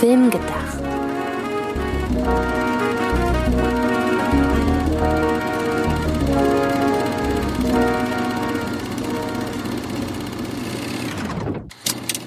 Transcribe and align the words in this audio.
Film 0.00 0.30
gedacht. 0.30 0.78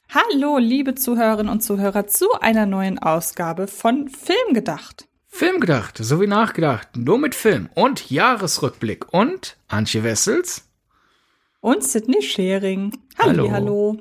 Hallo, 0.09 0.57
liebe 0.57 0.95
Zuhörerinnen 0.95 1.51
und 1.51 1.61
Zuhörer, 1.61 2.07
zu 2.07 2.31
einer 2.41 2.65
neuen 2.65 2.97
Ausgabe 2.97 3.67
von 3.67 4.09
Film 4.09 4.53
gedacht. 4.53 5.07
Film 5.27 5.59
gedacht, 5.59 5.99
so 5.99 6.19
wie 6.19 6.27
nachgedacht, 6.27 6.97
nur 6.97 7.19
mit 7.19 7.35
Film 7.35 7.69
und 7.75 8.09
Jahresrückblick 8.09 9.13
und 9.13 9.57
Antje 9.67 10.03
Wessels 10.03 10.67
und 11.61 11.83
Sydney 11.83 12.23
Schering. 12.23 12.97
Hallo. 13.19 13.51
hallo. 13.51 13.97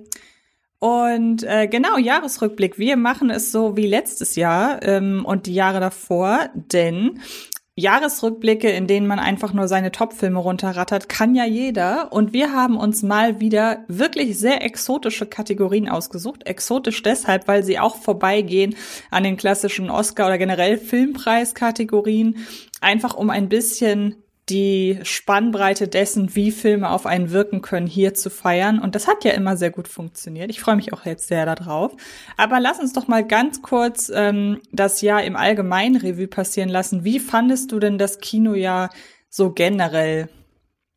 Und 0.80 1.42
äh, 1.42 1.66
genau, 1.66 1.98
Jahresrückblick. 1.98 2.78
Wir 2.78 2.96
machen 2.96 3.30
es 3.30 3.50
so 3.50 3.76
wie 3.76 3.86
letztes 3.86 4.36
Jahr 4.36 4.82
ähm, 4.82 5.24
und 5.24 5.46
die 5.46 5.54
Jahre 5.54 5.80
davor, 5.80 6.50
denn 6.54 7.20
Jahresrückblicke, 7.78 8.68
in 8.70 8.88
denen 8.88 9.06
man 9.06 9.20
einfach 9.20 9.52
nur 9.52 9.68
seine 9.68 9.92
Top-Filme 9.92 10.40
runterrattert, 10.40 11.08
kann 11.08 11.36
ja 11.36 11.44
jeder. 11.44 12.12
Und 12.12 12.32
wir 12.32 12.52
haben 12.52 12.76
uns 12.76 13.04
mal 13.04 13.38
wieder 13.38 13.84
wirklich 13.86 14.36
sehr 14.36 14.64
exotische 14.64 15.26
Kategorien 15.26 15.88
ausgesucht. 15.88 16.44
Exotisch 16.44 17.02
deshalb, 17.04 17.46
weil 17.46 17.62
sie 17.62 17.78
auch 17.78 17.94
vorbeigehen 17.94 18.74
an 19.12 19.22
den 19.22 19.36
klassischen 19.36 19.90
Oscar- 19.90 20.26
oder 20.26 20.38
generell 20.38 20.76
Filmpreiskategorien. 20.76 22.44
Einfach 22.80 23.14
um 23.14 23.30
ein 23.30 23.48
bisschen 23.48 24.16
die 24.50 24.98
Spannbreite 25.02 25.88
dessen, 25.88 26.34
wie 26.34 26.50
Filme 26.50 26.90
auf 26.90 27.06
einen 27.06 27.30
wirken 27.30 27.62
können, 27.62 27.86
hier 27.86 28.14
zu 28.14 28.30
feiern. 28.30 28.78
Und 28.78 28.94
das 28.94 29.06
hat 29.06 29.24
ja 29.24 29.32
immer 29.32 29.56
sehr 29.56 29.70
gut 29.70 29.88
funktioniert. 29.88 30.50
Ich 30.50 30.60
freue 30.60 30.76
mich 30.76 30.92
auch 30.92 31.04
jetzt 31.04 31.28
sehr 31.28 31.46
darauf. 31.46 31.92
Aber 32.36 32.60
lass 32.60 32.78
uns 32.78 32.92
doch 32.92 33.08
mal 33.08 33.26
ganz 33.26 33.62
kurz 33.62 34.10
ähm, 34.14 34.60
das 34.72 35.00
Jahr 35.00 35.22
im 35.24 35.36
Allgemeinen 35.36 35.96
Revue 35.96 36.28
passieren 36.28 36.68
lassen. 36.68 37.04
Wie 37.04 37.20
fandest 37.20 37.72
du 37.72 37.78
denn 37.78 37.98
das 37.98 38.18
Kinojahr 38.20 38.90
so 39.28 39.50
generell? 39.50 40.28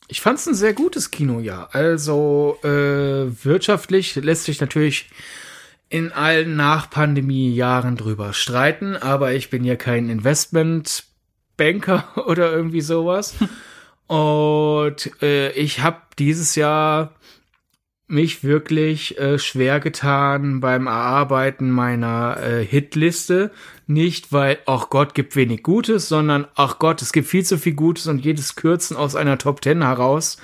Ich 0.07 0.21
fand 0.21 0.39
es 0.39 0.47
ein 0.47 0.55
sehr 0.55 0.73
gutes 0.73 1.11
Kinojahr. 1.11 1.69
Also 1.73 2.57
äh, 2.63 2.67
wirtschaftlich 2.67 4.15
lässt 4.15 4.45
sich 4.45 4.59
natürlich 4.59 5.09
in 5.89 6.11
allen 6.13 6.55
Nach-Pandemie-Jahren 6.55 7.97
drüber 7.97 8.31
streiten, 8.31 8.95
aber 8.95 9.33
ich 9.33 9.49
bin 9.49 9.65
ja 9.65 9.75
kein 9.75 10.09
Investment 10.09 11.03
Banker 11.61 12.05
oder 12.27 12.51
irgendwie 12.51 12.81
sowas. 12.81 13.35
Und 14.07 15.11
äh, 15.21 15.51
ich 15.51 15.81
habe 15.81 16.01
dieses 16.17 16.55
Jahr 16.55 17.13
mich 18.07 18.43
wirklich 18.43 19.17
äh, 19.19 19.39
schwer 19.39 19.79
getan 19.79 20.59
beim 20.59 20.87
Erarbeiten 20.87 21.71
meiner 21.71 22.37
äh, 22.41 22.65
Hitliste. 22.65 23.51
Nicht, 23.87 24.33
weil, 24.33 24.57
ach 24.65 24.89
Gott, 24.89 25.13
gibt 25.13 25.35
wenig 25.35 25.63
Gutes, 25.63 26.09
sondern, 26.09 26.45
ach 26.55 26.79
Gott, 26.79 27.01
es 27.01 27.13
gibt 27.13 27.27
viel 27.27 27.45
zu 27.45 27.57
viel 27.57 27.73
Gutes 27.73 28.07
und 28.07 28.25
jedes 28.25 28.55
Kürzen 28.55 28.97
aus 28.97 29.15
einer 29.15 29.37
Top 29.37 29.61
Ten 29.61 29.83
heraus 29.83 30.37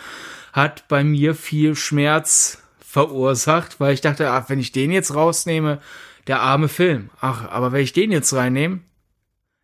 hat 0.53 0.87
bei 0.87 1.03
mir 1.03 1.35
viel 1.35 1.75
Schmerz 1.75 2.63
verursacht, 2.79 3.79
weil 3.79 3.93
ich 3.93 4.01
dachte, 4.01 4.31
ach, 4.31 4.49
wenn 4.49 4.59
ich 4.59 4.71
den 4.71 4.91
jetzt 4.91 5.13
rausnehme, 5.13 5.79
der 6.27 6.41
arme 6.41 6.67
Film. 6.67 7.09
Ach, 7.19 7.49
aber 7.49 7.71
wenn 7.71 7.83
ich 7.83 7.93
den 7.93 8.11
jetzt 8.11 8.33
reinnehme, 8.33 8.79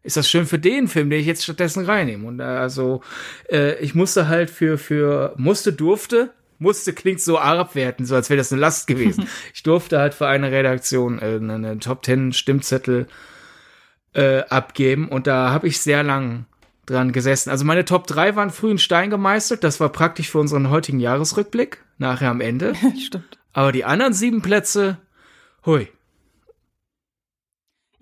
ist 0.04 0.18
das 0.18 0.30
schön 0.30 0.46
für 0.46 0.60
den 0.60 0.88
Film, 0.88 1.10
den 1.10 1.20
ich 1.20 1.26
jetzt 1.26 1.44
stattdessen 1.44 1.86
reinnehme. 1.86 2.28
Und 2.28 2.40
äh, 2.40 2.44
also 2.44 3.02
äh, 3.50 3.80
ich 3.80 3.96
musste 3.96 4.28
halt 4.28 4.50
für 4.50 4.78
für 4.78 5.34
musste 5.38 5.74
durfte 5.74 6.32
musste 6.60 6.94
klingt 6.94 7.20
so 7.20 7.38
abwertend, 7.38 8.08
so 8.08 8.16
als 8.16 8.30
wäre 8.30 8.38
das 8.38 8.52
eine 8.52 8.62
Last 8.62 8.88
gewesen. 8.88 9.28
ich 9.54 9.64
durfte 9.64 10.00
halt 10.00 10.14
für 10.14 10.28
eine 10.28 10.52
Redaktion 10.52 11.20
äh, 11.20 11.40
eine 11.42 11.80
Top 11.80 12.02
Ten 12.02 12.34
Stimmzettel 12.34 13.08
äh, 14.14 14.40
abgeben 14.44 15.10
und 15.10 15.28
da 15.28 15.52
habe 15.52 15.68
ich 15.68 15.80
sehr 15.80 16.04
lang 16.04 16.46
dran 16.86 17.12
gesessen. 17.12 17.50
Also 17.50 17.66
meine 17.66 17.86
Top 17.86 18.08
3 18.08 18.36
waren 18.36 18.50
früh 18.50 18.72
in 18.72 18.78
Stein 18.78 19.10
gemeißelt, 19.10 19.64
das 19.64 19.80
war 19.80 19.90
praktisch 19.90 20.30
für 20.30 20.40
unseren 20.40 20.70
heutigen 20.70 21.00
Jahresrückblick, 21.00 21.84
nachher 21.98 22.30
am 22.30 22.42
Ende. 22.42 22.74
Stimmt. 23.06 23.38
Aber 23.54 23.72
die 23.72 23.86
anderen 23.86 24.14
sieben 24.14 24.42
Plätze, 24.42 24.98
hui, 25.66 25.88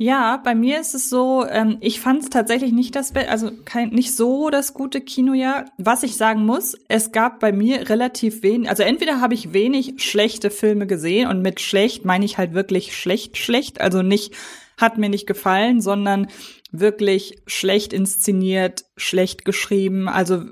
ja, 0.01 0.38
bei 0.38 0.56
mir 0.56 0.81
ist 0.81 0.95
es 0.95 1.12
so, 1.12 1.45
ähm, 1.47 1.78
ich 1.79 2.00
fand 2.00 2.23
es 2.23 2.31
tatsächlich 2.31 2.72
nicht 2.72 2.95
das, 2.95 3.12
Be 3.12 3.29
also 3.29 3.51
kein, 3.66 3.89
nicht 3.89 4.16
so 4.16 4.50
das 4.50 4.73
gute 4.73 5.00
Kinojahr. 5.00 5.66
Was 5.78 6.01
ich 6.01 6.17
sagen 6.17 6.44
muss, 6.44 6.75
es 6.88 7.12
gab 7.12 7.39
bei 7.39 7.51
mir 7.51 7.88
relativ 7.88 8.41
wenig, 8.41 8.67
also 8.67 8.81
entweder 8.81 9.22
habe 9.22 9.35
ich 9.35 9.53
wenig 9.53 9.94
schlechte 9.97 10.50
Filme 10.50 10.88
gesehen 10.88 11.29
und 11.29 11.44
mit 11.44 11.62
schlecht 11.62 12.03
meine 12.03 12.25
ich 12.25 12.39
halt 12.39 12.56
wirklich 12.56 12.97
schlecht, 12.97 13.38
schlecht, 13.38 13.79
also 13.79 14.01
nicht 14.01 14.34
hat 14.75 14.97
mir 14.97 15.07
nicht 15.07 15.28
gefallen, 15.28 15.81
sondern 15.81 16.29
wirklich 16.72 17.39
schlecht 17.45 17.94
inszeniert, 17.94 18.85
schlecht 18.97 19.45
geschrieben, 19.45 20.09
also 20.09 20.45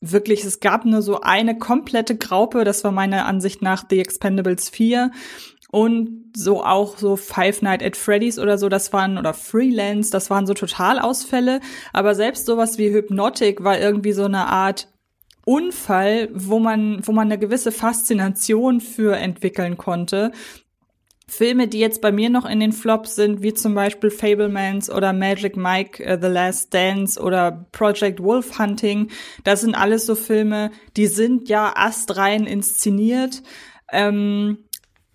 wirklich, 0.00 0.42
es 0.42 0.58
gab 0.58 0.84
nur 0.84 1.02
so 1.02 1.20
eine 1.20 1.56
komplette 1.56 2.16
Graupe, 2.16 2.64
das 2.64 2.82
war 2.82 2.90
meiner 2.90 3.26
Ansicht 3.26 3.62
nach 3.62 3.84
The 3.88 4.00
Expendables 4.00 4.68
4 4.70 5.12
und 5.70 6.32
so 6.34 6.64
auch 6.64 6.96
so 6.96 7.16
Five 7.16 7.62
Night 7.62 7.82
at 7.82 7.96
Freddy's 7.96 8.38
oder 8.38 8.56
so, 8.58 8.68
das 8.68 8.92
waren, 8.92 9.18
oder 9.18 9.34
Freelance, 9.34 10.10
das 10.10 10.30
waren 10.30 10.46
so 10.46 10.54
Totalausfälle. 10.54 11.60
Aber 11.92 12.14
selbst 12.14 12.46
sowas 12.46 12.78
wie 12.78 12.92
Hypnotic 12.92 13.62
war 13.62 13.78
irgendwie 13.78 14.12
so 14.12 14.24
eine 14.24 14.46
Art 14.46 14.88
Unfall, 15.44 16.28
wo 16.32 16.58
man, 16.58 17.06
wo 17.06 17.12
man 17.12 17.28
eine 17.28 17.38
gewisse 17.38 17.72
Faszination 17.72 18.80
für 18.80 19.16
entwickeln 19.16 19.76
konnte. 19.76 20.32
Filme, 21.26 21.68
die 21.68 21.78
jetzt 21.78 22.00
bei 22.00 22.10
mir 22.10 22.30
noch 22.30 22.46
in 22.46 22.60
den 22.60 22.72
Flops 22.72 23.14
sind, 23.14 23.42
wie 23.42 23.52
zum 23.52 23.74
Beispiel 23.74 24.10
Fablemans 24.10 24.90
oder 24.90 25.12
Magic 25.12 25.56
Mike, 25.56 26.02
uh, 26.02 26.18
The 26.20 26.28
Last 26.28 26.72
Dance 26.72 27.20
oder 27.20 27.66
Project 27.72 28.22
Wolf 28.22 28.58
Hunting, 28.58 29.10
das 29.44 29.60
sind 29.60 29.74
alles 29.74 30.06
so 30.06 30.14
Filme, 30.14 30.70
die 30.96 31.06
sind 31.06 31.50
ja 31.50 31.72
astrein 31.76 32.46
inszeniert. 32.46 33.42
Ähm, 33.92 34.67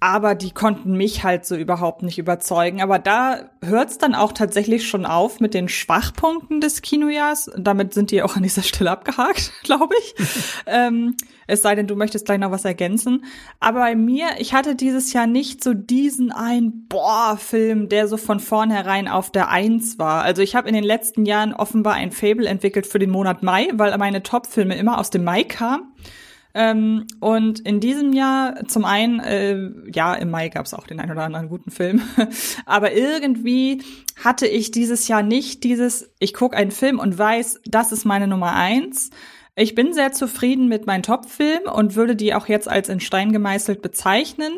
aber 0.03 0.35
die 0.35 0.51
konnten 0.51 0.97
mich 0.97 1.23
halt 1.23 1.45
so 1.45 1.55
überhaupt 1.55 2.03
nicht 2.03 2.17
überzeugen. 2.17 2.81
Aber 2.81 2.99
da 2.99 3.49
hört's 3.63 3.97
dann 3.97 4.15
auch 4.15 4.33
tatsächlich 4.33 4.85
schon 4.85 5.05
auf 5.05 5.39
mit 5.39 5.53
den 5.53 5.69
Schwachpunkten 5.69 6.59
des 6.59 6.81
Kinojahrs. 6.81 7.49
Damit 7.57 7.93
sind 7.93 8.11
die 8.11 8.21
auch 8.21 8.35
an 8.35 8.43
dieser 8.43 8.63
Stelle 8.63 8.91
abgehakt, 8.91 9.53
glaube 9.63 9.95
ich. 9.97 10.15
ähm, 10.67 11.15
es 11.47 11.61
sei 11.61 11.75
denn, 11.75 11.87
du 11.87 11.95
möchtest 11.95 12.25
gleich 12.25 12.39
noch 12.39 12.51
was 12.51 12.65
ergänzen. 12.65 13.23
Aber 13.61 13.79
bei 13.79 13.95
mir, 13.95 14.27
ich 14.39 14.53
hatte 14.53 14.75
dieses 14.75 15.13
Jahr 15.13 15.25
nicht 15.25 15.63
so 15.63 15.73
diesen 15.73 16.33
ein 16.33 16.85
Boah-Film, 16.89 17.87
der 17.87 18.09
so 18.09 18.17
von 18.17 18.41
vornherein 18.41 19.07
auf 19.07 19.31
der 19.31 19.47
Eins 19.47 19.99
war. 19.99 20.23
Also 20.23 20.41
ich 20.41 20.53
habe 20.53 20.67
in 20.67 20.75
den 20.75 20.83
letzten 20.83 21.25
Jahren 21.25 21.53
offenbar 21.53 21.93
ein 21.93 22.11
Fable 22.11 22.45
entwickelt 22.45 22.87
für 22.87 22.99
den 22.99 23.09
Monat 23.09 23.41
Mai, 23.41 23.69
weil 23.71 23.97
meine 23.97 24.21
Top-Filme 24.21 24.75
immer 24.75 24.99
aus 24.99 25.11
dem 25.11 25.23
Mai 25.23 25.45
kamen. 25.45 25.93
Ähm, 26.55 27.07
und 27.19 27.61
in 27.61 27.79
diesem 27.79 28.13
Jahr, 28.13 28.65
zum 28.67 28.85
einen, 28.85 29.19
äh, 29.19 29.71
ja, 29.91 30.13
im 30.13 30.29
Mai 30.29 30.49
gab 30.49 30.65
es 30.65 30.73
auch 30.73 30.85
den 30.85 30.99
einen 30.99 31.11
oder 31.11 31.23
anderen 31.23 31.49
guten 31.49 31.71
Film, 31.71 32.01
aber 32.65 32.93
irgendwie 32.93 33.81
hatte 34.23 34.45
ich 34.45 34.69
dieses 34.69 35.07
Jahr 35.07 35.23
nicht 35.23 35.63
dieses, 35.63 36.11
ich 36.19 36.33
gucke 36.33 36.55
einen 36.55 36.71
Film 36.71 36.99
und 36.99 37.17
weiß, 37.17 37.61
das 37.65 37.91
ist 37.91 38.05
meine 38.05 38.27
Nummer 38.27 38.53
eins. 38.53 39.09
Ich 39.55 39.75
bin 39.75 39.93
sehr 39.93 40.11
zufrieden 40.11 40.67
mit 40.67 40.85
meinen 40.85 41.03
Top-Filmen 41.03 41.67
und 41.67 41.95
würde 41.95 42.15
die 42.15 42.33
auch 42.33 42.47
jetzt 42.47 42.67
als 42.67 42.89
in 42.89 42.99
Stein 42.99 43.31
gemeißelt 43.31 43.81
bezeichnen. 43.81 44.53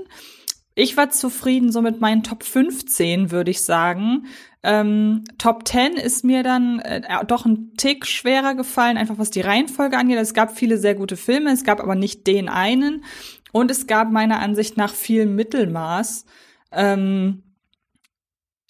Ich 0.78 0.98
war 0.98 1.10
zufrieden 1.10 1.72
so 1.72 1.82
mit 1.82 2.02
meinen 2.02 2.22
Top 2.22 2.44
15, 2.44 3.32
würde 3.32 3.50
ich 3.50 3.64
sagen. 3.64 4.26
Ähm, 4.62 5.24
Top 5.38 5.66
10 5.66 5.94
ist 5.94 6.26
mir 6.26 6.44
dann 6.44 6.80
äh, 6.80 7.02
doch 7.26 7.46
ein 7.46 7.74
Tick 7.78 8.06
schwerer 8.06 8.56
gefallen, 8.56 8.98
einfach 8.98 9.18
was 9.18 9.32
die 9.32 9.42
Reihenfolge 9.42 9.98
angeht. 9.98 10.18
Es 10.20 10.34
gab 10.34 10.58
viele 10.58 10.78
sehr 10.78 10.96
gute 10.96 11.16
Filme, 11.16 11.52
es 11.52 11.64
gab 11.64 11.80
aber 11.80 11.96
nicht 11.96 12.28
den 12.28 12.50
einen. 12.50 13.06
Und 13.54 13.72
es 13.72 13.88
gab 13.88 14.12
meiner 14.12 14.42
Ansicht 14.42 14.76
nach 14.76 14.94
viel 14.94 15.26
Mittelmaß. 15.26 16.26
Ähm, 16.74 17.44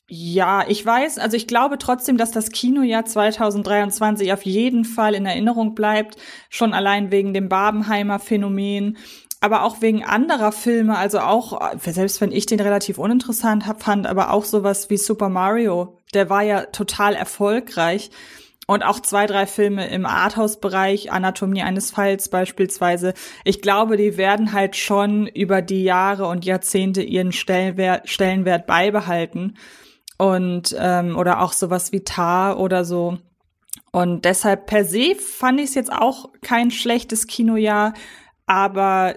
ja, 0.07 0.63
ich 0.67 0.85
weiß, 0.85 1.17
also 1.17 1.35
ich 1.35 1.47
glaube 1.47 1.79
trotzdem, 1.79 2.17
dass 2.17 2.29
das 2.29 2.51
Kinojahr 2.51 3.05
2023 3.05 4.31
auf 4.31 4.43
jeden 4.43 4.85
Fall 4.85 5.15
in 5.15 5.25
Erinnerung 5.25 5.73
bleibt, 5.73 6.17
schon 6.51 6.75
allein 6.75 7.09
wegen 7.09 7.33
dem 7.33 7.49
Barbenheimer 7.49 8.19
Phänomen 8.19 8.97
aber 9.45 9.61
auch 9.61 9.79
wegen 9.81 10.03
anderer 10.03 10.51
Filme, 10.51 10.97
also 10.97 11.19
auch, 11.19 11.77
selbst 11.77 12.19
wenn 12.19 12.31
ich 12.31 12.47
den 12.47 12.59
relativ 12.59 12.97
uninteressant 12.97 13.67
hab, 13.67 13.83
fand, 13.83 14.07
aber 14.07 14.31
auch 14.31 14.43
sowas 14.43 14.89
wie 14.89 14.97
Super 14.97 15.29
Mario, 15.29 16.01
der 16.15 16.31
war 16.31 16.41
ja 16.41 16.65
total 16.65 17.13
erfolgreich. 17.13 18.09
Und 18.65 18.81
auch 18.81 18.99
zwei, 18.99 19.27
drei 19.27 19.45
Filme 19.45 19.87
im 19.89 20.07
Arthouse-Bereich, 20.07 21.11
Anatomie 21.11 21.61
eines 21.61 21.91
Falls 21.91 22.29
beispielsweise. 22.29 23.13
Ich 23.43 23.61
glaube, 23.61 23.97
die 23.97 24.17
werden 24.17 24.53
halt 24.53 24.75
schon 24.75 25.27
über 25.27 25.61
die 25.61 25.83
Jahre 25.83 26.25
und 26.25 26.43
Jahrzehnte 26.45 27.03
ihren 27.03 27.31
Stellenwert, 27.31 28.09
Stellenwert 28.09 28.65
beibehalten. 28.65 29.57
Und, 30.17 30.75
ähm, 30.79 31.15
oder 31.15 31.41
auch 31.41 31.53
sowas 31.53 31.91
wie 31.91 32.03
Tar 32.03 32.59
oder 32.59 32.83
so. 32.83 33.19
Und 33.91 34.25
deshalb 34.25 34.65
per 34.65 34.85
se 34.85 35.13
fand 35.13 35.59
ich 35.59 35.67
es 35.67 35.75
jetzt 35.75 35.93
auch 35.93 36.29
kein 36.41 36.71
schlechtes 36.71 37.27
Kinojahr, 37.27 37.93
aber 38.47 39.15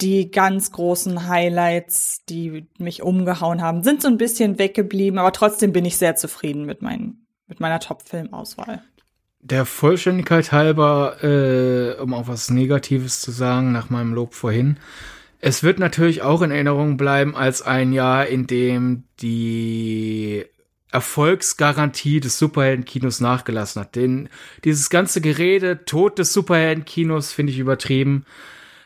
die 0.00 0.30
ganz 0.30 0.72
großen 0.72 1.28
Highlights, 1.28 2.24
die 2.28 2.66
mich 2.78 3.02
umgehauen 3.02 3.62
haben, 3.62 3.82
sind 3.82 4.02
so 4.02 4.08
ein 4.08 4.18
bisschen 4.18 4.58
weggeblieben, 4.58 5.18
aber 5.18 5.32
trotzdem 5.32 5.72
bin 5.72 5.84
ich 5.84 5.96
sehr 5.96 6.16
zufrieden 6.16 6.66
mit, 6.66 6.82
mein, 6.82 7.18
mit 7.46 7.60
meiner 7.60 7.80
Top-Film-Auswahl. 7.80 8.82
Der 9.40 9.64
Vollständigkeit 9.64 10.52
halber, 10.52 11.22
äh, 11.22 12.00
um 12.00 12.12
auch 12.12 12.28
was 12.28 12.50
Negatives 12.50 13.20
zu 13.20 13.30
sagen, 13.30 13.72
nach 13.72 13.88
meinem 13.88 14.12
Lob 14.12 14.34
vorhin. 14.34 14.78
Es 15.40 15.62
wird 15.62 15.78
natürlich 15.78 16.22
auch 16.22 16.42
in 16.42 16.50
Erinnerung 16.50 16.96
bleiben 16.96 17.36
als 17.36 17.62
ein 17.62 17.92
Jahr, 17.92 18.26
in 18.26 18.46
dem 18.46 19.04
die 19.20 20.44
Erfolgsgarantie 20.90 22.18
des 22.20 22.38
Superheldenkinos 22.38 23.20
nachgelassen 23.20 23.82
hat. 23.82 23.94
Denn 23.94 24.28
dieses 24.64 24.90
ganze 24.90 25.20
Gerede, 25.20 25.84
Tod 25.84 26.18
des 26.18 26.32
Superheldenkinos, 26.32 27.32
finde 27.32 27.52
ich 27.52 27.58
übertrieben. 27.58 28.24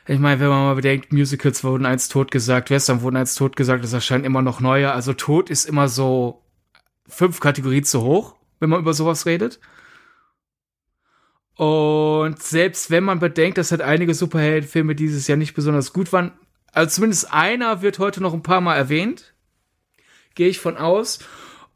Ich 0.07 0.19
meine, 0.19 0.41
wenn 0.41 0.49
man 0.49 0.65
mal 0.65 0.75
bedenkt, 0.75 1.13
Musicals 1.13 1.63
wurden 1.63 1.87
eins 1.87 2.09
tot 2.09 2.31
gesagt, 2.31 2.71
Western 2.71 3.03
wurden 3.03 3.17
eins 3.17 3.37
tot 3.37 3.55
gesagt, 3.55 3.85
es 3.85 3.93
erscheinen 3.93 4.25
immer 4.25 4.43
noch 4.43 4.61
neue. 4.61 4.93
Also 4.93 5.13
Tod 5.13 5.49
ist 5.49 5.65
immer 5.65 5.89
so 5.89 6.43
fünf 7.07 7.39
Kategorien 7.39 7.85
zu 7.85 8.03
hoch, 8.03 8.35
wenn 8.59 8.71
man 8.71 8.81
über 8.81 8.95
sowas 8.95 9.27
redet. 9.27 9.61
Und 11.55 12.43
selbst 12.43 12.91
wenn 12.91 13.05
man 13.05 13.21
bedenkt, 13.21 13.59
dass 13.59 13.71
halt 13.71 13.83
einige 13.83 14.15
Superheldenfilme 14.15 14.95
dieses 14.97 15.29
Jahr 15.29 15.39
nicht 15.39 15.55
besonders 15.55 15.93
gut 15.93 16.13
waren, 16.13 16.33
also 16.73 16.91
zumindest 16.95 17.33
einer 17.33 17.83
wird 17.83 17.99
heute 17.99 18.21
noch 18.23 18.33
ein 18.33 18.43
paar 18.43 18.63
Mal 18.63 18.77
erwähnt, 18.77 19.35
gehe 20.35 20.49
ich 20.49 20.59
von 20.59 20.79
aus. 20.79 21.21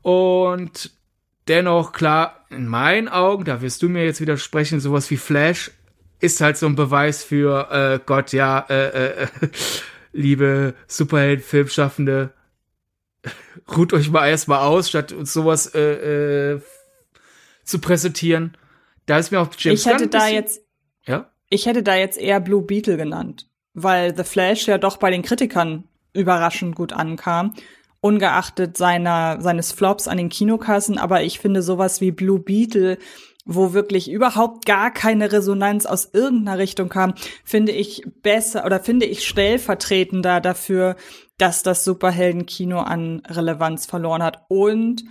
Und 0.02 0.90
dennoch, 1.46 1.92
klar, 1.92 2.46
in 2.50 2.66
meinen 2.66 3.08
Augen, 3.08 3.44
da 3.44 3.60
wirst 3.60 3.82
du 3.82 3.88
mir 3.88 4.04
jetzt 4.04 4.20
widersprechen, 4.20 4.80
sowas 4.80 5.10
wie 5.10 5.16
Flash 5.16 5.70
ist 6.20 6.40
halt 6.40 6.56
so 6.56 6.66
ein 6.66 6.76
Beweis 6.76 7.22
für 7.22 7.70
äh, 7.70 8.00
Gott, 8.04 8.32
ja, 8.32 8.66
äh, 8.68 9.22
äh, 9.22 9.26
liebe 10.12 10.74
Superhelden-Filmschaffende, 10.86 12.32
ruht 13.76 13.92
euch 13.92 14.10
mal 14.10 14.28
erstmal 14.28 14.60
aus, 14.60 14.88
statt 14.88 15.12
uns 15.12 15.32
sowas 15.32 15.74
äh, 15.74 16.52
äh, 16.52 16.60
zu 17.64 17.80
präsentieren. 17.80 18.56
Da 19.06 19.18
ist 19.18 19.30
mir 19.30 19.40
auch 19.40 19.50
James 19.58 19.80
Ich 19.80 19.86
hätte 19.86 20.08
da 20.08 20.28
jetzt, 20.28 20.62
ja? 21.06 21.30
ich 21.50 21.66
hätte 21.66 21.82
da 21.82 21.94
jetzt 21.94 22.18
eher 22.18 22.40
Blue 22.40 22.62
Beetle 22.62 22.96
genannt, 22.96 23.48
weil 23.74 24.16
The 24.16 24.24
Flash 24.24 24.66
ja 24.66 24.78
doch 24.78 24.96
bei 24.96 25.10
den 25.10 25.22
Kritikern 25.22 25.84
überraschend 26.12 26.74
gut 26.74 26.92
ankam 26.92 27.52
ungeachtet 28.06 28.76
seiner, 28.76 29.40
seines 29.40 29.72
Flops 29.72 30.06
an 30.06 30.16
den 30.16 30.28
Kinokassen. 30.28 30.98
Aber 30.98 31.22
ich 31.22 31.40
finde 31.40 31.62
sowas 31.62 32.00
wie 32.00 32.12
Blue 32.12 32.38
Beetle, 32.38 32.98
wo 33.46 33.72
wirklich 33.72 34.10
überhaupt 34.10 34.66
gar 34.66 34.90
keine 34.90 35.32
Resonanz 35.32 35.86
aus 35.86 36.10
irgendeiner 36.12 36.58
Richtung 36.58 36.88
kam, 36.88 37.14
finde 37.44 37.72
ich 37.72 38.02
besser 38.22 38.66
oder 38.66 38.80
finde 38.80 39.06
ich 39.06 39.26
stellvertretender 39.26 40.40
dafür, 40.40 40.96
dass 41.38 41.62
das 41.62 41.84
Superheldenkino 41.84 42.80
an 42.80 43.22
Relevanz 43.26 43.86
verloren 43.86 44.22
hat. 44.22 44.44
Und 44.48 45.04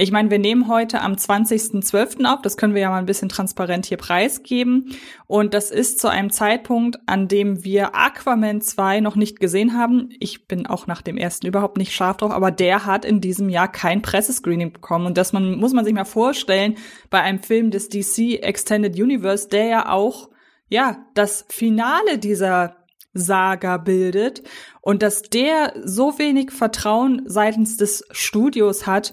ich 0.00 0.12
meine, 0.12 0.30
wir 0.30 0.38
nehmen 0.38 0.68
heute 0.68 1.00
am 1.00 1.14
20.12. 1.14 2.24
auf, 2.24 2.40
das 2.40 2.56
können 2.56 2.74
wir 2.74 2.82
ja 2.82 2.90
mal 2.90 2.98
ein 2.98 3.06
bisschen 3.06 3.28
transparent 3.28 3.86
hier 3.86 3.96
preisgeben. 3.96 4.96
Und 5.26 5.54
das 5.54 5.72
ist 5.72 6.00
zu 6.00 6.08
einem 6.08 6.30
Zeitpunkt, 6.30 6.98
an 7.06 7.26
dem 7.26 7.64
wir 7.64 7.96
Aquaman 7.96 8.60
2 8.60 9.00
noch 9.00 9.16
nicht 9.16 9.40
gesehen 9.40 9.76
haben. 9.76 10.10
Ich 10.20 10.46
bin 10.46 10.66
auch 10.66 10.86
nach 10.86 11.02
dem 11.02 11.16
ersten 11.16 11.48
überhaupt 11.48 11.78
nicht 11.78 11.92
scharf 11.92 12.18
drauf, 12.18 12.30
aber 12.30 12.52
der 12.52 12.86
hat 12.86 13.04
in 13.04 13.20
diesem 13.20 13.48
Jahr 13.48 13.66
kein 13.70 14.00
Pressescreening 14.00 14.72
bekommen. 14.72 15.06
Und 15.06 15.18
das 15.18 15.32
man, 15.32 15.56
muss 15.56 15.72
man 15.72 15.84
sich 15.84 15.94
mal 15.94 16.04
vorstellen, 16.04 16.76
bei 17.10 17.20
einem 17.20 17.42
Film 17.42 17.72
des 17.72 17.88
DC 17.88 18.40
Extended 18.40 18.94
Universe, 18.94 19.48
der 19.48 19.64
ja 19.64 19.88
auch 19.90 20.30
ja, 20.68 21.04
das 21.14 21.44
Finale 21.48 22.18
dieser 22.18 22.76
Saga 23.14 23.78
bildet 23.78 24.42
und 24.80 25.02
dass 25.02 25.22
der 25.22 25.72
so 25.82 26.18
wenig 26.18 26.52
Vertrauen 26.52 27.22
seitens 27.26 27.76
des 27.76 28.04
Studios 28.10 28.86
hat, 28.86 29.12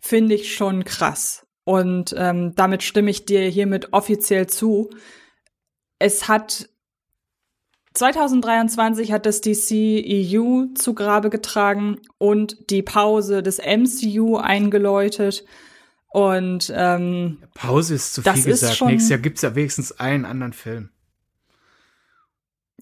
finde 0.00 0.34
ich 0.34 0.54
schon 0.54 0.84
krass. 0.84 1.46
Und 1.64 2.14
ähm, 2.16 2.54
damit 2.56 2.82
stimme 2.82 3.10
ich 3.10 3.26
dir 3.26 3.42
hiermit 3.42 3.92
offiziell 3.92 4.46
zu. 4.46 4.90
Es 5.98 6.26
hat 6.26 6.68
2023 7.94 9.12
hat 9.12 9.26
das 9.26 9.40
DC 9.40 9.72
EU 9.72 10.66
zu 10.74 10.94
Grabe 10.94 11.28
getragen 11.28 11.98
und 12.18 12.70
die 12.70 12.82
Pause 12.82 13.42
des 13.42 13.58
MCU 13.58 14.36
eingeläutet. 14.36 15.44
Und 16.12 16.72
ähm, 16.74 17.38
Pause 17.54 17.94
ist 17.94 18.14
zu 18.14 18.22
viel 18.22 18.42
gesagt. 18.44 18.80
Nächstes 18.82 19.10
Jahr 19.10 19.18
gibt's 19.18 19.42
ja 19.42 19.54
wenigstens 19.54 19.92
einen 19.92 20.24
anderen 20.24 20.52
Film. 20.52 20.90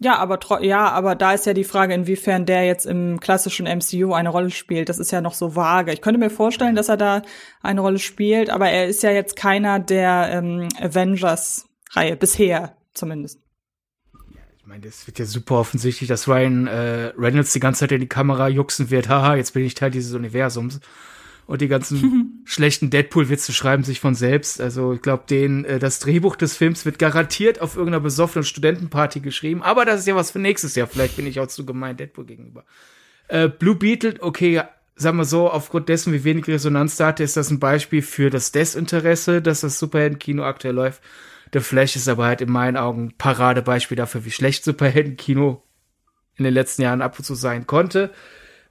Ja, 0.00 0.18
aber 0.18 0.62
ja, 0.62 0.90
aber 0.90 1.16
da 1.16 1.32
ist 1.32 1.46
ja 1.46 1.54
die 1.54 1.64
Frage, 1.64 1.92
inwiefern 1.92 2.46
der 2.46 2.64
jetzt 2.64 2.86
im 2.86 3.18
klassischen 3.18 3.66
MCU 3.66 4.12
eine 4.12 4.28
Rolle 4.28 4.50
spielt. 4.50 4.88
Das 4.88 5.00
ist 5.00 5.10
ja 5.10 5.20
noch 5.20 5.34
so 5.34 5.56
vage. 5.56 5.92
Ich 5.92 6.02
könnte 6.02 6.20
mir 6.20 6.30
vorstellen, 6.30 6.76
dass 6.76 6.88
er 6.88 6.96
da 6.96 7.22
eine 7.62 7.80
Rolle 7.80 7.98
spielt, 7.98 8.48
aber 8.48 8.68
er 8.68 8.86
ist 8.86 9.02
ja 9.02 9.10
jetzt 9.10 9.34
keiner 9.34 9.80
der 9.80 10.30
ähm, 10.32 10.68
Avengers-Reihe 10.80 12.16
bisher 12.16 12.76
zumindest. 12.94 13.40
Ich 14.58 14.66
meine, 14.66 14.82
das 14.82 15.06
wird 15.08 15.18
ja 15.18 15.24
super 15.24 15.56
offensichtlich, 15.56 16.08
dass 16.08 16.28
Ryan 16.28 16.68
äh, 16.68 17.12
Reynolds 17.16 17.52
die 17.52 17.60
ganze 17.60 17.80
Zeit 17.80 17.92
in 17.92 18.00
die 18.00 18.06
Kamera 18.06 18.48
juxen 18.48 18.90
wird. 18.90 19.08
Haha, 19.08 19.34
jetzt 19.34 19.54
bin 19.54 19.64
ich 19.64 19.74
Teil 19.74 19.90
dieses 19.90 20.14
Universums 20.14 20.78
und 21.48 21.62
die 21.62 21.68
ganzen 21.68 22.42
schlechten 22.44 22.90
Deadpool-Witze 22.90 23.54
schreiben 23.54 23.82
sich 23.82 24.00
von 24.00 24.14
selbst. 24.14 24.60
Also 24.60 24.92
ich 24.92 25.00
glaube, 25.00 25.24
den 25.28 25.64
äh, 25.64 25.78
das 25.78 25.98
Drehbuch 25.98 26.36
des 26.36 26.54
Films 26.54 26.84
wird 26.84 26.98
garantiert 26.98 27.62
auf 27.62 27.74
irgendeiner 27.74 28.02
besoffenen 28.02 28.44
Studentenparty 28.44 29.20
geschrieben. 29.20 29.62
Aber 29.62 29.86
das 29.86 30.00
ist 30.00 30.06
ja 30.06 30.14
was 30.14 30.30
für 30.30 30.40
nächstes 30.40 30.74
Jahr. 30.74 30.86
Vielleicht 30.86 31.16
bin 31.16 31.26
ich 31.26 31.40
auch 31.40 31.46
zu 31.46 31.64
gemein 31.64 31.96
Deadpool 31.96 32.26
gegenüber. 32.26 32.66
Äh, 33.28 33.48
Blue 33.48 33.76
Beetle, 33.76 34.16
okay, 34.20 34.60
sagen 34.94 35.16
wir 35.16 35.24
so, 35.24 35.50
aufgrund 35.50 35.88
dessen, 35.88 36.12
wie 36.12 36.22
wenig 36.22 36.46
Resonanz 36.46 36.96
da 36.96 37.06
hatte, 37.06 37.22
ist 37.24 37.38
das 37.38 37.50
ein 37.50 37.60
Beispiel 37.60 38.02
für 38.02 38.28
das 38.28 38.52
Desinteresse, 38.52 39.40
dass 39.40 39.62
das 39.62 39.78
Superhelden-Kino 39.78 40.42
aktuell 40.42 40.74
läuft. 40.74 41.02
The 41.54 41.60
Flash 41.60 41.96
ist 41.96 42.08
aber 42.08 42.26
halt 42.26 42.42
in 42.42 42.52
meinen 42.52 42.76
Augen 42.76 43.14
Paradebeispiel 43.16 43.96
dafür, 43.96 44.26
wie 44.26 44.30
schlecht 44.30 44.64
Superhelden-Kino 44.64 45.62
in 46.36 46.44
den 46.44 46.52
letzten 46.52 46.82
Jahren 46.82 47.00
ab 47.00 47.18
und 47.18 47.24
zu 47.24 47.34
sein 47.34 47.66
konnte. 47.66 48.12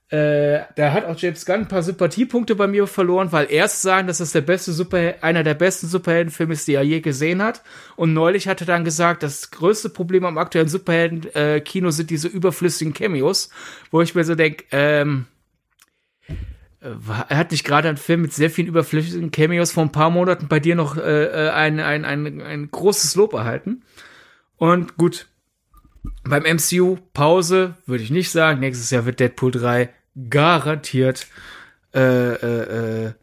Äh, 0.10 0.62
da 0.76 0.94
hat 0.94 1.04
auch 1.04 1.20
James 1.20 1.46
Gunn 1.46 1.62
ein 1.62 1.68
paar 1.68 1.84
Sympathiepunkte 1.84 2.56
bei 2.56 2.68
mir 2.68 2.88
verloren, 2.88 3.34
weil 3.34 3.52
erst 3.52 3.82
sagen, 3.82 4.08
dass 4.08 4.20
das 4.20 4.32
der 4.32 4.42
beste 4.42 4.72
Super 4.72 5.16
einer 5.20 5.44
der 5.44 5.54
besten 5.54 5.88
Superheldenfilme 5.88 6.54
ist, 6.54 6.66
die 6.68 6.76
er 6.76 6.84
je 6.84 7.02
gesehen 7.02 7.44
hat. 7.44 7.62
Und 7.98 8.14
neulich 8.14 8.48
hat 8.48 8.62
er 8.62 8.68
dann 8.68 8.86
gesagt, 8.86 9.22
das 9.22 9.52
größte 9.52 9.90
Problem 9.90 10.24
am 10.24 10.38
aktuellen 10.38 10.70
Superhelden-Kino 10.70 11.92
sind 11.92 12.10
diese 12.10 12.30
überflüssigen 12.30 12.94
Cameos, 12.94 13.50
wo 13.92 14.02
ich 14.02 14.16
mir 14.16 14.24
so 14.24 14.36
denke, 14.36 14.64
ähm, 14.72 15.26
äh, 16.80 16.92
er 17.28 17.38
hat 17.38 17.52
nicht 17.52 17.66
gerade 17.66 17.90
einen 17.90 17.98
Film 17.98 18.22
mit 18.22 18.34
sehr 18.34 18.50
vielen 18.50 18.70
überflüssigen 18.70 19.32
Cameos 19.32 19.74
vor 19.74 19.84
ein 19.84 19.92
paar 19.92 20.10
Monaten 20.10 20.48
bei 20.48 20.62
dir 20.62 20.76
noch 20.76 20.96
äh, 20.96 21.50
ein, 21.54 21.82
ein, 21.82 22.06
ein, 22.06 22.42
ein 22.42 22.72
großes 22.72 23.16
Lob 23.16 23.34
erhalten. 23.34 23.84
Und 24.56 24.96
gut, 24.96 25.28
beim 26.24 26.44
MCU 26.44 26.98
Pause 27.14 27.76
würde 27.86 28.04
ich 28.04 28.10
nicht 28.10 28.32
sagen. 28.32 28.62
Nächstes 28.62 28.90
Jahr 28.90 29.06
wird 29.06 29.20
Deadpool 29.20 29.52
3 29.52 29.90
garantiert 30.30 31.28
äh, 31.94 32.00
äh, 32.00 33.06
äh, 33.06 33.14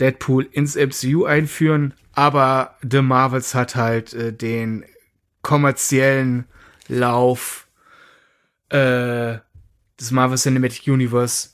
Deadpool 0.00 0.48
ins 0.50 0.76
MCU 0.76 1.24
einführen. 1.24 1.94
Aber 2.12 2.76
The 2.88 3.02
Marvels 3.02 3.54
hat 3.54 3.76
halt 3.76 4.12
äh, 4.14 4.32
den 4.32 4.84
kommerziellen 5.42 6.46
Lauf 6.88 7.68
äh, 8.70 9.38
des 9.98 10.10
Marvel 10.10 10.38
Cinematic 10.38 10.86
Universe 10.86 11.50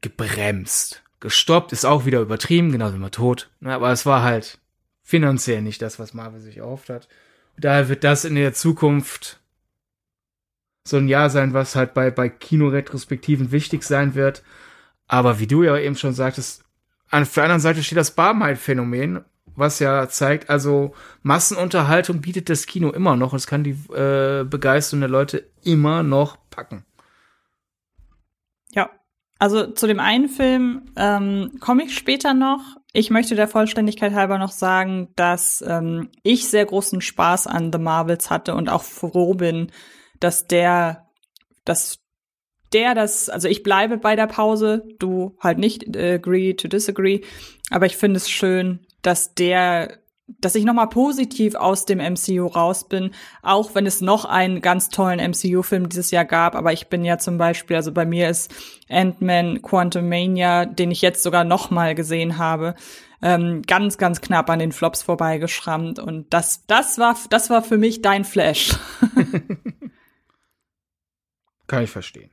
gebremst. 0.00 1.02
Gestoppt 1.20 1.72
ist 1.72 1.84
auch 1.84 2.06
wieder 2.06 2.20
übertrieben, 2.20 2.72
genau 2.72 2.92
wie 2.94 2.98
man 2.98 3.10
tot. 3.10 3.50
Aber 3.62 3.92
es 3.92 4.06
war 4.06 4.22
halt 4.22 4.58
finanziell 5.02 5.62
nicht 5.62 5.82
das, 5.82 5.98
was 5.98 6.14
Marvel 6.14 6.40
sich 6.40 6.58
erhofft 6.58 6.88
hat. 6.88 7.08
Und 7.56 7.64
daher 7.64 7.88
wird 7.88 8.04
das 8.04 8.24
in 8.24 8.34
der 8.34 8.54
Zukunft 8.54 9.39
so 10.90 10.96
ein 10.96 11.08
Jahr 11.08 11.30
sein, 11.30 11.54
was 11.54 11.76
halt 11.76 11.94
bei, 11.94 12.10
bei 12.10 12.28
Kinoretrospektiven 12.28 13.52
wichtig 13.52 13.82
sein 13.82 14.14
wird. 14.14 14.42
Aber 15.06 15.40
wie 15.40 15.46
du 15.46 15.62
ja 15.62 15.76
eben 15.76 15.96
schon 15.96 16.12
sagtest, 16.12 16.64
auf 17.10 17.34
der 17.34 17.44
anderen 17.44 17.60
Seite 17.60 17.82
steht 17.82 17.98
das 17.98 18.12
Barmaid-Phänomen, 18.12 19.24
was 19.56 19.78
ja 19.78 20.08
zeigt, 20.08 20.48
also 20.48 20.94
Massenunterhaltung 21.22 22.20
bietet 22.20 22.48
das 22.48 22.66
Kino 22.66 22.90
immer 22.90 23.16
noch 23.16 23.32
und 23.32 23.38
es 23.38 23.46
kann 23.46 23.64
die 23.64 23.76
äh, 23.92 24.44
Begeisterung 24.44 25.00
der 25.00 25.10
Leute 25.10 25.50
immer 25.64 26.02
noch 26.02 26.38
packen. 26.50 26.84
Ja, 28.72 28.90
also 29.38 29.66
zu 29.66 29.86
dem 29.86 30.00
einen 30.00 30.28
Film 30.28 30.82
ähm, 30.96 31.52
komme 31.60 31.84
ich 31.84 31.96
später 31.96 32.34
noch. 32.34 32.60
Ich 32.92 33.10
möchte 33.10 33.34
der 33.34 33.48
Vollständigkeit 33.48 34.14
halber 34.14 34.38
noch 34.38 34.52
sagen, 34.52 35.08
dass 35.16 35.64
ähm, 35.66 36.10
ich 36.22 36.48
sehr 36.48 36.64
großen 36.64 37.00
Spaß 37.00 37.46
an 37.46 37.72
The 37.72 37.78
Marvels 37.78 38.30
hatte 38.30 38.54
und 38.54 38.68
auch 38.68 38.82
froh 38.82 39.34
bin, 39.34 39.72
dass 40.20 40.46
der, 40.46 41.08
dass 41.64 41.98
der 42.72 42.94
das, 42.94 43.28
also 43.28 43.48
ich 43.48 43.62
bleibe 43.62 43.98
bei 43.98 44.16
der 44.16 44.26
Pause, 44.26 44.84
du 44.98 45.36
halt 45.40 45.58
nicht 45.58 45.96
äh, 45.96 46.14
agree 46.14 46.54
to 46.54 46.68
disagree, 46.68 47.22
aber 47.70 47.86
ich 47.86 47.96
finde 47.96 48.18
es 48.18 48.30
schön, 48.30 48.80
dass 49.02 49.34
der 49.34 50.00
dass 50.40 50.54
ich 50.54 50.64
nochmal 50.64 50.88
positiv 50.88 51.54
aus 51.54 51.86
dem 51.86 51.98
MCU 51.98 52.46
raus 52.46 52.88
bin, 52.88 53.10
auch 53.42 53.74
wenn 53.74 53.86
es 53.86 54.00
noch 54.00 54.24
einen 54.24 54.60
ganz 54.60 54.88
tollen 54.88 55.18
MCU-Film 55.18 55.88
dieses 55.88 56.10
Jahr 56.10 56.24
gab. 56.24 56.54
Aber 56.54 56.72
ich 56.72 56.88
bin 56.88 57.04
ja 57.04 57.18
zum 57.18 57.38
Beispiel, 57.38 57.76
also 57.76 57.92
bei 57.92 58.06
mir 58.06 58.30
ist 58.30 58.54
Ant-Man 58.88 59.62
Quantumania, 59.62 60.66
den 60.66 60.90
ich 60.90 61.02
jetzt 61.02 61.22
sogar 61.22 61.44
nochmal 61.44 61.94
gesehen 61.94 62.38
habe, 62.38 62.74
ähm, 63.22 63.62
ganz, 63.66 63.98
ganz 63.98 64.20
knapp 64.20 64.48
an 64.50 64.60
den 64.60 64.72
Flops 64.72 65.02
vorbeigeschrammt. 65.02 65.98
Und 65.98 66.32
das, 66.32 66.64
das 66.66 66.98
war, 66.98 67.16
das 67.30 67.50
war 67.50 67.62
für 67.62 67.76
mich 67.76 68.02
dein 68.02 68.24
Flash. 68.24 68.78
Kann 71.70 71.84
ich 71.84 71.90
verstehen. 71.90 72.30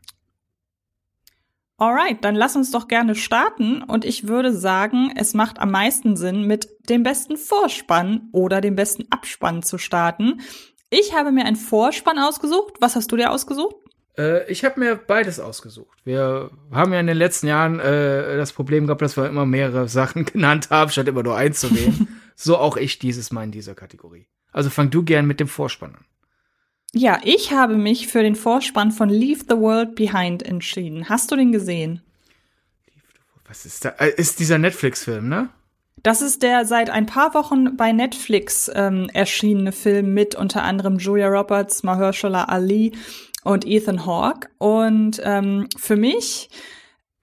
Alright, 1.77 2.25
dann 2.25 2.34
lass 2.34 2.56
uns 2.56 2.72
doch 2.72 2.88
gerne 2.88 3.13
starten 3.13 3.84
und 3.84 4.03
ich 4.03 4.27
würde 4.27 4.51
sagen, 4.51 5.13
es 5.15 5.36
macht 5.36 5.60
am 5.60 5.70
meisten 5.70 6.17
Sinn, 6.17 6.48
mit 6.48 6.67
dem 6.89 7.03
besten 7.03 7.38
Vorspann 7.38 8.29
oder 8.32 8.62
dem 8.62 8.75
besten 8.75 9.06
Abspann 9.12 9.62
zu 9.62 9.77
starten. 9.77 10.41
Ich 10.89 11.13
habe 11.13 11.32
mir 11.32 11.46
einen 11.46 11.56
Vorspann 11.56 12.17
ausgesucht. 12.17 12.77
Was 12.79 12.96
hast 12.96 13.12
du 13.12 13.15
dir 13.15 13.29
ausgesucht? 13.29 13.75
Äh, 14.17 14.51
ich 14.51 14.65
habe 14.65 14.79
mir 14.79 14.96
beides 14.96 15.39
ausgesucht. 15.39 16.00
Wir 16.03 16.50
haben 16.72 16.91
ja 16.91 17.00
in 17.00 17.06
den 17.06 17.17
letzten 17.17 17.46
Jahren 17.46 17.79
äh, 17.79 18.38
das 18.38 18.53
Problem 18.53 18.88
gehabt, 18.88 19.03
dass 19.03 19.17
wir 19.17 19.27
immer 19.27 19.46
mehrere 19.46 19.88
Sachen 19.88 20.25
genannt 20.25 20.72
haben, 20.72 20.89
statt 20.89 21.08
immer 21.08 21.22
nur 21.22 21.38
eins 21.38 21.60
zu 21.60 21.70
wählen. 21.75 22.08
so 22.36 22.58
auch 22.58 22.75
ich 22.75 22.98
dieses 22.98 23.32
Mal 23.32 23.44
in 23.44 23.51
dieser 23.51 23.75
Kategorie. 23.75 24.25
Also 24.51 24.72
fang 24.72 24.89
du 24.89 25.03
gern 25.03 25.27
mit 25.27 25.39
dem 25.39 25.48
Vorspann 25.48 25.94
an. 25.94 26.06
Ja, 26.94 27.20
ich 27.24 27.51
habe 27.51 27.75
mich 27.75 28.08
für 28.08 28.24
den 28.24 28.36
Vorspann 28.36 28.91
von 28.91 29.10
Leave 29.10 29.41
the 29.50 29.58
World 29.58 29.96
Behind 29.96 30.44
entschieden. 30.44 31.10
Hast 31.10 31.32
du 31.32 31.36
den 31.36 31.51
gesehen? 31.51 32.01
Was 33.48 33.65
ist 33.65 33.86
da? 33.86 33.89
Äh, 34.00 34.13
ist 34.17 34.39
dieser 34.39 34.58
Netflix-Film, 34.58 35.29
ne? 35.29 35.50
Das 36.03 36.22
ist 36.22 36.44
der 36.44 36.65
seit 36.65 36.89
ein 36.89 37.06
paar 37.06 37.34
Wochen 37.34 37.75
bei 37.75 37.91
Netflix 37.91 38.70
ähm, 38.74 39.10
erschienene 39.13 39.72
Film 39.72 40.13
mit 40.13 40.36
unter 40.36 40.63
anderem 40.63 41.00
Julia 41.00 41.27
Roberts, 41.27 41.84
Mahershala 41.84 42.46
Ali 42.46 42.94
und 43.44 43.65
Ethan 43.65 44.06
Hawke. 44.06 44.50
Und 44.58 45.20
ähm, 45.24 45.67
für 45.75 45.96
mich 45.96 46.50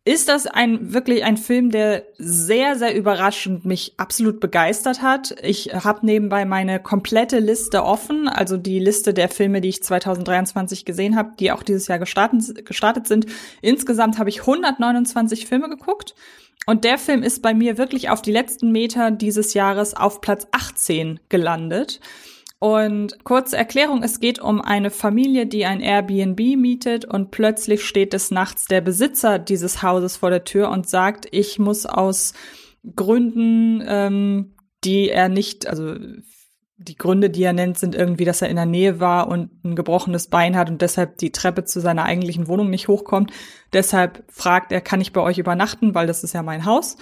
ist 0.07 0.29
das 0.29 0.47
ein 0.47 0.93
wirklich 0.93 1.25
ein 1.25 1.39
Film, 1.39 1.71
der 1.71 2.05
sehr, 2.19 2.77
sehr 2.77 2.95
überraschend 2.95 3.65
mich 3.65 3.95
absolut 3.97 4.39
begeistert 4.39 5.01
hat. 5.01 5.35
Ich 5.43 5.71
habe 5.73 6.05
nebenbei 6.05 6.45
meine 6.45 6.79
komplette 6.79 7.39
Liste 7.39 7.83
offen, 7.85 8.29
also 8.29 8.59
die 8.59 8.79
Liste 8.79 9.15
der 9.15 9.31
Filme, 9.31 9.63
die 9.63 9.71
ich 9.71 9.83
2023 9.83 10.85
gesehen 10.85 11.17
habe, 11.17 11.33
die 11.41 11.53
auch 11.53 11.63
dieses 11.63 11.89
Jahr 11.89 11.99
gestartet, 11.99 12.67
gestartet 12.67 13.07
sind. 13.07 13.27
Insgesamt 13.63 14.19
habe 14.19 14.29
ich 14.29 14.41
129 14.41 15.47
Filme 15.47 15.71
geguckt. 15.71 16.15
Und 16.67 16.85
der 16.85 16.99
Film 16.99 17.23
ist 17.23 17.41
bei 17.41 17.55
mir 17.55 17.79
wirklich 17.79 18.11
auf 18.11 18.21
die 18.21 18.33
letzten 18.33 18.73
Meter 18.73 19.11
dieses 19.11 19.55
Jahres 19.55 19.95
auf 19.95 20.21
Platz 20.21 20.47
18 20.53 21.21
gelandet. 21.29 22.01
Und 22.65 23.23
kurze 23.25 23.59
Erklärung, 23.59 24.03
es 24.03 24.21
geht 24.21 24.39
um 24.39 24.63
eine 24.63 24.91
Familie, 24.91 25.45
die 25.45 25.67
ein 25.67 25.83
Airbnb 25.83 26.57
mietet 26.57 27.05
und 27.05 27.31
plötzlich 27.31 27.85
steht 27.85 28.15
des 28.15 28.31
Nachts 28.31 28.65
der 28.65 28.81
Besitzer 28.81 29.39
dieses 29.39 29.83
Hauses 29.83 30.17
vor 30.17 30.31
der 30.31 30.45
Tür 30.45 30.71
und 30.71 30.89
sagt, 30.89 31.27
ich 31.31 31.59
muss 31.59 31.85
aus 31.85 32.33
Gründen, 32.97 33.85
ähm, 33.87 34.55
die 34.83 35.11
er 35.11 35.29
nicht, 35.29 35.67
also 35.67 35.95
die 36.79 36.97
Gründe, 36.97 37.29
die 37.29 37.43
er 37.43 37.53
nennt, 37.53 37.77
sind 37.77 37.95
irgendwie, 37.95 38.25
dass 38.25 38.41
er 38.41 38.49
in 38.49 38.57
der 38.57 38.65
Nähe 38.65 38.99
war 38.99 39.29
und 39.29 39.63
ein 39.63 39.77
gebrochenes 39.77 40.29
Bein 40.29 40.57
hat 40.57 40.71
und 40.71 40.81
deshalb 40.81 41.19
die 41.19 41.33
Treppe 41.33 41.65
zu 41.65 41.81
seiner 41.81 42.05
eigentlichen 42.05 42.49
Wohnung 42.49 42.71
nicht 42.71 42.89
hochkommt. 42.89 43.31
Deshalb 43.75 44.25
fragt 44.33 44.73
er, 44.73 44.81
kann 44.81 45.03
ich 45.03 45.13
bei 45.13 45.21
euch 45.21 45.37
übernachten, 45.37 45.95
weil 45.95 46.07
das 46.07 46.25
ist 46.25 46.33
ja 46.33 46.43
mein 46.43 46.65
Haus. 46.65 46.97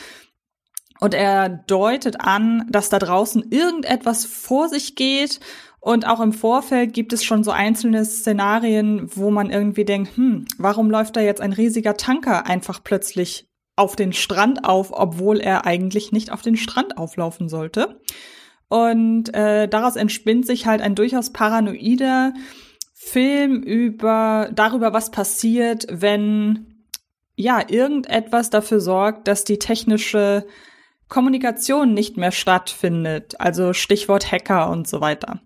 Und 1.03 1.15
er 1.15 1.49
deutet 1.49 2.21
an, 2.21 2.65
dass 2.71 2.89
da 2.89 3.01
draußen 3.01 3.51
irgendetwas 3.51 4.25
vor 4.25 4.69
sich 4.69 4.95
geht. 4.95 5.41
Und 5.81 6.07
auch 6.07 6.21
im 6.21 6.33
Vorfeld 6.33 6.93
gibt 6.93 7.13
es 7.13 7.25
schon 7.25 7.43
so 7.43 7.51
einzelne 7.51 8.05
Szenarien, 8.05 9.11
wo 9.13 9.33
man 9.33 9.51
irgendwie 9.51 9.85
denkt, 9.85 10.17
hm, 10.17 10.45
warum 10.59 10.93
läuft 10.93 11.17
da 11.17 11.21
jetzt 11.21 11.41
ein 11.41 11.53
riesiger 11.53 11.97
Tanker 11.97 12.47
einfach 12.47 12.85
plötzlich 12.85 13.49
auf 13.75 13.97
den 13.97 14.13
Strand 14.13 14.65
auf, 14.65 14.93
obwohl 14.93 15.41
er 15.41 15.67
eigentlich 15.67 16.13
nicht 16.13 16.31
auf 16.31 16.41
den 16.41 16.57
Strand 16.57 16.97
auflaufen 16.99 17.49
sollte. 17.49 18.01
Und 18.69 19.35
äh, 19.35 19.67
daraus 19.67 19.97
entspinnt 19.97 20.47
sich 20.47 20.67
halt 20.67 20.83
ein 20.83 20.95
durchaus 20.95 21.31
paranoider 21.31 22.33
Film 22.95 23.61
über 23.61 24.51
darüber, 24.55 24.93
was 24.93 25.11
passiert, 25.11 25.85
wenn 25.91 26.87
ja 27.35 27.61
irgendetwas 27.67 28.51
dafür 28.51 28.79
sorgt, 28.79 29.27
dass 29.27 29.43
die 29.43 29.59
technische 29.59 30.47
Kommunikation 31.13 31.93
nicht 31.93 32.17
mehr 32.17 32.33
stattfindet, 32.33 33.39
also 33.39 33.75
Stichwort 33.75 34.33
Hacker 34.33 34.71
und 34.71 34.89
so 34.89 35.03
weiter. 35.03 35.43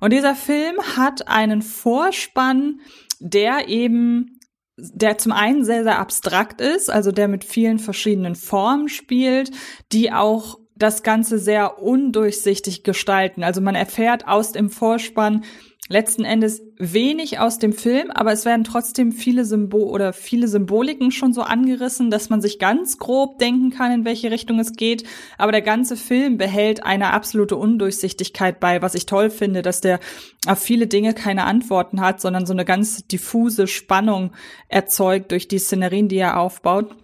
Und 0.00 0.14
dieser 0.14 0.34
Film 0.34 0.76
hat 0.96 1.28
einen 1.28 1.60
Vorspann, 1.60 2.80
der 3.18 3.68
eben, 3.68 4.40
der 4.78 5.18
zum 5.18 5.32
einen 5.32 5.62
sehr, 5.62 5.82
sehr 5.82 5.98
abstrakt 5.98 6.62
ist, 6.62 6.88
also 6.88 7.12
der 7.12 7.28
mit 7.28 7.44
vielen 7.44 7.78
verschiedenen 7.78 8.34
Formen 8.34 8.88
spielt, 8.88 9.50
die 9.92 10.10
auch 10.10 10.58
das 10.74 11.02
Ganze 11.02 11.38
sehr 11.38 11.82
undurchsichtig 11.82 12.82
gestalten. 12.82 13.44
Also 13.44 13.60
man 13.60 13.74
erfährt 13.74 14.26
aus 14.26 14.52
dem 14.52 14.70
Vorspann, 14.70 15.44
letzten 15.90 16.24
Endes 16.24 16.62
wenig 16.78 17.40
aus 17.40 17.58
dem 17.58 17.72
Film, 17.72 18.12
aber 18.12 18.32
es 18.32 18.44
werden 18.44 18.62
trotzdem 18.62 19.10
viele 19.10 19.44
Symbol 19.44 19.82
oder 19.82 20.12
viele 20.12 20.46
Symboliken 20.46 21.10
schon 21.10 21.32
so 21.32 21.42
angerissen, 21.42 22.12
dass 22.12 22.30
man 22.30 22.40
sich 22.40 22.60
ganz 22.60 22.98
grob 22.98 23.40
denken 23.40 23.70
kann, 23.70 23.90
in 23.90 24.04
welche 24.04 24.30
Richtung 24.30 24.60
es 24.60 24.74
geht. 24.74 25.02
Aber 25.36 25.50
der 25.50 25.62
ganze 25.62 25.96
Film 25.96 26.38
behält 26.38 26.84
eine 26.84 27.12
absolute 27.12 27.56
Undurchsichtigkeit 27.56 28.60
bei, 28.60 28.80
was 28.82 28.94
ich 28.94 29.04
toll 29.04 29.30
finde, 29.30 29.62
dass 29.62 29.80
der 29.80 29.98
auf 30.46 30.60
viele 30.60 30.86
Dinge 30.86 31.12
keine 31.12 31.42
Antworten 31.42 32.00
hat, 32.00 32.20
sondern 32.20 32.46
so 32.46 32.52
eine 32.52 32.64
ganz 32.64 33.08
diffuse 33.08 33.66
Spannung 33.66 34.30
erzeugt 34.68 35.32
durch 35.32 35.48
die 35.48 35.58
Szenerien, 35.58 36.06
die 36.06 36.18
er 36.18 36.38
aufbaut. 36.38 36.94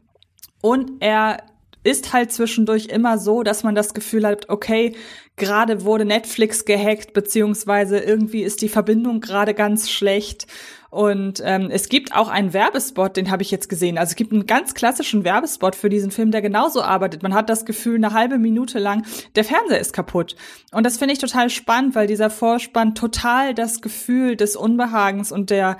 Und 0.62 0.92
er 1.00 1.42
ist 1.86 2.12
halt 2.12 2.32
zwischendurch 2.32 2.86
immer 2.86 3.18
so, 3.18 3.42
dass 3.42 3.62
man 3.62 3.74
das 3.74 3.94
Gefühl 3.94 4.26
hat, 4.26 4.48
okay, 4.48 4.94
gerade 5.36 5.84
wurde 5.84 6.04
Netflix 6.04 6.64
gehackt, 6.64 7.12
beziehungsweise 7.12 7.98
irgendwie 7.98 8.42
ist 8.42 8.62
die 8.62 8.68
Verbindung 8.68 9.20
gerade 9.20 9.54
ganz 9.54 9.90
schlecht. 9.90 10.46
Und 10.90 11.42
ähm, 11.44 11.68
es 11.70 11.88
gibt 11.88 12.14
auch 12.14 12.28
einen 12.28 12.52
Werbespot, 12.52 13.16
den 13.16 13.30
habe 13.30 13.42
ich 13.42 13.50
jetzt 13.50 13.68
gesehen. 13.68 13.98
Also 13.98 14.10
es 14.10 14.16
gibt 14.16 14.32
einen 14.32 14.46
ganz 14.46 14.74
klassischen 14.74 15.24
Werbespot 15.24 15.76
für 15.76 15.90
diesen 15.90 16.10
Film, 16.10 16.30
der 16.30 16.42
genauso 16.42 16.82
arbeitet. 16.82 17.22
Man 17.22 17.34
hat 17.34 17.50
das 17.50 17.66
Gefühl, 17.66 17.96
eine 17.96 18.14
halbe 18.14 18.38
Minute 18.38 18.78
lang, 18.78 19.04
der 19.34 19.44
Fernseher 19.44 19.78
ist 19.80 19.92
kaputt. 19.92 20.36
Und 20.72 20.86
das 20.86 20.96
finde 20.96 21.12
ich 21.12 21.18
total 21.18 21.50
spannend, 21.50 21.94
weil 21.94 22.06
dieser 22.06 22.30
Vorspann 22.30 22.94
total 22.94 23.52
das 23.52 23.82
Gefühl 23.82 24.36
des 24.36 24.56
Unbehagens 24.56 25.32
und 25.32 25.50
der 25.50 25.76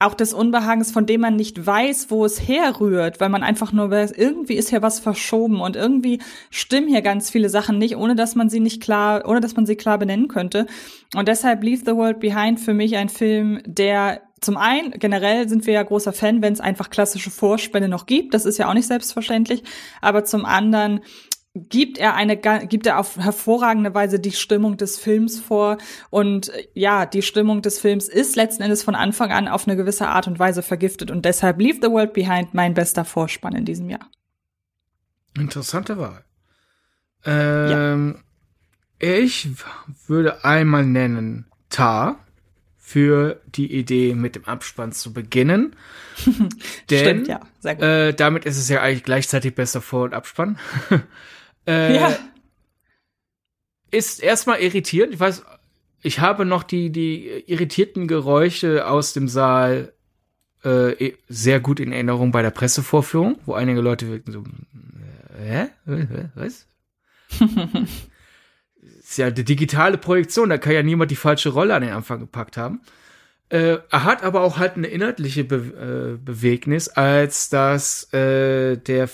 auch 0.00 0.14
des 0.14 0.32
Unbehagens, 0.32 0.90
von 0.90 1.04
dem 1.04 1.20
man 1.20 1.36
nicht 1.36 1.64
weiß, 1.64 2.10
wo 2.10 2.24
es 2.24 2.48
herrührt, 2.48 3.20
weil 3.20 3.28
man 3.28 3.42
einfach 3.42 3.70
nur 3.72 3.90
weiß, 3.90 4.12
irgendwie 4.12 4.54
ist 4.54 4.70
hier 4.70 4.80
was 4.80 4.98
verschoben 4.98 5.60
und 5.60 5.76
irgendwie 5.76 6.20
stimmen 6.48 6.88
hier 6.88 7.02
ganz 7.02 7.28
viele 7.28 7.50
Sachen 7.50 7.76
nicht, 7.76 7.96
ohne 7.96 8.16
dass 8.16 8.34
man 8.34 8.48
sie 8.48 8.60
nicht 8.60 8.82
klar, 8.82 9.28
ohne 9.28 9.40
dass 9.40 9.56
man 9.56 9.66
sie 9.66 9.76
klar 9.76 9.98
benennen 9.98 10.28
könnte. 10.28 10.66
Und 11.14 11.28
deshalb 11.28 11.62
Leave 11.62 11.82
the 11.84 11.94
World 11.94 12.18
Behind 12.18 12.58
für 12.58 12.72
mich 12.72 12.96
ein 12.96 13.10
Film, 13.10 13.60
der 13.66 14.22
zum 14.40 14.56
einen, 14.56 14.92
generell 14.92 15.50
sind 15.50 15.66
wir 15.66 15.74
ja 15.74 15.82
großer 15.82 16.14
Fan, 16.14 16.40
wenn 16.40 16.54
es 16.54 16.60
einfach 16.60 16.88
klassische 16.88 17.30
Vorspänne 17.30 17.88
noch 17.88 18.06
gibt. 18.06 18.32
Das 18.32 18.46
ist 18.46 18.56
ja 18.56 18.70
auch 18.70 18.74
nicht 18.74 18.86
selbstverständlich. 18.86 19.62
Aber 20.00 20.24
zum 20.24 20.46
anderen 20.46 21.00
gibt 21.54 21.98
er 21.98 22.14
eine 22.14 22.36
gibt 22.36 22.86
er 22.86 22.98
auf 22.98 23.16
hervorragende 23.16 23.92
Weise 23.92 24.20
die 24.20 24.30
Stimmung 24.30 24.76
des 24.76 24.98
Films 24.98 25.40
vor 25.40 25.78
und 26.10 26.48
äh, 26.50 26.68
ja, 26.74 27.06
die 27.06 27.22
Stimmung 27.22 27.60
des 27.60 27.80
Films 27.80 28.08
ist 28.08 28.36
letzten 28.36 28.62
Endes 28.62 28.84
von 28.84 28.94
Anfang 28.94 29.32
an 29.32 29.48
auf 29.48 29.66
eine 29.66 29.76
gewisse 29.76 30.08
Art 30.08 30.28
und 30.28 30.38
Weise 30.38 30.62
vergiftet 30.62 31.10
und 31.10 31.24
deshalb 31.24 31.60
Leave 31.60 31.78
the 31.82 31.90
World 31.90 32.12
Behind 32.12 32.54
mein 32.54 32.74
bester 32.74 33.04
Vorspann 33.04 33.56
in 33.56 33.64
diesem 33.64 33.90
Jahr. 33.90 34.08
Interessante 35.36 35.98
Wahl. 35.98 36.24
Ähm, 37.24 38.18
ja. 39.02 39.08
Ich 39.08 39.48
würde 40.06 40.44
einmal 40.44 40.84
nennen 40.84 41.46
Tar 41.68 42.20
für 42.76 43.40
die 43.46 43.72
Idee, 43.72 44.14
mit 44.14 44.36
dem 44.36 44.44
Abspann 44.44 44.92
zu 44.92 45.12
beginnen. 45.12 45.76
Denn 46.90 46.98
Stimmt, 46.98 47.28
ja. 47.28 47.40
Sehr 47.60 47.74
gut. 47.74 47.84
Äh, 47.84 48.14
damit 48.14 48.44
ist 48.44 48.58
es 48.58 48.68
ja 48.68 48.82
eigentlich 48.82 49.04
gleichzeitig 49.04 49.54
bester 49.54 49.80
Vor- 49.80 50.04
und 50.04 50.14
Abspann. 50.14 50.58
Äh, 51.66 51.96
ja. 51.96 52.18
Ist 53.90 54.22
erstmal 54.22 54.60
irritierend. 54.60 55.14
Ich 55.14 55.20
weiß, 55.20 55.44
ich 56.02 56.20
habe 56.20 56.44
noch 56.44 56.62
die, 56.62 56.90
die 56.90 57.28
irritierten 57.46 58.08
Geräusche 58.08 58.86
aus 58.86 59.12
dem 59.12 59.28
Saal 59.28 59.92
äh, 60.62 61.12
sehr 61.28 61.60
gut 61.60 61.80
in 61.80 61.92
Erinnerung 61.92 62.32
bei 62.32 62.42
der 62.42 62.50
Pressevorführung, 62.50 63.38
wo 63.46 63.54
einige 63.54 63.80
Leute 63.80 64.08
wirkten 64.08 64.32
so, 64.32 64.44
äh, 65.42 65.68
hä? 65.86 66.30
Was? 66.34 66.66
ist 69.00 69.18
ja 69.18 69.26
eine 69.26 69.34
digitale 69.34 69.98
Projektion, 69.98 70.50
da 70.50 70.58
kann 70.58 70.72
ja 70.72 70.82
niemand 70.82 71.10
die 71.10 71.16
falsche 71.16 71.50
Rolle 71.50 71.74
an 71.74 71.82
den 71.82 71.92
Anfang 71.92 72.20
gepackt 72.20 72.56
haben. 72.56 72.80
Äh, 73.48 73.78
er 73.90 74.04
hat 74.04 74.22
aber 74.22 74.42
auch 74.42 74.58
halt 74.58 74.76
eine 74.76 74.86
inhaltliche 74.86 75.44
Be 75.44 76.16
äh, 76.16 76.24
Bewegnis, 76.24 76.88
als 76.88 77.48
dass 77.48 78.12
äh, 78.12 78.76
der 78.76 79.08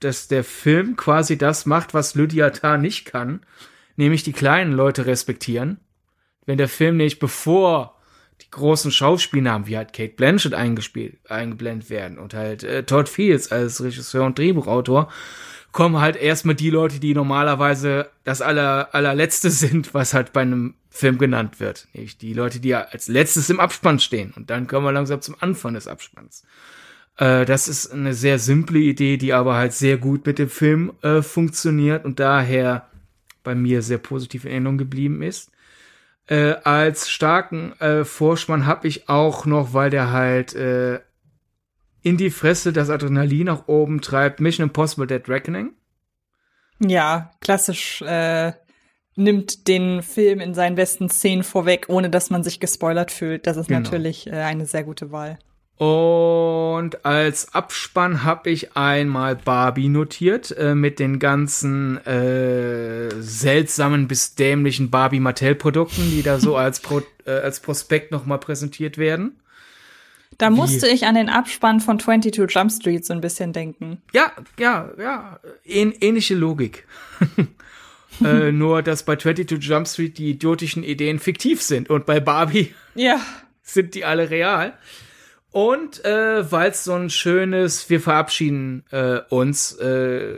dass 0.00 0.28
der 0.28 0.44
Film 0.44 0.96
quasi 0.96 1.38
das 1.38 1.66
macht, 1.66 1.94
was 1.94 2.14
Lydia 2.14 2.50
Tarr 2.50 2.78
nicht 2.78 3.04
kann, 3.04 3.40
nämlich 3.96 4.22
die 4.22 4.32
kleinen 4.32 4.72
Leute 4.72 5.06
respektieren. 5.06 5.78
Wenn 6.46 6.58
der 6.58 6.68
Film 6.68 6.96
nicht 6.96 7.18
bevor 7.18 7.96
die 8.40 8.50
großen 8.50 8.90
Schauspielnamen 8.90 9.66
wie 9.66 9.76
halt 9.76 9.92
Kate 9.92 10.14
Blanchett 10.14 10.54
eingespielt, 10.54 11.18
eingeblendet 11.28 11.90
werden 11.90 12.18
und 12.18 12.34
halt 12.34 12.64
äh, 12.64 12.82
Todd 12.84 13.08
Fields 13.08 13.52
als 13.52 13.82
Regisseur 13.82 14.24
und 14.24 14.38
Drehbuchautor, 14.38 15.10
kommen 15.72 16.00
halt 16.00 16.16
erstmal 16.16 16.54
die 16.54 16.70
Leute, 16.70 16.98
die 16.98 17.14
normalerweise 17.14 18.10
das 18.24 18.42
aller, 18.42 18.94
allerletzte 18.94 19.50
sind, 19.50 19.94
was 19.94 20.14
halt 20.14 20.32
bei 20.32 20.40
einem 20.40 20.74
Film 20.88 21.18
genannt 21.18 21.60
wird. 21.60 21.86
Nicht 21.92 22.20
die 22.22 22.32
Leute, 22.32 22.60
die 22.60 22.70
ja 22.70 22.82
als 22.82 23.08
letztes 23.08 23.48
im 23.50 23.60
Abspann 23.60 24.00
stehen. 24.00 24.32
Und 24.34 24.50
dann 24.50 24.66
kommen 24.66 24.86
wir 24.86 24.92
langsam 24.92 25.20
zum 25.20 25.36
Anfang 25.38 25.74
des 25.74 25.86
Abspanns. 25.86 26.44
Äh, 27.16 27.44
das 27.44 27.68
ist 27.68 27.92
eine 27.92 28.14
sehr 28.14 28.38
simple 28.38 28.78
Idee, 28.78 29.16
die 29.16 29.32
aber 29.32 29.54
halt 29.54 29.72
sehr 29.72 29.98
gut 29.98 30.26
mit 30.26 30.38
dem 30.38 30.48
Film 30.48 30.92
äh, 31.02 31.22
funktioniert 31.22 32.04
und 32.04 32.20
daher 32.20 32.88
bei 33.42 33.54
mir 33.54 33.82
sehr 33.82 33.98
positiv 33.98 34.44
in 34.44 34.50
Erinnerung 34.50 34.78
geblieben 34.78 35.22
ist. 35.22 35.50
Äh, 36.26 36.56
als 36.64 37.10
starken 37.10 37.72
äh, 37.80 38.04
Vorspann 38.04 38.66
habe 38.66 38.86
ich 38.86 39.08
auch 39.08 39.46
noch, 39.46 39.74
weil 39.74 39.90
der 39.90 40.12
halt 40.12 40.54
äh, 40.54 41.00
in 42.02 42.16
die 42.16 42.30
Fresse 42.30 42.72
das 42.72 42.90
Adrenalin 42.90 43.46
nach 43.46 43.68
oben 43.68 44.00
treibt, 44.00 44.40
Mission 44.40 44.68
Impossible 44.68 45.06
Dead 45.06 45.28
Reckoning. 45.28 45.72
Ja, 46.78 47.32
klassisch 47.40 48.00
äh, 48.02 48.52
nimmt 49.16 49.68
den 49.68 50.02
Film 50.02 50.40
in 50.40 50.54
seinen 50.54 50.76
besten 50.76 51.10
Szenen 51.10 51.42
vorweg, 51.42 51.86
ohne 51.88 52.08
dass 52.08 52.30
man 52.30 52.42
sich 52.42 52.60
gespoilert 52.60 53.10
fühlt. 53.10 53.46
Das 53.46 53.56
ist 53.56 53.68
genau. 53.68 53.80
natürlich 53.80 54.26
äh, 54.26 54.30
eine 54.30 54.66
sehr 54.66 54.84
gute 54.84 55.12
Wahl. 55.12 55.38
Und 55.80 57.06
als 57.06 57.54
Abspann 57.54 58.22
habe 58.22 58.50
ich 58.50 58.76
einmal 58.76 59.34
Barbie 59.34 59.88
notiert 59.88 60.54
äh, 60.58 60.74
mit 60.74 60.98
den 60.98 61.18
ganzen 61.18 61.96
äh, 62.04 63.08
seltsamen 63.22 64.06
bis 64.06 64.34
dämlichen 64.34 64.90
Barbie 64.90 65.20
Mattel 65.20 65.54
Produkten, 65.54 66.10
die 66.10 66.22
da 66.22 66.38
so 66.38 66.54
als 66.54 66.80
Pro, 66.80 67.00
äh, 67.24 67.30
als 67.30 67.60
Prospekt 67.60 68.12
noch 68.12 68.26
mal 68.26 68.36
präsentiert 68.36 68.98
werden. 68.98 69.40
Da 70.36 70.50
Wie? 70.50 70.56
musste 70.56 70.86
ich 70.86 71.06
an 71.06 71.14
den 71.14 71.30
Abspann 71.30 71.80
von 71.80 71.98
22 71.98 72.54
Jump 72.54 72.70
Street 72.70 73.06
so 73.06 73.14
ein 73.14 73.22
bisschen 73.22 73.54
denken. 73.54 74.02
Ja, 74.12 74.32
ja, 74.58 74.90
ja, 74.98 75.40
Ähn 75.64 75.94
ähnliche 75.98 76.34
Logik. 76.34 76.86
äh, 78.22 78.52
nur 78.52 78.82
dass 78.82 79.04
bei 79.04 79.16
22 79.16 79.66
Jump 79.66 79.88
Street 79.88 80.18
die 80.18 80.32
idiotischen 80.32 80.82
Ideen 80.82 81.18
fiktiv 81.18 81.62
sind 81.62 81.88
und 81.88 82.04
bei 82.04 82.20
Barbie 82.20 82.74
ja. 82.94 83.18
sind 83.62 83.94
die 83.94 84.04
alle 84.04 84.28
real. 84.28 84.74
Und 85.52 86.04
äh, 86.04 86.50
weil 86.50 86.70
es 86.70 86.84
so 86.84 86.94
ein 86.94 87.10
schönes, 87.10 87.90
wir 87.90 88.00
verabschieden 88.00 88.84
äh, 88.90 89.20
uns 89.30 89.72
äh, 89.78 90.36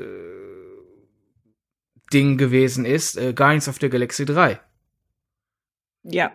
Ding 2.12 2.38
gewesen 2.38 2.85
ist, 2.85 3.16
äh, 3.16 3.33
Guardians 3.35 3.69
of 3.69 3.78
the 3.81 3.90
Galaxy 3.90 4.25
3. 4.25 4.59
Ja. 6.04 6.33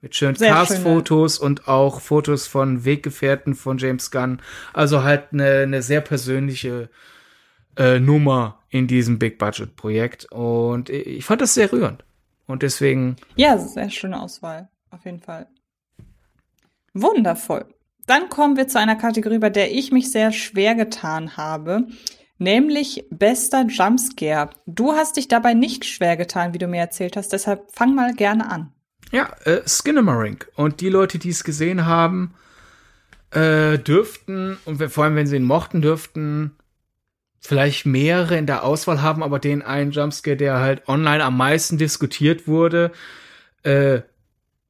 Mit 0.00 0.16
schönen 0.16 0.34
Cast-Fotos 0.34 1.38
und 1.38 1.68
auch 1.68 2.00
Fotos 2.00 2.48
von 2.48 2.84
Weggefährten 2.84 3.54
von 3.54 3.78
James 3.78 4.10
Gunn. 4.10 4.42
Also 4.72 5.04
halt 5.04 5.32
eine, 5.32 5.60
eine 5.60 5.82
sehr 5.82 6.00
persönliche 6.00 6.90
äh, 7.76 8.00
Nummer 8.00 8.64
in 8.68 8.88
diesem 8.88 9.20
Big-Budget-Projekt. 9.20 10.26
Und 10.32 10.90
ich 10.90 11.24
fand 11.24 11.40
das 11.40 11.54
sehr 11.54 11.72
rührend. 11.72 12.04
Und 12.46 12.64
deswegen. 12.64 13.16
Ja, 13.36 13.56
sehr 13.58 13.90
schöne 13.90 14.20
Auswahl. 14.20 14.68
Auf 14.90 15.04
jeden 15.04 15.20
Fall. 15.20 15.46
Wundervoll. 16.94 17.66
Dann 18.06 18.28
kommen 18.28 18.56
wir 18.56 18.68
zu 18.68 18.78
einer 18.78 18.96
Kategorie, 18.96 19.38
bei 19.38 19.50
der 19.50 19.72
ich 19.72 19.92
mich 19.92 20.10
sehr 20.10 20.32
schwer 20.32 20.74
getan 20.74 21.36
habe, 21.36 21.86
nämlich 22.38 23.04
bester 23.10 23.66
Jumpscare. 23.66 24.50
Du 24.66 24.92
hast 24.92 25.16
dich 25.16 25.28
dabei 25.28 25.54
nicht 25.54 25.84
schwer 25.84 26.16
getan, 26.16 26.52
wie 26.54 26.58
du 26.58 26.66
mir 26.66 26.80
erzählt 26.80 27.16
hast, 27.16 27.32
deshalb 27.32 27.70
fang 27.72 27.94
mal 27.94 28.14
gerne 28.14 28.50
an. 28.50 28.72
Ja, 29.12 29.30
äh, 29.44 29.60
Skinnamarink. 29.66 30.48
Und 30.54 30.80
die 30.80 30.88
Leute, 30.88 31.18
die 31.18 31.30
es 31.30 31.44
gesehen 31.44 31.86
haben, 31.86 32.34
äh, 33.30 33.78
dürften, 33.78 34.58
und 34.64 34.82
vor 34.90 35.04
allem 35.04 35.16
wenn 35.16 35.26
sie 35.26 35.36
ihn 35.36 35.44
mochten, 35.44 35.82
dürften 35.82 36.56
vielleicht 37.40 37.86
mehrere 37.86 38.36
in 38.36 38.46
der 38.46 38.64
Auswahl 38.64 39.02
haben, 39.02 39.22
aber 39.22 39.38
den 39.38 39.62
einen 39.62 39.90
Jumpscare, 39.90 40.36
der 40.36 40.60
halt 40.60 40.88
online 40.88 41.24
am 41.24 41.36
meisten 41.36 41.76
diskutiert 41.76 42.46
wurde, 42.46 42.92
äh, 43.64 44.00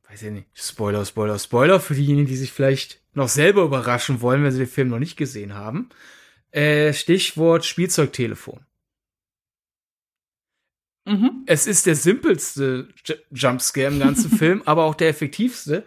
weiß 0.09 0.23
ich 0.23 0.31
nicht, 0.31 0.49
Spoiler, 0.55 1.05
Spoiler, 1.05 1.38
Spoiler 1.38 1.81
für 1.81 1.95
diejenigen, 1.95 2.29
die 2.29 2.37
sich 2.37 2.53
vielleicht 2.53 3.02
noch 3.14 3.29
selber 3.29 3.62
überraschen 3.62 4.20
wollen, 4.20 4.42
wenn 4.42 4.53
sie 4.53 4.59
den 4.59 4.66
Film 4.66 4.88
noch 4.88 4.98
nicht 4.98 5.16
gesehen 5.16 5.55
haben. 5.55 5.88
Äh, 6.51 6.92
Stichwort 6.92 7.64
Spielzeugtelefon. 7.64 8.61
Mhm. 11.05 11.42
Es 11.46 11.66
ist 11.66 11.87
der 11.87 11.96
simpelste 11.96 12.88
J 13.05 13.18
Jumpscare 13.31 13.88
im 13.88 13.98
ganzen 13.98 14.31
Film, 14.38 14.62
aber 14.66 14.85
auch 14.85 14.94
der 14.94 15.09
effektivste, 15.09 15.85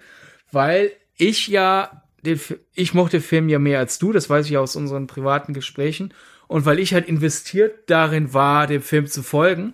weil 0.52 0.92
ich 1.16 1.48
ja, 1.48 2.04
den, 2.24 2.40
ich 2.74 2.94
mochte 2.94 3.18
den 3.18 3.24
Film 3.24 3.50
ja 3.50 3.60
mehr 3.60 3.80
als 3.80 3.98
du, 3.98 4.12
das 4.12 4.30
weiß 4.30 4.48
ich 4.48 4.58
aus 4.58 4.76
unseren 4.76 5.08
privaten 5.08 5.54
Gesprächen, 5.54 6.14
und 6.48 6.66
weil 6.66 6.80
ich 6.80 6.94
halt 6.94 7.08
investiert 7.08 7.90
darin 7.90 8.34
war, 8.34 8.68
dem 8.68 8.82
Film 8.82 9.08
zu 9.08 9.24
folgen, 9.24 9.74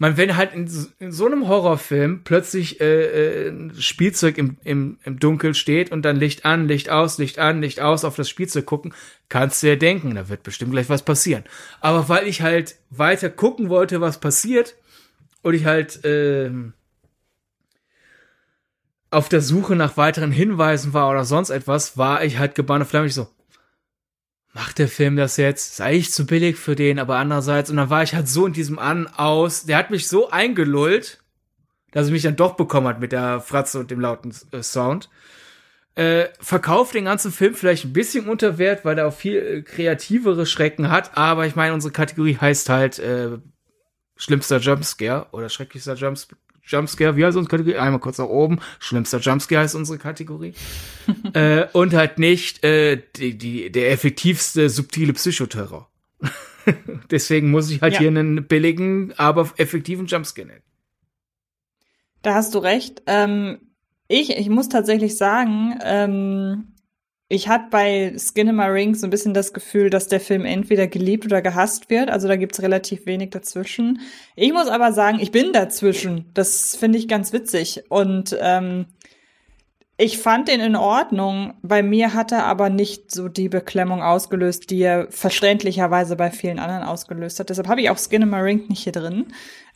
man, 0.00 0.16
wenn 0.16 0.34
halt 0.38 0.54
in, 0.54 0.66
in 0.98 1.12
so 1.12 1.26
einem 1.26 1.46
Horrorfilm 1.46 2.22
plötzlich 2.24 2.80
äh, 2.80 3.48
äh, 3.48 3.74
Spielzeug 3.78 4.38
im, 4.38 4.56
im, 4.64 4.98
im 5.04 5.20
Dunkel 5.20 5.52
steht 5.52 5.92
und 5.92 6.02
dann 6.06 6.16
Licht 6.16 6.46
an, 6.46 6.66
Licht 6.66 6.88
aus, 6.88 7.18
Licht 7.18 7.38
an, 7.38 7.60
Licht 7.60 7.80
aus 7.80 8.06
auf 8.06 8.16
das 8.16 8.30
Spielzeug 8.30 8.64
gucken, 8.64 8.94
kannst 9.28 9.62
du 9.62 9.68
ja 9.68 9.76
denken, 9.76 10.14
da 10.14 10.30
wird 10.30 10.42
bestimmt 10.42 10.72
gleich 10.72 10.88
was 10.88 11.02
passieren. 11.02 11.44
Aber 11.82 12.08
weil 12.08 12.26
ich 12.26 12.40
halt 12.40 12.76
weiter 12.88 13.28
gucken 13.28 13.68
wollte, 13.68 14.00
was 14.00 14.20
passiert, 14.20 14.74
und 15.42 15.52
ich 15.52 15.66
halt 15.66 16.02
äh, 16.04 16.50
auf 19.10 19.28
der 19.28 19.42
Suche 19.42 19.76
nach 19.76 19.98
weiteren 19.98 20.32
Hinweisen 20.32 20.94
war 20.94 21.10
oder 21.10 21.26
sonst 21.26 21.50
etwas, 21.50 21.98
war 21.98 22.24
ich 22.24 22.38
halt 22.38 22.54
gebannt 22.54 22.82
auf 22.82 23.04
ich 23.04 23.14
so, 23.14 23.28
macht 24.52 24.78
der 24.78 24.88
Film 24.88 25.16
das 25.16 25.36
jetzt? 25.36 25.72
Ist 25.72 25.80
eigentlich 25.80 26.12
zu 26.12 26.26
billig 26.26 26.56
für 26.56 26.74
den, 26.74 26.98
aber 26.98 27.16
andererseits, 27.16 27.70
und 27.70 27.76
dann 27.76 27.90
war 27.90 28.02
ich 28.02 28.14
halt 28.14 28.28
so 28.28 28.46
in 28.46 28.52
diesem 28.52 28.78
An, 28.78 29.06
aus, 29.06 29.64
der 29.64 29.76
hat 29.76 29.90
mich 29.90 30.08
so 30.08 30.30
eingelullt, 30.30 31.22
dass 31.92 32.06
er 32.06 32.12
mich 32.12 32.22
dann 32.22 32.36
doch 32.36 32.54
bekommen 32.54 32.86
hat 32.86 33.00
mit 33.00 33.12
der 33.12 33.40
Fratze 33.40 33.78
und 33.78 33.90
dem 33.90 34.00
lauten 34.00 34.34
äh, 34.52 34.62
Sound. 34.62 35.08
Äh, 35.96 36.28
verkauft 36.38 36.94
den 36.94 37.06
ganzen 37.06 37.32
Film 37.32 37.54
vielleicht 37.54 37.84
ein 37.84 37.92
bisschen 37.92 38.28
unter 38.28 38.58
Wert, 38.58 38.84
weil 38.84 38.96
er 38.98 39.08
auch 39.08 39.14
viel 39.14 39.36
äh, 39.36 39.62
kreativere 39.62 40.46
Schrecken 40.46 40.90
hat, 40.90 41.16
aber 41.16 41.46
ich 41.46 41.56
meine, 41.56 41.74
unsere 41.74 41.92
Kategorie 41.92 42.36
heißt 42.36 42.68
halt 42.68 42.98
äh, 43.00 43.38
schlimmster 44.16 44.58
Jumpscare 44.58 45.26
oder 45.32 45.48
schrecklichster 45.48 45.94
Jumps 45.94 46.28
Jumpscare, 46.70 47.16
wie 47.16 47.24
heißt 47.24 47.36
unsere 47.36 47.50
Kategorie? 47.50 47.78
Einmal 47.78 48.00
kurz 48.00 48.18
nach 48.18 48.26
oben. 48.26 48.60
Schlimmster 48.78 49.18
Jumpscare 49.18 49.62
heißt 49.62 49.74
unsere 49.74 49.98
Kategorie. 49.98 50.54
äh, 51.34 51.66
und 51.72 51.92
halt 51.94 52.18
nicht 52.18 52.64
äh, 52.64 53.02
die, 53.16 53.36
die, 53.36 53.70
der 53.72 53.90
effektivste 53.90 54.68
subtile 54.68 55.12
Psychoterror. 55.12 55.90
Deswegen 57.10 57.50
muss 57.50 57.70
ich 57.70 57.80
halt 57.82 57.94
ja. 57.94 58.00
hier 58.00 58.08
einen 58.08 58.46
billigen, 58.46 59.12
aber 59.16 59.50
effektiven 59.56 60.06
Jumpscare 60.06 60.46
nennen. 60.46 60.62
Da 62.22 62.34
hast 62.34 62.54
du 62.54 62.58
recht. 62.58 63.02
Ähm, 63.06 63.58
ich, 64.08 64.36
ich 64.36 64.48
muss 64.48 64.68
tatsächlich 64.68 65.16
sagen, 65.16 65.78
ähm, 65.84 66.69
ich 67.32 67.46
hatte 67.46 67.66
bei 67.70 68.12
Ring 68.72 68.96
so 68.96 69.06
ein 69.06 69.10
bisschen 69.10 69.34
das 69.34 69.52
Gefühl, 69.52 69.88
dass 69.88 70.08
der 70.08 70.18
Film 70.18 70.44
entweder 70.44 70.88
geliebt 70.88 71.24
oder 71.24 71.40
gehasst 71.40 71.88
wird. 71.88 72.10
Also 72.10 72.26
da 72.26 72.34
gibt's 72.34 72.60
relativ 72.60 73.06
wenig 73.06 73.30
dazwischen. 73.30 74.00
Ich 74.34 74.52
muss 74.52 74.66
aber 74.66 74.92
sagen, 74.92 75.20
ich 75.20 75.30
bin 75.30 75.52
dazwischen. 75.52 76.24
Das 76.34 76.74
finde 76.74 76.98
ich 76.98 77.06
ganz 77.06 77.32
witzig. 77.32 77.84
Und 77.88 78.36
ähm, 78.40 78.86
ich 80.00 80.18
fand 80.18 80.48
den 80.48 80.60
in 80.60 80.76
Ordnung. 80.76 81.52
Bei 81.60 81.82
mir 81.82 82.14
hat 82.14 82.32
er 82.32 82.44
aber 82.44 82.70
nicht 82.70 83.10
so 83.10 83.28
die 83.28 83.50
Beklemmung 83.50 84.02
ausgelöst, 84.02 84.70
die 84.70 84.80
er 84.80 85.06
verständlicherweise 85.10 86.16
bei 86.16 86.30
vielen 86.30 86.58
anderen 86.58 86.84
ausgelöst 86.84 87.38
hat. 87.38 87.50
Deshalb 87.50 87.68
habe 87.68 87.82
ich 87.82 87.90
auch 87.90 87.98
Ring 88.00 88.66
nicht 88.68 88.84
hier 88.84 88.94
drin. 88.94 89.26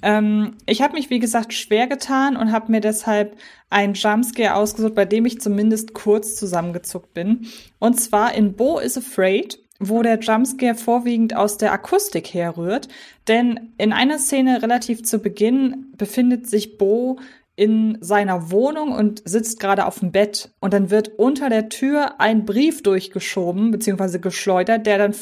Ähm, 0.02 0.56
ich 0.64 0.80
habe 0.80 0.94
mich, 0.94 1.10
wie 1.10 1.18
gesagt, 1.18 1.52
schwer 1.52 1.88
getan 1.88 2.38
und 2.38 2.52
habe 2.52 2.72
mir 2.72 2.80
deshalb 2.80 3.36
einen 3.68 3.92
Jumpscare 3.92 4.54
ausgesucht, 4.54 4.94
bei 4.94 5.04
dem 5.04 5.26
ich 5.26 5.42
zumindest 5.42 5.92
kurz 5.92 6.36
zusammengezuckt 6.36 7.12
bin. 7.12 7.46
Und 7.78 8.00
zwar 8.00 8.34
in 8.34 8.54
Bo 8.54 8.78
is 8.78 8.96
Afraid 8.96 9.58
wo 9.80 10.02
der 10.02 10.20
Jumpscare 10.20 10.76
vorwiegend 10.76 11.36
aus 11.36 11.58
der 11.58 11.72
Akustik 11.72 12.32
herrührt. 12.32 12.88
Denn 13.26 13.72
in 13.76 13.92
einer 13.92 14.18
Szene 14.18 14.62
relativ 14.62 15.02
zu 15.02 15.18
Beginn 15.18 15.92
befindet 15.96 16.48
sich 16.48 16.78
Bo 16.78 17.18
in 17.56 17.98
seiner 18.00 18.50
Wohnung 18.50 18.92
und 18.92 19.22
sitzt 19.24 19.60
gerade 19.60 19.86
auf 19.86 20.00
dem 20.00 20.10
Bett 20.10 20.52
und 20.60 20.74
dann 20.74 20.90
wird 20.90 21.12
unter 21.18 21.48
der 21.48 21.68
Tür 21.68 22.20
ein 22.20 22.44
Brief 22.44 22.82
durchgeschoben 22.82 23.70
bzw. 23.70 24.18
geschleudert, 24.18 24.86
der 24.86 24.98
dann 24.98 25.14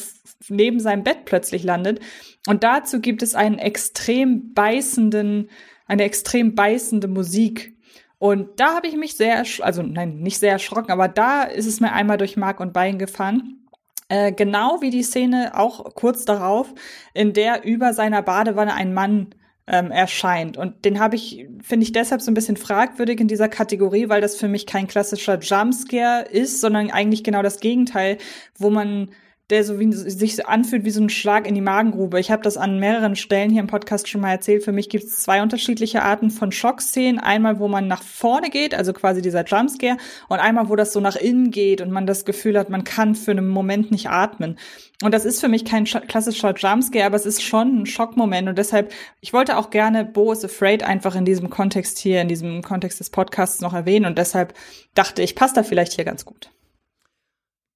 neben 0.49 0.79
seinem 0.79 1.03
Bett 1.03 1.25
plötzlich 1.25 1.63
landet 1.63 1.99
und 2.47 2.63
dazu 2.63 3.01
gibt 3.01 3.21
es 3.21 3.35
einen 3.35 3.59
extrem 3.59 4.53
beißenden 4.53 5.49
eine 5.85 6.03
extrem 6.03 6.55
beißende 6.55 7.07
Musik 7.07 7.77
und 8.17 8.59
da 8.59 8.75
habe 8.75 8.87
ich 8.87 8.95
mich 8.95 9.15
sehr 9.15 9.43
also 9.59 9.83
nein, 9.83 10.19
nicht 10.19 10.39
sehr 10.39 10.53
erschrocken, 10.53 10.91
aber 10.91 11.07
da 11.09 11.43
ist 11.43 11.67
es 11.67 11.81
mir 11.81 11.91
einmal 11.91 12.17
durch 12.17 12.37
Mark 12.37 12.61
und 12.61 12.71
Bein 12.71 12.97
gefahren. 12.97 13.67
Äh, 14.07 14.31
genau 14.31 14.79
wie 14.79 14.91
die 14.91 15.03
Szene 15.03 15.51
auch 15.55 15.93
kurz 15.95 16.23
darauf, 16.23 16.73
in 17.13 17.33
der 17.33 17.65
über 17.65 17.93
seiner 17.93 18.21
Badewanne 18.21 18.73
ein 18.73 18.93
Mann 18.93 19.35
ähm, 19.67 19.91
erscheint. 19.91 20.57
Und 20.57 20.85
den 20.85 20.99
habe 20.99 21.15
ich, 21.15 21.47
finde 21.61 21.85
ich 21.85 21.91
deshalb 21.91 22.21
so 22.21 22.29
ein 22.31 22.33
bisschen 22.33 22.57
fragwürdig 22.57 23.19
in 23.19 23.27
dieser 23.27 23.47
Kategorie, 23.47 24.09
weil 24.09 24.21
das 24.21 24.35
für 24.35 24.47
mich 24.47 24.65
kein 24.65 24.87
klassischer 24.87 25.39
Jumpscare 25.39 26.25
ist, 26.25 26.59
sondern 26.59 26.91
eigentlich 26.91 27.23
genau 27.23 27.41
das 27.41 27.59
Gegenteil, 27.59 28.17
wo 28.57 28.69
man 28.69 29.09
der 29.49 29.65
so 29.65 29.77
wie 29.77 29.91
sich 29.91 30.47
anfühlt 30.47 30.85
wie 30.85 30.89
so 30.89 31.01
ein 31.01 31.09
Schlag 31.09 31.45
in 31.47 31.53
die 31.53 31.61
Magengrube. 31.61 32.19
Ich 32.19 32.31
habe 32.31 32.41
das 32.41 32.55
an 32.55 32.79
mehreren 32.79 33.17
Stellen 33.17 33.51
hier 33.51 33.59
im 33.59 33.67
Podcast 33.67 34.07
schon 34.07 34.21
mal 34.21 34.31
erzählt. 34.31 34.63
Für 34.63 34.71
mich 34.71 34.87
gibt 34.87 35.03
es 35.03 35.21
zwei 35.21 35.41
unterschiedliche 35.41 36.01
Arten 36.01 36.31
von 36.31 36.53
Schockszenen. 36.53 37.19
Einmal, 37.19 37.59
wo 37.59 37.67
man 37.67 37.87
nach 37.87 38.03
vorne 38.03 38.49
geht, 38.49 38.73
also 38.73 38.93
quasi 38.93 39.21
dieser 39.21 39.43
Jumpscare, 39.43 39.97
und 40.29 40.39
einmal, 40.39 40.69
wo 40.69 40.77
das 40.77 40.93
so 40.93 41.01
nach 41.01 41.17
innen 41.17 41.51
geht 41.51 41.81
und 41.81 41.91
man 41.91 42.07
das 42.07 42.23
Gefühl 42.23 42.57
hat, 42.57 42.69
man 42.69 42.85
kann 42.85 43.15
für 43.15 43.31
einen 43.31 43.49
Moment 43.49 43.91
nicht 43.91 44.09
atmen. 44.09 44.57
Und 45.03 45.13
das 45.13 45.25
ist 45.25 45.41
für 45.41 45.49
mich 45.49 45.65
kein 45.65 45.83
klassischer 45.83 46.53
Jumpscare, 46.55 47.05
aber 47.05 47.17
es 47.17 47.25
ist 47.25 47.43
schon 47.43 47.81
ein 47.81 47.85
Schockmoment. 47.85 48.47
Und 48.47 48.57
deshalb, 48.57 48.93
ich 49.19 49.33
wollte 49.33 49.57
auch 49.57 49.71
gerne 49.71 50.05
Bo 50.05 50.31
is 50.31 50.45
Afraid 50.45 50.83
einfach 50.83 51.15
in 51.15 51.25
diesem 51.25 51.49
Kontext 51.49 51.97
hier, 51.97 52.21
in 52.21 52.29
diesem 52.29 52.61
Kontext 52.61 53.01
des 53.01 53.09
Podcasts 53.09 53.59
noch 53.59 53.73
erwähnen. 53.73 54.05
Und 54.05 54.17
deshalb 54.17 54.53
dachte 54.95 55.21
ich, 55.21 55.35
passt 55.35 55.57
da 55.57 55.63
vielleicht 55.63 55.91
hier 55.91 56.05
ganz 56.05 56.23
gut. 56.23 56.52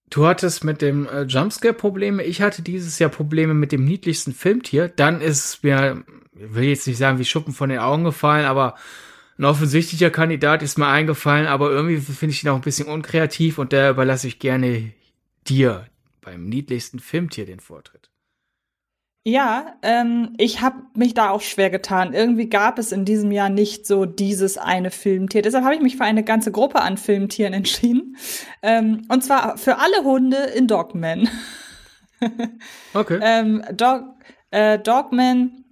Du 0.09 0.25
hattest 0.25 0.63
mit 0.63 0.81
dem 0.81 1.07
äh, 1.07 1.23
Jumpscare 1.23 1.73
Probleme. 1.73 2.23
Ich 2.23 2.41
hatte 2.41 2.61
dieses 2.61 2.97
Jahr 2.99 3.09
Probleme 3.09 3.53
mit 3.53 3.71
dem 3.71 3.83
niedlichsten 3.83 4.33
Filmtier. 4.33 4.87
Dann 4.87 5.21
ist 5.21 5.63
mir, 5.63 6.03
ich 6.33 6.53
will 6.53 6.63
jetzt 6.63 6.87
nicht 6.87 6.97
sagen, 6.97 7.19
wie 7.19 7.25
Schuppen 7.25 7.53
von 7.53 7.69
den 7.69 7.79
Augen 7.79 8.03
gefallen, 8.03 8.45
aber 8.45 8.75
ein 9.37 9.45
offensichtlicher 9.45 10.09
Kandidat 10.09 10.63
ist 10.63 10.77
mir 10.77 10.87
eingefallen, 10.87 11.45
aber 11.45 11.69
irgendwie 11.69 11.97
finde 11.97 12.33
ich 12.33 12.43
ihn 12.43 12.49
auch 12.49 12.55
ein 12.55 12.61
bisschen 12.61 12.87
unkreativ 12.87 13.59
und 13.59 13.71
da 13.71 13.91
überlasse 13.91 14.27
ich 14.27 14.39
gerne 14.39 14.91
dir 15.47 15.85
beim 16.21 16.45
niedlichsten 16.45 16.99
Filmtier 16.99 17.45
den 17.45 17.59
Vortritt. 17.59 18.09
Ja, 19.27 19.75
ähm, 19.81 20.35
ich 20.37 20.61
habe 20.61 20.77
mich 20.95 21.13
da 21.13 21.31
auch 21.31 21.41
schwer 21.41 21.69
getan. 21.69 22.13
Irgendwie 22.13 22.47
gab 22.47 22.79
es 22.79 22.93
in 22.93 23.03
diesem 23.03 23.29
Jahr 23.33 23.49
nicht 23.49 23.85
so 23.85 24.05
dieses 24.05 24.57
eine 24.57 24.89
Filmtier. 24.89 25.41
Deshalb 25.41 25.65
habe 25.65 25.75
ich 25.75 25.81
mich 25.81 25.97
für 25.97 26.05
eine 26.05 26.23
ganze 26.23 26.49
Gruppe 26.49 26.81
an 26.81 26.95
Filmtieren 26.95 27.51
entschieden. 27.51 28.15
Ähm, 28.61 29.01
und 29.09 29.25
zwar 29.25 29.57
für 29.57 29.79
alle 29.79 30.05
Hunde 30.05 30.37
in 30.37 30.69
Dogman. 30.69 31.27
okay. 32.93 33.19
ähm, 33.21 33.65
Dog, 33.73 34.05
äh, 34.51 34.79
Dogman, 34.79 35.65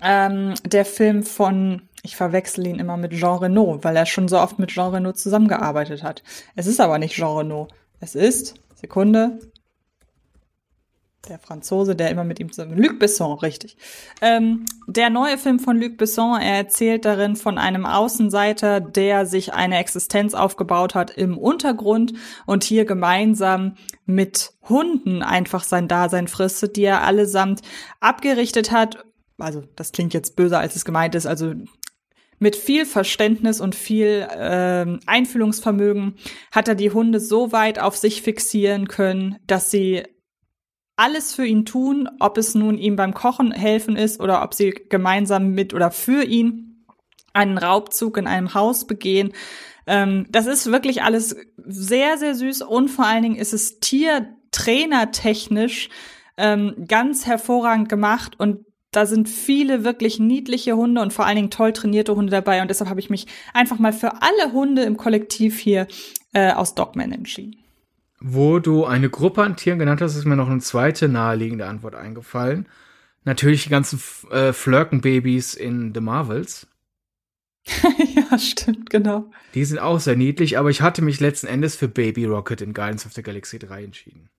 ähm, 0.00 0.54
der 0.64 0.86
Film 0.86 1.24
von, 1.24 1.90
ich 2.02 2.16
verwechsel 2.16 2.66
ihn 2.68 2.78
immer 2.78 2.96
mit 2.96 3.12
Jean 3.12 3.36
Reno, 3.36 3.84
weil 3.84 3.96
er 3.96 4.06
schon 4.06 4.28
so 4.28 4.38
oft 4.38 4.58
mit 4.58 4.70
Jean 4.70 4.94
Reno 4.94 5.12
zusammengearbeitet 5.12 6.02
hat. 6.02 6.22
Es 6.56 6.66
ist 6.66 6.80
aber 6.80 6.98
nicht 6.98 7.14
Jean 7.14 7.36
Reno. 7.36 7.68
Es 8.00 8.14
ist, 8.14 8.54
Sekunde, 8.76 9.40
der 11.26 11.38
Franzose, 11.38 11.96
der 11.96 12.10
immer 12.10 12.24
mit 12.24 12.40
ihm 12.40 12.52
zusammen, 12.52 12.78
Luc 12.78 12.98
Besson, 12.98 13.38
richtig. 13.38 13.76
Ähm, 14.22 14.64
der 14.86 15.10
neue 15.10 15.36
Film 15.36 15.58
von 15.58 15.80
Luc 15.80 15.96
Besson, 15.96 16.40
er 16.40 16.56
erzählt 16.56 17.04
darin 17.04 17.36
von 17.36 17.58
einem 17.58 17.86
Außenseiter, 17.86 18.80
der 18.80 19.26
sich 19.26 19.52
eine 19.52 19.78
Existenz 19.78 20.34
aufgebaut 20.34 20.94
hat 20.94 21.10
im 21.10 21.36
Untergrund 21.36 22.14
und 22.46 22.64
hier 22.64 22.84
gemeinsam 22.84 23.74
mit 24.06 24.52
Hunden 24.68 25.22
einfach 25.22 25.64
sein 25.64 25.88
Dasein 25.88 26.28
fristet, 26.28 26.76
die 26.76 26.84
er 26.84 27.02
allesamt 27.02 27.62
abgerichtet 28.00 28.70
hat. 28.70 29.04
Also 29.38 29.64
das 29.76 29.92
klingt 29.92 30.14
jetzt 30.14 30.36
böser, 30.36 30.60
als 30.60 30.76
es 30.76 30.84
gemeint 30.84 31.14
ist. 31.14 31.26
Also 31.26 31.54
mit 32.38 32.54
viel 32.54 32.86
Verständnis 32.86 33.60
und 33.60 33.74
viel 33.74 34.28
ähm, 34.32 35.00
Einfühlungsvermögen 35.06 36.14
hat 36.52 36.68
er 36.68 36.74
die 36.76 36.92
Hunde 36.92 37.18
so 37.18 37.52
weit 37.52 37.80
auf 37.80 37.96
sich 37.96 38.22
fixieren 38.22 38.86
können, 38.86 39.38
dass 39.46 39.70
sie 39.70 40.04
alles 40.98 41.34
für 41.34 41.46
ihn 41.46 41.64
tun, 41.64 42.08
ob 42.18 42.36
es 42.38 42.54
nun 42.54 42.76
ihm 42.76 42.96
beim 42.96 43.14
Kochen 43.14 43.52
helfen 43.52 43.96
ist 43.96 44.20
oder 44.20 44.42
ob 44.42 44.52
sie 44.52 44.74
gemeinsam 44.88 45.52
mit 45.52 45.72
oder 45.72 45.90
für 45.90 46.24
ihn 46.24 46.84
einen 47.32 47.56
Raubzug 47.56 48.16
in 48.16 48.26
einem 48.26 48.52
Haus 48.54 48.86
begehen. 48.86 49.32
Ähm, 49.86 50.26
das 50.30 50.46
ist 50.46 50.72
wirklich 50.72 51.04
alles 51.04 51.36
sehr, 51.56 52.18
sehr 52.18 52.34
süß 52.34 52.62
und 52.62 52.88
vor 52.88 53.06
allen 53.06 53.22
Dingen 53.22 53.36
ist 53.36 53.54
es 53.54 53.78
tiertrainertechnisch 53.80 55.88
ähm, 56.36 56.74
ganz 56.86 57.26
hervorragend 57.26 57.88
gemacht 57.88 58.38
und 58.38 58.66
da 58.90 59.06
sind 59.06 59.28
viele 59.28 59.84
wirklich 59.84 60.18
niedliche 60.18 60.76
Hunde 60.76 61.00
und 61.00 61.12
vor 61.12 61.26
allen 61.26 61.36
Dingen 61.36 61.50
toll 61.50 61.72
trainierte 61.72 62.16
Hunde 62.16 62.30
dabei 62.30 62.60
und 62.60 62.68
deshalb 62.68 62.90
habe 62.90 63.00
ich 63.00 63.10
mich 63.10 63.26
einfach 63.54 63.78
mal 63.78 63.92
für 63.92 64.22
alle 64.22 64.52
Hunde 64.52 64.82
im 64.82 64.96
Kollektiv 64.96 65.58
hier 65.58 65.86
äh, 66.32 66.52
aus 66.52 66.74
Dogman 66.74 67.12
entschieden. 67.12 67.67
Wo 68.20 68.58
du 68.58 68.84
eine 68.84 69.10
Gruppe 69.10 69.42
an 69.42 69.56
Tieren 69.56 69.78
genannt 69.78 70.00
hast, 70.00 70.16
ist 70.16 70.24
mir 70.24 70.36
noch 70.36 70.50
eine 70.50 70.60
zweite 70.60 71.08
naheliegende 71.08 71.66
Antwort 71.66 71.94
eingefallen. 71.94 72.68
Natürlich 73.24 73.64
die 73.64 73.70
ganzen 73.70 74.00
äh, 74.30 74.52
Flirkenbabys 74.52 75.54
in 75.54 75.92
The 75.94 76.00
Marvels. 76.00 76.66
ja, 78.14 78.38
stimmt, 78.38 78.90
genau. 78.90 79.30
Die 79.54 79.64
sind 79.64 79.78
auch 79.78 80.00
sehr 80.00 80.16
niedlich, 80.16 80.58
aber 80.58 80.70
ich 80.70 80.80
hatte 80.80 81.02
mich 81.02 81.20
letzten 81.20 81.46
Endes 81.46 81.76
für 81.76 81.88
Baby 81.88 82.24
Rocket 82.24 82.60
in 82.60 82.72
Guardians 82.72 83.06
of 83.06 83.12
the 83.12 83.22
Galaxy 83.22 83.58
3 83.58 83.84
entschieden. 83.84 84.30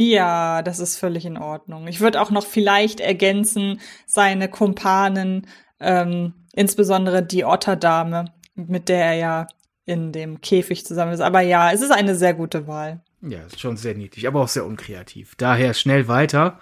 Ja, 0.00 0.62
das 0.62 0.78
ist 0.78 0.96
völlig 0.96 1.26
in 1.26 1.36
Ordnung. 1.36 1.88
Ich 1.88 2.00
würde 2.00 2.20
auch 2.20 2.30
noch 2.30 2.46
vielleicht 2.46 3.00
ergänzen, 3.00 3.80
seine 4.06 4.48
Kumpanen, 4.48 5.46
ähm, 5.80 6.34
insbesondere 6.54 7.22
die 7.22 7.44
Otterdame, 7.44 8.26
mit 8.54 8.88
der 8.88 9.04
er 9.04 9.14
ja 9.14 9.46
in 9.88 10.12
dem 10.12 10.40
Käfig 10.42 10.84
zusammen 10.84 11.12
ist. 11.12 11.20
Aber 11.20 11.40
ja, 11.40 11.72
es 11.72 11.80
ist 11.80 11.90
eine 11.90 12.14
sehr 12.14 12.34
gute 12.34 12.66
Wahl. 12.66 13.00
Ja, 13.22 13.40
ist 13.44 13.58
schon 13.58 13.78
sehr 13.78 13.94
niedlich, 13.94 14.28
aber 14.28 14.42
auch 14.42 14.48
sehr 14.48 14.66
unkreativ. 14.66 15.34
Daher 15.36 15.72
schnell 15.72 16.08
weiter. 16.08 16.60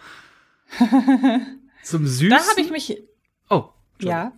Zum 1.83 2.07
süßen. 2.07 2.31
Da 2.31 2.39
habe 2.49 2.61
ich 2.61 2.71
mich. 2.71 3.03
Oh. 3.51 3.65
Ja. 4.01 4.33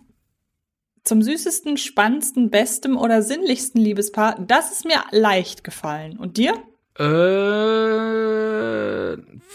Zum 1.03 1.21
süßesten, 1.21 1.77
spannendsten, 1.77 2.49
bestem 2.49 2.97
oder 2.97 3.21
sinnlichsten 3.21 3.79
Liebespaar, 3.79 4.39
das 4.39 4.71
ist 4.71 4.85
mir 4.85 5.03
leicht 5.11 5.63
gefallen. 5.63 6.17
Und 6.17 6.37
dir? 6.37 6.53
Äh, 6.97 7.03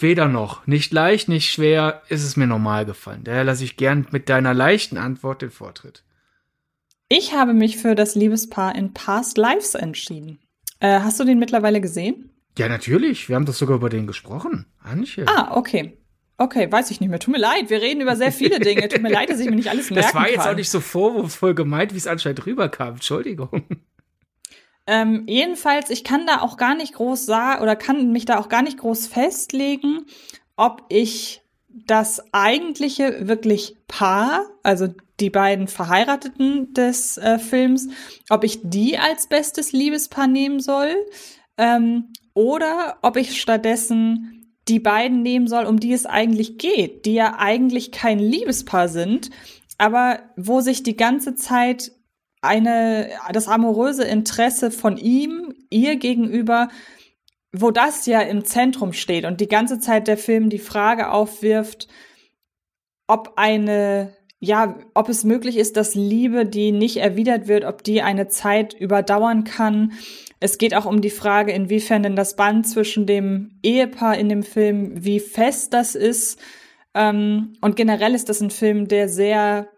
weder 0.01 0.29
noch. 0.29 0.67
Nicht 0.67 0.93
leicht, 0.93 1.29
nicht 1.29 1.51
schwer, 1.51 2.03
ist 2.09 2.23
es 2.23 2.37
mir 2.37 2.47
normal 2.47 2.87
gefallen. 2.87 3.25
Daher 3.25 3.45
lasse 3.45 3.65
ich 3.65 3.77
gern 3.77 4.07
mit 4.13 4.29
deiner 4.29 4.55
leichten 4.55 4.97
Antwort 4.97 5.43
den 5.43 5.51
Vortritt. 5.51 6.05
Ich 7.09 7.35
habe 7.35 7.53
mich 7.53 7.77
für 7.77 7.95
das 7.95 8.15
Liebespaar 8.15 8.75
in 8.75 8.93
Past 8.95 9.37
Lives 9.37 9.75
entschieden. 9.75 10.39
Äh, 10.81 11.01
hast 11.01 11.21
du 11.21 11.25
den 11.25 11.39
mittlerweile 11.39 11.81
gesehen? 11.81 12.31
Ja, 12.59 12.69
natürlich. 12.69 13.29
Wir 13.29 13.37
haben 13.37 13.47
doch 13.47 13.55
sogar 13.55 13.77
über 13.77 13.89
den 13.89 14.07
gesprochen. 14.07 14.67
Anche. 14.83 15.27
Ah, 15.29 15.57
okay. 15.57 15.99
Okay, 16.37 16.71
weiß 16.71 16.91
ich 16.91 17.01
nicht 17.01 17.11
mehr. 17.11 17.21
Tut 17.21 17.33
mir 17.33 17.41
leid, 17.41 17.71
wir 17.71 17.81
reden 17.81 18.01
über 18.01 18.17
sehr 18.17 18.33
viele 18.33 18.59
Dinge. 18.59 18.89
Tut 18.89 19.03
mir 19.03 19.11
leid, 19.11 19.31
dass 19.31 19.39
ich 19.39 19.49
mir 19.49 19.57
nicht 19.57 19.71
alles 19.71 19.91
merken 19.91 20.03
kann. 20.03 20.13
Das 20.13 20.23
war 20.23 20.29
jetzt 20.29 20.43
kann. 20.43 20.53
auch 20.53 20.57
nicht 20.57 20.71
so 20.71 20.81
vorwurfsvoll 20.81 21.55
gemeint, 21.55 21.93
wie 21.93 21.99
es 21.99 22.07
anscheinend 22.07 22.45
rüberkam. 22.47 22.95
Entschuldigung. 22.95 23.65
Ähm, 24.87 25.25
jedenfalls, 25.27 25.91
ich 25.91 26.05
kann 26.05 26.27
da 26.27 26.43
auch 26.43 26.57
gar 26.57 26.75
nicht 26.75 26.95
groß 26.95 27.25
sagen 27.25 27.63
oder 27.63 27.77
kann 27.77 28.13
mich 28.13 28.27
da 28.27 28.39
auch 28.39 28.49
gar 28.49 28.63
nicht 28.63 28.79
groß 28.79 29.07
festlegen, 29.07 30.07
ob 30.57 30.83
ich 30.89 31.44
das 31.87 32.23
eigentliche 32.33 33.27
wirklich 33.29 33.77
Paar, 33.89 34.47
also 34.63 34.89
die 35.21 35.31
beiden 35.31 35.69
Verheirateten 35.69 36.73
des 36.73 37.19
äh, 37.19 37.39
Films, 37.39 37.89
ob 38.31 38.45
ich 38.45 38.61
die 38.63 38.99
als 38.99 39.29
bestes 39.29 39.73
Liebespaar 39.73 40.27
nehmen 40.27 40.61
soll 40.61 40.95
ähm, 41.59 42.13
oder 42.33 42.99
ob 43.03 43.17
ich 43.17 43.41
stattdessen 43.41 44.35
die 44.69 44.81
beiden 44.81 45.23
nehmen 45.23 45.47
soll, 45.47 45.67
um 45.67 45.79
die 45.79 45.93
es 45.93 46.07
eigentlich 46.07 46.59
geht, 46.59 47.05
die 47.05 47.15
ja 47.15 47.37
eigentlich 47.39 47.93
kein 47.93 48.19
Liebespaar 48.19 48.89
sind, 48.89 49.31
aber 49.77 50.21
wo 50.37 50.61
sich 50.61 50.83
die 50.83 50.97
ganze 50.97 51.35
Zeit 51.35 51.93
eine, 52.41 53.11
das 53.33 53.49
amoröse 53.49 54.05
Interesse 54.05 54.71
von 54.71 54.97
ihm, 54.97 55.55
ihr 55.71 55.97
gegenüber, 55.97 56.69
wo 57.55 57.71
das 57.71 58.05
ja 58.07 58.21
im 58.21 58.45
Zentrum 58.45 58.93
steht 58.93 59.25
und 59.25 59.41
die 59.41 59.49
ganze 59.49 59.79
Zeit 59.79 60.09
der 60.09 60.19
Film 60.19 60.51
die 60.51 60.59
Frage 60.59 61.11
aufwirft, 61.11 61.87
ob 63.07 63.35
eine 63.37 64.17
ja, 64.41 64.79
ob 64.93 65.09
es 65.09 65.25
möglich 65.25 65.57
ist, 65.57 65.77
dass 65.79 65.95
Liebe, 65.95 66.45
die 66.45 66.71
nicht 66.71 66.99
erwidert 66.99 67.49
wird, 67.49 67.65
ob 67.65 67.83
die 67.83 68.03
eine 68.03 68.29
Zeit 68.29 68.75
überdauern 68.75 69.45
kann. 69.45 69.93
Es 70.39 70.59
geht 70.59 70.75
auch 70.75 70.85
um 70.85 71.01
die 71.01 71.09
Frage, 71.09 71.53
inwiefern 71.53 72.03
denn 72.03 72.15
das 72.15 72.37
Band 72.37 72.69
zwischen 72.69 73.07
dem 73.07 73.59
Ehepaar 73.63 74.19
in 74.19 74.29
dem 74.29 74.43
Film, 74.43 75.03
wie 75.03 75.19
fest 75.19 75.73
das 75.73 75.95
ist. 75.95 76.39
Ähm, 76.93 77.55
und 77.63 77.77
generell 77.77 78.15
ist 78.15 78.29
das 78.29 78.43
ein 78.43 78.51
Film, 78.51 78.87
der 78.87 79.09
sehr, 79.09 79.69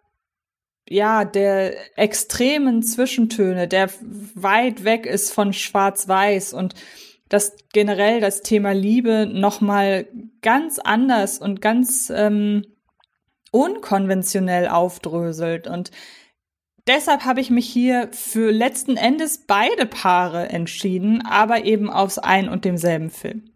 ja, 0.88 1.24
der 1.24 1.76
extremen 1.96 2.82
Zwischentöne, 2.82 3.68
der 3.68 3.88
weit 4.34 4.82
weg 4.82 5.06
ist 5.06 5.32
von 5.32 5.52
Schwarz-Weiß 5.52 6.54
und 6.54 6.74
dass 7.28 7.56
generell 7.72 8.20
das 8.20 8.42
Thema 8.42 8.72
Liebe 8.72 9.26
nochmal 9.26 10.06
ganz 10.42 10.78
anders 10.78 11.38
und 11.38 11.60
ganz 11.60 12.12
ähm, 12.14 12.64
unkonventionell 13.50 14.68
aufdröselt. 14.68 15.66
Und 15.66 15.90
deshalb 16.86 17.24
habe 17.24 17.40
ich 17.40 17.50
mich 17.50 17.66
hier 17.66 18.08
für 18.12 18.50
letzten 18.50 18.96
Endes 18.96 19.44
beide 19.46 19.86
Paare 19.86 20.48
entschieden, 20.48 21.24
aber 21.26 21.64
eben 21.64 21.90
aus 21.90 22.18
ein 22.18 22.48
und 22.48 22.64
demselben 22.64 23.10
Film. 23.10 23.50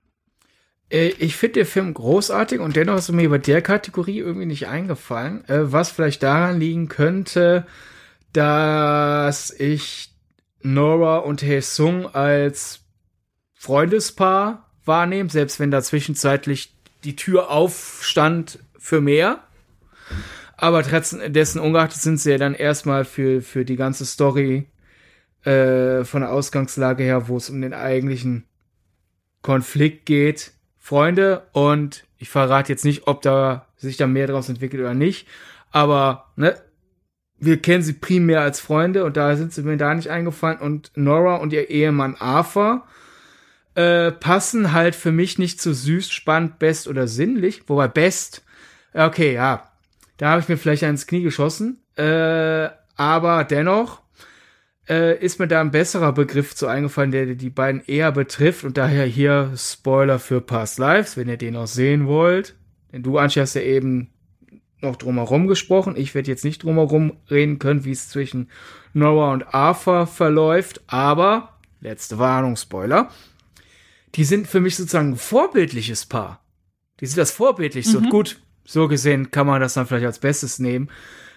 Äh, 0.90 1.08
ich 1.18 1.36
finde 1.36 1.60
den 1.60 1.66
Film 1.66 1.94
großartig 1.94 2.60
und 2.60 2.76
dennoch 2.76 2.98
ist 2.98 3.10
mir 3.12 3.30
bei 3.30 3.38
der 3.38 3.62
Kategorie 3.62 4.18
irgendwie 4.18 4.46
nicht 4.46 4.66
eingefallen, 4.66 5.44
äh, 5.48 5.72
was 5.72 5.90
vielleicht 5.90 6.22
daran 6.22 6.58
liegen 6.58 6.88
könnte, 6.88 7.66
dass 8.32 9.50
ich 9.50 10.10
Nora 10.62 11.18
und 11.18 11.42
Hae 11.42 11.62
Sung 11.62 12.06
als 12.14 12.79
Freundespaar 13.60 14.70
wahrnehme, 14.86 15.28
selbst 15.28 15.60
wenn 15.60 15.70
da 15.70 15.82
zwischenzeitlich 15.82 16.72
die 17.04 17.14
Tür 17.14 17.50
aufstand 17.50 18.58
für 18.78 19.02
mehr. 19.02 19.40
Aber 20.56 20.82
dessen 20.82 21.60
ungeachtet 21.60 22.00
sind 22.00 22.16
sie 22.16 22.30
ja 22.30 22.38
dann 22.38 22.54
erstmal 22.54 23.04
für, 23.04 23.42
für 23.42 23.66
die 23.66 23.76
ganze 23.76 24.06
Story 24.06 24.66
äh, 25.44 26.04
von 26.04 26.22
der 26.22 26.32
Ausgangslage 26.32 27.02
her, 27.02 27.28
wo 27.28 27.36
es 27.36 27.50
um 27.50 27.60
den 27.60 27.74
eigentlichen 27.74 28.44
Konflikt 29.42 30.06
geht, 30.06 30.52
Freunde. 30.78 31.46
Und 31.52 32.06
ich 32.16 32.30
verrate 32.30 32.72
jetzt 32.72 32.86
nicht, 32.86 33.08
ob 33.08 33.20
da 33.20 33.66
sich 33.76 33.98
da 33.98 34.06
mehr 34.06 34.26
draus 34.26 34.48
entwickelt 34.48 34.80
oder 34.80 34.94
nicht. 34.94 35.28
Aber 35.70 36.32
ne, 36.34 36.56
wir 37.38 37.60
kennen 37.60 37.82
sie 37.82 37.92
primär 37.92 38.40
als 38.40 38.58
Freunde 38.58 39.04
und 39.04 39.18
da 39.18 39.36
sind 39.36 39.52
sie 39.52 39.62
mir 39.62 39.76
da 39.76 39.94
nicht 39.94 40.08
eingefallen. 40.08 40.60
Und 40.60 40.92
Nora 40.94 41.36
und 41.36 41.52
ihr 41.52 41.68
Ehemann 41.68 42.16
Arthur 42.16 42.86
äh, 43.74 44.10
passen 44.12 44.72
halt 44.72 44.94
für 44.94 45.12
mich 45.12 45.38
nicht 45.38 45.60
zu 45.60 45.74
süß, 45.74 46.10
spannend, 46.10 46.58
best 46.58 46.88
oder 46.88 47.08
sinnlich. 47.08 47.62
Wobei 47.68 47.88
best, 47.88 48.44
okay, 48.94 49.34
ja, 49.34 49.70
da 50.16 50.30
habe 50.30 50.40
ich 50.40 50.48
mir 50.48 50.56
vielleicht 50.56 50.82
ins 50.82 51.06
Knie 51.06 51.22
geschossen. 51.22 51.78
Äh, 51.96 52.68
aber 52.96 53.44
dennoch 53.44 54.02
äh, 54.88 55.18
ist 55.18 55.38
mir 55.38 55.48
da 55.48 55.60
ein 55.60 55.70
besserer 55.70 56.12
Begriff 56.12 56.54
zu 56.54 56.66
eingefallen, 56.66 57.12
der 57.12 57.26
die 57.26 57.50
beiden 57.50 57.82
eher 57.86 58.12
betrifft. 58.12 58.64
Und 58.64 58.76
daher 58.76 59.06
hier 59.06 59.52
Spoiler 59.56 60.18
für 60.18 60.40
Past 60.40 60.78
Lives, 60.78 61.16
wenn 61.16 61.28
ihr 61.28 61.38
den 61.38 61.56
auch 61.56 61.66
sehen 61.66 62.06
wollt. 62.06 62.56
Denn 62.92 63.02
du, 63.02 63.18
Anchi, 63.18 63.40
hast 63.40 63.54
ja 63.54 63.62
eben 63.62 64.10
noch 64.80 64.96
drumherum 64.96 65.46
gesprochen. 65.46 65.94
Ich 65.96 66.14
werde 66.14 66.30
jetzt 66.30 66.44
nicht 66.44 66.64
drumherum 66.64 67.16
reden 67.30 67.58
können, 67.58 67.84
wie 67.84 67.92
es 67.92 68.08
zwischen 68.08 68.50
Nora 68.92 69.32
und 69.32 69.54
Arthur 69.54 70.06
verläuft. 70.06 70.82
Aber, 70.86 71.56
letzte 71.80 72.18
Warnung, 72.18 72.56
Spoiler. 72.56 73.10
Die 74.14 74.24
sind 74.24 74.46
für 74.46 74.60
mich 74.60 74.76
sozusagen 74.76 75.12
ein 75.12 75.16
vorbildliches 75.16 76.06
Paar. 76.06 76.44
Die 77.00 77.06
sind 77.06 77.18
das 77.18 77.30
vorbildlichste. 77.30 77.98
Mhm. 77.98 78.04
Und 78.04 78.10
gut, 78.10 78.40
so 78.64 78.88
gesehen 78.88 79.30
kann 79.30 79.46
man 79.46 79.60
das 79.60 79.74
dann 79.74 79.86
vielleicht 79.86 80.06
als 80.06 80.18
Bestes 80.18 80.58
nehmen. 80.58 80.90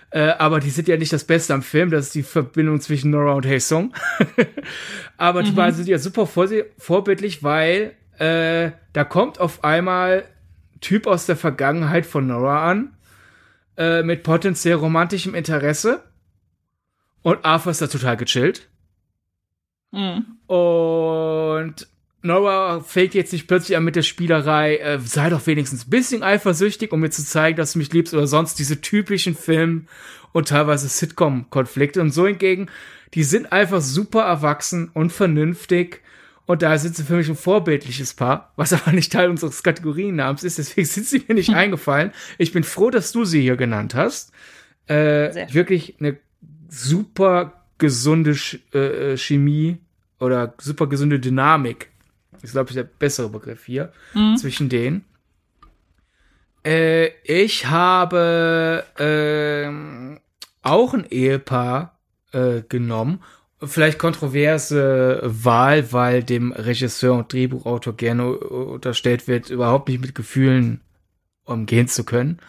Äh, 0.10 0.34
aber 0.38 0.60
die 0.60 0.70
sind 0.70 0.88
ja 0.88 0.98
nicht 0.98 1.12
das 1.12 1.24
Beste 1.24 1.54
am 1.54 1.64
Film, 1.64 1.90
das 1.90 2.08
ist 2.08 2.16
die 2.16 2.24
Verbindung 2.24 2.80
zwischen 2.82 3.10
Nora 3.10 3.34
und 3.34 3.48
Hae 3.48 3.60
Sung. 3.60 3.94
aber 5.18 5.42
mhm. 5.42 5.46
die 5.46 5.52
beiden 5.52 5.76
sind 5.76 5.88
ja 5.88 5.98
super 5.98 6.28
vor 6.28 6.48
vorbildlich, 6.78 7.42
weil 7.42 7.96
äh, 8.20 8.72
da 8.94 9.04
kommt 9.06 9.40
auf 9.40 9.64
einmal 9.64 10.26
Typ 10.82 11.08
aus 11.08 11.26
der 11.26 11.36
Vergangenheit 11.36 12.06
von 12.06 12.28
Nora 12.28 12.70
an, 12.70 12.96
äh, 13.78 14.04
mit 14.04 14.22
potenziell 14.22 14.76
romantischem 14.76 15.34
Interesse. 15.34 16.04
Und 17.24 17.44
Arthur 17.44 17.72
ist 17.72 17.82
da 17.82 17.88
total 17.88 18.18
gechillt. 18.18 18.68
Mhm. 19.92 20.38
Und 20.46 21.88
Nora 22.24 22.80
fängt 22.80 23.14
jetzt 23.14 23.34
nicht 23.34 23.48
plötzlich 23.48 23.76
an 23.78 23.84
mit 23.84 23.98
der 23.98 24.02
Spielerei, 24.02 24.78
äh, 24.78 25.00
sei 25.00 25.30
doch 25.30 25.46
wenigstens 25.46 25.86
ein 25.86 25.90
bisschen 25.90 26.24
eifersüchtig, 26.24 26.92
um 26.94 27.02
mir 27.02 27.10
zu 27.10 27.24
zeigen, 27.24 27.58
dass 27.58 27.74
du 27.74 27.80
mich 27.80 27.92
liebst 27.92 28.14
oder 28.14 28.28
sonst 28.28 28.58
diese 28.60 28.80
typischen 28.80 29.36
Film- 29.36 29.88
und 30.32 30.48
teilweise 30.48 30.88
Sitcom-Konflikte. 30.88 32.02
Und 32.02 32.12
so 32.12 32.26
hingegen, 32.26 32.70
die 33.14 33.24
sind 33.24 33.52
einfach 33.52 33.82
super 33.82 34.24
erwachsen 34.24 34.90
und 34.94 35.12
vernünftig. 35.12 36.02
Und 36.46 36.62
da 36.62 36.78
sind 36.78 36.96
sie 36.96 37.04
für 37.04 37.16
mich 37.18 37.30
ein 37.30 37.36
vorbildliches 37.36 38.14
Paar, 38.14 38.52
was 38.56 38.74
aber 38.74 38.92
nicht 38.94 39.12
Teil 39.12 39.30
unseres 39.30 39.62
Kategoriennamens 39.62 40.44
ist. 40.44 40.58
Deswegen 40.58 40.88
sind 40.88 41.06
sie 41.06 41.24
mir 41.28 41.36
nicht 41.36 41.50
hm. 41.50 41.56
eingefallen. 41.56 42.12
Ich 42.38 42.54
bin 42.54 42.64
froh, 42.64 42.90
dass 42.90 43.12
du 43.12 43.26
sie 43.26 43.42
hier 43.42 43.58
genannt 43.58 43.96
hast. 43.96 44.32
Äh, 44.88 45.54
wirklich 45.54 45.96
eine 46.00 46.18
super 46.70 47.64
gesunde 47.78 48.36
Sch 48.36 48.60
äh, 48.74 49.16
Chemie 49.18 49.78
oder 50.20 50.54
super 50.58 50.88
gesunde 50.88 51.20
Dynamik 51.20 51.90
ist, 52.44 52.52
glaube 52.52 52.70
ich, 52.70 52.76
der 52.76 52.84
bessere 52.84 53.30
Begriff 53.30 53.66
hier, 53.66 53.92
mhm. 54.14 54.38
zwischen 54.38 54.70
denen. 54.70 55.06
Äh, 56.66 57.10
ich 57.24 57.68
habe 57.68 58.84
äh, 59.00 60.20
auch 60.62 60.94
ein 60.94 61.06
Ehepaar 61.10 61.98
äh, 62.32 62.62
genommen. 62.68 63.24
Vielleicht 63.62 63.98
kontroverse 63.98 65.22
Wahl, 65.24 65.94
weil 65.94 66.24
dem 66.24 66.52
Regisseur 66.52 67.14
und 67.14 67.32
Drehbuchautor 67.32 67.96
gerne 67.96 68.38
unterstellt 68.38 69.28
wird, 69.28 69.50
überhaupt 69.50 69.88
nicht 69.88 70.02
mit 70.02 70.16
Gefühlen 70.16 70.82
umgehen 71.46 71.88
zu 71.88 72.04
können. 72.04 72.40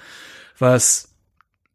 Was 0.59 1.15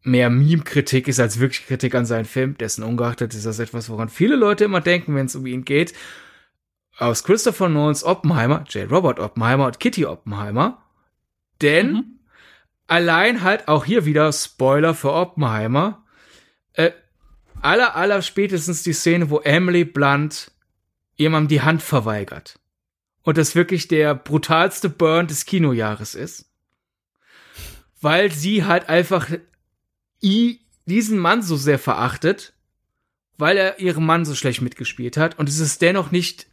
mehr 0.03 0.29
Meme-Kritik 0.29 1.08
ist 1.08 1.21
als 1.21 1.39
wirklich 1.39 1.67
Kritik 1.67 1.95
an 1.95 2.05
seinen 2.05 2.25
Film. 2.25 2.58
Dessen 2.58 2.84
ungeachtet 2.84 3.34
ist 3.34 3.45
das 3.45 3.60
etwas, 3.60 3.89
woran 3.89 4.10
viele 4.10 4.36
Leute 4.36 4.65
immer 4.65 4.82
denken, 4.82 5.15
wenn 5.15 5.27
es 5.27 5.36
um 5.36 5.45
ihn 5.45 5.63
geht 5.63 5.93
aus 6.99 7.23
Christopher 7.23 7.69
Nolans 7.69 8.03
Oppenheimer, 8.03 8.65
J. 8.69 8.89
Robert 8.91 9.19
Oppenheimer 9.19 9.67
und 9.67 9.79
Kitty 9.79 10.05
Oppenheimer. 10.05 10.83
Denn 11.62 11.91
mhm. 11.91 12.19
allein 12.88 13.41
halt 13.41 13.67
auch 13.67 13.85
hier 13.85 14.05
wieder 14.05 14.31
Spoiler 14.33 14.93
für 14.93 15.13
Oppenheimer. 15.13 16.03
Äh, 16.73 16.91
aller, 17.62 17.95
aller 17.95 18.21
spätestens 18.21 18.83
die 18.83 18.93
Szene, 18.93 19.29
wo 19.29 19.39
Emily 19.39 19.85
Blunt 19.85 20.51
jemandem 21.15 21.47
die 21.49 21.62
Hand 21.62 21.81
verweigert. 21.81 22.59
Und 23.21 23.38
das 23.38 23.55
wirklich 23.55 23.88
der 23.88 24.15
brutalste 24.15 24.89
Burn 24.89 25.27
des 25.27 25.45
Kinojahres 25.45 26.15
ist. 26.15 26.51
Weil 28.01 28.31
sie 28.31 28.65
halt 28.65 28.89
einfach 28.89 29.27
diesen 30.21 31.19
Mann 31.19 31.41
so 31.41 31.55
sehr 31.55 31.79
verachtet, 31.79 32.53
weil 33.38 33.57
er 33.57 33.79
ihrem 33.79 34.05
Mann 34.05 34.25
so 34.25 34.35
schlecht 34.35 34.62
mitgespielt 34.62 35.17
hat. 35.17 35.38
Und 35.38 35.47
es 35.47 35.59
ist 35.59 35.81
dennoch 35.81 36.12
nicht 36.12 36.48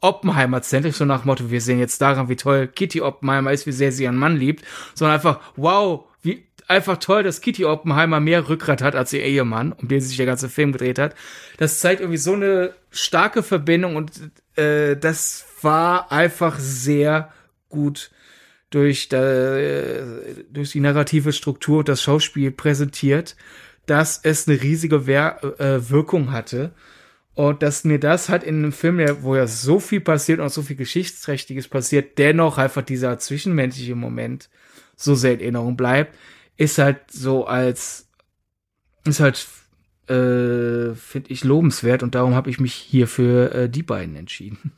Oppenheimer-zentrisch, 0.00 0.96
so 0.96 1.04
nach 1.04 1.24
Motto, 1.24 1.50
wir 1.50 1.60
sehen 1.60 1.78
jetzt 1.78 2.00
daran, 2.00 2.28
wie 2.28 2.36
toll 2.36 2.68
Kitty 2.68 3.00
Oppenheimer 3.00 3.52
ist, 3.52 3.66
wie 3.66 3.72
sehr 3.72 3.92
sie 3.92 4.04
ihren 4.04 4.16
Mann 4.16 4.36
liebt, 4.36 4.64
sondern 4.94 5.16
einfach, 5.16 5.40
wow, 5.56 6.04
wie 6.22 6.46
einfach 6.68 6.98
toll, 6.98 7.22
dass 7.22 7.40
Kitty 7.40 7.64
Oppenheimer 7.64 8.20
mehr 8.20 8.48
Rückgrat 8.48 8.82
hat 8.82 8.94
als 8.94 9.12
ihr 9.12 9.24
Ehemann, 9.24 9.72
um 9.72 9.88
den 9.88 10.00
sich 10.00 10.16
der 10.16 10.26
ganze 10.26 10.48
Film 10.48 10.72
gedreht 10.72 10.98
hat. 10.98 11.14
Das 11.56 11.80
zeigt 11.80 12.00
irgendwie 12.00 12.18
so 12.18 12.34
eine 12.34 12.74
starke 12.90 13.42
Verbindung 13.42 13.96
und 13.96 14.12
äh, 14.56 14.96
das 14.96 15.46
war 15.62 16.12
einfach 16.12 16.58
sehr 16.58 17.32
gut 17.68 18.10
durch, 18.70 19.10
äh, 19.12 20.44
durch 20.50 20.72
die 20.72 20.80
narrative 20.80 21.32
Struktur 21.32 21.78
und 21.78 21.88
das 21.88 22.02
Schauspiel 22.02 22.50
präsentiert, 22.50 23.36
dass 23.86 24.20
es 24.22 24.46
eine 24.46 24.60
riesige 24.60 25.06
Wehr 25.06 25.42
äh, 25.58 25.90
Wirkung 25.90 26.32
hatte. 26.32 26.72
Und 27.38 27.62
dass 27.62 27.84
mir 27.84 28.00
das 28.00 28.28
halt 28.28 28.42
in 28.42 28.56
einem 28.56 28.72
Film, 28.72 28.98
wo 29.22 29.36
ja 29.36 29.46
so 29.46 29.78
viel 29.78 30.00
passiert 30.00 30.40
und 30.40 30.48
so 30.48 30.60
viel 30.60 30.74
Geschichtsträchtiges 30.74 31.68
passiert, 31.68 32.18
dennoch 32.18 32.58
einfach 32.58 32.82
dieser 32.82 33.16
zwischenmenschliche 33.20 33.94
Moment 33.94 34.50
so 34.96 35.14
sehr 35.14 35.34
in 35.34 35.40
Erinnerung 35.42 35.76
bleibt, 35.76 36.16
ist 36.56 36.78
halt 36.78 36.98
so 37.12 37.46
als, 37.46 38.10
ist 39.04 39.20
halt, 39.20 39.46
äh, 40.08 40.96
finde 40.96 41.28
ich 41.30 41.44
lobenswert 41.44 42.02
und 42.02 42.16
darum 42.16 42.34
habe 42.34 42.50
ich 42.50 42.58
mich 42.58 42.74
hier 42.74 43.06
für 43.06 43.54
äh, 43.54 43.70
die 43.70 43.84
beiden 43.84 44.16
entschieden. 44.16 44.72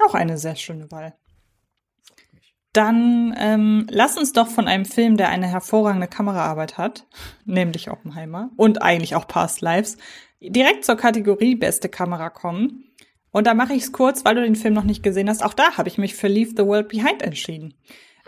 Auch 0.00 0.14
eine 0.14 0.38
sehr 0.38 0.56
schöne 0.56 0.90
Wahl. 0.90 1.14
Dann 2.72 3.34
ähm, 3.38 3.86
lass 3.90 4.16
uns 4.16 4.32
doch 4.32 4.48
von 4.48 4.66
einem 4.66 4.86
Film, 4.86 5.16
der 5.18 5.28
eine 5.28 5.46
hervorragende 5.46 6.08
Kameraarbeit 6.08 6.78
hat, 6.78 7.06
nämlich 7.44 7.90
Oppenheimer 7.90 8.50
und 8.56 8.80
eigentlich 8.80 9.14
auch 9.14 9.28
Past 9.28 9.60
Lives, 9.60 9.98
direkt 10.40 10.84
zur 10.84 10.96
Kategorie 10.96 11.54
beste 11.54 11.88
Kamera 11.88 12.30
kommen. 12.30 12.84
Und 13.30 13.46
da 13.46 13.54
mache 13.54 13.74
ich 13.74 13.84
es 13.84 13.92
kurz, 13.92 14.24
weil 14.24 14.34
du 14.34 14.42
den 14.42 14.56
Film 14.56 14.74
noch 14.74 14.84
nicht 14.84 15.02
gesehen 15.02 15.28
hast. 15.28 15.42
Auch 15.42 15.54
da 15.54 15.76
habe 15.76 15.88
ich 15.88 15.98
mich 15.98 16.14
für 16.14 16.28
Leave 16.28 16.52
the 16.56 16.66
World 16.66 16.88
Behind 16.88 17.22
entschieden. 17.22 17.74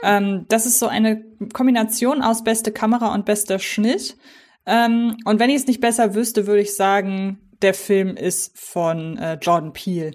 Ähm, 0.02 0.44
das 0.48 0.66
ist 0.66 0.78
so 0.78 0.88
eine 0.88 1.24
Kombination 1.52 2.22
aus 2.22 2.44
beste 2.44 2.72
Kamera 2.72 3.14
und 3.14 3.24
bester 3.24 3.58
Schnitt. 3.58 4.16
Ähm, 4.66 5.16
und 5.24 5.40
wenn 5.40 5.50
ich 5.50 5.56
es 5.56 5.66
nicht 5.66 5.80
besser 5.80 6.14
wüsste, 6.14 6.46
würde 6.46 6.62
ich 6.62 6.74
sagen, 6.74 7.38
der 7.62 7.74
Film 7.74 8.16
ist 8.16 8.58
von 8.58 9.16
äh, 9.18 9.38
Jordan 9.40 9.72
Peele. 9.72 10.12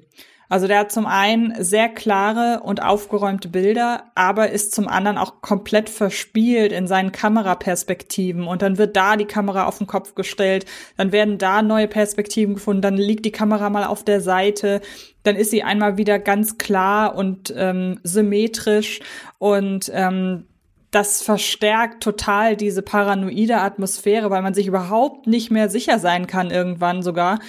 Also 0.50 0.68
der 0.68 0.80
hat 0.80 0.92
zum 0.92 1.06
einen 1.06 1.54
sehr 1.64 1.90
klare 1.90 2.62
und 2.64 2.82
aufgeräumte 2.82 3.48
Bilder, 3.48 4.06
aber 4.16 4.50
ist 4.50 4.74
zum 4.74 4.88
anderen 4.88 5.20
auch 5.20 5.42
komplett 5.42 5.90
verspielt 5.90 6.72
in 6.72 6.88
seinen 6.88 7.12
Kameraperspektiven. 7.12 8.48
Und 8.48 8.64
dann 8.64 8.80
wird 8.80 8.96
da 8.96 9.16
die 9.16 9.26
Kamera 9.26 9.66
auf 9.66 9.78
den 9.78 9.86
Kopf 9.88 10.16
gestellt, 10.16 10.66
dann 10.98 11.12
werden 11.12 11.38
da 11.38 11.62
neue 11.62 11.88
Perspektiven 11.88 12.56
gefunden, 12.56 12.82
dann 12.82 12.98
liegt 12.98 13.26
die 13.26 13.32
Kamera 13.32 13.70
mal 13.70 13.86
auf 13.86 14.04
der 14.04 14.22
Seite, 14.22 14.82
dann 15.22 15.36
ist 15.36 15.52
sie 15.52 15.62
einmal 15.62 15.98
wieder 15.98 16.18
ganz 16.18 16.58
klar 16.58 17.16
und 17.16 17.54
ähm, 17.56 18.00
symmetrisch 18.04 19.02
und 19.38 19.92
ähm, 19.94 20.48
das 20.92 21.22
verstärkt 21.22 22.02
total 22.02 22.56
diese 22.56 22.82
paranoide 22.82 23.62
Atmosphäre, 23.62 24.32
weil 24.32 24.42
man 24.42 24.56
sich 24.56 24.66
überhaupt 24.66 25.28
nicht 25.28 25.52
mehr 25.52 25.70
sicher 25.70 26.00
sein 26.00 26.26
kann 26.26 26.50
irgendwann 26.50 27.04
sogar, 27.04 27.40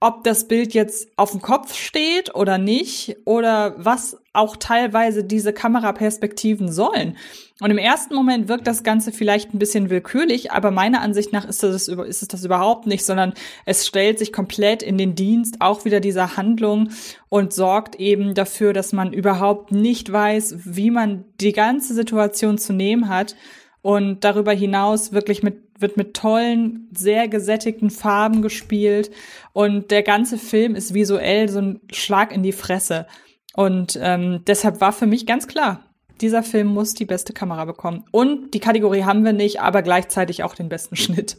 ob 0.00 0.24
das 0.24 0.48
Bild 0.48 0.72
jetzt 0.72 1.08
auf 1.16 1.32
dem 1.32 1.42
Kopf 1.42 1.74
steht 1.74 2.34
oder 2.34 2.56
nicht 2.56 3.18
oder 3.26 3.74
was 3.76 4.16
auch 4.32 4.56
teilweise 4.56 5.24
diese 5.24 5.52
Kameraperspektiven 5.52 6.72
sollen. 6.72 7.18
Und 7.60 7.70
im 7.70 7.76
ersten 7.76 8.14
Moment 8.14 8.48
wirkt 8.48 8.66
das 8.66 8.82
Ganze 8.82 9.12
vielleicht 9.12 9.52
ein 9.52 9.58
bisschen 9.58 9.90
willkürlich, 9.90 10.52
aber 10.52 10.70
meiner 10.70 11.02
Ansicht 11.02 11.34
nach 11.34 11.44
ist, 11.44 11.62
das, 11.62 11.88
ist 11.88 12.22
es 12.22 12.28
das 12.28 12.44
überhaupt 12.44 12.86
nicht, 12.86 13.04
sondern 13.04 13.34
es 13.66 13.86
stellt 13.86 14.18
sich 14.18 14.32
komplett 14.32 14.82
in 14.82 14.96
den 14.96 15.14
Dienst 15.14 15.56
auch 15.60 15.84
wieder 15.84 16.00
dieser 16.00 16.38
Handlung 16.38 16.88
und 17.28 17.52
sorgt 17.52 17.96
eben 17.96 18.32
dafür, 18.32 18.72
dass 18.72 18.94
man 18.94 19.12
überhaupt 19.12 19.72
nicht 19.72 20.10
weiß, 20.10 20.54
wie 20.64 20.90
man 20.90 21.26
die 21.40 21.52
ganze 21.52 21.92
Situation 21.92 22.56
zu 22.56 22.72
nehmen 22.72 23.10
hat 23.10 23.36
und 23.82 24.24
darüber 24.24 24.52
hinaus 24.52 25.12
wirklich 25.12 25.42
mit 25.42 25.70
wird 25.80 25.96
mit 25.96 26.14
tollen, 26.14 26.88
sehr 26.94 27.26
gesättigten 27.26 27.90
Farben 27.90 28.42
gespielt 28.42 29.10
und 29.52 29.90
der 29.90 30.02
ganze 30.02 30.36
Film 30.38 30.74
ist 30.74 30.94
visuell 30.94 31.48
so 31.48 31.58
ein 31.58 31.80
Schlag 31.90 32.32
in 32.32 32.42
die 32.42 32.52
Fresse. 32.52 33.06
Und 33.54 33.98
ähm, 34.00 34.42
deshalb 34.46 34.80
war 34.80 34.92
für 34.92 35.06
mich 35.06 35.26
ganz 35.26 35.48
klar, 35.48 35.84
dieser 36.20 36.42
Film 36.42 36.68
muss 36.68 36.94
die 36.94 37.06
beste 37.06 37.32
Kamera 37.32 37.64
bekommen. 37.64 38.04
Und 38.10 38.52
die 38.52 38.60
Kategorie 38.60 39.04
haben 39.04 39.24
wir 39.24 39.32
nicht, 39.32 39.60
aber 39.60 39.82
gleichzeitig 39.82 40.42
auch 40.44 40.54
den 40.54 40.68
besten 40.68 40.96
Schnitt. 40.96 41.38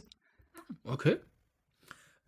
Okay. 0.84 1.16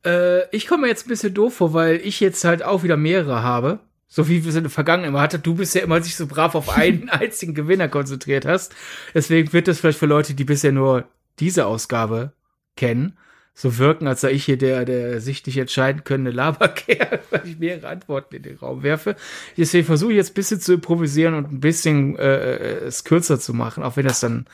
Äh, 0.05 0.49
ich 0.57 0.67
komme 0.67 0.87
jetzt 0.87 1.07
ein 1.07 1.09
bisschen 1.09 1.35
doof 1.35 1.55
vor, 1.55 1.75
weil 1.75 1.97
ich 1.97 2.21
jetzt 2.21 2.45
halt 2.45 2.63
auch 2.63 2.83
wieder 2.83 2.97
mehrere 2.97 3.43
habe. 3.43 3.81
So 4.09 4.29
wie 4.29 4.45
wir 4.45 4.51
es 4.51 4.57
in 4.57 4.65
der 4.65 4.71
Vergangenheit 4.71 5.09
immer 5.09 5.21
hatten. 5.21 5.43
Du 5.43 5.55
bist 5.55 5.75
ja 5.75 5.83
immer 5.83 6.03
sich 6.03 6.17
so 6.17 6.27
brav 6.27 6.55
auf 6.55 6.69
einen 6.77 7.09
einzigen 7.09 7.55
Gewinner 7.55 7.89
konzentriert 7.89 8.47
hast. 8.47 8.75
Deswegen 9.15 9.53
wird 9.53 9.69
das 9.69 9.81
vielleicht 9.81 9.99
für 9.99 10.07
Leute, 10.07 10.35
die 10.35 10.45
bisher 10.45 10.73
nur 10.73 11.05
diese 11.39 11.67
Ausgabe 11.67 12.33
kennen, 12.77 13.17
so 13.55 13.79
wirken, 13.79 14.09
als 14.09 14.21
sei 14.21 14.33
ich 14.33 14.45
hier 14.45 14.59
der, 14.59 14.85
der 14.85 15.21
sich 15.21 15.47
nicht 15.47 15.57
entscheiden 15.57 16.03
könnte 16.03 16.31
Laberkerl, 16.31 17.21
weil 17.31 17.43
ich 17.45 17.59
mehrere 17.59 17.89
Antworten 17.89 18.35
in 18.37 18.43
den 18.43 18.57
Raum 18.57 18.83
werfe. 18.83 19.17
Deswegen 19.57 19.87
versuche 19.87 20.13
ich 20.13 20.17
jetzt 20.17 20.33
ein 20.33 20.35
bisschen 20.35 20.61
zu 20.61 20.75
improvisieren 20.75 21.35
und 21.35 21.53
ein 21.53 21.61
bisschen 21.61 22.17
äh, 22.19 22.55
äh, 22.57 22.85
es 22.85 23.05
kürzer 23.05 23.39
zu 23.39 23.55
machen, 23.55 23.85
auch 23.85 23.97
wenn 23.97 24.07
das 24.07 24.21
dann 24.21 24.47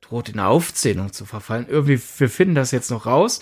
droht 0.00 0.30
in 0.30 0.38
eine 0.38 0.48
Aufzählung 0.48 1.12
zu 1.12 1.26
verfallen. 1.26 1.66
Irgendwie, 1.68 2.00
wir 2.18 2.30
finden 2.30 2.54
das 2.54 2.70
jetzt 2.70 2.90
noch 2.90 3.04
raus, 3.04 3.40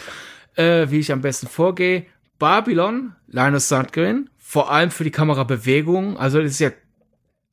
äh, 0.57 0.91
wie 0.91 0.99
ich 0.99 1.13
am 1.13 1.21
besten 1.21 1.47
vorgehe. 1.47 2.07
Babylon, 2.39 3.13
Linus 3.29 3.69
Sandgren, 3.69 4.29
vor 4.49 4.71
allem 4.71 4.93
für 4.93 5.03
die 5.03 5.11
Kamerabewegung, 5.11 6.17
also 6.19 6.41
das 6.41 6.53
ist 6.53 6.61
ja, 6.61 6.71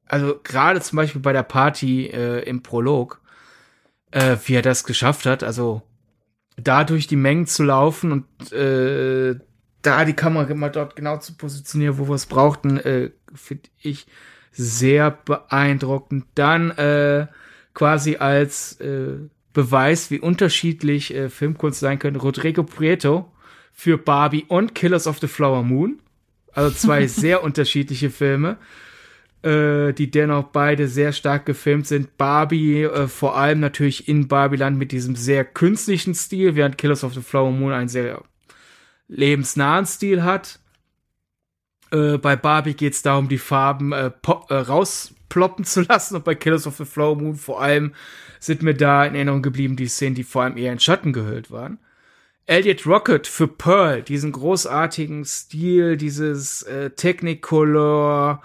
also 0.05 0.39
gerade 0.43 0.79
zum 0.79 0.97
Beispiel 0.97 1.21
bei 1.21 1.33
der 1.33 1.41
Party 1.41 2.05
äh, 2.05 2.47
im 2.47 2.61
Prolog, 2.61 3.19
äh, 4.11 4.37
wie 4.45 4.53
er 4.53 4.61
das 4.61 4.83
geschafft 4.83 5.25
hat. 5.25 5.41
Also 5.41 5.81
da 6.55 6.83
durch 6.83 7.07
die 7.07 7.15
Mengen 7.15 7.47
zu 7.47 7.63
laufen 7.63 8.11
und 8.11 8.51
äh, 8.53 9.39
da 9.81 10.05
die 10.05 10.13
Kamera 10.13 10.51
immer 10.51 10.69
dort 10.69 10.95
genau 10.95 11.17
zu 11.17 11.33
positionieren, 11.33 11.97
wo 11.97 12.07
wir 12.07 12.13
es 12.13 12.27
brauchten, 12.27 12.77
äh, 12.77 13.09
finde 13.33 13.69
ich 13.81 14.05
sehr 14.51 15.09
beeindruckend. 15.09 16.25
Dann 16.35 16.69
äh, 16.77 17.25
quasi 17.73 18.17
als 18.17 18.79
äh, 18.81 19.17
Beweis, 19.51 20.11
wie 20.11 20.19
unterschiedlich 20.19 21.11
äh, 21.15 21.29
Filmkunst 21.29 21.79
sein 21.79 21.97
könnte, 21.97 22.19
Rodrigo 22.19 22.61
Prieto 22.61 23.33
für 23.71 23.97
Barbie 23.97 24.45
und 24.47 24.75
Killers 24.75 25.07
of 25.07 25.17
the 25.17 25.27
Flower 25.27 25.63
Moon. 25.63 25.99
Also 26.53 26.75
zwei 26.75 27.07
sehr 27.07 27.43
unterschiedliche 27.43 28.09
Filme 28.09 28.57
äh, 29.43 29.93
die 29.93 30.09
dennoch 30.09 30.45
beide 30.45 30.87
sehr 30.87 31.11
stark 31.11 31.45
gefilmt 31.45 31.85
sind. 31.85 32.17
Barbie 32.17 32.83
äh, 32.83 33.07
vor 33.07 33.37
allem 33.37 33.59
natürlich 33.59 34.07
in 34.07 34.27
Barbieland 34.27 34.77
mit 34.77 34.91
diesem 34.91 35.15
sehr 35.15 35.45
künstlichen 35.45 36.15
Stil, 36.15 36.55
während 36.55 36.77
Killers 36.77 37.03
of 37.03 37.13
the 37.13 37.21
Flower 37.21 37.51
Moon 37.51 37.73
einen 37.73 37.89
sehr 37.89 38.23
lebensnahen 39.07 39.85
Stil 39.85 40.23
hat. 40.23 40.59
Äh, 41.91 42.17
bei 42.17 42.35
Barbie 42.35 42.73
geht 42.73 42.93
es 42.93 43.01
darum, 43.01 43.27
die 43.27 43.37
Farben 43.37 43.91
äh, 43.91 44.11
äh, 44.49 44.53
rausploppen 44.53 45.65
zu 45.65 45.81
lassen 45.87 46.15
und 46.15 46.23
bei 46.23 46.35
Killers 46.35 46.65
of 46.65 46.77
the 46.77 46.85
Flower 46.85 47.15
Moon 47.15 47.35
vor 47.35 47.61
allem 47.61 47.93
sind 48.39 48.61
mir 48.61 48.73
da 48.73 49.05
in 49.05 49.15
Erinnerung 49.15 49.41
geblieben 49.41 49.75
die 49.75 49.87
Szenen, 49.87 50.15
die 50.15 50.23
vor 50.23 50.43
allem 50.43 50.57
eher 50.57 50.71
in 50.71 50.79
Schatten 50.79 51.13
gehüllt 51.13 51.51
waren. 51.51 51.79
Elliot 52.45 52.85
Rocket 52.85 53.27
für 53.27 53.47
Pearl, 53.47 54.01
diesen 54.01 54.31
großartigen 54.31 55.23
Stil, 55.23 55.95
dieses 55.95 56.63
äh, 56.63 56.89
Technicolor, 56.89 58.41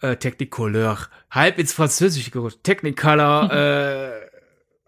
äh, 0.00 0.16
Technicolor, 0.16 0.98
halb 1.30 1.58
ins 1.58 1.72
Französische 1.72 2.30
gerutscht, 2.30 2.60
Technicolor, 2.62 3.52
äh, 3.52 4.26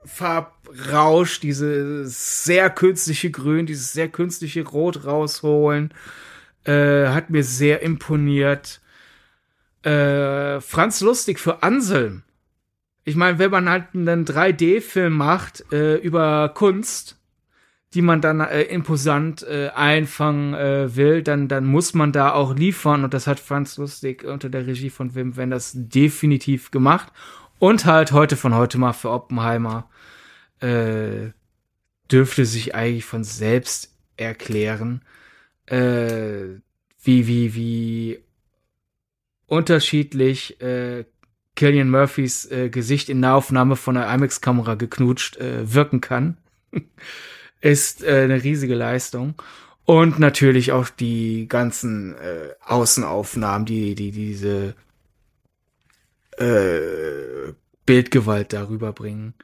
Farbrausch, 0.04 1.40
dieses 1.40 2.44
sehr 2.44 2.70
künstliche 2.70 3.30
Grün, 3.30 3.66
dieses 3.66 3.92
sehr 3.92 4.08
künstliche 4.08 4.66
Rot 4.66 5.04
rausholen, 5.04 5.92
äh, 6.64 7.08
hat 7.08 7.28
mir 7.28 7.44
sehr 7.44 7.82
imponiert. 7.82 8.80
Äh, 9.82 10.60
Franz 10.60 11.02
Lustig 11.02 11.38
für 11.38 11.62
Anselm. 11.62 12.22
Ich 13.04 13.16
meine, 13.16 13.38
wenn 13.38 13.50
man 13.50 13.68
halt 13.68 13.94
einen 13.94 14.24
3D-Film 14.24 15.14
macht 15.14 15.70
äh, 15.72 15.96
über 15.96 16.50
Kunst, 16.50 17.17
die 17.94 18.02
man 18.02 18.20
dann 18.20 18.40
äh, 18.40 18.62
imposant 18.64 19.42
äh, 19.42 19.70
einfangen 19.74 20.54
äh, 20.54 20.94
will, 20.94 21.22
dann, 21.22 21.48
dann 21.48 21.64
muss 21.64 21.94
man 21.94 22.12
da 22.12 22.32
auch 22.32 22.54
liefern. 22.54 23.04
Und 23.04 23.14
das 23.14 23.26
hat 23.26 23.40
Franz 23.40 23.78
Lustig 23.78 24.24
unter 24.24 24.50
der 24.50 24.66
Regie 24.66 24.90
von 24.90 25.14
Wim 25.14 25.36
Wenders 25.36 25.72
definitiv 25.74 26.70
gemacht. 26.70 27.12
Und 27.58 27.86
halt 27.86 28.12
heute 28.12 28.36
von 28.36 28.54
heute 28.54 28.78
mal 28.78 28.92
für 28.92 29.10
Oppenheimer 29.10 29.88
äh, 30.60 31.30
dürfte 32.10 32.44
sich 32.44 32.74
eigentlich 32.74 33.04
von 33.04 33.24
selbst 33.24 33.94
erklären, 34.16 35.02
äh, 35.66 36.60
wie, 37.02 37.26
wie, 37.26 37.54
wie 37.54 38.18
unterschiedlich 39.46 40.60
äh, 40.60 41.04
Killian 41.56 41.90
Murphys 41.90 42.50
äh, 42.50 42.68
Gesicht 42.68 43.08
in 43.08 43.20
Nahaufnahme 43.20 43.76
von 43.76 43.94
der 43.94 44.12
IMAX-Kamera 44.12 44.74
geknutscht 44.74 45.38
äh, 45.38 45.72
wirken 45.72 46.00
kann. 46.00 46.36
ist 47.60 48.02
äh, 48.02 48.22
eine 48.22 48.42
riesige 48.42 48.74
Leistung. 48.74 49.34
Und 49.84 50.18
natürlich 50.18 50.72
auch 50.72 50.90
die 50.90 51.48
ganzen 51.48 52.14
äh, 52.16 52.50
Außenaufnahmen, 52.60 53.64
die, 53.64 53.94
die 53.94 54.12
diese 54.12 54.74
äh, 56.36 57.52
Bildgewalt 57.86 58.52
darüber 58.52 58.92
bringen. 58.92 59.34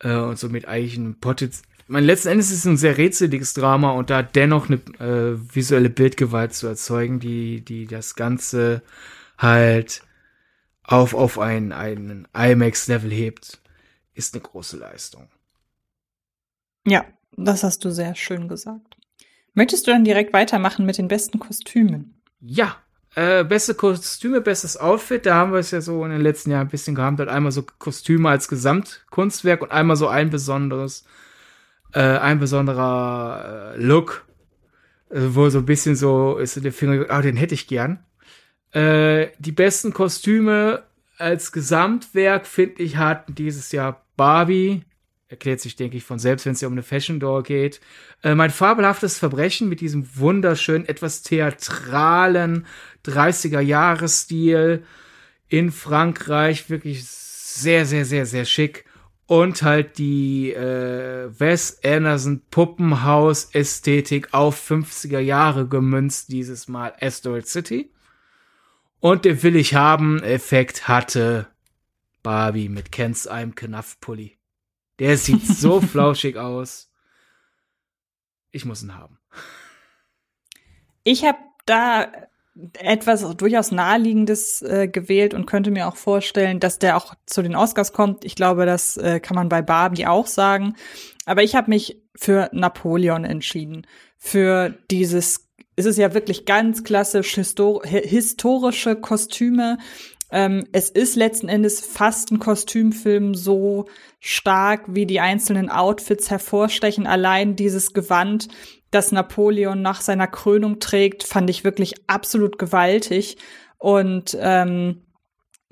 Äh, 0.00 0.14
und 0.14 0.38
somit 0.38 0.66
eigentlich 0.66 0.96
ein 0.96 1.18
Potenzial. 1.20 1.64
Mein 1.86 2.04
letzten 2.04 2.28
Endes 2.28 2.50
ist 2.50 2.58
es 2.58 2.64
ein 2.66 2.76
sehr 2.76 2.98
rätseliges 2.98 3.54
Drama 3.54 3.92
und 3.92 4.10
da 4.10 4.22
dennoch 4.22 4.68
eine 4.68 4.76
äh, 5.00 5.38
visuelle 5.54 5.88
Bildgewalt 5.88 6.52
zu 6.52 6.66
erzeugen, 6.66 7.18
die, 7.18 7.62
die 7.62 7.86
das 7.86 8.14
Ganze 8.14 8.82
halt 9.38 10.02
auf, 10.82 11.14
auf 11.14 11.38
ein, 11.38 11.72
einen 11.72 12.28
IMAX-Level 12.34 13.10
hebt, 13.10 13.58
ist 14.12 14.34
eine 14.34 14.42
große 14.42 14.76
Leistung. 14.76 15.30
Ja, 16.86 17.06
das 17.36 17.62
hast 17.62 17.84
du 17.84 17.90
sehr 17.90 18.14
schön 18.14 18.48
gesagt. 18.48 18.96
Möchtest 19.54 19.86
du 19.86 19.90
dann 19.90 20.04
direkt 20.04 20.32
weitermachen 20.32 20.86
mit 20.86 20.98
den 20.98 21.08
besten 21.08 21.38
Kostümen? 21.38 22.14
Ja, 22.40 22.76
äh, 23.14 23.42
beste 23.42 23.74
Kostüme, 23.74 24.40
bestes 24.40 24.76
Outfit, 24.76 25.26
da 25.26 25.34
haben 25.34 25.52
wir 25.52 25.58
es 25.58 25.72
ja 25.72 25.80
so 25.80 26.04
in 26.04 26.10
den 26.10 26.20
letzten 26.20 26.50
Jahren 26.50 26.68
ein 26.68 26.70
bisschen 26.70 26.94
gehabt. 26.94 27.18
Halt 27.18 27.28
einmal 27.28 27.52
so 27.52 27.64
Kostüme 27.78 28.28
als 28.28 28.48
Gesamtkunstwerk 28.48 29.62
und 29.62 29.72
einmal 29.72 29.96
so 29.96 30.06
ein 30.06 30.30
besonderes, 30.30 31.04
äh, 31.92 32.00
ein 32.00 32.38
besonderer 32.38 33.74
äh, 33.74 33.82
Look, 33.82 34.24
äh, 35.10 35.20
wo 35.30 35.48
so 35.50 35.58
ein 35.58 35.66
bisschen 35.66 35.96
so 35.96 36.38
ist 36.38 36.62
der 36.62 36.72
Finger, 36.72 37.06
ah, 37.08 37.22
den 37.22 37.36
hätte 37.36 37.54
ich 37.54 37.66
gern. 37.66 38.04
Äh, 38.70 39.28
die 39.38 39.52
besten 39.52 39.92
Kostüme 39.92 40.84
als 41.16 41.50
Gesamtwerk, 41.50 42.46
finde 42.46 42.82
ich, 42.82 42.98
hatten 42.98 43.34
dieses 43.34 43.72
Jahr 43.72 44.04
Barbie, 44.16 44.84
erklärt 45.28 45.60
sich, 45.60 45.76
denke 45.76 45.96
ich, 45.96 46.04
von 46.04 46.18
selbst, 46.18 46.46
wenn 46.46 46.54
es 46.54 46.60
ja 46.62 46.68
um 46.68 46.74
eine 46.74 46.82
Fashion 46.82 47.20
Door 47.20 47.42
geht. 47.42 47.80
Äh, 48.22 48.34
mein 48.34 48.50
fabelhaftes 48.50 49.18
Verbrechen 49.18 49.68
mit 49.68 49.80
diesem 49.80 50.08
wunderschönen, 50.16 50.88
etwas 50.88 51.22
theatralen 51.22 52.66
30er-Jahres-Stil 53.04 54.84
in 55.48 55.70
Frankreich. 55.70 56.70
Wirklich 56.70 57.04
sehr, 57.06 57.84
sehr, 57.84 58.06
sehr, 58.06 58.24
sehr 58.24 58.46
schick. 58.46 58.86
Und 59.26 59.62
halt 59.62 59.98
die 59.98 60.54
äh, 60.54 61.28
Wes 61.38 61.80
Anderson 61.84 62.40
Puppenhaus-Ästhetik 62.50 64.32
auf 64.32 64.70
50er 64.70 65.18
Jahre 65.18 65.68
gemünzt, 65.68 66.32
dieses 66.32 66.66
Mal 66.68 66.94
Asteroid 66.98 67.46
City. 67.46 67.90
Und 69.00 69.26
der 69.26 69.42
Will 69.42 69.56
ich 69.56 69.74
haben 69.74 70.22
Effekt 70.22 70.88
hatte 70.88 71.46
Barbie 72.22 72.70
mit 72.70 72.90
Kens 72.90 73.26
einem 73.26 73.54
Knaffpulli. 73.54 74.37
Der 74.98 75.16
sieht 75.16 75.46
so 75.46 75.80
flauschig 75.80 76.36
aus. 76.36 76.90
Ich 78.50 78.64
muss 78.64 78.82
ihn 78.82 78.96
haben. 78.96 79.18
Ich 81.04 81.24
habe 81.24 81.38
da 81.66 82.10
etwas 82.78 83.24
durchaus 83.36 83.70
naheliegendes 83.70 84.62
äh, 84.62 84.88
gewählt 84.88 85.32
und 85.32 85.46
könnte 85.46 85.70
mir 85.70 85.86
auch 85.86 85.96
vorstellen, 85.96 86.60
dass 86.60 86.78
der 86.78 86.96
auch 86.96 87.14
zu 87.26 87.42
den 87.42 87.54
Oscars 87.54 87.92
kommt. 87.92 88.24
Ich 88.24 88.34
glaube, 88.34 88.66
das 88.66 88.96
äh, 88.96 89.20
kann 89.20 89.36
man 89.36 89.48
bei 89.48 89.62
Barbie 89.62 90.06
auch 90.06 90.26
sagen. 90.26 90.74
Aber 91.24 91.42
ich 91.42 91.54
habe 91.54 91.70
mich 91.70 92.02
für 92.16 92.48
Napoleon 92.52 93.24
entschieden. 93.24 93.86
Für 94.16 94.74
dieses 94.90 95.48
ist 95.76 95.86
es 95.86 95.96
ja 95.96 96.12
wirklich 96.14 96.44
ganz 96.44 96.82
klassisch 96.82 97.34
histor 97.34 97.84
historische 97.84 98.96
Kostüme. 98.96 99.78
Ähm, 100.30 100.66
es 100.72 100.90
ist 100.90 101.16
letzten 101.16 101.48
Endes 101.48 101.80
fast 101.80 102.30
ein 102.30 102.38
Kostümfilm 102.38 103.34
so 103.34 103.86
stark, 104.20 104.84
wie 104.88 105.06
die 105.06 105.20
einzelnen 105.20 105.70
Outfits 105.70 106.30
hervorstechen. 106.30 107.06
Allein 107.06 107.56
dieses 107.56 107.94
Gewand, 107.94 108.48
das 108.90 109.12
Napoleon 109.12 109.80
nach 109.80 110.00
seiner 110.00 110.26
Krönung 110.26 110.80
trägt, 110.80 111.24
fand 111.24 111.48
ich 111.50 111.64
wirklich 111.64 111.94
absolut 112.06 112.58
gewaltig. 112.58 113.38
Und 113.78 114.36
ähm, 114.40 115.02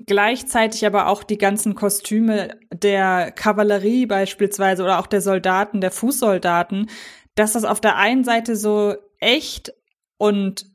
gleichzeitig 0.05 0.85
aber 0.85 1.07
auch 1.07 1.23
die 1.23 1.37
ganzen 1.37 1.75
Kostüme 1.75 2.57
der 2.71 3.31
Kavallerie 3.31 4.05
beispielsweise 4.05 4.83
oder 4.83 4.99
auch 4.99 5.07
der 5.07 5.21
Soldaten, 5.21 5.81
der 5.81 5.91
Fußsoldaten, 5.91 6.89
dass 7.35 7.53
das 7.53 7.65
auf 7.65 7.81
der 7.81 7.97
einen 7.97 8.23
Seite 8.23 8.55
so 8.55 8.95
echt 9.19 9.73
und 10.17 10.66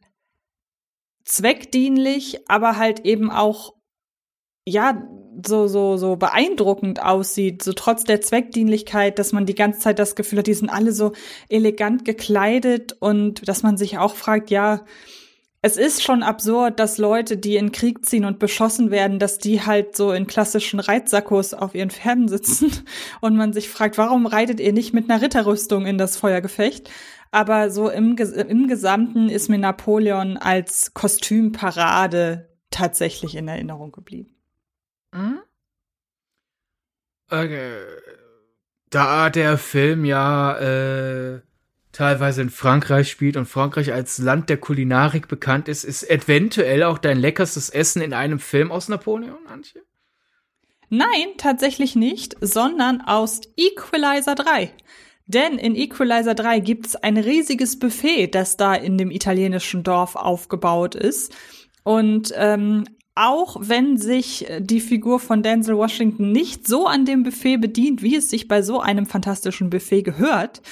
zweckdienlich, 1.24 2.48
aber 2.48 2.76
halt 2.76 3.00
eben 3.04 3.30
auch 3.30 3.74
ja 4.64 5.08
so 5.44 5.66
so 5.66 5.96
so 5.96 6.16
beeindruckend 6.16 7.02
aussieht, 7.02 7.62
so 7.62 7.72
trotz 7.72 8.04
der 8.04 8.20
Zweckdienlichkeit, 8.20 9.18
dass 9.18 9.32
man 9.32 9.46
die 9.46 9.54
ganze 9.54 9.80
Zeit 9.80 9.98
das 9.98 10.14
Gefühl 10.14 10.40
hat, 10.40 10.46
die 10.46 10.54
sind 10.54 10.70
alle 10.70 10.92
so 10.92 11.12
elegant 11.48 12.04
gekleidet 12.04 12.96
und 13.00 13.48
dass 13.48 13.62
man 13.62 13.76
sich 13.76 13.98
auch 13.98 14.14
fragt, 14.14 14.50
ja, 14.50 14.84
es 15.64 15.76
ist 15.76 16.02
schon 16.02 16.24
absurd, 16.24 16.80
dass 16.80 16.98
Leute, 16.98 17.36
die 17.36 17.54
in 17.54 17.70
Krieg 17.70 18.04
ziehen 18.04 18.24
und 18.24 18.40
beschossen 18.40 18.90
werden, 18.90 19.20
dass 19.20 19.38
die 19.38 19.64
halt 19.64 19.96
so 19.96 20.10
in 20.10 20.26
klassischen 20.26 20.80
Reitsackos 20.80 21.54
auf 21.54 21.76
ihren 21.76 21.90
Pferden 21.90 22.26
sitzen 22.26 22.72
und 23.20 23.36
man 23.36 23.52
sich 23.52 23.68
fragt, 23.68 23.96
warum 23.96 24.26
reitet 24.26 24.58
ihr 24.58 24.72
nicht 24.72 24.92
mit 24.92 25.08
einer 25.08 25.22
Ritterrüstung 25.22 25.86
in 25.86 25.98
das 25.98 26.16
Feuergefecht? 26.16 26.90
Aber 27.32 27.70
so 27.70 27.88
im, 27.88 28.16
im 28.16 28.68
Gesamten 28.68 29.30
ist 29.30 29.48
mir 29.48 29.58
Napoleon 29.58 30.36
als 30.36 30.92
Kostümparade 30.92 32.50
tatsächlich 32.70 33.34
in 33.34 33.48
Erinnerung 33.48 33.90
geblieben. 33.90 34.36
Mhm. 35.12 35.40
Okay. 37.30 37.80
Da 38.90 39.30
der 39.30 39.56
Film 39.56 40.04
ja 40.04 40.58
äh, 40.58 41.40
teilweise 41.92 42.42
in 42.42 42.50
Frankreich 42.50 43.10
spielt 43.10 43.38
und 43.38 43.46
Frankreich 43.46 43.94
als 43.94 44.18
Land 44.18 44.50
der 44.50 44.58
Kulinarik 44.58 45.28
bekannt 45.28 45.68
ist, 45.68 45.84
ist 45.84 46.08
eventuell 46.10 46.82
auch 46.82 46.98
dein 46.98 47.18
leckerstes 47.18 47.70
Essen 47.70 48.02
in 48.02 48.12
einem 48.12 48.40
Film 48.40 48.70
aus 48.70 48.88
Napoleon, 48.88 49.46
Antje? 49.46 49.82
Nein, 50.90 51.28
tatsächlich 51.38 51.96
nicht, 51.96 52.36
sondern 52.42 53.00
aus 53.00 53.40
Equalizer 53.56 54.34
3. 54.34 54.70
Denn 55.32 55.58
in 55.58 55.74
Equalizer 55.74 56.34
3 56.34 56.60
gibt 56.60 56.86
es 56.86 56.96
ein 56.96 57.16
riesiges 57.16 57.78
Buffet, 57.78 58.28
das 58.28 58.56
da 58.56 58.74
in 58.74 58.98
dem 58.98 59.10
italienischen 59.10 59.82
Dorf 59.82 60.16
aufgebaut 60.16 60.94
ist. 60.94 61.34
Und 61.84 62.32
ähm, 62.36 62.84
auch 63.14 63.56
wenn 63.60 63.98
sich 63.98 64.46
die 64.60 64.80
Figur 64.80 65.20
von 65.20 65.42
Denzel 65.42 65.76
Washington 65.76 66.32
nicht 66.32 66.66
so 66.66 66.86
an 66.86 67.04
dem 67.04 67.22
Buffet 67.22 67.58
bedient, 67.58 68.02
wie 68.02 68.16
es 68.16 68.30
sich 68.30 68.48
bei 68.48 68.62
so 68.62 68.80
einem 68.80 69.06
fantastischen 69.06 69.70
Buffet 69.70 70.02
gehört, 70.02 70.62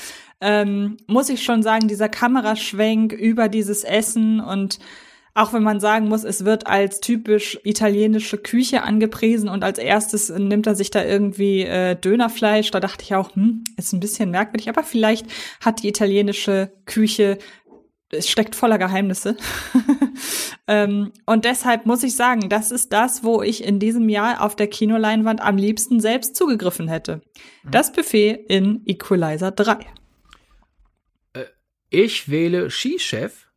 ähm, 0.41 0.97
muss 1.07 1.29
ich 1.29 1.43
schon 1.43 1.63
sagen, 1.63 1.89
dieser 1.89 2.09
Kameraschwenk 2.09 3.13
über 3.13 3.49
dieses 3.49 3.85
Essen 3.85 4.41
und 4.41 4.79
auch 5.35 5.53
wenn 5.53 5.63
man 5.63 5.81
sagen 5.81 6.09
muss, 6.09 6.25
es 6.25 6.45
wird 6.45 6.67
als 6.67 7.01
typisch 7.01 7.59
italienische 7.65 8.39
Küche 8.39 8.83
angepriesen 8.83 9.49
und 9.49 9.65
als 9.65 9.79
erstes 9.79 10.29
nimmt 10.29 10.67
er 10.67 10.75
sich 10.75 10.91
da 10.91 11.05
irgendwie 11.05 11.63
äh, 11.63 11.95
Dönerfleisch, 11.95 12.71
da 12.71 12.81
dachte 12.81 13.05
ich 13.05 13.15
auch, 13.15 13.35
hm, 13.35 13.65
ist 13.77 13.93
ein 13.93 14.01
bisschen 14.01 14.31
merkwürdig, 14.31 14.69
aber 14.69 14.83
vielleicht 14.83 15.27
hat 15.61 15.83
die 15.83 15.89
italienische 15.89 16.73
Küche 16.87 17.39
es 18.13 18.29
steckt 18.29 18.57
voller 18.57 18.79
Geheimnisse. 18.79 19.37
ähm, 20.67 21.13
und 21.27 21.45
deshalb 21.45 21.87
muss 21.87 22.03
ich 22.03 22.17
sagen, 22.17 22.49
das 22.49 22.73
ist 22.73 22.93
das, 22.93 23.23
wo 23.23 23.41
ich 23.41 23.63
in 23.63 23.79
diesem 23.79 24.09
Jahr 24.09 24.43
auf 24.43 24.57
der 24.57 24.67
Kinoleinwand 24.67 25.41
am 25.41 25.57
liebsten 25.57 26.01
selbst 26.01 26.35
zugegriffen 26.35 26.89
hätte. 26.89 27.23
Mhm. 27.63 27.71
Das 27.71 27.93
Buffet 27.93 28.47
in 28.49 28.83
Equalizer 28.85 29.53
3. 29.53 29.87
Ich 31.91 32.29
wähle 32.29 32.71
Skichef, 32.71 33.50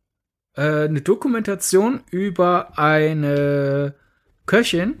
äh, 0.56 0.84
eine 0.84 1.00
Dokumentation 1.00 2.02
über 2.10 2.78
eine 2.78 3.94
Köchin 4.46 5.00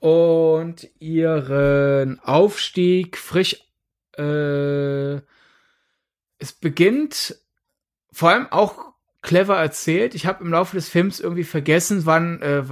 und 0.00 0.88
ihren 0.98 2.20
Aufstieg 2.20 3.16
frisch. 3.16 3.64
Äh, 4.16 5.20
es 6.38 6.52
beginnt 6.60 7.36
vor 8.12 8.30
allem 8.30 8.48
auch 8.50 8.92
clever 9.22 9.56
erzählt. 9.56 10.14
Ich 10.14 10.26
habe 10.26 10.44
im 10.44 10.50
Laufe 10.50 10.76
des 10.76 10.88
Films 10.88 11.20
irgendwie 11.20 11.44
vergessen, 11.44 12.04
wann 12.04 12.42
äh, 12.42 12.64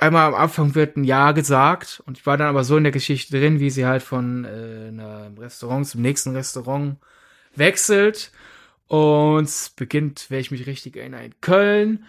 einmal 0.00 0.26
am 0.26 0.34
Anfang 0.34 0.74
wird 0.74 0.96
ein 0.96 1.04
Ja 1.04 1.32
gesagt 1.32 2.02
und 2.04 2.18
ich 2.18 2.26
war 2.26 2.36
dann 2.36 2.48
aber 2.48 2.64
so 2.64 2.76
in 2.76 2.82
der 2.84 2.92
Geschichte 2.92 3.38
drin, 3.38 3.60
wie 3.60 3.70
sie 3.70 3.86
halt 3.86 4.02
von 4.02 4.44
äh, 4.44 4.88
einem 4.88 5.38
Restaurant 5.38 5.86
zum 5.86 6.02
nächsten 6.02 6.34
Restaurant 6.34 6.98
wechselt 7.54 8.32
und 8.88 9.44
es 9.44 9.70
beginnt, 9.70 10.26
wenn 10.28 10.40
ich 10.40 10.50
mich 10.50 10.66
richtig 10.66 10.96
erinnere, 10.96 11.24
in 11.24 11.40
Köln. 11.40 12.04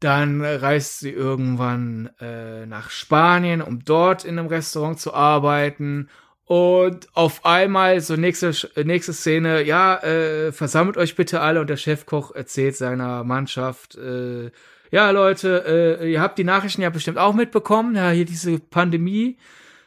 Dann 0.00 0.44
reist 0.44 0.98
sie 0.98 1.10
irgendwann 1.10 2.10
äh, 2.20 2.66
nach 2.66 2.90
Spanien, 2.90 3.62
um 3.62 3.84
dort 3.84 4.24
in 4.24 4.38
einem 4.38 4.48
Restaurant 4.48 4.98
zu 4.98 5.14
arbeiten. 5.14 6.08
Und 6.44 7.08
auf 7.14 7.44
einmal, 7.46 8.00
so 8.00 8.16
nächste, 8.16 8.52
nächste 8.82 9.12
Szene, 9.12 9.62
ja, 9.62 9.96
äh, 10.02 10.50
versammelt 10.52 10.96
euch 10.96 11.14
bitte 11.14 11.40
alle 11.40 11.60
und 11.60 11.70
der 11.70 11.76
Chefkoch 11.76 12.34
erzählt 12.34 12.76
seiner 12.76 13.22
Mannschaft, 13.22 13.94
äh, 13.94 14.50
ja 14.90 15.10
Leute, 15.10 16.00
äh, 16.02 16.12
ihr 16.12 16.20
habt 16.20 16.38
die 16.38 16.44
Nachrichten 16.44 16.82
ja 16.82 16.90
bestimmt 16.90 17.16
auch 17.16 17.32
mitbekommen, 17.32 17.94
ja, 17.94 18.10
hier 18.10 18.26
diese 18.26 18.58
Pandemie 18.58 19.38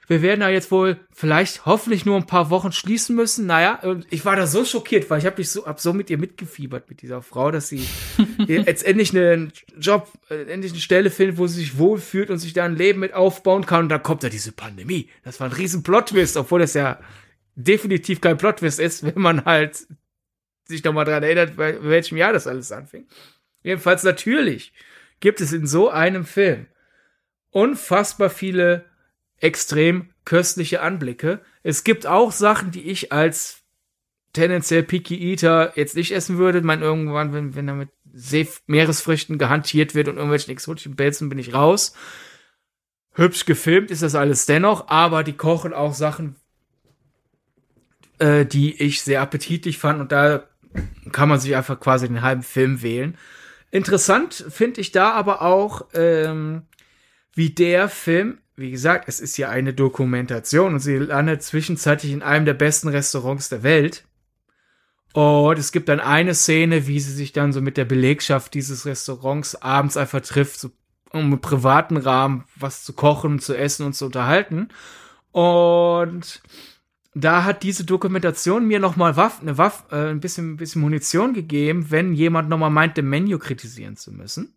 wir 0.08 0.22
werden 0.22 0.41
da 0.41 0.49
jetzt 0.49 0.72
wohl 0.72 0.99
vielleicht 1.12 1.66
hoffentlich 1.66 2.06
nur 2.06 2.16
ein 2.18 2.28
paar 2.28 2.49
Wochen 2.49 2.72
schließen 2.72 3.16
müssen. 3.16 3.47
Naja, 3.47 3.80
und 3.82 4.06
ich 4.12 4.26
war 4.26 4.36
da 4.36 4.45
so 4.45 4.64
schockiert, 4.66 5.10
weil 5.10 5.20
ich 5.20 5.26
habe 5.26 5.38
mich 5.38 5.49
so, 5.49 5.66
hab 5.66 5.80
so 5.80 5.93
mit 5.93 6.10
ihr 6.10 6.18
mitgefiebert, 6.18 6.89
mit 6.89 7.01
dieser 7.01 7.22
Frau, 7.22 7.51
dass 7.51 7.70
sie 7.70 7.86
jetzt 8.47 8.86
endlich 8.86 9.16
einen 9.16 9.51
Job, 9.80 10.12
äh, 10.30 10.43
endlich 10.43 10.74
eine 10.74 10.82
Stelle 10.82 11.10
findet, 11.10 11.38
wo 11.38 11.47
sie 11.47 11.62
sich 11.62 11.78
wohlfühlt 11.78 12.30
und 12.30 12.38
sich 12.38 12.53
da 12.53 12.66
ein 12.66 12.76
Leben 12.76 12.99
mit 12.99 13.14
aufbauen 13.14 13.66
kann. 13.66 13.84
Und 13.84 13.89
dann 13.89 14.03
kommt 14.03 14.24
da 14.24 14.30
diese 14.30 14.51
Pandemie. 14.51 15.10
Das 15.24 15.39
war 15.39 15.47
ein 15.47 15.53
riesen 15.53 15.84
Plot-Twist, 15.84 16.38
obwohl 16.38 16.60
das 16.60 16.74
ja 16.74 16.99
definitiv 17.56 18.22
kein 18.22 18.38
Plot-Twist 18.38 18.80
ist, 18.80 19.03
wenn 19.03 19.22
man 19.22 19.45
halt 19.45 19.88
sich 20.66 20.84
noch 20.84 20.93
mal 20.93 21.06
dran 21.06 21.24
erinnert, 21.24 21.56
bei 21.56 21.82
welchem 21.84 22.18
Jahr 22.18 22.34
das 22.34 22.47
alles 22.47 22.72
anfing. 22.72 23.08
Jedenfalls 23.64 24.03
natürlich 24.03 24.74
gibt 25.20 25.41
es 25.41 25.53
in 25.53 25.66
so 25.66 25.89
einem 25.89 26.26
Film 26.26 26.68
unfassbar 27.51 28.30
viele 28.30 28.86
extrem 29.40 30.10
köstliche 30.24 30.82
Anblicke. 30.82 31.42
Es 31.64 31.84
gibt 31.84 32.08
auch 32.08 32.32
Sachen, 32.32 32.72
die 32.72 32.90
ich 32.90 33.12
als 33.12 33.64
tendenziell 34.34 34.84
Picky 34.84 35.32
Eater 35.32 35.74
jetzt 35.76 35.96
nicht 35.96 36.12
essen 36.12 36.38
würde. 36.38 36.60
Ich 36.60 36.64
meine, 36.64 36.84
irgendwann, 36.84 37.34
wenn, 37.34 37.56
wenn 37.56 37.68
da 37.68 37.74
mit 37.74 37.90
See 38.14 38.48
Meeresfrüchten 38.68 39.38
gehantiert 39.38 39.96
wird 39.96 40.08
und 40.08 40.16
irgendwelchen 40.16 40.52
exotischen 40.52 40.96
Pelzen, 40.96 41.30
bin 41.30 41.38
ich 41.38 41.54
raus. 41.54 41.94
Hübsch 43.14 43.46
gefilmt 43.46 43.92
ist 43.92 44.02
das 44.02 44.16
alles 44.16 44.46
dennoch, 44.46 44.90
aber 44.90 45.24
die 45.24 45.34
kochen 45.34 45.74
auch 45.74 45.94
Sachen, 45.94 46.36
äh, 48.20 48.46
die 48.46 48.82
ich 48.82 49.02
sehr 49.02 49.22
appetitlich 49.22 49.78
fand 49.78 50.02
und 50.02 50.12
da 50.12 50.44
kann 51.12 51.30
man 51.30 51.40
sich 51.40 51.56
einfach 51.56 51.80
quasi 51.80 52.08
den 52.08 52.22
halben 52.22 52.44
Film 52.44 52.82
wählen. 52.82 53.18
Interessant 53.72 54.46
finde 54.50 54.82
ich 54.82 54.92
da 54.92 55.12
aber 55.12 55.42
auch, 55.42 55.88
ähm, 55.94 56.64
wie 57.34 57.50
der 57.50 57.90
Film 57.90 58.40
wie 58.58 58.72
gesagt, 58.72 59.10
es 59.10 59.20
ist 59.20 59.38
ja 59.38 59.49
eine 59.49 59.74
Dokumentation 59.74 60.74
und 60.74 60.80
sie 60.80 60.97
landet 60.97 61.43
zwischenzeitlich 61.43 62.12
in 62.12 62.22
einem 62.22 62.45
der 62.45 62.53
besten 62.53 62.88
Restaurants 62.88 63.49
der 63.49 63.64
Welt. 63.64 64.06
Und 65.14 65.58
es 65.58 65.72
gibt 65.72 65.89
dann 65.89 65.99
eine 65.99 66.36
Szene, 66.36 66.88
wie 66.88 66.99
sie 66.99 67.14
sich 67.14 67.32
dann 67.32 67.53
so 67.53 67.62
mit 67.62 67.78
der 67.78 67.86
Belegschaft 67.86 68.53
dieses 68.53 68.86
Restaurants 68.86 69.56
abends 69.56 69.97
einfach 69.97 70.22
trifft, 70.22 70.60
so 70.60 70.72
um 71.12 71.32
im 71.32 71.39
privaten 71.39 71.97
Rahmen 71.97 72.43
was 72.56 72.84
zu 72.84 72.93
kochen, 72.93 73.39
zu 73.39 73.58
essen 73.58 73.86
und 73.86 73.93
zu 73.93 74.06
unterhalten. 74.06 74.70
Und 75.32 76.41
da 77.14 77.45
hat 77.45 77.64
diese 77.64 77.86
Dokumentation 77.86 78.68
mir 78.68 78.80
noch 78.80 78.97
mal 78.97 79.16
Waff, 79.16 79.41
eine 79.41 79.58
Waffe, 79.58 79.84
äh, 79.95 80.10
ein 80.10 80.20
bisschen, 80.20 80.53
ein 80.53 80.58
bisschen 80.58 80.82
Munition 80.82 81.34
gegeben, 81.34 81.89
wenn 81.89 82.14
jemand 82.14 82.49
noch 82.49 82.58
mal 82.58 82.70
meint, 82.70 82.97
dem 82.97 83.10
Menü 83.10 83.38
kritisieren 83.38 83.95
zu 83.95 84.12
müssen. 84.12 84.53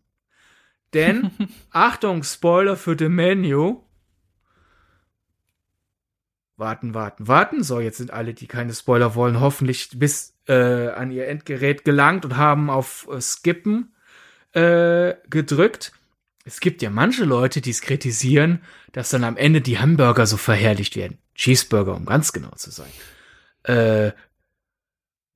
Denn, 0.93 1.31
Achtung, 1.71 2.23
Spoiler 2.23 2.75
für 2.75 2.97
The 2.99 3.07
Menu, 3.07 3.81
warten, 6.59 6.93
warten, 6.93 7.27
warten. 7.27 7.63
So, 7.63 7.79
jetzt 7.79 7.97
sind 7.97 8.11
alle, 8.11 8.33
die 8.33 8.47
keine 8.47 8.73
Spoiler 8.73 9.15
wollen, 9.15 9.39
hoffentlich 9.39 9.89
bis 9.95 10.35
äh, 10.47 10.89
an 10.89 11.11
ihr 11.11 11.27
Endgerät 11.27 11.85
gelangt 11.85 12.25
und 12.25 12.37
haben 12.37 12.69
auf 12.69 13.07
äh, 13.11 13.21
Skippen 13.21 13.95
äh, 14.53 15.15
gedrückt. 15.29 15.93
Es 16.45 16.59
gibt 16.59 16.81
ja 16.81 16.89
manche 16.89 17.25
Leute, 17.25 17.61
die 17.61 17.69
es 17.69 17.81
kritisieren, 17.81 18.61
dass 18.91 19.09
dann 19.09 19.23
am 19.23 19.37
Ende 19.37 19.61
die 19.61 19.79
Hamburger 19.79 20.25
so 20.25 20.37
verherrlicht 20.37 20.95
werden. 20.95 21.19
Cheeseburger, 21.35 21.95
um 21.95 22.05
ganz 22.05 22.33
genau 22.33 22.51
zu 22.55 22.71
sein. 22.71 22.91
Äh, 23.63 24.11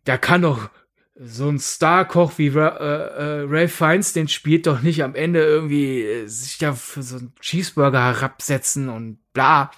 da 0.06 0.18
kann 0.18 0.42
doch 0.42 0.70
so 1.16 1.48
ein 1.48 1.60
Starkoch 1.60 2.38
wie 2.38 2.50
Ra 2.50 2.70
äh, 2.78 3.42
äh, 3.42 3.46
Ralph 3.48 3.74
Fiennes, 3.74 4.14
den 4.14 4.28
spielt 4.28 4.66
doch 4.66 4.82
nicht 4.82 5.04
am 5.04 5.16
Ende 5.16 5.44
irgendwie 5.44 6.02
äh, 6.02 6.28
sich 6.28 6.58
da 6.58 6.74
für 6.74 7.04
so 7.04 7.18
einen 7.18 7.34
Cheeseburger 7.40 8.04
herabsetzen 8.04 8.90
und 8.90 9.20
bla. 9.34 9.72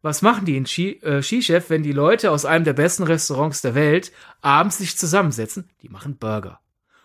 Was 0.00 0.22
machen 0.22 0.44
die 0.44 0.56
in 0.56 0.66
Ski, 0.66 1.00
äh, 1.02 1.22
Skichef, 1.22 1.70
wenn 1.70 1.82
die 1.82 1.92
Leute 1.92 2.30
aus 2.30 2.44
einem 2.44 2.64
der 2.64 2.72
besten 2.72 3.02
Restaurants 3.02 3.62
der 3.62 3.74
Welt 3.74 4.12
abends 4.40 4.78
sich 4.78 4.96
zusammensetzen? 4.96 5.68
Die 5.82 5.88
machen 5.88 6.16
Burger. 6.16 6.60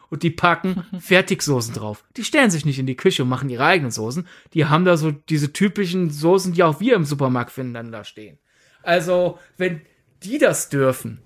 Und 0.09 0.21
die 0.21 0.29
packen 0.29 0.85
Fertigsoßen 0.99 1.73
drauf. 1.73 2.05
Die 2.15 2.23
stellen 2.23 2.51
sich 2.51 2.65
nicht 2.65 2.77
in 2.77 2.85
die 2.85 2.95
Küche 2.95 3.23
und 3.23 3.29
machen 3.29 3.49
ihre 3.49 3.65
eigenen 3.65 3.91
Soßen. 3.91 4.27
Die 4.53 4.65
haben 4.65 4.85
da 4.85 4.95
so 4.95 5.09
diese 5.11 5.51
typischen 5.51 6.11
Soßen, 6.11 6.53
die 6.53 6.63
auch 6.63 6.79
wir 6.79 6.95
im 6.95 7.05
Supermarkt 7.05 7.51
finden, 7.51 7.73
dann 7.73 7.91
da 7.91 8.03
stehen. 8.03 8.37
Also, 8.83 9.39
wenn 9.57 9.81
die 10.21 10.37
das 10.37 10.69
dürfen, 10.69 11.23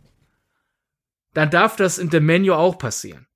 dann 1.33 1.49
darf 1.49 1.75
das 1.75 1.97
in 1.97 2.09
dem 2.09 2.25
Menü 2.25 2.51
auch 2.51 2.77
passieren. 2.77 3.27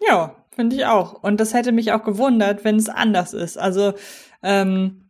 Ja, 0.00 0.44
finde 0.54 0.76
ich 0.76 0.86
auch. 0.86 1.22
Und 1.22 1.38
das 1.38 1.52
hätte 1.52 1.72
mich 1.72 1.92
auch 1.92 2.02
gewundert, 2.02 2.64
wenn 2.64 2.76
es 2.76 2.88
anders 2.88 3.34
ist. 3.34 3.58
Also, 3.58 3.94
ähm, 4.42 5.07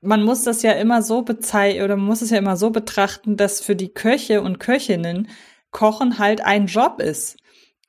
man 0.00 0.22
muss 0.22 0.44
das 0.44 0.62
ja 0.62 0.72
immer 0.72 1.02
so 1.02 1.22
bezeichnen 1.22 1.84
oder 1.84 1.96
man 1.96 2.06
muss 2.06 2.22
es 2.22 2.30
ja 2.30 2.38
immer 2.38 2.56
so 2.56 2.70
betrachten, 2.70 3.36
dass 3.36 3.60
für 3.60 3.76
die 3.76 3.92
Köche 3.92 4.42
und 4.42 4.60
Köchinnen 4.60 5.28
Kochen 5.70 6.18
halt 6.18 6.44
ein 6.44 6.66
Job 6.66 7.00
ist. 7.00 7.36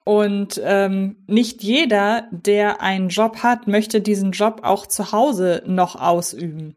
Und 0.05 0.59
ähm, 0.63 1.17
nicht 1.27 1.61
jeder, 1.61 2.27
der 2.31 2.81
einen 2.81 3.09
Job 3.09 3.43
hat, 3.43 3.67
möchte 3.67 4.01
diesen 4.01 4.31
Job 4.31 4.61
auch 4.63 4.87
zu 4.87 5.11
Hause 5.11 5.61
noch 5.67 5.95
ausüben. 5.95 6.75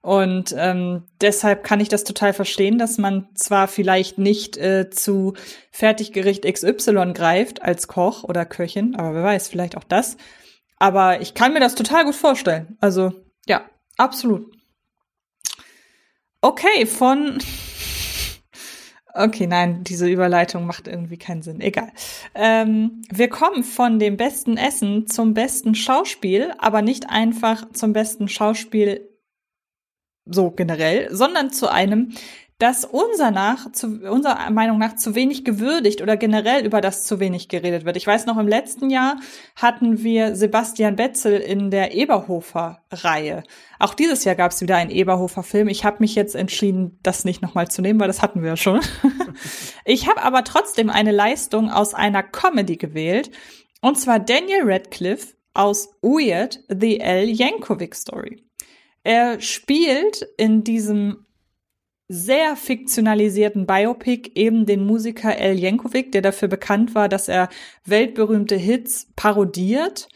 Und 0.00 0.54
ähm, 0.56 1.02
deshalb 1.20 1.64
kann 1.64 1.80
ich 1.80 1.88
das 1.88 2.04
total 2.04 2.32
verstehen, 2.32 2.78
dass 2.78 2.98
man 2.98 3.28
zwar 3.34 3.66
vielleicht 3.66 4.16
nicht 4.16 4.56
äh, 4.56 4.90
zu 4.90 5.34
Fertiggericht 5.72 6.44
XY 6.44 7.12
greift 7.14 7.62
als 7.62 7.88
Koch 7.88 8.22
oder 8.22 8.46
Köchin, 8.46 8.94
aber 8.94 9.12
wer 9.12 9.24
weiß, 9.24 9.48
vielleicht 9.48 9.76
auch 9.76 9.84
das. 9.84 10.16
Aber 10.78 11.20
ich 11.20 11.34
kann 11.34 11.52
mir 11.52 11.60
das 11.60 11.74
total 11.74 12.04
gut 12.04 12.14
vorstellen. 12.14 12.78
Also 12.80 13.12
ja, 13.46 13.62
absolut. 13.96 14.57
Okay, 16.40 16.86
von 16.86 17.38
Okay, 19.14 19.48
nein, 19.48 19.82
diese 19.82 20.08
Überleitung 20.08 20.64
macht 20.64 20.86
irgendwie 20.86 21.16
keinen 21.16 21.42
Sinn. 21.42 21.60
Egal. 21.60 21.90
Ähm, 22.36 23.02
wir 23.10 23.28
kommen 23.28 23.64
von 23.64 23.98
dem 23.98 24.16
besten 24.16 24.56
Essen 24.56 25.08
zum 25.08 25.34
besten 25.34 25.74
Schauspiel, 25.74 26.52
aber 26.58 26.82
nicht 26.82 27.10
einfach 27.10 27.72
zum 27.72 27.92
besten 27.92 28.28
Schauspiel 28.28 29.08
so 30.24 30.52
generell, 30.52 31.08
sondern 31.12 31.50
zu 31.50 31.68
einem, 31.68 32.12
das 32.58 32.84
unser 32.84 33.30
nach, 33.30 33.70
zu, 33.70 34.00
unserer 34.10 34.50
Meinung 34.50 34.78
nach 34.78 34.96
zu 34.96 35.14
wenig 35.14 35.44
gewürdigt 35.44 36.02
oder 36.02 36.16
generell 36.16 36.66
über 36.66 36.80
das 36.80 37.04
zu 37.04 37.20
wenig 37.20 37.48
geredet 37.48 37.84
wird. 37.84 37.96
Ich 37.96 38.06
weiß 38.06 38.26
noch, 38.26 38.36
im 38.36 38.48
letzten 38.48 38.90
Jahr 38.90 39.20
hatten 39.54 40.02
wir 40.02 40.34
Sebastian 40.34 40.96
Betzel 40.96 41.38
in 41.38 41.70
der 41.70 41.94
Eberhofer-Reihe. 41.94 43.44
Auch 43.78 43.94
dieses 43.94 44.24
Jahr 44.24 44.34
gab 44.34 44.50
es 44.50 44.60
wieder 44.60 44.76
einen 44.76 44.90
Eberhofer-Film. 44.90 45.68
Ich 45.68 45.84
habe 45.84 45.98
mich 46.00 46.16
jetzt 46.16 46.34
entschieden, 46.34 46.98
das 47.04 47.24
nicht 47.24 47.42
nochmal 47.42 47.68
zu 47.68 47.80
nehmen, 47.80 48.00
weil 48.00 48.08
das 48.08 48.22
hatten 48.22 48.42
wir 48.42 48.50
ja 48.50 48.56
schon. 48.56 48.80
ich 49.84 50.08
habe 50.08 50.22
aber 50.22 50.42
trotzdem 50.42 50.90
eine 50.90 51.12
Leistung 51.12 51.70
aus 51.70 51.94
einer 51.94 52.24
Comedy 52.24 52.76
gewählt. 52.76 53.30
Und 53.82 54.00
zwar 54.00 54.18
Daniel 54.18 54.62
Radcliffe 54.64 55.36
aus 55.54 55.90
Weird, 56.02 56.58
The 56.68 56.98
L. 56.98 57.28
Yankovic 57.28 57.94
Story. 57.94 58.42
Er 59.04 59.40
spielt 59.40 60.26
in 60.36 60.64
diesem 60.64 61.24
sehr 62.08 62.56
fiktionalisierten 62.56 63.66
Biopic 63.66 64.32
eben 64.34 64.64
den 64.64 64.86
Musiker 64.86 65.36
El 65.36 65.58
Yankovic, 65.58 66.12
der 66.12 66.22
dafür 66.22 66.48
bekannt 66.48 66.94
war, 66.94 67.08
dass 67.08 67.28
er 67.28 67.48
weltberühmte 67.84 68.56
Hits 68.56 69.08
parodiert. 69.14 70.08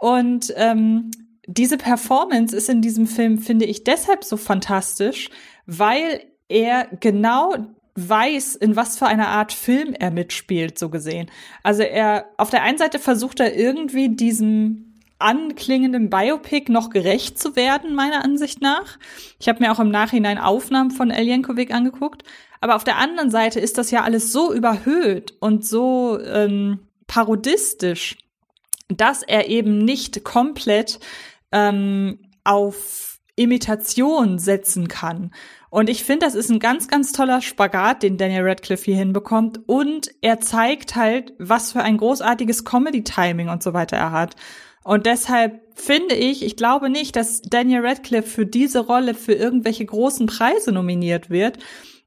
Und 0.00 0.52
ähm, 0.56 1.10
diese 1.46 1.76
Performance 1.76 2.56
ist 2.56 2.70
in 2.70 2.80
diesem 2.80 3.06
Film, 3.06 3.38
finde 3.38 3.66
ich, 3.66 3.84
deshalb 3.84 4.24
so 4.24 4.38
fantastisch, 4.38 5.28
weil 5.66 6.22
er 6.48 6.88
genau 7.00 7.54
weiß, 7.96 8.56
in 8.56 8.74
was 8.74 8.98
für 8.98 9.06
einer 9.06 9.28
Art 9.28 9.52
Film 9.52 9.94
er 9.94 10.10
mitspielt, 10.10 10.78
so 10.78 10.88
gesehen. 10.88 11.30
Also 11.62 11.82
er, 11.82 12.26
auf 12.38 12.50
der 12.50 12.62
einen 12.62 12.78
Seite 12.78 12.98
versucht 12.98 13.38
er 13.40 13.54
irgendwie 13.54 14.08
diesem 14.08 14.83
anklingenden 15.18 16.10
Biopic 16.10 16.70
noch 16.70 16.90
gerecht 16.90 17.38
zu 17.38 17.56
werden, 17.56 17.94
meiner 17.94 18.24
Ansicht 18.24 18.60
nach. 18.60 18.98
Ich 19.38 19.48
habe 19.48 19.62
mir 19.62 19.72
auch 19.72 19.80
im 19.80 19.90
Nachhinein 19.90 20.38
Aufnahmen 20.38 20.90
von 20.90 21.10
Eljenkovic 21.10 21.72
angeguckt. 21.72 22.24
Aber 22.60 22.76
auf 22.76 22.84
der 22.84 22.98
anderen 22.98 23.30
Seite 23.30 23.60
ist 23.60 23.78
das 23.78 23.90
ja 23.90 24.02
alles 24.02 24.32
so 24.32 24.52
überhöht 24.52 25.34
und 25.40 25.66
so 25.66 26.18
ähm, 26.20 26.80
parodistisch, 27.06 28.16
dass 28.88 29.22
er 29.22 29.48
eben 29.48 29.78
nicht 29.78 30.24
komplett 30.24 30.98
ähm, 31.52 32.18
auf 32.42 33.18
Imitation 33.36 34.38
setzen 34.38 34.88
kann. 34.88 35.32
Und 35.70 35.90
ich 35.90 36.04
finde, 36.04 36.24
das 36.24 36.36
ist 36.36 36.50
ein 36.50 36.60
ganz, 36.60 36.86
ganz 36.86 37.10
toller 37.10 37.40
Spagat, 37.40 38.04
den 38.04 38.16
Daniel 38.16 38.46
Radcliffe 38.46 38.84
hier 38.84 38.96
hinbekommt. 38.96 39.60
Und 39.66 40.10
er 40.20 40.40
zeigt 40.40 40.94
halt, 40.94 41.32
was 41.38 41.72
für 41.72 41.82
ein 41.82 41.96
großartiges 41.96 42.64
Comedy-Timing 42.64 43.48
und 43.48 43.62
so 43.62 43.74
weiter 43.74 43.96
er 43.96 44.12
hat. 44.12 44.36
Und 44.84 45.06
deshalb 45.06 45.62
finde 45.74 46.14
ich, 46.14 46.44
ich 46.44 46.56
glaube 46.56 46.90
nicht, 46.90 47.16
dass 47.16 47.40
Daniel 47.40 47.84
Radcliffe 47.84 48.28
für 48.28 48.46
diese 48.46 48.80
Rolle 48.80 49.14
für 49.14 49.32
irgendwelche 49.32 49.86
großen 49.86 50.26
Preise 50.26 50.72
nominiert 50.72 51.30
wird. 51.30 51.58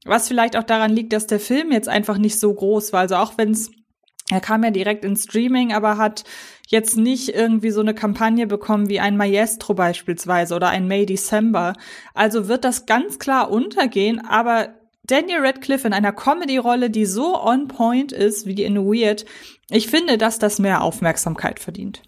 Was 0.04 0.28
vielleicht 0.28 0.56
auch 0.56 0.62
daran 0.62 0.92
liegt, 0.92 1.12
dass 1.12 1.26
der 1.26 1.40
Film 1.40 1.72
jetzt 1.72 1.88
einfach 1.88 2.18
nicht 2.18 2.38
so 2.38 2.54
groß 2.54 2.92
war. 2.92 3.00
Also 3.00 3.16
auch 3.16 3.32
wenn 3.36 3.50
es, 3.50 3.72
er 4.30 4.40
kam 4.40 4.62
ja 4.62 4.70
direkt 4.70 5.04
ins 5.04 5.24
Streaming, 5.24 5.72
aber 5.72 5.98
hat 5.98 6.22
jetzt 6.68 6.96
nicht 6.96 7.30
irgendwie 7.30 7.72
so 7.72 7.80
eine 7.80 7.94
Kampagne 7.94 8.46
bekommen 8.46 8.88
wie 8.88 9.00
ein 9.00 9.16
Maestro 9.16 9.74
beispielsweise 9.74 10.54
oder 10.54 10.68
ein 10.68 10.86
May 10.86 11.04
December. 11.04 11.74
Also 12.14 12.46
wird 12.46 12.64
das 12.64 12.86
ganz 12.86 13.18
klar 13.18 13.50
untergehen, 13.50 14.24
aber 14.24 14.68
Daniel 15.02 15.40
Radcliffe 15.40 15.88
in 15.88 15.94
einer 15.94 16.12
Comedy-Rolle, 16.12 16.90
die 16.90 17.06
so 17.06 17.42
on 17.42 17.66
point 17.66 18.12
ist 18.12 18.46
wie 18.46 18.62
in 18.62 18.76
Weird, 18.76 19.24
ich 19.68 19.88
finde, 19.88 20.16
dass 20.16 20.38
das 20.38 20.60
mehr 20.60 20.82
Aufmerksamkeit 20.82 21.58
verdient 21.58 22.02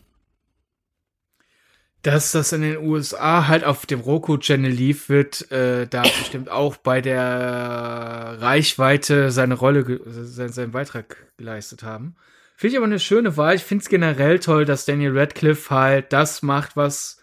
dass 2.02 2.32
das 2.32 2.52
in 2.52 2.62
den 2.62 2.78
USA 2.78 3.46
halt 3.46 3.64
auf 3.64 3.84
dem 3.86 4.00
Roku-Channel 4.00 4.70
lief, 4.70 5.08
wird 5.08 5.50
äh, 5.52 5.86
da 5.86 6.02
bestimmt 6.20 6.50
auch 6.50 6.76
bei 6.76 7.00
der 7.00 8.36
Reichweite 8.40 9.30
seine 9.30 9.54
Rolle, 9.54 10.00
seinen, 10.06 10.52
seinen 10.52 10.72
Beitrag 10.72 11.16
geleistet 11.36 11.82
haben. 11.82 12.16
Finde 12.56 12.72
ich 12.72 12.76
aber 12.76 12.86
eine 12.86 13.00
schöne 13.00 13.36
Wahl. 13.36 13.54
Ich 13.54 13.64
finde 13.64 13.82
es 13.82 13.88
generell 13.88 14.38
toll, 14.38 14.64
dass 14.64 14.84
Daniel 14.84 15.18
Radcliffe 15.18 15.74
halt 15.74 16.12
das 16.12 16.42
macht, 16.42 16.76
was 16.76 17.19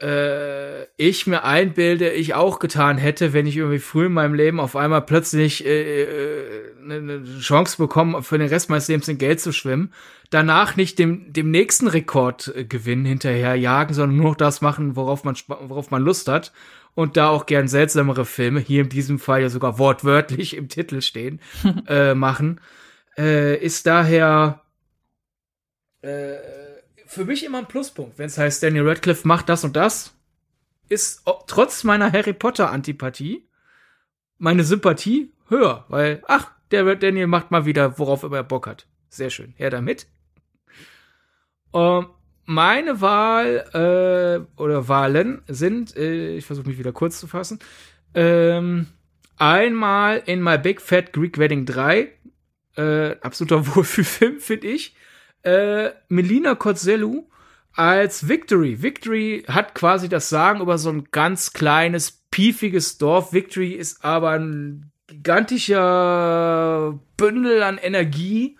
äh, 0.00 0.84
ich 0.96 1.26
mir 1.26 1.44
einbilde, 1.44 2.10
ich 2.10 2.34
auch 2.34 2.58
getan 2.58 2.98
hätte, 2.98 3.32
wenn 3.32 3.46
ich 3.46 3.56
irgendwie 3.56 3.78
früh 3.78 4.06
in 4.06 4.12
meinem 4.12 4.34
Leben 4.34 4.60
auf 4.60 4.76
einmal 4.76 5.02
plötzlich 5.02 5.64
äh, 5.64 6.02
äh, 6.02 6.74
eine 6.82 7.24
Chance 7.40 7.76
bekomme, 7.78 8.22
für 8.22 8.38
den 8.38 8.48
Rest 8.48 8.70
meines 8.70 8.88
Lebens 8.88 9.08
in 9.08 9.18
Geld 9.18 9.40
zu 9.40 9.52
schwimmen, 9.52 9.92
danach 10.30 10.76
nicht 10.76 10.98
dem, 10.98 11.32
dem 11.32 11.50
nächsten 11.50 11.86
Rekordgewinn 11.86 13.04
hinterher 13.04 13.54
jagen, 13.54 13.94
sondern 13.94 14.16
nur 14.16 14.30
noch 14.30 14.36
das 14.36 14.60
machen, 14.60 14.96
worauf 14.96 15.24
man, 15.24 15.36
worauf 15.46 15.90
man 15.90 16.02
Lust 16.02 16.28
hat 16.28 16.52
und 16.94 17.16
da 17.16 17.28
auch 17.28 17.46
gern 17.46 17.68
seltsamere 17.68 18.24
Filme, 18.24 18.60
hier 18.60 18.82
in 18.82 18.88
diesem 18.88 19.18
Fall 19.18 19.42
ja 19.42 19.48
sogar 19.48 19.78
wortwörtlich 19.78 20.56
im 20.56 20.68
Titel 20.68 21.00
stehen, 21.00 21.40
äh, 21.86 22.14
machen, 22.14 22.60
äh, 23.16 23.56
ist 23.56 23.86
daher 23.86 24.62
äh, 26.02 26.61
für 27.12 27.26
mich 27.26 27.44
immer 27.44 27.58
ein 27.58 27.68
Pluspunkt, 27.68 28.18
wenn 28.18 28.26
es 28.26 28.38
heißt, 28.38 28.62
Daniel 28.62 28.88
Radcliffe 28.88 29.28
macht 29.28 29.48
das 29.50 29.64
und 29.64 29.76
das, 29.76 30.14
ist 30.88 31.22
trotz 31.46 31.84
meiner 31.84 32.10
Harry 32.10 32.32
Potter 32.32 32.70
Antipathie 32.70 33.46
meine 34.38 34.64
Sympathie 34.64 35.32
höher, 35.48 35.84
weil, 35.88 36.22
ach, 36.26 36.50
der 36.70 36.96
Daniel 36.96 37.26
macht 37.26 37.50
mal 37.50 37.66
wieder, 37.66 37.98
worauf 37.98 38.22
er 38.22 38.42
Bock 38.42 38.66
hat. 38.66 38.86
Sehr 39.08 39.30
schön. 39.30 39.52
Her 39.56 39.70
damit. 39.70 40.06
Ähm, 41.74 42.06
meine 42.44 43.00
Wahl 43.00 44.46
äh, 44.56 44.60
oder 44.60 44.88
Wahlen 44.88 45.42
sind, 45.46 45.96
äh, 45.96 46.36
ich 46.36 46.46
versuche 46.46 46.68
mich 46.68 46.78
wieder 46.78 46.92
kurz 46.92 47.20
zu 47.20 47.26
fassen, 47.26 47.60
ähm, 48.14 48.88
einmal 49.36 50.22
in 50.26 50.42
My 50.42 50.58
Big 50.58 50.80
Fat 50.80 51.12
Greek 51.12 51.38
Wedding 51.38 51.66
3, 51.66 52.10
äh, 52.76 53.16
absoluter 53.20 53.66
Wohlfühlfilm, 53.76 54.40
finde 54.40 54.66
ich 54.68 54.96
äh, 55.42 55.90
Melina 56.08 56.54
Kotzelu 56.54 57.24
als 57.74 58.28
Victory. 58.28 58.82
Victory 58.82 59.44
hat 59.48 59.74
quasi 59.74 60.08
das 60.08 60.28
Sagen 60.28 60.60
über 60.60 60.78
so 60.78 60.90
ein 60.90 61.08
ganz 61.10 61.52
kleines, 61.52 62.22
piefiges 62.30 62.98
Dorf. 62.98 63.32
Victory 63.32 63.72
ist 63.72 64.04
aber 64.04 64.30
ein 64.30 64.90
gigantischer 65.06 66.98
Bündel 67.16 67.62
an 67.62 67.78
Energie, 67.78 68.56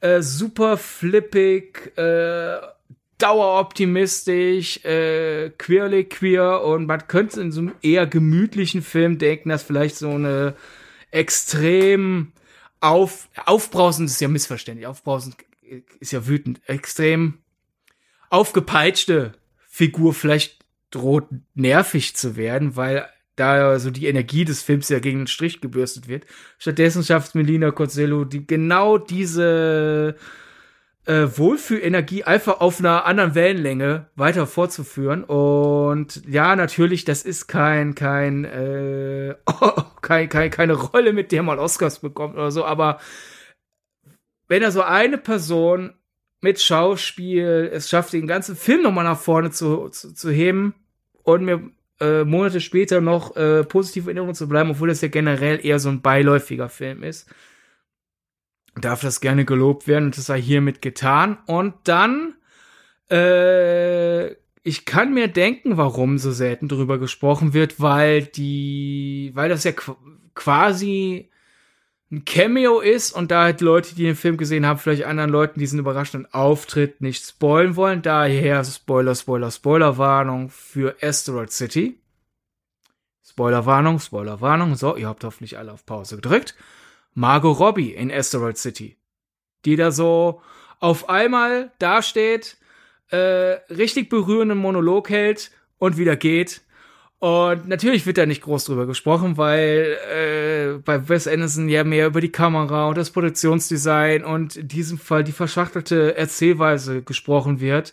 äh, 0.00 0.22
super 0.22 0.76
flippig, 0.76 1.96
äh, 1.96 2.58
daueroptimistisch, 3.18 4.84
äh, 4.84 5.50
queerly 5.58 6.04
queer 6.04 6.62
und 6.62 6.86
man 6.86 7.08
könnte 7.08 7.40
in 7.40 7.50
so 7.50 7.60
einem 7.60 7.74
eher 7.82 8.06
gemütlichen 8.06 8.82
Film 8.82 9.18
denken, 9.18 9.48
dass 9.48 9.64
vielleicht 9.64 9.96
so 9.96 10.10
eine 10.10 10.54
extrem 11.10 12.32
auf, 12.80 13.28
aufbrausend 13.44 14.08
ist 14.08 14.20
ja 14.20 14.28
missverständlich, 14.28 14.86
aufbrausend 14.86 15.36
ist 16.00 16.12
ja 16.12 16.26
wütend, 16.26 16.60
extrem 16.66 17.38
aufgepeitschte 18.30 19.32
Figur 19.68 20.14
vielleicht 20.14 20.64
droht 20.90 21.26
nervig 21.54 22.16
zu 22.16 22.36
werden, 22.36 22.76
weil 22.76 23.06
da 23.36 23.78
so 23.78 23.90
die 23.90 24.06
Energie 24.06 24.44
des 24.44 24.62
Films 24.62 24.88
ja 24.88 24.98
gegen 24.98 25.20
den 25.20 25.26
Strich 25.26 25.60
gebürstet 25.60 26.08
wird. 26.08 26.26
Stattdessen 26.58 27.04
schafft 27.04 27.34
Melina 27.34 27.70
Corsello 27.70 28.24
die 28.24 28.46
genau 28.46 28.98
diese 28.98 30.16
äh, 31.08 31.26
Wohlfühlenergie 31.36 32.24
einfach 32.24 32.60
auf 32.60 32.80
einer 32.80 33.06
anderen 33.06 33.34
Wellenlänge 33.34 34.06
weiter 34.14 34.46
fortzuführen. 34.46 35.24
Und 35.24 36.22
ja, 36.28 36.54
natürlich, 36.54 37.04
das 37.04 37.22
ist 37.22 37.46
kein, 37.46 37.94
kein, 37.94 38.44
äh, 38.44 39.34
oh, 39.46 39.82
kein, 40.02 40.28
kein, 40.28 40.50
keine 40.50 40.74
Rolle, 40.74 41.12
mit 41.12 41.32
der 41.32 41.42
man 41.42 41.58
Oscars 41.58 42.00
bekommt 42.00 42.34
oder 42.34 42.50
so, 42.50 42.64
aber 42.64 42.98
wenn 44.48 44.62
er 44.62 44.72
so 44.72 44.82
eine 44.82 45.18
Person 45.18 45.94
mit 46.40 46.60
Schauspiel 46.60 47.70
es 47.72 47.88
schafft, 47.88 48.12
den 48.12 48.26
ganzen 48.26 48.56
Film 48.56 48.82
nochmal 48.82 49.04
nach 49.04 49.18
vorne 49.18 49.50
zu, 49.50 49.88
zu, 49.88 50.14
zu 50.14 50.30
heben 50.30 50.74
und 51.22 51.44
mir 51.44 51.70
äh, 52.00 52.24
Monate 52.24 52.60
später 52.60 53.00
noch 53.00 53.36
äh, 53.36 53.64
positiv 53.64 54.04
in 54.04 54.10
Erinnerung 54.10 54.34
zu 54.34 54.48
bleiben, 54.48 54.70
obwohl 54.70 54.88
das 54.88 55.00
ja 55.00 55.08
generell 55.08 55.64
eher 55.64 55.78
so 55.78 55.88
ein 55.88 56.00
beiläufiger 56.00 56.68
Film 56.68 57.02
ist. 57.02 57.28
Darf 58.76 59.00
das 59.00 59.20
gerne 59.20 59.44
gelobt 59.44 59.88
werden 59.88 60.06
und 60.06 60.16
das 60.16 60.26
sei 60.26 60.40
hiermit 60.40 60.80
getan. 60.80 61.38
Und 61.46 61.74
dann, 61.84 62.34
äh, 63.10 64.28
ich 64.62 64.84
kann 64.84 65.12
mir 65.12 65.26
denken, 65.26 65.76
warum 65.76 66.18
so 66.18 66.30
selten 66.30 66.68
drüber 66.68 66.98
gesprochen 66.98 67.52
wird, 67.52 67.80
weil 67.80 68.22
die, 68.22 69.32
weil 69.34 69.48
das 69.48 69.64
ja 69.64 69.72
quasi 70.34 71.30
ein 72.10 72.24
Cameo 72.24 72.80
ist 72.80 73.12
und 73.12 73.30
da 73.30 73.42
halt 73.42 73.60
Leute, 73.60 73.94
die 73.94 74.04
den 74.04 74.16
Film 74.16 74.38
gesehen 74.38 74.64
haben, 74.64 74.78
vielleicht 74.78 75.04
anderen 75.04 75.30
Leuten 75.30 75.60
diesen 75.60 75.78
überraschenden 75.78 76.32
Auftritt 76.32 77.02
nicht 77.02 77.24
spoilen 77.24 77.76
wollen. 77.76 78.00
Daher 78.00 78.64
Spoiler, 78.64 79.14
Spoiler, 79.14 79.50
Spoilerwarnung 79.50 80.48
für 80.48 80.96
Asteroid 81.02 81.52
City. 81.52 82.00
Spoilerwarnung, 83.22 84.00
Spoilerwarnung. 84.00 84.74
So, 84.74 84.96
ihr 84.96 85.06
habt 85.06 85.22
hoffentlich 85.22 85.58
alle 85.58 85.72
auf 85.72 85.84
Pause 85.84 86.16
gedrückt. 86.16 86.54
Margot 87.12 87.58
Robbie 87.58 87.92
in 87.92 88.10
Asteroid 88.10 88.56
City. 88.56 88.96
Die 89.66 89.76
da 89.76 89.90
so 89.90 90.40
auf 90.80 91.10
einmal 91.10 91.72
dasteht, 91.78 92.56
äh, 93.10 93.16
richtig 93.70 94.08
berührenden 94.08 94.58
Monolog 94.58 95.10
hält 95.10 95.50
und 95.78 95.98
wieder 95.98 96.16
geht 96.16 96.62
und 97.20 97.66
natürlich 97.66 98.06
wird 98.06 98.18
da 98.18 98.26
nicht 98.26 98.42
groß 98.42 98.66
drüber 98.66 98.86
gesprochen, 98.86 99.36
weil 99.36 99.98
äh, 100.12 100.78
bei 100.78 101.08
Wes 101.08 101.26
Anderson 101.26 101.68
ja 101.68 101.82
mehr 101.82 102.06
über 102.06 102.20
die 102.20 102.30
Kamera 102.30 102.88
und 102.88 102.96
das 102.96 103.10
Produktionsdesign 103.10 104.24
und 104.24 104.54
in 104.56 104.68
diesem 104.68 104.98
Fall 104.98 105.24
die 105.24 105.32
verschachtelte 105.32 106.16
Erzählweise 106.16 107.02
gesprochen 107.02 107.60
wird. 107.60 107.92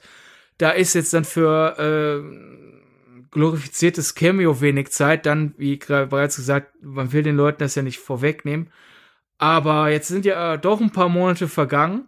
Da 0.59 0.71
ist 0.71 0.93
jetzt 0.93 1.13
dann 1.13 1.25
für 1.25 1.75
äh, 1.79 3.25
glorifiziertes 3.31 4.15
Cameo 4.15 4.61
wenig 4.61 4.91
Zeit. 4.91 5.25
Dann, 5.25 5.55
wie 5.57 5.77
bereits 5.77 6.37
gesagt, 6.37 6.73
man 6.81 7.11
will 7.11 7.23
den 7.23 7.35
Leuten 7.35 7.59
das 7.59 7.75
ja 7.75 7.81
nicht 7.81 7.99
vorwegnehmen. 7.99 8.71
Aber 9.37 9.89
jetzt 9.89 10.07
sind 10.07 10.25
ja 10.25 10.57
doch 10.57 10.79
ein 10.79 10.91
paar 10.91 11.09
Monate 11.09 11.47
vergangen. 11.47 12.07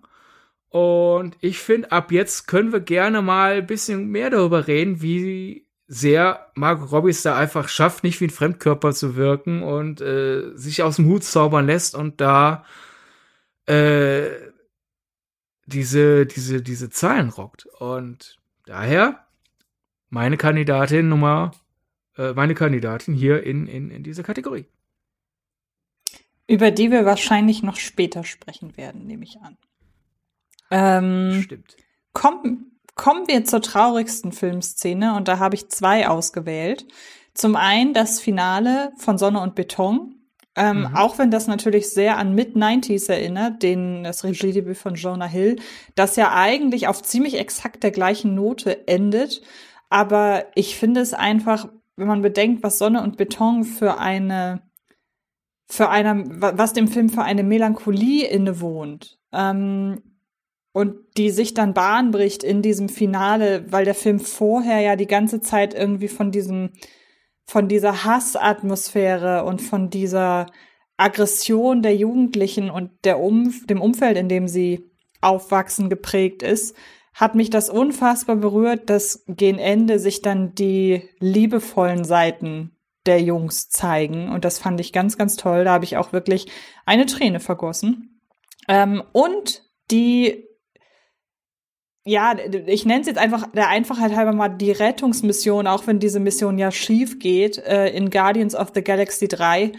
Und 0.70 1.38
ich 1.42 1.60
finde, 1.60 1.92
ab 1.92 2.12
jetzt 2.12 2.48
können 2.48 2.72
wir 2.72 2.80
gerne 2.80 3.22
mal 3.22 3.54
ein 3.58 3.68
bisschen 3.68 4.10
mehr 4.10 4.30
darüber 4.30 4.68
reden, 4.68 5.02
wie 5.02 5.67
sehr 5.88 6.52
Margot 6.54 6.92
Robbie 6.92 7.12
es 7.12 7.22
da 7.22 7.38
einfach 7.38 7.70
schafft, 7.70 8.04
nicht 8.04 8.20
wie 8.20 8.26
ein 8.26 8.30
Fremdkörper 8.30 8.94
zu 8.94 9.16
wirken 9.16 9.64
und 9.64 10.02
äh, 10.02 10.52
sich 10.56 10.84
aus 10.84 10.98
dem 10.98 11.06
Hut 11.06 11.24
zaubern 11.24 11.66
lässt 11.66 11.96
und 11.96 12.20
da 12.20 12.66
äh, 13.68 14.30
diese, 15.66 16.26
diese, 16.26 16.62
diese 16.62 16.90
Zahlen 16.90 17.30
rockt. 17.30 17.66
Und 17.80 18.38
daher 18.66 19.26
meine 20.10 20.38
Kandidatin 20.38 21.10
Nummer, 21.10 21.52
äh, 22.18 22.34
meine 22.34 22.56
Kandidatin 22.56 23.14
hier 23.14 23.44
in, 23.44 23.68
in, 23.68 23.92
in 23.92 24.04
dieser 24.04 24.24
Kategorie. 24.24 24.66
Über 26.48 26.72
die 26.72 26.92
wir 26.92 27.06
wahrscheinlich 27.06 27.62
noch 27.62 27.76
später 27.76 28.24
sprechen 28.24 28.78
werden, 28.78 29.06
nehme 29.06 29.26
ich 29.26 29.40
an. 29.42 29.58
Ähm, 30.72 31.42
Stimmt. 31.44 31.76
Kommen, 32.14 32.77
Kommen 32.98 33.28
wir 33.28 33.46
zur 33.46 33.62
traurigsten 33.62 34.32
Filmszene 34.32 35.16
und 35.16 35.28
da 35.28 35.40
habe 35.40 35.56
ich 35.56 35.70
zwei 35.70 36.08
ausgewählt. 36.08 36.88
Zum 37.36 37.56
einen 37.56 37.94
das 37.94 38.20
Finale 38.20 38.92
von 38.98 39.20
Sonne 39.20 39.40
und 39.40 39.54
Beton. 39.54 40.16
Ähm, 40.56 40.80
mhm. 40.80 40.96
Auch 40.96 41.20
wenn 41.20 41.30
das 41.30 41.46
natürlich 41.46 41.92
sehr 41.92 42.18
an 42.18 42.34
Mid-90s 42.34 43.12
erinnert, 43.12 43.62
den, 43.62 44.04
das 44.04 44.24
Regiedebüt 44.24 44.78
von 44.78 44.96
Jonah 44.96 45.28
Hill, 45.28 45.58
das 45.94 46.16
ja 46.16 46.34
eigentlich 46.34 46.88
auf 46.88 47.04
ziemlich 47.04 47.38
exakt 47.38 47.84
der 47.84 47.92
gleichen 47.92 48.34
Note 48.34 48.88
endet. 48.88 49.44
Aber 49.90 50.46
ich 50.56 50.76
finde 50.76 51.02
es 51.02 51.14
einfach, 51.14 51.70
wenn 51.96 52.08
man 52.08 52.24
bedenkt, 52.24 52.64
was 52.64 52.80
Sonne 52.80 53.04
und 53.04 53.18
Beton 53.18 53.64
für 53.64 54.00
eine, 54.00 54.64
für 55.68 55.90
eine, 55.90 56.24
was 56.28 56.74
dem 56.74 56.88
Film 56.88 57.10
für 57.10 57.22
eine 57.22 57.44
Melancholie 57.44 58.26
innewohnt, 58.26 59.20
ähm, 59.32 60.02
und 60.78 61.18
die 61.18 61.32
sich 61.32 61.56
dann 61.56 61.74
Bahn 61.74 62.12
bricht 62.12 62.44
in 62.44 62.62
diesem 62.62 62.88
Finale, 62.88 63.66
weil 63.72 63.84
der 63.84 63.96
Film 63.96 64.20
vorher 64.20 64.80
ja 64.80 64.96
die 64.96 65.08
ganze 65.08 65.42
Zeit 65.42 65.74
irgendwie 65.74 66.08
von 66.08 66.32
diesem, 66.32 66.70
von 67.46 67.68
dieser 67.68 68.04
Hassatmosphäre 68.04 69.44
und 69.44 69.60
von 69.60 69.90
dieser 69.90 70.46
Aggression 70.96 71.82
der 71.82 71.96
Jugendlichen 71.96 72.70
und 72.70 72.92
der 73.06 73.20
um, 73.20 73.56
dem 73.66 73.82
Umfeld, 73.82 74.18
in 74.18 74.30
dem 74.30 74.48
sie 74.48 74.86
aufwachsen, 75.20 75.90
geprägt 75.90 76.44
ist, 76.44 76.76
hat 77.16 77.34
mich 77.34 77.50
das 77.50 77.72
unfassbar 77.72 78.36
berührt, 78.36 78.92
dass 78.92 79.26
gegen 79.28 79.58
Ende 79.58 79.98
sich 79.98 80.22
dann 80.22 80.54
die 80.54 81.10
liebevollen 81.18 82.04
Seiten 82.04 82.78
der 83.08 83.20
Jungs 83.20 83.70
zeigen. 83.70 84.30
Und 84.30 84.46
das 84.46 84.60
fand 84.60 84.80
ich 84.80 84.94
ganz, 84.94 85.18
ganz 85.18 85.38
toll. 85.38 85.64
Da 85.64 85.72
habe 85.72 85.86
ich 85.86 85.98
auch 85.98 86.14
wirklich 86.14 86.46
eine 86.86 87.08
Träne 87.08 87.40
vergossen. 87.40 88.22
Ähm, 88.68 89.02
und 89.12 89.64
die 89.90 90.44
ja, 92.08 92.38
ich 92.66 92.86
nenne 92.86 93.02
es 93.02 93.08
jetzt 93.08 93.18
einfach 93.18 93.52
der 93.52 93.68
Einfachheit 93.68 94.16
halber 94.16 94.32
mal 94.32 94.50
die 94.50 94.72
Rettungsmission, 94.72 95.68
auch 95.68 95.88
wenn 95.88 96.00
diese 96.00 96.22
Mission 96.22 96.58
ja 96.58 96.72
schief 96.72 97.20
geht, 97.20 97.58
äh, 97.58 97.90
in 97.90 98.10
Guardians 98.10 98.56
of 98.56 98.72
the 98.74 98.82
Galaxy 98.82 99.28
3, 99.28 99.74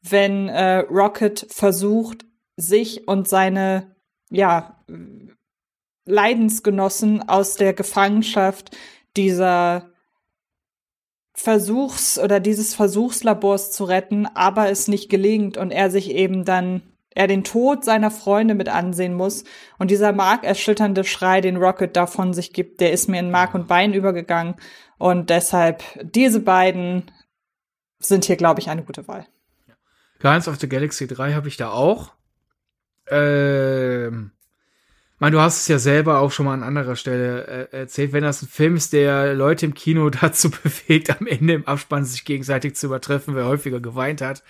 wenn 0.00 0.48
äh, 0.48 0.78
Rocket 0.78 1.46
versucht, 1.50 2.24
sich 2.56 3.06
und 3.06 3.28
seine, 3.28 3.96
ja, 4.30 4.82
Leidensgenossen 6.06 7.28
aus 7.28 7.56
der 7.56 7.74
Gefangenschaft 7.74 8.76
dieser 9.16 9.90
Versuchs- 11.34 12.18
oder 12.18 12.40
dieses 12.40 12.74
Versuchslabors 12.74 13.72
zu 13.72 13.84
retten, 13.84 14.26
aber 14.26 14.70
es 14.70 14.88
nicht 14.88 15.10
gelingt 15.10 15.56
und 15.56 15.70
er 15.70 15.90
sich 15.90 16.10
eben 16.10 16.44
dann 16.44 16.93
er 17.14 17.26
den 17.26 17.44
Tod 17.44 17.84
seiner 17.84 18.10
Freunde 18.10 18.54
mit 18.54 18.68
ansehen 18.68 19.14
muss. 19.14 19.44
Und 19.78 19.90
dieser 19.90 20.12
markerschütternde 20.12 21.04
Schrei, 21.04 21.40
den 21.40 21.56
Rocket 21.56 21.96
da 21.96 22.06
von 22.06 22.34
sich 22.34 22.52
gibt, 22.52 22.80
der 22.80 22.92
ist 22.92 23.08
mir 23.08 23.20
in 23.20 23.30
Mark 23.30 23.54
und 23.54 23.68
Bein 23.68 23.94
übergegangen. 23.94 24.56
Und 24.98 25.30
deshalb, 25.30 25.82
diese 26.02 26.40
beiden 26.40 27.10
sind 27.98 28.24
hier, 28.24 28.36
glaube 28.36 28.60
ich, 28.60 28.68
eine 28.68 28.82
gute 28.82 29.06
Wahl. 29.08 29.26
Guardians 30.20 30.48
of 30.48 30.58
the 30.58 30.68
Galaxy 30.68 31.06
3 31.06 31.34
habe 31.34 31.48
ich 31.48 31.56
da 31.56 31.70
auch. 31.70 32.12
Ähm, 33.08 34.32
mein, 35.18 35.32
du 35.32 35.40
hast 35.40 35.60
es 35.60 35.68
ja 35.68 35.78
selber 35.78 36.18
auch 36.18 36.32
schon 36.32 36.46
mal 36.46 36.54
an 36.54 36.62
anderer 36.62 36.96
Stelle 36.96 37.68
äh, 37.72 37.76
erzählt, 37.78 38.12
wenn 38.12 38.24
das 38.24 38.42
ein 38.42 38.48
Film 38.48 38.76
ist, 38.76 38.92
der 38.92 39.34
Leute 39.34 39.66
im 39.66 39.74
Kino 39.74 40.10
dazu 40.20 40.50
bewegt, 40.50 41.10
am 41.10 41.26
Ende 41.26 41.54
im 41.54 41.66
Abspann 41.66 42.04
sich 42.04 42.24
gegenseitig 42.24 42.74
zu 42.76 42.86
übertreffen, 42.86 43.34
wer 43.34 43.46
häufiger 43.46 43.80
geweint 43.80 44.20
hat, 44.20 44.42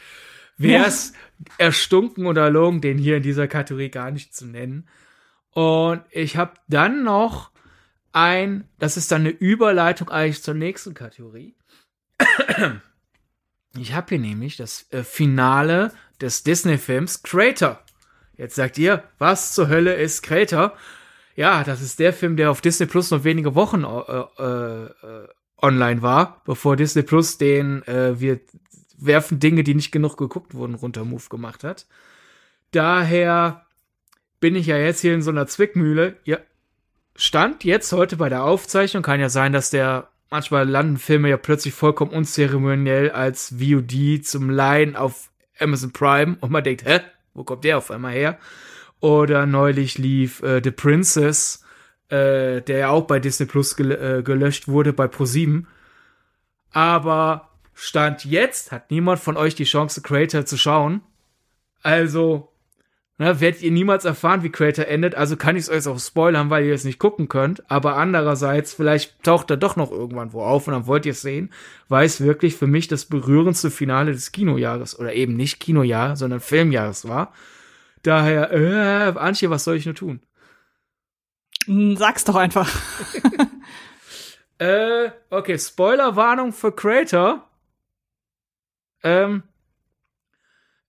wäre 0.57 0.87
es 0.87 1.13
erstunken 1.59 2.27
oder 2.27 2.45
erlogen, 2.45 2.81
den 2.81 2.99
hier 2.99 3.17
in 3.17 3.23
dieser 3.23 3.49
Kategorie 3.49 3.91
gar 3.91 4.11
nicht 4.11 4.35
zu 4.35 4.47
nennen. 4.47 4.89
Und 5.51 6.03
ich 6.11 6.37
habe 6.37 6.55
dann 6.69 7.05
noch 7.05 7.51
ein, 8.13 8.69
das 8.79 8.97
ist 8.97 9.13
dann 9.13 9.23
eine 9.23 9.31
Überleitung 9.31 10.09
eigentlich 10.09 10.43
zur 10.43 10.55
nächsten 10.55 10.95
Kategorie. 10.95 11.57
Ich 13.77 13.93
habe 13.93 14.11
hier 14.11 14.21
nämlich 14.21 14.57
das 14.57 14.87
äh, 14.93 15.03
Finale 15.03 15.91
des 16.21 16.45
Disney-Films 16.45 17.25
Crater. 17.25 17.83
Jetzt 18.37 18.55
sagt 18.55 18.79
ihr, 18.79 19.03
was 19.19 19.53
zur 19.53 19.69
Hölle 19.69 19.95
ist 19.95 20.23
Crater? 20.23 20.77
Ja, 21.35 21.65
das 21.65 21.81
ist 21.83 21.99
der 21.99 22.13
Film, 22.13 22.37
der 22.37 22.53
auf 22.53 22.61
Disney 22.61 22.87
Plus 22.87 23.11
noch 23.11 23.25
wenige 23.25 23.55
Wochen 23.57 23.83
äh, 23.83 24.43
äh, 24.43 24.85
äh 24.85 25.29
online 25.61 26.03
war, 26.03 26.43
bevor 26.45 26.77
Disney 26.77 27.03
Plus 27.03 27.39
den 27.39 27.83
äh, 27.89 28.21
wir 28.21 28.41
werfen 29.07 29.41
Dinge, 29.41 29.65
die 29.65 29.75
nicht 29.75 29.93
genug 29.93 30.17
geguckt 30.17 30.55
wurden, 30.55 30.75
runter 30.75 31.05
Move 31.05 31.29
gemacht 31.29 31.65
hat. 31.65 31.87
Daher 32.71 33.67
bin 34.41 34.57
ich 34.57 34.67
ja 34.67 34.77
jetzt 34.77 35.01
hier 35.01 35.15
in 35.15 35.23
so 35.23 35.31
einer 35.31 35.47
Zwickmühle. 35.47 36.17
Ja, 36.25 36.39
Stand 37.17 37.65
jetzt 37.65 37.93
heute 37.93 38.17
bei 38.17 38.29
der 38.29 38.45
Aufzeichnung 38.45 39.03
kann 39.03 39.21
ja 39.21 39.29
sein, 39.29 39.53
dass 39.53 39.71
der 39.71 40.09
manchmal 40.31 40.69
landen 40.69 40.97
Filme 40.97 41.29
ja 41.29 41.37
plötzlich 41.37 41.75
vollkommen 41.75 42.11
unzeremoniell 42.11 43.11
als 43.11 43.55
VOD 43.61 44.25
zum 44.25 44.51
Leihen 44.51 44.97
auf 44.97 45.31
Amazon 45.61 45.93
Prime 45.93 46.37
und 46.41 46.51
man 46.51 46.65
denkt, 46.65 46.85
hä? 46.85 47.01
wo 47.35 47.45
kommt 47.45 47.65
der 47.65 47.79
auf 47.79 47.91
einmal 47.91 48.13
her? 48.13 48.39
Oder 49.01 49.47
neulich 49.47 49.99
lief 49.99 50.43
äh, 50.43 50.61
The 50.63 50.71
Princess, 50.71 51.65
äh, 52.09 52.63
der 52.63 52.79
ja 52.79 52.89
auch 52.89 53.07
bei 53.07 53.21
Disney 53.21 53.47
Plus 53.47 53.77
gel 53.77 53.93
äh, 53.93 54.23
gelöscht 54.23 54.67
wurde, 54.69 54.93
bei 54.93 55.07
Pro7. 55.07 55.65
Aber 56.73 57.51
Stand 57.75 58.25
jetzt 58.25 58.73
hat 58.73 58.91
niemand 58.91 59.21
von 59.21 59.37
euch 59.37 59.55
die 59.55 59.65
Chance, 59.65 60.01
Creator 60.01 60.47
zu 60.47 60.57
schauen. 60.57 61.03
Also, 61.83 62.53
ne, 63.19 63.41
werdet 63.41 63.63
ihr 63.63 63.73
niemals 63.73 64.05
erfahren, 64.05 64.43
wie 64.43 64.51
Creator 64.51 64.87
endet. 64.87 65.15
Also 65.17 65.37
kann 65.37 65.57
ich 65.57 65.65
es 65.65 65.69
euch 65.71 65.87
auch 65.87 65.99
spoilern, 65.99 66.51
weil 66.51 66.65
ihr 66.65 66.75
es 66.75 66.85
nicht 66.85 66.99
gucken 66.99 67.29
könnt. 67.29 67.69
Aber 67.71 67.97
andererseits, 67.97 68.75
vielleicht 68.75 69.23
taucht 69.23 69.51
er 69.51 69.57
doch 69.57 69.77
noch 69.77 69.91
irgendwann 69.91 70.33
wo 70.33 70.43
auf 70.43 70.67
und 70.67 70.75
dann 70.75 70.87
wollt 70.87 71.05
ihr 71.05 71.13
es 71.13 71.21
sehen, 71.21 71.53
weil 71.89 72.07
es 72.07 72.21
wirklich 72.21 72.57
für 72.57 72.67
mich 72.67 72.89
das 72.89 73.05
berührendste 73.05 73.71
Finale 73.71 74.13
des 74.13 74.33
Kinojahres 74.33 74.99
oder 74.99 75.13
eben 75.13 75.35
nicht 75.37 75.61
Kinojahr, 75.61 76.17
sondern 76.17 76.41
Filmjahres 76.41 77.09
war. 77.09 77.33
Daher, 78.03 78.53
äh, 78.53 79.19
Antje, 79.19 79.51
was 79.51 79.65
soll 79.65 79.77
ich 79.77 79.87
nur 79.87 79.95
tun? 79.95 80.21
Hm, 81.67 81.97
sag's 81.97 82.25
doch 82.25 82.37
einfach. 82.37 82.71
äh, 84.59 85.11
okay, 85.31 85.59
Spoilerwarnung 85.59 86.53
für 86.53 86.73
Creator. 86.73 87.49
Ähm, 89.05 89.45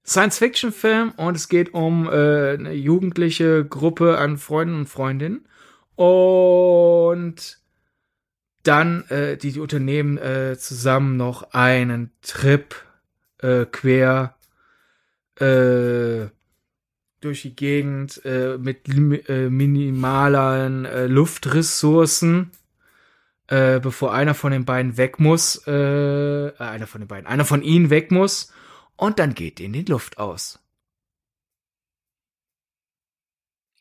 Science-Fiction-Film 0.06 1.12
und 1.18 1.36
es 1.36 1.48
geht 1.48 1.74
um 1.74 2.08
äh, 2.08 2.54
eine 2.54 2.74
jugendliche 2.74 3.66
Gruppe 3.66 4.18
an 4.18 4.38
Freunden 4.38 4.80
und 4.80 4.90
Freundinnen. 4.90 5.48
Und 5.96 7.60
dann 8.64 9.04
äh, 9.10 9.38
die, 9.38 9.52
die 9.52 9.60
unternehmen 9.60 10.18
äh, 10.18 10.58
zusammen 10.58 11.18
noch 11.18 11.52
einen 11.54 12.12
Trip 12.22 12.76
äh, 13.40 13.66
quer 13.66 14.36
äh, 15.40 16.28
durch 17.22 17.42
die 17.42 17.56
Gegend 17.56 18.22
äh, 18.26 18.58
mit 18.58 18.88
äh, 18.88 19.50
minimalen 19.50 20.86
äh, 20.86 21.08
Luftressourcen, 21.08 22.52
äh, 23.48 23.80
bevor 23.80 24.14
einer 24.14 24.34
von 24.34 24.52
den 24.52 24.66
beiden 24.66 24.98
weg 24.98 25.20
muss, 25.20 25.62
äh, 25.68 26.48
äh, 26.48 26.58
einer 26.58 26.88
von 26.88 27.02
den 27.02 27.08
beiden, 27.08 27.28
einer 27.28 27.46
von 27.46 27.62
ihnen 27.62 27.90
weg 27.90 28.12
muss 28.12 28.52
und 28.96 29.20
dann 29.20 29.34
geht 29.34 29.60
in 29.60 29.74
die 29.74 29.84
Luft 29.84 30.18
aus. 30.18 30.60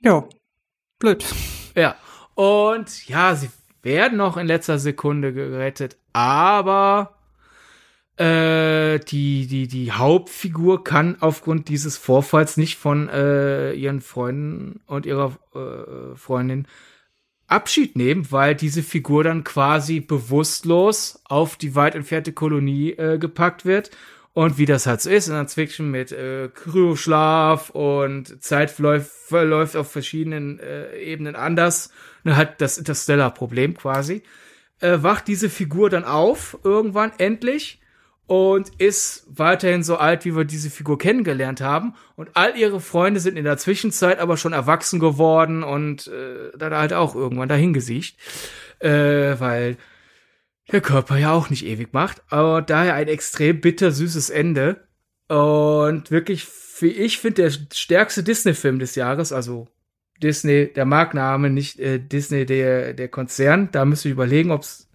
Ja, 0.00 0.28
blöd. 0.98 1.24
Ja, 1.74 1.96
und 2.34 3.08
ja, 3.08 3.34
sie 3.34 3.50
werden 3.82 4.18
noch 4.18 4.36
in 4.36 4.46
letzter 4.46 4.78
Sekunde 4.78 5.32
gerettet, 5.32 5.96
aber 6.12 7.14
äh, 8.16 9.00
die, 9.00 9.46
die, 9.46 9.66
die 9.66 9.92
Hauptfigur 9.92 10.84
kann 10.84 11.16
aufgrund 11.20 11.68
dieses 11.68 11.96
Vorfalls 11.96 12.56
nicht 12.56 12.78
von 12.78 13.08
äh, 13.08 13.72
ihren 13.72 14.00
Freunden 14.00 14.82
und 14.86 15.06
ihrer 15.06 15.36
äh, 15.54 16.14
Freundin 16.16 16.68
Abschied 17.46 17.96
nehmen, 17.96 18.30
weil 18.30 18.54
diese 18.54 18.82
Figur 18.82 19.24
dann 19.24 19.44
quasi 19.44 20.00
bewusstlos 20.00 21.20
auf 21.24 21.56
die 21.56 21.74
weit 21.74 21.94
entfernte 21.94 22.32
Kolonie 22.32 22.92
äh, 22.92 23.18
gepackt 23.18 23.64
wird 23.64 23.90
und 24.34 24.58
wie 24.58 24.66
das 24.66 24.86
halt 24.86 25.00
so 25.00 25.10
ist 25.10 25.28
in 25.28 25.34
der 25.34 25.46
Fiction 25.46 25.90
mit 25.92 26.10
äh, 26.10 26.48
Kryoschlaf 26.52 27.70
und 27.70 28.42
Zeit 28.42 28.70
verläuft, 28.70 29.76
auf 29.76 29.92
verschiedenen 29.92 30.58
äh, 30.58 30.96
Ebenen 30.98 31.36
anders. 31.36 31.92
Ne, 32.24 32.36
halt 32.36 32.60
das 32.60 32.76
Interstellar-Problem 32.76 33.76
quasi. 33.76 34.22
Äh, 34.80 34.98
wacht 35.02 35.28
diese 35.28 35.48
Figur 35.48 35.88
dann 35.88 36.04
auf, 36.04 36.58
irgendwann, 36.64 37.12
endlich, 37.18 37.80
und 38.26 38.70
ist 38.78 39.26
weiterhin 39.28 39.82
so 39.82 39.96
alt, 39.96 40.24
wie 40.24 40.34
wir 40.34 40.44
diese 40.44 40.70
Figur 40.70 40.98
kennengelernt 40.98 41.60
haben. 41.60 41.94
Und 42.16 42.30
all 42.34 42.56
ihre 42.56 42.80
Freunde 42.80 43.20
sind 43.20 43.36
in 43.36 43.44
der 43.44 43.58
Zwischenzeit 43.58 44.18
aber 44.18 44.36
schon 44.36 44.54
erwachsen 44.54 44.98
geworden 44.98 45.62
und 45.62 46.06
äh, 46.06 46.56
dann 46.56 46.74
halt 46.74 46.94
auch 46.94 47.14
irgendwann 47.14 47.48
dahingesiecht. 47.48 48.18
Äh, 48.78 49.38
weil 49.38 49.76
der 50.72 50.80
Körper 50.80 51.18
ja 51.18 51.32
auch 51.32 51.50
nicht 51.50 51.66
ewig 51.66 51.92
macht. 51.92 52.22
Aber 52.30 52.62
daher 52.62 52.94
ein 52.94 53.08
extrem 53.08 53.60
bittersüßes 53.60 54.30
Ende. 54.30 54.86
Und 55.28 56.10
wirklich, 56.10 56.46
wie 56.80 56.88
ich 56.88 57.18
finde, 57.18 57.42
der 57.42 57.50
stärkste 57.72 58.22
Disney-Film 58.22 58.78
des 58.78 58.94
Jahres, 58.94 59.32
also 59.32 59.68
Disney, 60.22 60.72
der 60.72 60.84
Markname, 60.86 61.50
nicht 61.50 61.78
äh, 61.78 61.98
Disney, 61.98 62.46
der, 62.46 62.94
der 62.94 63.08
Konzern. 63.08 63.68
Da 63.72 63.84
müsste 63.84 64.08
ich 64.08 64.12
überlegen, 64.12 64.50
ob's, 64.50 64.88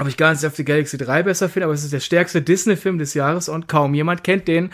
ob 0.00 0.08
ich 0.08 0.16
gar 0.16 0.32
nicht 0.32 0.44
auf 0.46 0.54
die 0.54 0.64
Galaxy 0.64 0.96
3 0.96 1.24
besser 1.24 1.48
finde, 1.48 1.66
aber 1.66 1.74
es 1.74 1.84
ist 1.84 1.92
der 1.92 2.00
stärkste 2.00 2.40
Disney-Film 2.42 2.98
des 2.98 3.14
Jahres 3.14 3.48
und 3.48 3.68
kaum 3.68 3.94
jemand 3.94 4.24
kennt 4.24 4.48
den 4.48 4.70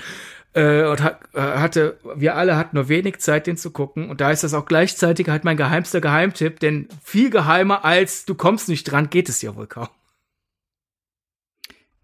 äh, 0.54 0.84
und 0.84 1.02
hat, 1.02 1.20
äh, 1.34 1.40
hatte, 1.40 1.98
wir 2.14 2.36
alle 2.36 2.56
hatten 2.56 2.76
nur 2.76 2.88
wenig 2.88 3.18
Zeit, 3.18 3.46
den 3.46 3.56
zu 3.56 3.70
gucken. 3.70 4.08
Und 4.08 4.20
da 4.20 4.30
ist 4.30 4.44
das 4.44 4.54
auch 4.54 4.66
gleichzeitig 4.66 5.28
halt 5.28 5.44
mein 5.44 5.56
geheimster 5.56 6.00
Geheimtipp, 6.00 6.60
denn 6.60 6.88
viel 7.02 7.30
geheimer 7.30 7.84
als 7.84 8.24
du 8.24 8.34
kommst 8.34 8.68
nicht 8.68 8.84
dran, 8.84 9.10
geht 9.10 9.28
es 9.28 9.42
ja 9.42 9.54
wohl 9.56 9.66
kaum. 9.66 9.88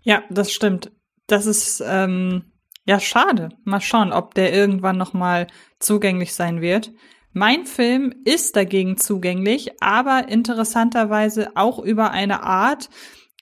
Ja, 0.02 0.22
das 0.28 0.52
stimmt. 0.52 0.90
Das 1.28 1.46
ist 1.46 1.82
ähm, 1.86 2.52
ja 2.84 2.98
schade. 2.98 3.50
Mal 3.64 3.80
schauen, 3.80 4.12
ob 4.12 4.34
der 4.34 4.52
irgendwann 4.52 4.98
noch 4.98 5.12
mal 5.12 5.46
zugänglich 5.78 6.34
sein 6.34 6.60
wird. 6.60 6.90
Mein 7.33 7.66
Film 7.66 8.14
ist 8.24 8.57
dagegen 8.57 8.97
zugänglich, 8.97 9.83
aber 9.83 10.28
interessanterweise 10.28 11.51
auch 11.57 11.78
über 11.78 12.11
eine 12.11 12.43
Art, 12.43 12.91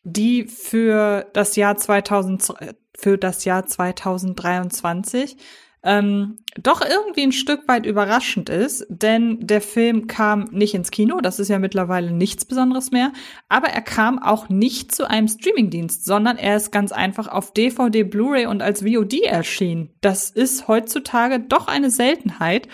die 0.05 0.45
für 0.45 1.27
das 1.33 1.57
Jahr 1.57 1.77
2000, 1.77 2.55
für 2.97 3.19
das 3.19 3.45
Jahr 3.45 3.67
2023 3.67 5.37
ähm, 5.83 6.39
doch 6.61 6.83
irgendwie 6.83 7.23
ein 7.23 7.33
Stück 7.33 7.67
weit 7.67 7.87
überraschend 7.87 8.51
ist, 8.51 8.87
denn 8.91 9.39
der 9.41 9.63
Film 9.63 10.09
kam 10.09 10.45
nicht 10.51 10.75
ins 10.75 10.91
Kino, 10.91 11.21
das 11.23 11.39
ist 11.39 11.49
ja 11.49 11.59
mittlerweile 11.59 12.11
nichts 12.13 12.45
Besonderes 12.45 12.91
mehr, 12.91 13.13
aber 13.49 13.69
er 13.69 13.81
kam 13.81 14.19
auch 14.19 14.51
nicht 14.51 14.95
zu 14.95 15.09
einem 15.09 15.27
Streamingdienst, 15.27 16.05
sondern 16.05 16.37
er 16.37 16.57
ist 16.57 16.71
ganz 16.71 16.93
einfach 16.93 17.29
auf 17.29 17.53
DVD, 17.55 18.05
Blu-ray 18.05 18.47
und 18.47 18.61
als 18.61 18.83
VOD 18.83 19.23
erschienen. 19.23 19.91
Das 20.03 20.29
ist 20.29 20.69
heutzutage 20.69 21.41
doch 21.41 21.67
eine 21.67 21.91
Seltenheit. 21.91 22.69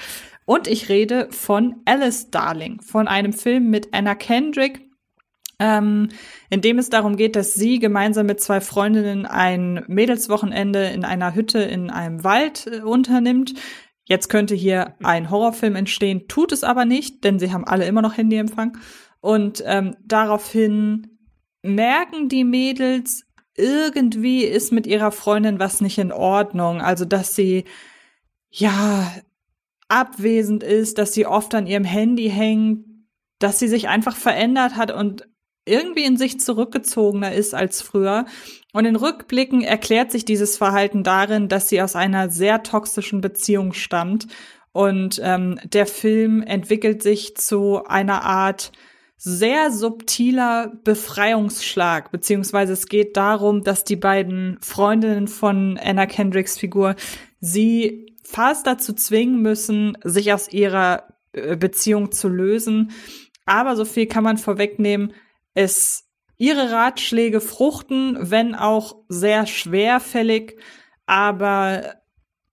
Und 0.46 0.68
ich 0.68 0.88
rede 0.88 1.28
von 1.30 1.82
Alice 1.84 2.30
Darling, 2.30 2.80
von 2.80 3.08
einem 3.08 3.32
Film 3.32 3.68
mit 3.68 3.92
Anna 3.92 4.14
Kendrick, 4.14 4.88
ähm, 5.58 6.08
in 6.50 6.60
dem 6.60 6.78
es 6.78 6.88
darum 6.88 7.16
geht, 7.16 7.34
dass 7.34 7.54
sie 7.54 7.78
gemeinsam 7.78 8.26
mit 8.26 8.40
zwei 8.40 8.60
Freundinnen 8.60 9.26
ein 9.26 9.84
Mädelswochenende 9.88 10.86
in 10.86 11.04
einer 11.04 11.34
Hütte 11.34 11.58
in 11.58 11.90
einem 11.90 12.24
Wald 12.24 12.66
äh, 12.66 12.80
unternimmt. 12.80 13.54
Jetzt 14.04 14.28
könnte 14.28 14.54
hier 14.54 14.94
ein 15.02 15.30
Horrorfilm 15.30 15.74
entstehen, 15.74 16.28
tut 16.28 16.52
es 16.52 16.62
aber 16.62 16.84
nicht, 16.84 17.24
denn 17.24 17.38
sie 17.38 17.52
haben 17.52 17.64
alle 17.64 17.86
immer 17.86 18.02
noch 18.02 18.16
Handyempfang. 18.16 18.78
Und 19.20 19.64
ähm, 19.66 19.96
daraufhin 20.04 21.18
merken 21.62 22.28
die 22.28 22.44
Mädels, 22.44 23.24
irgendwie 23.56 24.44
ist 24.44 24.70
mit 24.72 24.86
ihrer 24.86 25.10
Freundin 25.10 25.58
was 25.58 25.80
nicht 25.80 25.98
in 25.98 26.12
Ordnung. 26.12 26.80
Also, 26.80 27.04
dass 27.04 27.34
sie 27.34 27.64
ja 28.50 29.10
abwesend 29.88 30.62
ist, 30.62 30.98
dass 30.98 31.12
sie 31.12 31.26
oft 31.26 31.54
an 31.54 31.66
ihrem 31.66 31.84
Handy 31.84 32.30
hängt, 32.30 32.84
dass 33.38 33.58
sie 33.58 33.68
sich 33.68 33.88
einfach 33.88 34.16
verändert 34.16 34.76
hat 34.76 34.90
und 34.90 35.28
irgendwie 35.66 36.04
in 36.04 36.16
sich 36.16 36.40
zurückgezogener 36.40 37.32
ist 37.32 37.54
als 37.54 37.82
früher. 37.82 38.24
Und 38.72 38.84
in 38.84 38.96
Rückblicken 38.96 39.62
erklärt 39.62 40.12
sich 40.12 40.24
dieses 40.24 40.56
Verhalten 40.56 41.02
darin, 41.02 41.48
dass 41.48 41.68
sie 41.68 41.82
aus 41.82 41.96
einer 41.96 42.30
sehr 42.30 42.62
toxischen 42.62 43.20
Beziehung 43.20 43.72
stammt. 43.72 44.28
Und 44.72 45.20
ähm, 45.24 45.58
der 45.64 45.86
Film 45.86 46.42
entwickelt 46.42 47.02
sich 47.02 47.36
zu 47.36 47.84
einer 47.84 48.22
Art 48.22 48.72
sehr 49.16 49.70
subtiler 49.70 50.72
Befreiungsschlag, 50.84 52.12
beziehungsweise 52.12 52.74
es 52.74 52.86
geht 52.86 53.16
darum, 53.16 53.64
dass 53.64 53.84
die 53.84 53.96
beiden 53.96 54.58
Freundinnen 54.60 55.26
von 55.26 55.80
Anna 55.82 56.04
Kendricks 56.04 56.58
Figur 56.58 56.94
sie 57.40 58.05
fast 58.26 58.66
dazu 58.66 58.92
zwingen 58.92 59.40
müssen, 59.40 59.96
sich 60.02 60.32
aus 60.32 60.48
ihrer 60.52 61.04
äh, 61.32 61.56
Beziehung 61.56 62.12
zu 62.12 62.28
lösen. 62.28 62.92
Aber 63.44 63.76
so 63.76 63.84
viel 63.84 64.06
kann 64.06 64.24
man 64.24 64.38
vorwegnehmen, 64.38 65.12
es 65.54 66.04
ihre 66.36 66.70
Ratschläge 66.70 67.40
fruchten, 67.40 68.18
wenn 68.20 68.54
auch 68.54 68.96
sehr 69.08 69.46
schwerfällig, 69.46 70.58
aber 71.06 71.94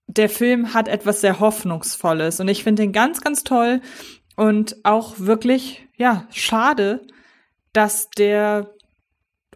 der 0.07 0.29
Film 0.29 0.73
hat 0.73 0.87
etwas 0.87 1.21
sehr 1.21 1.39
Hoffnungsvolles 1.39 2.39
und 2.39 2.47
ich 2.47 2.63
finde 2.63 2.83
ihn 2.83 2.91
ganz, 2.93 3.21
ganz 3.21 3.43
toll 3.43 3.81
und 4.35 4.77
auch 4.83 5.15
wirklich, 5.17 5.87
ja, 5.97 6.27
schade, 6.31 7.05
dass 7.73 8.09
der 8.11 8.72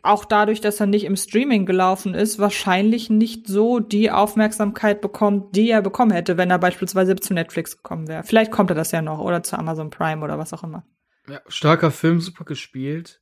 auch 0.04 0.26
dadurch, 0.26 0.62
dass 0.62 0.80
er 0.80 0.86
nicht 0.86 1.06
im 1.06 1.16
Streaming 1.16 1.66
gelaufen 1.66 2.14
ist, 2.14 2.40
wahrscheinlich 2.40 3.10
nicht 3.10 3.48
so 3.48 3.80
die 3.80 4.12
Aufmerksamkeit 4.12 5.02
bekommt, 5.02 5.56
die 5.56 5.70
er 5.70 5.82
bekommen 5.82 6.12
hätte, 6.12 6.38
wenn 6.38 6.50
er 6.50 6.60
beispielsweise 6.60 7.16
zu 7.16 7.34
Netflix 7.34 7.78
gekommen 7.78 8.08
wäre. 8.08 8.24
Vielleicht 8.24 8.52
kommt 8.52 8.70
er 8.70 8.76
das 8.76 8.92
ja 8.92 9.02
noch 9.02 9.20
oder 9.20 9.44
zu 9.44 9.58
Amazon 9.58 9.90
Prime 9.90 10.24
oder 10.24 10.38
was 10.38 10.54
auch 10.54 10.64
immer. 10.64 10.86
Ja, 11.30 11.42
starker 11.48 11.92
Film, 11.92 12.22
super 12.22 12.46
gespielt. 12.46 13.22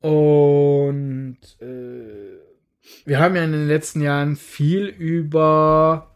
Und 0.00 1.38
äh, 1.60 2.38
wir 3.04 3.18
haben 3.18 3.36
ja 3.36 3.44
in 3.44 3.52
den 3.52 3.68
letzten 3.68 4.00
Jahren 4.00 4.36
viel 4.36 4.86
über 4.86 6.14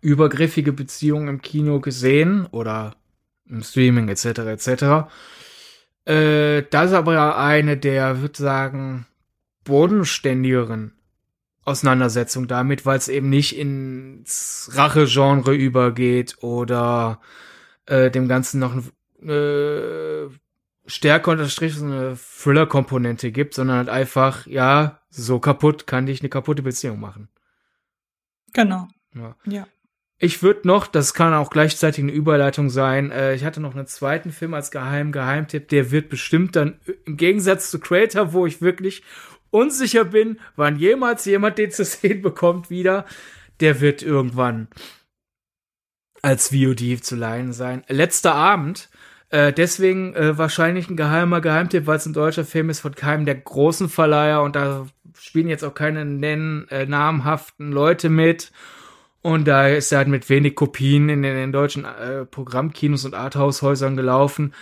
übergriffige 0.00 0.72
Beziehungen 0.72 1.28
im 1.28 1.42
Kino 1.42 1.80
gesehen 1.80 2.46
oder 2.46 2.96
im 3.48 3.62
Streaming 3.62 4.08
etc. 4.08 4.24
etc. 4.24 4.84
Äh, 6.04 6.62
das 6.70 6.90
ist 6.90 6.96
aber 6.96 7.36
eine 7.36 7.76
der, 7.76 8.20
würde 8.20 8.36
sagen, 8.36 9.06
bodenständigeren 9.64 10.92
Auseinandersetzungen 11.64 12.48
damit, 12.48 12.84
weil 12.86 12.98
es 12.98 13.08
eben 13.08 13.30
nicht 13.30 13.56
ins 13.56 14.70
Rache-Genre 14.74 15.54
übergeht 15.54 16.38
oder 16.40 17.20
äh, 17.86 18.10
dem 18.10 18.26
Ganzen 18.26 18.58
noch 18.58 18.72
eine 19.22 19.32
äh, 19.32 20.28
stärker 20.86 21.30
unterstrichene 21.30 22.16
Thriller-Komponente 22.16 23.30
gibt, 23.30 23.54
sondern 23.54 23.76
halt 23.76 23.88
einfach, 23.88 24.46
ja, 24.46 25.00
so 25.10 25.38
kaputt 25.38 25.86
kann 25.86 26.06
dich 26.06 26.20
eine 26.20 26.30
kaputte 26.30 26.62
Beziehung 26.62 26.98
machen. 26.98 27.28
Genau. 28.52 28.88
Ja. 29.14 29.36
Ja. 29.46 29.66
Ich 30.18 30.42
würde 30.42 30.68
noch, 30.68 30.86
das 30.86 31.14
kann 31.14 31.34
auch 31.34 31.50
gleichzeitig 31.50 32.04
eine 32.04 32.12
Überleitung 32.12 32.70
sein, 32.70 33.10
äh, 33.10 33.34
ich 33.34 33.44
hatte 33.44 33.60
noch 33.60 33.74
einen 33.74 33.86
zweiten 33.86 34.30
Film 34.30 34.54
als 34.54 34.70
geheimen 34.70 35.10
Geheimtipp, 35.12 35.68
der 35.68 35.90
wird 35.90 36.08
bestimmt 36.08 36.54
dann 36.54 36.78
im 37.04 37.16
Gegensatz 37.16 37.70
zu 37.70 37.80
Creator, 37.80 38.32
wo 38.32 38.46
ich 38.46 38.62
wirklich 38.62 39.02
unsicher 39.50 40.04
bin, 40.04 40.38
wann 40.56 40.78
jemals 40.78 41.24
jemand 41.24 41.58
den 41.58 41.70
zu 41.70 41.84
sehen 41.84 42.22
bekommt 42.22 42.70
wieder, 42.70 43.04
der 43.60 43.80
wird 43.80 44.02
irgendwann 44.02 44.68
als 46.22 46.48
VOD 46.48 47.04
zu 47.04 47.16
leihen 47.16 47.52
sein. 47.52 47.84
Letzter 47.88 48.34
Abend, 48.34 48.88
äh, 49.30 49.52
deswegen 49.52 50.14
äh, 50.14 50.36
wahrscheinlich 50.38 50.88
ein 50.88 50.96
geheimer 50.96 51.40
Geheimtipp, 51.40 51.86
weil 51.86 51.96
es 51.96 52.06
ein 52.06 52.12
deutscher 52.12 52.44
Film 52.44 52.70
ist 52.70 52.80
von 52.80 52.94
keinem 52.94 53.24
der 53.24 53.34
großen 53.34 53.88
Verleiher 53.88 54.42
und 54.42 54.56
da 54.56 54.86
spielen 55.18 55.48
jetzt 55.48 55.64
auch 55.64 55.74
keine 55.74 56.04
nennen, 56.04 56.68
äh, 56.68 56.86
namhaften 56.86 57.72
Leute 57.72 58.08
mit. 58.08 58.52
Und 59.22 59.46
da 59.46 59.68
ist 59.68 59.92
er 59.92 59.98
halt 59.98 60.08
mit 60.08 60.28
wenig 60.28 60.56
Kopien 60.56 61.08
in 61.08 61.22
den, 61.22 61.32
in 61.32 61.38
den 61.38 61.52
deutschen 61.52 61.84
äh, 61.84 62.26
Programmkinos 62.26 63.04
und 63.04 63.14
Arthaushäusern 63.14 63.96
gelaufen. 63.96 64.52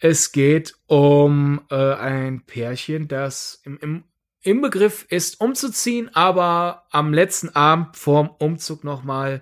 Es 0.00 0.32
geht 0.32 0.74
um 0.86 1.60
äh, 1.70 1.94
ein 1.94 2.42
Pärchen, 2.44 3.08
das 3.08 3.60
im, 3.64 3.78
im, 3.78 4.04
im 4.42 4.60
Begriff 4.60 5.06
ist, 5.08 5.40
umzuziehen, 5.40 6.10
aber 6.14 6.84
am 6.90 7.14
letzten 7.14 7.50
Abend 7.50 7.96
vorm 7.96 8.30
Umzug 8.38 8.84
nochmal 8.84 9.40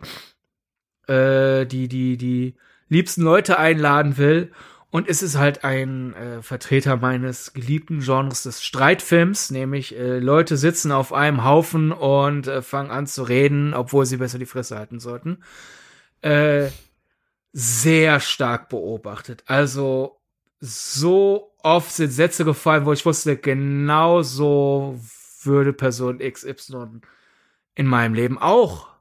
äh, 1.06 1.66
die, 1.66 1.88
die, 1.88 2.16
die 2.16 2.56
liebsten 2.88 3.22
Leute 3.22 3.58
einladen 3.58 4.18
will. 4.18 4.52
Und 4.96 5.10
es 5.10 5.20
ist 5.22 5.36
halt 5.36 5.62
ein 5.62 6.14
äh, 6.14 6.40
Vertreter 6.40 6.96
meines 6.96 7.52
geliebten 7.52 8.00
Genres 8.00 8.44
des 8.44 8.64
Streitfilms, 8.64 9.50
nämlich 9.50 9.94
äh, 9.94 10.20
Leute 10.20 10.56
sitzen 10.56 10.90
auf 10.90 11.12
einem 11.12 11.44
Haufen 11.44 11.92
und 11.92 12.46
äh, 12.46 12.62
fangen 12.62 12.90
an 12.90 13.06
zu 13.06 13.22
reden, 13.24 13.74
obwohl 13.74 14.06
sie 14.06 14.16
besser 14.16 14.38
die 14.38 14.46
Fresse 14.46 14.78
halten 14.78 14.98
sollten. 14.98 15.44
Äh, 16.22 16.68
sehr 17.52 18.20
stark 18.20 18.70
beobachtet. 18.70 19.44
Also 19.44 20.18
so 20.60 21.52
oft 21.62 21.92
sind 21.92 22.10
Sätze 22.10 22.46
gefallen, 22.46 22.86
wo 22.86 22.94
ich 22.94 23.04
wusste, 23.04 23.36
genau 23.36 24.22
so 24.22 24.98
würde 25.42 25.74
Person 25.74 26.20
XY 26.20 27.02
in 27.74 27.86
meinem 27.86 28.14
Leben 28.14 28.38
auch 28.38 28.95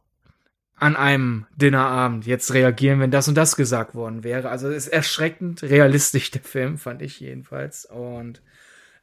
an 0.78 0.96
einem 0.96 1.46
Dinnerabend 1.56 2.26
jetzt 2.26 2.54
reagieren, 2.54 3.00
wenn 3.00 3.12
das 3.12 3.28
und 3.28 3.36
das 3.36 3.56
gesagt 3.56 3.96
worden 3.96 4.24
wäre. 4.24 4.50
Also 4.50 4.70
ist 4.70 4.88
erschreckend 4.88 5.64
realistisch 5.64 6.32
der 6.32 6.42
Film, 6.42 6.78
fand 6.78 7.02
ich 7.02 7.20
jedenfalls. 7.20 7.86
Und 7.86 8.42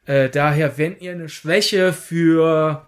äh, 0.05 0.29
daher, 0.29 0.77
wenn 0.77 0.97
ihr 0.97 1.13
eine 1.13 1.29
Schwäche 1.29 1.93
für 1.93 2.85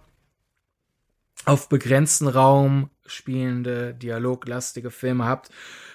auf 1.44 1.68
begrenzten 1.68 2.28
Raum 2.28 2.90
spielende, 3.06 3.94
dialoglastige 3.94 4.90
Filme 4.90 5.24
habt, 5.24 5.50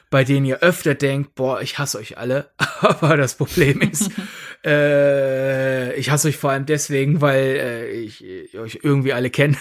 bei 0.10 0.26
denen 0.26 0.46
ihr 0.46 0.60
öfter 0.60 0.94
denkt, 0.94 1.36
boah, 1.36 1.62
ich 1.62 1.80
hasse 1.80 1.98
euch 1.98 2.18
alle. 2.18 2.52
Aber 2.82 3.16
das 3.16 3.36
Problem 3.36 3.82
ist, 3.82 4.12
äh, 4.66 5.96
ich 5.96 6.12
hasse 6.12 6.28
euch 6.28 6.38
vor 6.38 6.52
allem 6.52 6.66
deswegen, 6.66 7.22
weil 7.22 7.44
äh, 7.44 7.92
ich, 7.92 8.24
ich 8.24 8.58
euch 8.58 8.80
irgendwie 8.84 9.14
alle 9.14 9.30
kenne. 9.30 9.58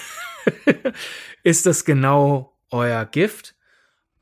ist 1.43 1.67
das 1.67 1.85
genau 1.85 2.50
euer 2.71 3.05
Gift. 3.05 3.55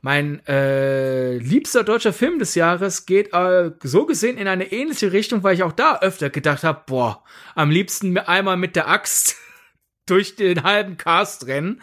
Mein 0.01 0.47
äh, 0.47 1.39
liebster 1.39 1.83
deutscher 1.83 2.13
Film 2.13 2.39
des 2.39 2.55
Jahres 2.55 3.05
geht 3.05 3.33
äh, 3.33 3.73
so 3.83 4.07
gesehen 4.07 4.39
in 4.39 4.47
eine 4.47 4.71
ähnliche 4.71 5.13
Richtung, 5.13 5.43
weil 5.43 5.55
ich 5.55 5.65
auch 5.65 5.73
da 5.73 5.99
öfter 6.01 6.31
gedacht 6.31 6.63
habe, 6.63 6.83
boah, 6.87 7.25
am 7.57 7.71
liebsten 7.71 8.17
einmal 8.17 8.57
mit 8.57 8.77
der 8.77 8.89
Axt 8.89 9.37
durch 10.07 10.37
den 10.37 10.63
halben 10.63 10.97
Cast 10.97 11.47
rennen. 11.47 11.83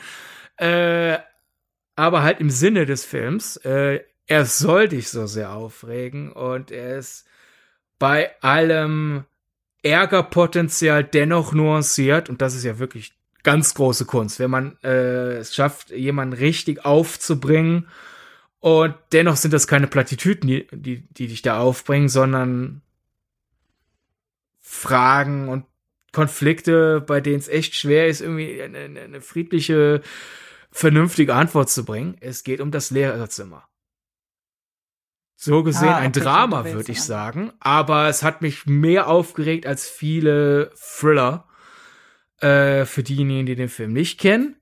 Äh, 0.57 1.17
aber 1.97 2.23
halt 2.23 2.39
im 2.39 2.49
Sinne 2.49 2.85
des 2.85 3.05
Films. 3.05 3.57
Äh, 3.57 4.01
er 4.27 4.45
soll 4.45 4.87
dich 4.87 5.09
so 5.09 5.27
sehr 5.27 5.51
aufregen 5.51 6.31
und 6.31 6.71
er 6.71 6.97
ist 6.97 7.27
bei 7.99 8.31
allem 8.41 9.25
Ärgerpotenzial 9.83 11.03
dennoch 11.03 11.53
nuanciert 11.53 12.29
und 12.29 12.41
das 12.41 12.55
ist 12.55 12.63
ja 12.63 12.79
wirklich 12.79 13.13
ganz 13.45 13.73
große 13.75 14.05
Kunst, 14.05 14.39
wenn 14.39 14.51
man 14.51 14.77
äh, 14.83 15.37
es 15.37 15.55
schafft, 15.55 15.91
jemanden 15.91 16.33
richtig 16.33 16.83
aufzubringen. 16.83 17.87
Und 18.59 18.95
dennoch 19.13 19.37
sind 19.37 19.53
das 19.53 19.67
keine 19.67 19.87
Plattitüden, 19.87 20.47
die, 20.47 20.67
die, 20.71 21.07
die 21.07 21.27
dich 21.27 21.41
da 21.43 21.59
aufbringen, 21.59 22.09
sondern 22.09 22.81
Fragen 24.59 25.47
und 25.47 25.65
Konflikte, 26.11 27.01
bei 27.01 27.21
denen 27.21 27.39
es 27.39 27.47
echt 27.47 27.75
schwer 27.75 28.07
ist, 28.07 28.21
irgendwie 28.21 28.61
eine, 28.61 28.99
eine 28.99 29.21
friedliche, 29.21 30.01
vernünftige 30.71 31.35
Antwort 31.35 31.69
zu 31.69 31.85
bringen. 31.85 32.17
Es 32.21 32.43
geht 32.43 32.59
um 32.61 32.71
das 32.71 32.89
Lehrerzimmer. 32.89 33.67
So 35.35 35.61
gesehen 35.61 35.89
ah, 35.89 35.97
ein 35.97 36.13
Drama, 36.13 36.65
würde 36.65 36.91
ich 36.91 37.03
sagen. 37.03 37.51
Aber 37.59 38.07
es 38.07 38.23
hat 38.23 38.41
mich 38.41 38.65
mehr 38.65 39.07
aufgeregt 39.07 39.67
als 39.67 39.87
viele 39.87 40.71
Thriller. 40.75 41.47
Äh, 42.39 42.85
für 42.85 43.03
diejenigen, 43.03 43.45
die 43.45 43.55
den 43.55 43.69
Film 43.69 43.93
nicht 43.93 44.19
kennen, 44.19 44.55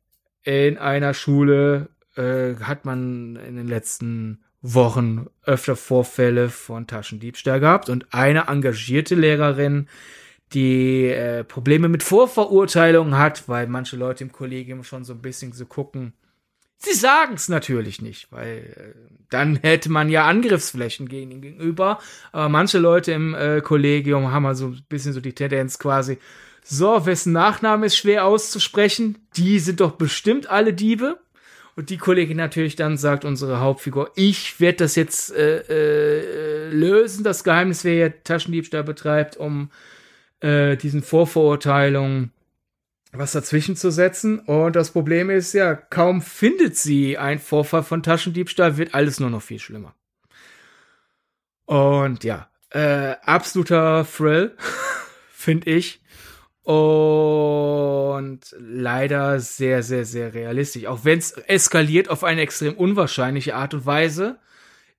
in 0.43 0.77
einer 0.77 1.13
Schule 1.13 1.89
äh, 2.15 2.55
hat 2.55 2.85
man 2.85 3.35
in 3.37 3.55
den 3.55 3.67
letzten 3.67 4.43
Wochen 4.61 5.27
öfter 5.43 5.75
Vorfälle 5.75 6.49
von 6.49 6.87
Taschendiebstahl 6.87 7.59
gehabt 7.59 7.89
und 7.89 8.13
eine 8.13 8.47
engagierte 8.47 9.15
Lehrerin, 9.15 9.87
die 10.53 11.07
äh, 11.07 11.43
Probleme 11.43 11.89
mit 11.89 12.03
Vorverurteilungen 12.03 13.17
hat, 13.17 13.49
weil 13.49 13.67
manche 13.67 13.97
Leute 13.97 14.23
im 14.23 14.31
Kollegium 14.31 14.83
schon 14.83 15.03
so 15.03 15.13
ein 15.13 15.21
bisschen 15.21 15.51
so 15.51 15.65
gucken. 15.65 16.13
Sie 16.77 16.93
sagen 16.93 17.33
es 17.35 17.49
natürlich 17.49 18.01
nicht, 18.01 18.31
weil 18.31 18.57
äh, 18.57 18.99
dann 19.29 19.55
hätte 19.57 19.89
man 19.89 20.09
ja 20.09 20.27
Angriffsflächen 20.27 21.09
gegen 21.09 21.31
ihn 21.31 21.41
gegenüber. 21.41 21.99
Aber 22.31 22.49
manche 22.49 22.77
Leute 22.77 23.13
im 23.13 23.33
äh, 23.33 23.61
Kollegium 23.61 24.31
haben 24.31 24.45
also 24.45 24.67
ein 24.67 24.85
bisschen 24.89 25.13
so 25.13 25.21
die 25.21 25.33
Tendenz 25.33 25.79
quasi, 25.79 26.19
so, 26.63 27.05
wessen 27.05 27.33
Nachname 27.33 27.85
ist 27.85 27.97
schwer 27.97 28.25
auszusprechen? 28.25 29.17
Die 29.35 29.59
sind 29.59 29.79
doch 29.79 29.93
bestimmt 29.93 30.49
alle 30.49 30.73
Diebe. 30.73 31.19
Und 31.75 31.89
die 31.89 31.97
Kollegin 31.97 32.37
natürlich 32.37 32.75
dann 32.75 32.97
sagt, 32.97 33.25
unsere 33.25 33.59
Hauptfigur, 33.59 34.11
ich 34.15 34.59
werde 34.59 34.77
das 34.77 34.95
jetzt 34.95 35.33
äh, 35.33 35.61
äh, 35.61 36.69
lösen, 36.69 37.23
das 37.23 37.43
Geheimnis, 37.43 37.83
wer 37.83 37.93
hier 37.93 38.23
Taschendiebstahl 38.23 38.83
betreibt, 38.83 39.37
um 39.37 39.71
äh, 40.39 40.77
diesen 40.77 41.01
Vorverurteilungen 41.01 42.31
was 43.11 43.31
dazwischen 43.31 43.75
zu 43.75 43.91
setzen. 43.91 44.39
Und 44.39 44.75
das 44.75 44.91
Problem 44.91 45.29
ist 45.29 45.53
ja, 45.53 45.75
kaum 45.75 46.21
findet 46.21 46.75
sie 46.77 47.17
ein 47.17 47.39
Vorfall 47.39 47.83
von 47.83 48.03
Taschendiebstahl, 48.03 48.77
wird 48.77 48.93
alles 48.93 49.19
nur 49.19 49.29
noch 49.29 49.41
viel 49.41 49.59
schlimmer. 49.59 49.95
Und 51.65 52.23
ja, 52.23 52.49
äh, 52.71 53.15
absoluter 53.23 54.05
Thrill, 54.05 54.55
finde 55.31 55.69
ich. 55.71 56.02
Und 56.63 58.39
leider 58.57 59.39
sehr, 59.41 59.83
sehr, 59.83 60.05
sehr 60.05 60.33
realistisch. 60.33 60.85
Auch 60.85 61.03
wenn 61.03 61.19
es 61.19 61.31
eskaliert 61.31 62.09
auf 62.09 62.23
eine 62.23 62.41
extrem 62.41 62.73
unwahrscheinliche 62.75 63.55
Art 63.55 63.73
und 63.73 63.85
Weise, 63.85 64.39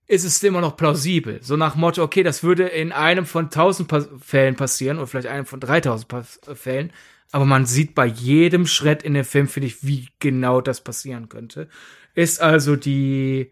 ist 0.06 0.24
es 0.24 0.42
immer 0.42 0.60
noch 0.60 0.76
plausibel. 0.76 1.42
So 1.42 1.56
nach 1.56 1.74
Motto, 1.76 2.02
okay, 2.02 2.22
das 2.22 2.42
würde 2.42 2.64
in 2.64 2.92
einem 2.92 3.24
von 3.24 3.50
tausend 3.50 3.88
pa 3.88 4.04
Fällen 4.20 4.56
passieren 4.56 4.98
oder 4.98 5.06
vielleicht 5.06 5.28
einem 5.28 5.46
von 5.46 5.60
3000 5.60 6.06
Fällen. 6.54 6.92
Aber 7.32 7.46
man 7.46 7.66
sieht 7.66 7.94
bei 7.94 8.06
jedem 8.06 8.66
Schritt 8.66 9.02
in 9.02 9.14
dem 9.14 9.24
Film, 9.24 9.48
finde 9.48 9.68
ich, 9.68 9.82
wie 9.84 10.08
genau 10.20 10.60
das 10.60 10.82
passieren 10.82 11.28
könnte. 11.28 11.68
Ist 12.14 12.40
also 12.40 12.76
die 12.76 13.50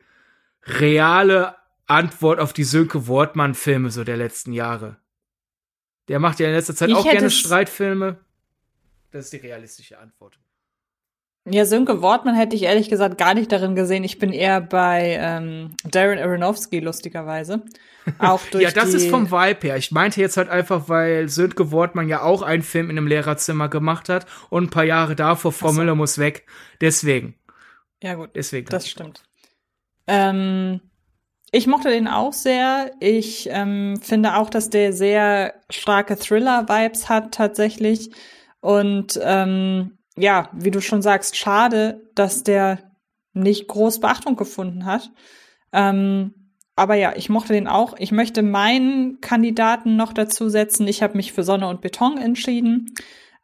reale 0.65 1.57
Antwort 1.87 2.39
auf 2.39 2.53
die 2.53 2.65
Sönke 2.65 3.07
Wortmann-Filme 3.09 3.91
so 3.91 4.05
der 4.05 4.17
letzten 4.17 4.53
Jahre. 4.53 4.99
Der 6.09 6.19
macht 6.19 6.41
ja 6.41 6.49
in 6.49 6.55
letzter 6.55 6.75
Zeit 6.75 6.91
ich 6.91 6.95
auch 6.95 7.05
gerne 7.05 7.31
Streitfilme. 7.31 8.19
Das 9.11 9.27
ist 9.27 9.33
die 9.33 9.39
realistische 9.39 9.99
Antwort. 9.99 10.39
Ja, 11.45 11.65
Sönke 11.65 12.03
Wortmann 12.03 12.37
hätte 12.37 12.55
ich 12.55 12.63
ehrlich 12.63 12.89
gesagt 12.89 13.19
gar 13.19 13.35
nicht 13.35 13.51
darin 13.51 13.75
gesehen. 13.75 14.05
Ich 14.05 14.21
bin 14.21 14.33
eher 14.33 14.61
bei 14.61 15.19
ähm, 15.21 15.75
Darren 15.83 16.21
Aronofsky, 16.21 16.79
lustigerweise. 16.79 17.65
Auch 18.19 18.41
durch 18.53 18.63
ja, 18.63 18.71
das 18.71 18.95
ist 18.95 19.11
vom 19.11 19.31
Vibe 19.31 19.67
her. 19.67 19.77
Ich 19.77 19.91
meinte 19.91 20.21
jetzt 20.21 20.37
halt 20.37 20.49
einfach, 20.49 20.89
weil 20.89 21.29
Sönke 21.29 21.73
Wortmann 21.73 22.09
ja 22.09 22.23
auch 22.23 22.43
einen 22.43 22.63
Film 22.63 22.91
in 22.91 22.99
einem 22.99 23.07
Lehrerzimmer 23.07 23.69
gemacht 23.69 24.09
hat 24.09 24.27
und 24.51 24.65
ein 24.65 24.71
paar 24.71 24.85
Jahre 24.85 25.15
davor, 25.15 25.53
Frau 25.53 25.69
so. 25.69 25.81
Müller 25.81 25.95
muss 25.95 26.19
weg. 26.19 26.45
Deswegen. 26.81 27.35
Ja, 28.03 28.15
gut. 28.15 28.31
Deswegen. 28.35 28.67
Das 28.67 28.89
stimmt. 28.89 29.23
Ähm, 30.09 30.81
ich 31.53 31.67
mochte 31.67 31.91
den 31.91 32.09
auch 32.09 32.33
sehr. 32.33 32.93
Ich 32.99 33.47
ähm, 33.53 34.01
finde 34.01 34.37
auch, 34.37 34.49
dass 34.49 34.71
der 34.71 34.95
sehr 34.95 35.55
starke 35.69 36.19
Thriller-Vibes 36.19 37.11
hat 37.11 37.35
tatsächlich. 37.35 38.11
Und 38.61 39.21
ähm, 39.23 39.99
ja, 40.17 40.49
wie 40.55 40.71
du 40.71 40.81
schon 40.81 41.03
sagst, 41.03 41.37
schade, 41.37 42.11
dass 42.15 42.43
der 42.43 42.79
nicht 43.35 43.69
groß 43.69 44.01
Beachtung 44.01 44.37
gefunden 44.37 44.87
hat. 44.87 45.11
Ähm, 45.73 46.33
aber 46.75 46.95
ja, 46.95 47.13
ich 47.17 47.29
mochte 47.29 47.53
den 47.53 47.69
auch. 47.69 47.97
Ich 47.99 48.13
möchte 48.13 48.43
meinen 48.43 49.21
Kandidaten 49.21 49.95
noch 49.95 50.15
dazu 50.15 50.49
setzen. 50.49 50.89
Ich 50.89 51.03
habe 51.03 51.19
mich 51.19 51.35
für 51.35 51.45
Sonne 51.45 51.69
und 51.69 51.83
Beton 51.83 52.17
entschieden. 52.17 52.95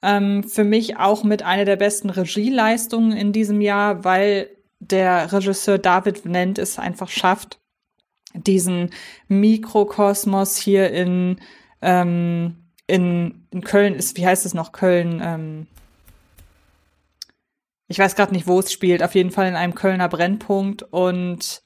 Ähm, 0.01 0.45
für 0.45 0.65
mich 0.65 0.97
auch 0.97 1.25
mit 1.25 1.43
einer 1.43 1.67
der 1.67 1.77
besten 1.77 2.09
Regieleistungen 2.09 3.13
in 3.13 3.33
diesem 3.33 3.61
Jahr, 3.61 4.03
weil 4.05 4.49
der 4.79 5.31
Regisseur 5.31 5.77
David 5.77 6.25
Nennt 6.25 6.59
es 6.59 6.79
einfach 6.79 7.09
schafft, 7.09 7.59
diesen 8.35 8.91
Mikrokosmos 9.29 10.57
hier 10.57 10.91
in, 10.91 11.41
ähm, 11.83 12.57
in, 12.87 13.47
in 13.51 13.63
Köln 13.63 13.95
ist, 13.95 14.17
wie 14.17 14.27
heißt 14.27 14.47
es 14.47 14.55
noch, 14.55 14.73
Köln, 14.73 15.21
ähm, 15.23 15.67
ich 17.89 17.99
weiß 17.99 18.15
gerade 18.17 18.35
nicht, 18.35 18.47
wo 18.47 18.61
es 18.61 18.71
spielt, 18.71 19.03
auf 19.03 19.15
jeden 19.15 19.31
Fall 19.31 19.49
in 19.49 19.57
einem 19.57 19.75
Kölner 19.75 20.09
Brennpunkt 20.09 20.83
und 20.83 21.63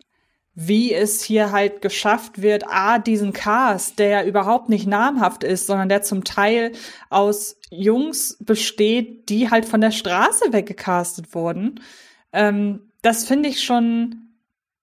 wie 0.54 0.92
es 0.92 1.22
hier 1.22 1.50
halt 1.50 1.80
geschafft 1.80 2.42
wird, 2.42 2.64
a, 2.68 2.98
diesen 2.98 3.32
Cast, 3.32 3.98
der 3.98 4.08
ja 4.08 4.24
überhaupt 4.24 4.68
nicht 4.68 4.86
namhaft 4.86 5.44
ist, 5.44 5.66
sondern 5.66 5.88
der 5.88 6.02
zum 6.02 6.24
Teil 6.24 6.72
aus 7.08 7.56
Jungs 7.70 8.36
besteht, 8.38 9.30
die 9.30 9.50
halt 9.50 9.64
von 9.64 9.80
der 9.80 9.92
Straße 9.92 10.52
weggecastet 10.52 11.34
wurden. 11.34 11.80
Ähm, 12.32 12.92
das 13.00 13.24
finde 13.24 13.48
ich 13.48 13.64
schon 13.64 14.21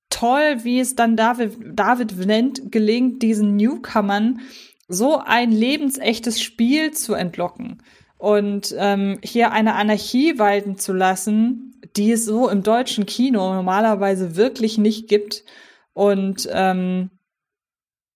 toll, 0.10 0.64
wie 0.64 0.80
es 0.80 0.96
dann 0.96 1.16
David, 1.16 1.58
David 1.74 2.18
nennt, 2.26 2.72
gelingt, 2.72 3.22
diesen 3.22 3.56
Newcomern 3.56 4.42
so 4.88 5.18
ein 5.18 5.52
lebensechtes 5.52 6.42
Spiel 6.42 6.92
zu 6.92 7.14
entlocken 7.14 7.84
und 8.20 8.76
ähm, 8.78 9.18
hier 9.24 9.52
eine 9.52 9.76
Anarchie 9.76 10.38
walten 10.38 10.78
zu 10.78 10.92
lassen, 10.92 11.80
die 11.96 12.12
es 12.12 12.26
so 12.26 12.50
im 12.50 12.64
deutschen 12.64 13.06
Kino 13.06 13.54
normalerweise 13.54 14.36
wirklich 14.36 14.78
nicht 14.78 15.08
gibt. 15.08 15.46
Und 15.94 16.48
ähm, 16.52 17.12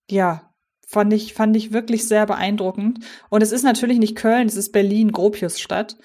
ja, 0.09 0.53
fand 0.85 1.13
ich, 1.13 1.33
fand 1.33 1.55
ich 1.55 1.71
wirklich 1.71 2.05
sehr 2.05 2.25
beeindruckend. 2.25 2.99
Und 3.29 3.41
es 3.41 3.53
ist 3.53 3.63
natürlich 3.63 3.97
nicht 3.97 4.17
Köln, 4.17 4.47
es 4.47 4.57
ist 4.57 4.73
Berlin, 4.73 5.13
Gropiusstadt. 5.13 5.97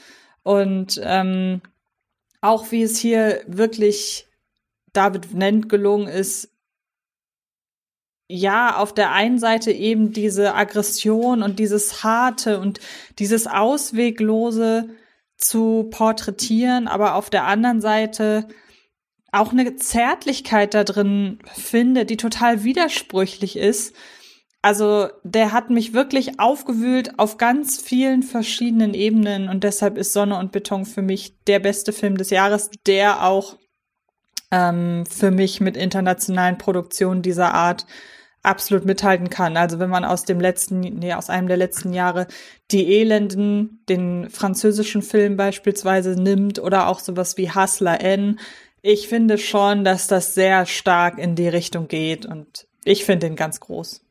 Und 0.44 1.00
ähm, 1.02 1.60
auch 2.40 2.70
wie 2.70 2.82
es 2.82 2.98
hier 2.98 3.40
wirklich 3.48 4.27
David 4.98 5.32
nennt, 5.32 5.68
gelungen 5.68 6.08
ist, 6.08 6.50
ja, 8.28 8.76
auf 8.76 8.92
der 8.92 9.12
einen 9.12 9.38
Seite 9.38 9.70
eben 9.70 10.12
diese 10.12 10.54
Aggression 10.54 11.42
und 11.42 11.60
dieses 11.60 12.02
Harte 12.02 12.58
und 12.60 12.80
dieses 13.20 13.46
Ausweglose 13.46 14.90
zu 15.36 15.88
porträtieren, 15.90 16.88
aber 16.88 17.14
auf 17.14 17.30
der 17.30 17.44
anderen 17.44 17.80
Seite 17.80 18.48
auch 19.30 19.52
eine 19.52 19.76
Zärtlichkeit 19.76 20.74
da 20.74 20.82
drin 20.82 21.38
finde, 21.54 22.04
die 22.04 22.16
total 22.16 22.64
widersprüchlich 22.64 23.56
ist. 23.56 23.94
Also 24.62 25.08
der 25.22 25.52
hat 25.52 25.70
mich 25.70 25.92
wirklich 25.92 26.40
aufgewühlt 26.40 27.20
auf 27.20 27.36
ganz 27.36 27.80
vielen 27.80 28.24
verschiedenen 28.24 28.94
Ebenen 28.94 29.48
und 29.48 29.62
deshalb 29.62 29.96
ist 29.96 30.12
Sonne 30.12 30.36
und 30.38 30.50
Beton 30.50 30.84
für 30.84 31.02
mich 31.02 31.38
der 31.46 31.60
beste 31.60 31.92
Film 31.92 32.16
des 32.16 32.30
Jahres, 32.30 32.70
der 32.84 33.24
auch 33.24 33.56
ähm, 34.50 35.04
für 35.06 35.30
mich 35.30 35.60
mit 35.60 35.76
internationalen 35.76 36.58
Produktionen 36.58 37.22
dieser 37.22 37.54
Art 37.54 37.86
absolut 38.42 38.84
mithalten 38.84 39.30
kann. 39.30 39.56
Also 39.56 39.78
wenn 39.78 39.90
man 39.90 40.04
aus 40.04 40.24
dem 40.24 40.40
letzten, 40.40 40.80
nee, 40.80 41.12
aus 41.12 41.28
einem 41.28 41.48
der 41.48 41.56
letzten 41.56 41.92
Jahre 41.92 42.26
die 42.70 42.98
Elenden, 42.98 43.80
den 43.88 44.30
französischen 44.30 45.02
Film 45.02 45.36
beispielsweise 45.36 46.20
nimmt 46.20 46.58
oder 46.58 46.86
auch 46.86 47.00
sowas 47.00 47.36
wie 47.36 47.50
Hustler 47.50 48.00
N. 48.00 48.38
Ich 48.80 49.08
finde 49.08 49.38
schon, 49.38 49.84
dass 49.84 50.06
das 50.06 50.34
sehr 50.34 50.66
stark 50.66 51.18
in 51.18 51.34
die 51.34 51.48
Richtung 51.48 51.88
geht 51.88 52.26
und 52.26 52.66
ich 52.84 53.04
finde 53.04 53.26
ihn 53.26 53.36
ganz 53.36 53.60
groß. 53.60 54.02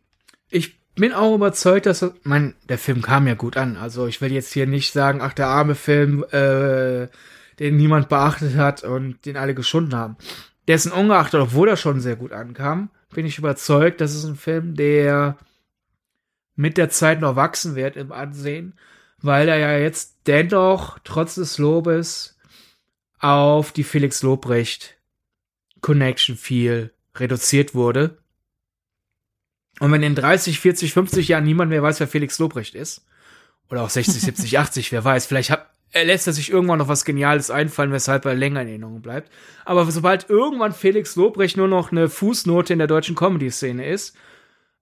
Ich 0.49 0.77
bin 0.95 1.13
auch 1.13 1.33
überzeugt, 1.33 1.85
dass 1.85 2.05
mein 2.23 2.55
der 2.67 2.77
Film 2.77 3.01
kam 3.01 3.27
ja 3.27 3.35
gut 3.35 3.55
an. 3.55 3.77
Also 3.77 4.07
ich 4.07 4.19
will 4.19 4.31
jetzt 4.31 4.53
hier 4.53 4.67
nicht 4.67 4.91
sagen, 4.91 5.21
ach 5.21 5.33
der 5.33 5.47
arme 5.47 5.75
Film, 5.75 6.23
äh, 6.31 7.07
den 7.59 7.77
niemand 7.77 8.09
beachtet 8.09 8.55
hat 8.55 8.83
und 8.83 9.25
den 9.25 9.37
alle 9.37 9.55
geschunden 9.55 9.95
haben. 9.95 10.17
Dessen 10.67 10.91
ungeachtet, 10.91 11.39
obwohl 11.39 11.69
er 11.69 11.77
schon 11.77 12.01
sehr 12.01 12.15
gut 12.15 12.31
ankam, 12.31 12.89
bin 13.09 13.25
ich 13.25 13.37
überzeugt, 13.37 14.01
das 14.01 14.13
ist 14.13 14.25
ein 14.25 14.35
Film, 14.35 14.75
der 14.75 15.37
mit 16.55 16.77
der 16.77 16.89
Zeit 16.89 17.21
noch 17.21 17.35
wachsen 17.35 17.75
wird 17.75 17.95
im 17.95 18.11
Ansehen, 18.11 18.73
weil 19.21 19.47
er 19.47 19.57
ja 19.57 19.77
jetzt 19.77 20.17
dennoch 20.27 20.99
trotz 21.03 21.35
des 21.35 21.57
Lobes 21.57 22.37
auf 23.19 23.71
die 23.71 23.83
Felix 23.83 24.21
Lobrecht 24.23 24.97
Connection 25.81 26.35
viel 26.35 26.93
reduziert 27.15 27.73
wurde. 27.73 28.17
Und 29.79 29.91
wenn 29.91 30.03
in 30.03 30.15
30, 30.15 30.59
40, 30.59 30.93
50 30.93 31.27
Jahren 31.29 31.43
niemand 31.43 31.69
mehr 31.69 31.83
weiß, 31.83 31.99
wer 31.99 32.07
Felix 32.07 32.39
Lobrecht 32.39 32.75
ist, 32.75 33.05
oder 33.69 33.83
auch 33.83 33.89
60, 33.89 34.21
70, 34.21 34.59
80, 34.59 34.91
wer 34.91 35.03
weiß, 35.03 35.25
vielleicht 35.25 35.51
hat, 35.51 35.69
er 35.91 36.05
lässt 36.05 36.27
er 36.27 36.33
sich 36.33 36.51
irgendwann 36.51 36.79
noch 36.79 36.87
was 36.87 37.05
Geniales 37.05 37.49
einfallen, 37.49 37.91
weshalb 37.91 38.25
er 38.25 38.35
länger 38.35 38.61
in 38.61 38.67
Erinnerung 38.67 39.01
bleibt. 39.01 39.31
Aber 39.65 39.89
sobald 39.89 40.29
irgendwann 40.29 40.73
Felix 40.73 41.15
Lobrecht 41.15 41.57
nur 41.57 41.67
noch 41.67 41.91
eine 41.91 42.09
Fußnote 42.09 42.73
in 42.73 42.79
der 42.79 42.87
deutschen 42.87 43.15
Comedy-Szene 43.15 43.87
ist, 43.87 44.15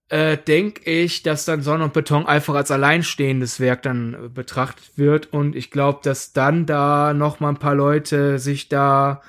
äh, 0.09 0.37
denke 0.37 0.89
ich, 0.89 1.23
dass 1.23 1.45
dann 1.45 1.63
Sonne 1.63 1.85
und 1.85 1.93
Beton 1.93 2.25
einfach 2.25 2.53
als 2.53 2.69
alleinstehendes 2.69 3.59
Werk 3.59 3.81
dann 3.81 4.13
äh, 4.13 4.29
betrachtet 4.29 4.97
wird. 4.97 5.33
Und 5.33 5.55
ich 5.55 5.71
glaube, 5.71 5.99
dass 6.03 6.33
dann 6.33 6.65
da 6.65 7.13
noch 7.13 7.39
mal 7.39 7.49
ein 7.49 7.59
paar 7.59 7.75
Leute 7.75 8.37
sich 8.39 8.69
da 8.69 9.21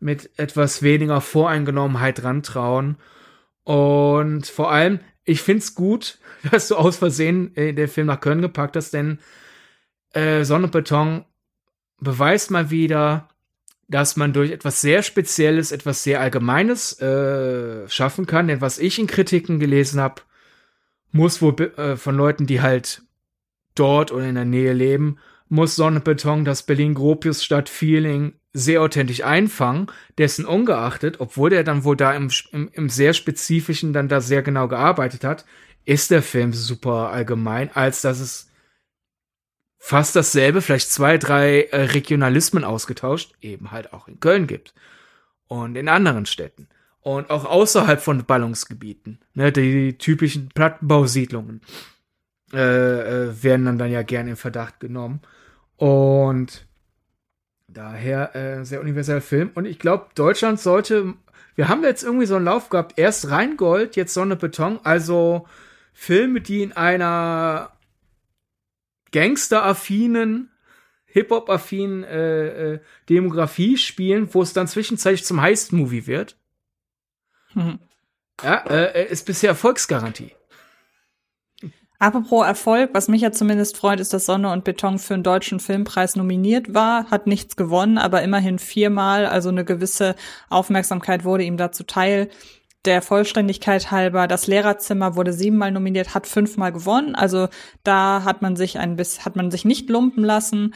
mit 0.00 0.30
etwas 0.38 0.82
weniger 0.82 1.20
Voreingenommenheit 1.20 2.24
rantrauen. 2.24 2.96
Und 3.64 4.46
vor 4.46 4.72
allem, 4.72 5.00
ich 5.24 5.42
find's 5.42 5.74
gut, 5.74 6.18
dass 6.50 6.68
du 6.68 6.76
aus 6.76 6.96
Versehen 6.96 7.54
äh, 7.56 7.72
den 7.74 7.88
Film 7.88 8.06
nach 8.06 8.20
Köln 8.20 8.42
gepackt 8.42 8.76
hast, 8.76 8.94
denn 8.94 9.18
äh, 10.12 10.44
Sonne 10.44 10.64
und 10.64 10.72
Beton 10.72 11.24
beweist 12.00 12.50
mal 12.50 12.70
wieder, 12.70 13.28
dass 13.88 14.16
man 14.16 14.32
durch 14.32 14.50
etwas 14.50 14.80
sehr 14.80 15.02
Spezielles, 15.02 15.72
etwas 15.72 16.02
sehr 16.02 16.20
Allgemeines 16.20 17.00
äh, 17.00 17.88
schaffen 17.88 18.26
kann. 18.26 18.48
Denn 18.48 18.60
was 18.60 18.78
ich 18.78 18.98
in 18.98 19.06
Kritiken 19.06 19.58
gelesen 19.58 20.00
habe, 20.00 20.22
muss 21.12 21.42
wohl 21.42 21.60
äh, 21.76 21.96
von 21.96 22.16
Leuten, 22.16 22.46
die 22.46 22.60
halt 22.62 23.02
dort 23.74 24.12
oder 24.12 24.26
in 24.26 24.34
der 24.34 24.44
Nähe 24.44 24.72
leben, 24.72 25.18
muss 25.48 25.76
Sonne 25.76 25.96
und 25.96 26.04
Beton 26.04 26.44
das 26.44 26.62
Berlin-Gropius-Stadt-Feeling 26.62 28.34
sehr 28.54 28.82
authentisch 28.82 29.22
einfangen, 29.22 29.86
dessen 30.18 30.44
ungeachtet, 30.44 31.20
obwohl 31.20 31.50
der 31.50 31.64
dann 31.64 31.84
wohl 31.84 31.96
da 31.96 32.14
im, 32.14 32.30
im, 32.52 32.68
im 32.72 32.88
sehr 32.88 33.12
spezifischen 33.12 33.92
dann 33.92 34.08
da 34.08 34.20
sehr 34.20 34.42
genau 34.42 34.68
gearbeitet 34.68 35.24
hat, 35.24 35.44
ist 35.84 36.10
der 36.10 36.22
Film 36.22 36.52
super 36.52 37.10
allgemein, 37.10 37.70
als 37.74 38.02
dass 38.02 38.20
es 38.20 38.51
fast 39.84 40.14
dasselbe, 40.14 40.62
vielleicht 40.62 40.92
zwei, 40.92 41.18
drei 41.18 41.62
äh, 41.62 41.82
Regionalismen 41.86 42.62
ausgetauscht, 42.62 43.34
eben 43.40 43.72
halt 43.72 43.92
auch 43.92 44.06
in 44.06 44.20
Köln 44.20 44.46
gibt. 44.46 44.74
Und 45.48 45.74
in 45.74 45.88
anderen 45.88 46.24
Städten. 46.24 46.68
Und 47.00 47.30
auch 47.30 47.44
außerhalb 47.44 48.00
von 48.00 48.24
Ballungsgebieten. 48.24 49.18
Ne, 49.34 49.50
die, 49.50 49.90
die 49.90 49.98
typischen 49.98 50.50
Plattenbausiedlungen 50.54 51.62
äh, 52.52 52.58
äh, 52.58 53.42
werden 53.42 53.66
dann, 53.66 53.78
dann 53.78 53.90
ja 53.90 54.02
gerne 54.02 54.30
in 54.30 54.36
Verdacht 54.36 54.78
genommen. 54.78 55.20
Und 55.76 56.64
daher 57.66 58.36
äh, 58.36 58.64
sehr 58.64 58.80
universeller 58.80 59.20
Film. 59.20 59.50
Und 59.52 59.64
ich 59.64 59.80
glaube, 59.80 60.06
Deutschland 60.14 60.60
sollte. 60.60 61.14
Wir 61.56 61.68
haben 61.68 61.82
jetzt 61.82 62.04
irgendwie 62.04 62.26
so 62.26 62.36
einen 62.36 62.44
Lauf 62.44 62.68
gehabt. 62.68 63.00
Erst 63.00 63.30
Rheingold, 63.30 63.96
jetzt 63.96 64.14
Sonne 64.14 64.36
Beton. 64.36 64.78
Also 64.84 65.48
Filme, 65.92 66.40
die 66.40 66.62
in 66.62 66.72
einer 66.72 67.72
gangsteraffinen, 69.12 70.50
Hip-Hop-affinen 71.06 72.04
äh, 72.04 72.74
äh, 72.74 72.80
Demografie 73.08 73.76
spielen, 73.76 74.32
wo 74.32 74.42
es 74.42 74.52
dann 74.52 74.66
zwischenzeitlich 74.66 75.24
zum 75.24 75.40
Heist-Movie 75.40 76.06
wird. 76.06 76.36
Mhm. 77.54 77.78
Ja, 78.42 78.56
äh, 78.66 79.10
ist 79.10 79.26
bisher 79.26 79.50
Erfolgsgarantie. 79.50 80.32
Apropos 82.02 82.44
Erfolg, 82.44 82.90
was 82.94 83.06
mich 83.06 83.20
ja 83.22 83.30
zumindest 83.30 83.76
freut, 83.76 84.00
ist, 84.00 84.12
dass 84.12 84.26
Sonne 84.26 84.50
und 84.50 84.64
Beton 84.64 84.98
für 84.98 85.14
einen 85.14 85.22
deutschen 85.22 85.60
Filmpreis 85.60 86.16
nominiert 86.16 86.74
war, 86.74 87.08
hat 87.12 87.28
nichts 87.28 87.54
gewonnen, 87.54 87.96
aber 87.96 88.22
immerhin 88.22 88.58
viermal, 88.58 89.24
also 89.24 89.50
eine 89.50 89.64
gewisse 89.64 90.16
Aufmerksamkeit 90.48 91.24
wurde 91.24 91.44
ihm 91.44 91.56
dazu 91.56 91.84
teil 91.84 92.28
der 92.84 93.02
Vollständigkeit 93.02 93.90
halber, 93.90 94.26
das 94.26 94.46
Lehrerzimmer 94.46 95.14
wurde 95.14 95.32
siebenmal 95.32 95.70
nominiert, 95.70 96.14
hat 96.14 96.26
fünfmal 96.26 96.72
gewonnen. 96.72 97.14
Also 97.14 97.48
da 97.84 98.24
hat 98.24 98.42
man 98.42 98.56
sich 98.56 98.78
ein 98.78 98.96
bisschen, 98.96 99.24
hat 99.24 99.36
man 99.36 99.50
sich 99.50 99.64
nicht 99.64 99.88
lumpen 99.88 100.24
lassen. 100.24 100.74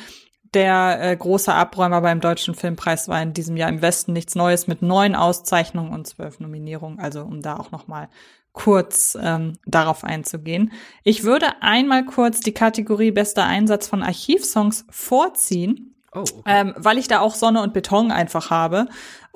der 0.54 0.98
äh, 1.02 1.16
große 1.16 1.52
Abräumer 1.52 2.00
beim 2.00 2.20
Deutschen 2.20 2.54
Filmpreis 2.54 3.08
war 3.08 3.20
in 3.20 3.34
diesem 3.34 3.56
Jahr 3.56 3.68
im 3.68 3.82
Westen 3.82 4.12
nichts 4.12 4.36
Neues 4.36 4.68
mit 4.68 4.80
neun 4.80 5.14
Auszeichnungen 5.14 5.92
und 5.92 6.06
zwölf 6.06 6.40
Nominierungen. 6.40 6.98
Also 6.98 7.22
um 7.22 7.42
da 7.42 7.56
auch 7.56 7.72
noch 7.72 7.88
mal 7.88 8.08
kurz 8.52 9.18
ähm, 9.20 9.52
darauf 9.66 10.02
einzugehen. 10.02 10.72
Ich 11.04 11.24
würde 11.24 11.46
einmal 11.60 12.06
kurz 12.06 12.40
die 12.40 12.54
Kategorie 12.54 13.10
bester 13.10 13.44
Einsatz 13.44 13.86
von 13.86 14.02
Archivsongs 14.02 14.86
vorziehen. 14.88 15.92
Oh, 16.12 16.20
okay. 16.20 16.42
ähm, 16.46 16.74
weil 16.78 16.96
ich 16.96 17.08
da 17.08 17.20
auch 17.20 17.34
Sonne 17.34 17.60
und 17.60 17.74
Beton 17.74 18.10
einfach 18.10 18.48
habe. 18.48 18.86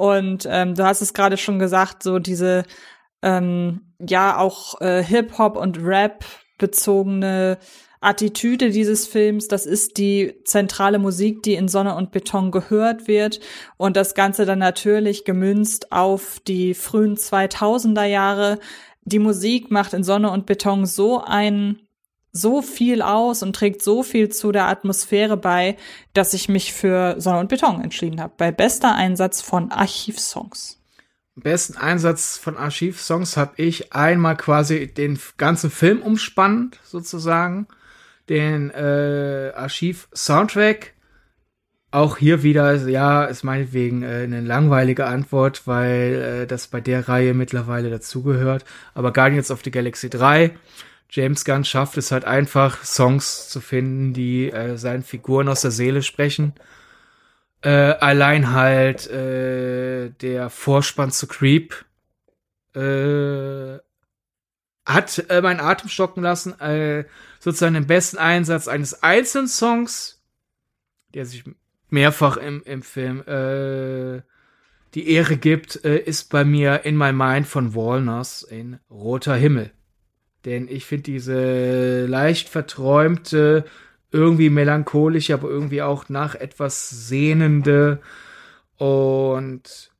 Und 0.01 0.48
ähm, 0.51 0.74
du 0.74 0.84
hast 0.86 1.03
es 1.03 1.12
gerade 1.12 1.36
schon 1.36 1.59
gesagt, 1.59 2.03
so 2.03 2.18
diese 2.18 2.62
ähm, 3.20 3.82
ja 3.98 4.38
auch 4.38 4.80
äh, 4.80 5.05
Hip-Hop 5.05 5.59
und 5.59 5.76
Rap 5.84 6.24
bezogene 6.57 7.59
Attitüde 8.01 8.70
dieses 8.70 9.07
Films. 9.07 9.46
Das 9.48 9.66
ist 9.66 9.98
die 9.98 10.40
zentrale 10.44 10.98
Musik, 10.98 11.42
die 11.42 11.53
in 11.53 11.68
Sonne 11.68 11.96
und 11.96 12.12
Beton 12.12 12.51
gehört 12.51 13.09
wird. 13.09 13.40
Und 13.76 13.94
das 13.94 14.14
Ganze 14.14 14.46
dann 14.46 14.61
natürlich 14.61 15.26
gemünzt 15.26 15.92
auf 15.92 16.40
die 16.48 16.72
frühen 16.72 17.16
2000er 17.16 18.07
Jahre. 18.07 18.59
Die 19.03 19.18
Musik 19.18 19.70
macht 19.70 19.92
in 19.92 20.03
Sonne 20.03 20.30
und 20.30 20.46
Beton 20.46 20.86
so 20.86 21.22
ein 21.22 21.82
so 22.33 22.62
viel 22.62 23.03
aus 23.03 23.43
und 23.43 23.55
trägt 23.55 23.83
so 23.83 24.03
viel 24.03 24.28
zu 24.28 24.53
der 24.53 24.68
Atmosphäre 24.68 25.37
bei, 25.37 25.76
dass 26.12 26.35
ich 26.35 26.49
mich 26.49 26.72
für 26.72 27.20
Sonne 27.20 27.41
und 27.41 27.49
Beton 27.49 27.81
entschieden 27.83 28.20
habe. 28.20 28.35
Bei 28.37 28.53
bester 28.53 28.95
Einsatz 28.95 29.41
von 29.41 29.70
Archivsongs. 29.72 30.81
Besten 31.37 31.76
Einsatz 31.76 32.37
von 32.37 32.57
Archivsongs 32.57 33.37
habe 33.37 33.53
ich 33.57 33.93
einmal 33.93 34.37
quasi 34.37 34.87
den 34.87 35.18
ganzen 35.39 35.70
Film 35.70 36.03
umspannt, 36.03 36.78
sozusagen 36.85 37.66
den 38.28 38.70
äh, 38.70 39.53
Archiv-Soundtrack. 39.55 40.93
Auch 41.93 42.18
hier 42.18 42.45
wieder, 42.45 42.74
ja, 42.89 43.24
ist 43.24 43.43
meinetwegen 43.43 44.03
äh, 44.03 44.22
eine 44.22 44.41
langweilige 44.41 45.07
Antwort, 45.07 45.66
weil 45.66 46.43
äh, 46.43 46.47
das 46.47 46.68
bei 46.68 46.81
der 46.81 47.09
Reihe 47.09 47.35
mittlerweile 47.35 47.91
dazugehört. 47.91 48.64
Aber 48.95 49.12
Guardians 49.12 49.51
of 49.51 49.62
the 49.64 49.72
Galaxy 49.72 50.09
3, 50.09 50.53
James 51.11 51.44
Gunn 51.44 51.64
schafft 51.64 51.96
es 51.96 52.12
halt 52.12 52.24
einfach, 52.24 52.84
Songs 52.84 53.48
zu 53.48 53.61
finden, 53.61 54.12
die 54.12 54.50
äh, 54.50 54.76
seinen 54.76 55.02
Figuren 55.02 55.48
aus 55.48 55.62
der 55.62 55.72
Seele 55.72 56.02
sprechen. 56.02 56.54
Äh, 57.62 57.70
allein 57.70 58.52
halt 58.52 59.08
äh, 59.08 60.11
der 60.11 60.50
Vorspann 60.50 61.11
zu 61.11 61.26
Creep 61.26 61.84
äh, 62.74 63.78
hat 64.86 65.24
äh, 65.28 65.42
meinen 65.42 65.61
Atem 65.61 65.88
stocken 65.88 66.22
lassen. 66.22 66.58
Äh, 66.61 67.04
sozusagen 67.40 67.74
den 67.74 67.86
besten 67.86 68.18
Einsatz 68.18 68.68
eines 68.68 69.02
einzelnen 69.02 69.48
Songs, 69.48 70.22
der 71.12 71.26
sich 71.26 71.44
mehrfach 71.88 72.36
im, 72.36 72.62
im 72.62 72.82
Film 72.82 73.20
äh, 73.26 74.22
die 74.94 75.11
Ehre 75.11 75.36
gibt, 75.36 75.84
äh, 75.84 75.98
ist 75.98 76.30
bei 76.30 76.44
mir 76.44 76.84
In 76.84 76.96
My 76.96 77.12
Mind 77.12 77.48
von 77.48 77.74
Walnuts 77.74 78.42
in 78.42 78.78
Roter 78.88 79.34
Himmel. 79.34 79.72
Denn 80.45 80.68
ich 80.68 80.86
finde 80.86 81.05
diese 81.05 82.07
leicht 82.07 82.49
verträumte, 82.49 83.64
irgendwie 84.12 84.51
melancholische, 84.51 85.34
aber 85.34 85.49
irgendwie 85.49 85.82
auch 85.82 86.09
nach 86.09 86.34
etwas 86.34 86.91
sehnende 86.91 88.01
und 88.76 89.91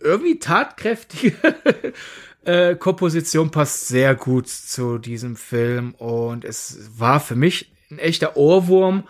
irgendwie 0.00 0.38
tatkräftige 0.38 1.34
äh, 2.44 2.76
Komposition 2.76 3.50
passt 3.50 3.88
sehr 3.88 4.14
gut 4.14 4.48
zu 4.48 4.98
diesem 4.98 5.36
Film. 5.36 5.94
Und 5.94 6.44
es 6.44 6.90
war 6.98 7.20
für 7.20 7.36
mich 7.36 7.72
ein 7.90 7.98
echter 7.98 8.36
Ohrwurm. 8.36 9.04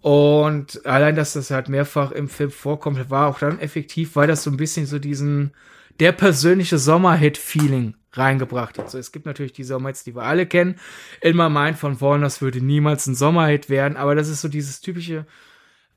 Und 0.00 0.86
allein, 0.86 1.16
dass 1.16 1.32
das 1.32 1.50
halt 1.50 1.68
mehrfach 1.68 2.12
im 2.12 2.28
Film 2.28 2.52
vorkommt, 2.52 3.10
war 3.10 3.26
auch 3.26 3.40
dann 3.40 3.58
effektiv, 3.58 4.14
weil 4.14 4.28
das 4.28 4.44
so 4.44 4.50
ein 4.50 4.56
bisschen 4.56 4.86
so 4.86 5.00
diesen 5.00 5.52
der 5.98 6.12
persönliche 6.12 6.78
Sommerhit-Feeling 6.78 7.94
reingebracht 8.18 8.78
hat. 8.78 8.90
So, 8.90 8.98
es 8.98 9.12
gibt 9.12 9.26
natürlich 9.26 9.52
die 9.52 9.64
Sommerhits, 9.64 10.04
die 10.04 10.14
wir 10.14 10.22
alle 10.22 10.46
kennen. 10.46 10.76
In 11.20 11.36
My 11.36 11.48
Mind 11.48 11.78
von 11.78 12.00
Warners 12.00 12.40
würde 12.40 12.60
niemals 12.60 13.06
ein 13.06 13.14
Sommerhit 13.14 13.68
werden, 13.68 13.96
aber 13.96 14.14
das 14.14 14.28
ist 14.28 14.40
so 14.40 14.48
dieses 14.48 14.80
typische, 14.80 15.26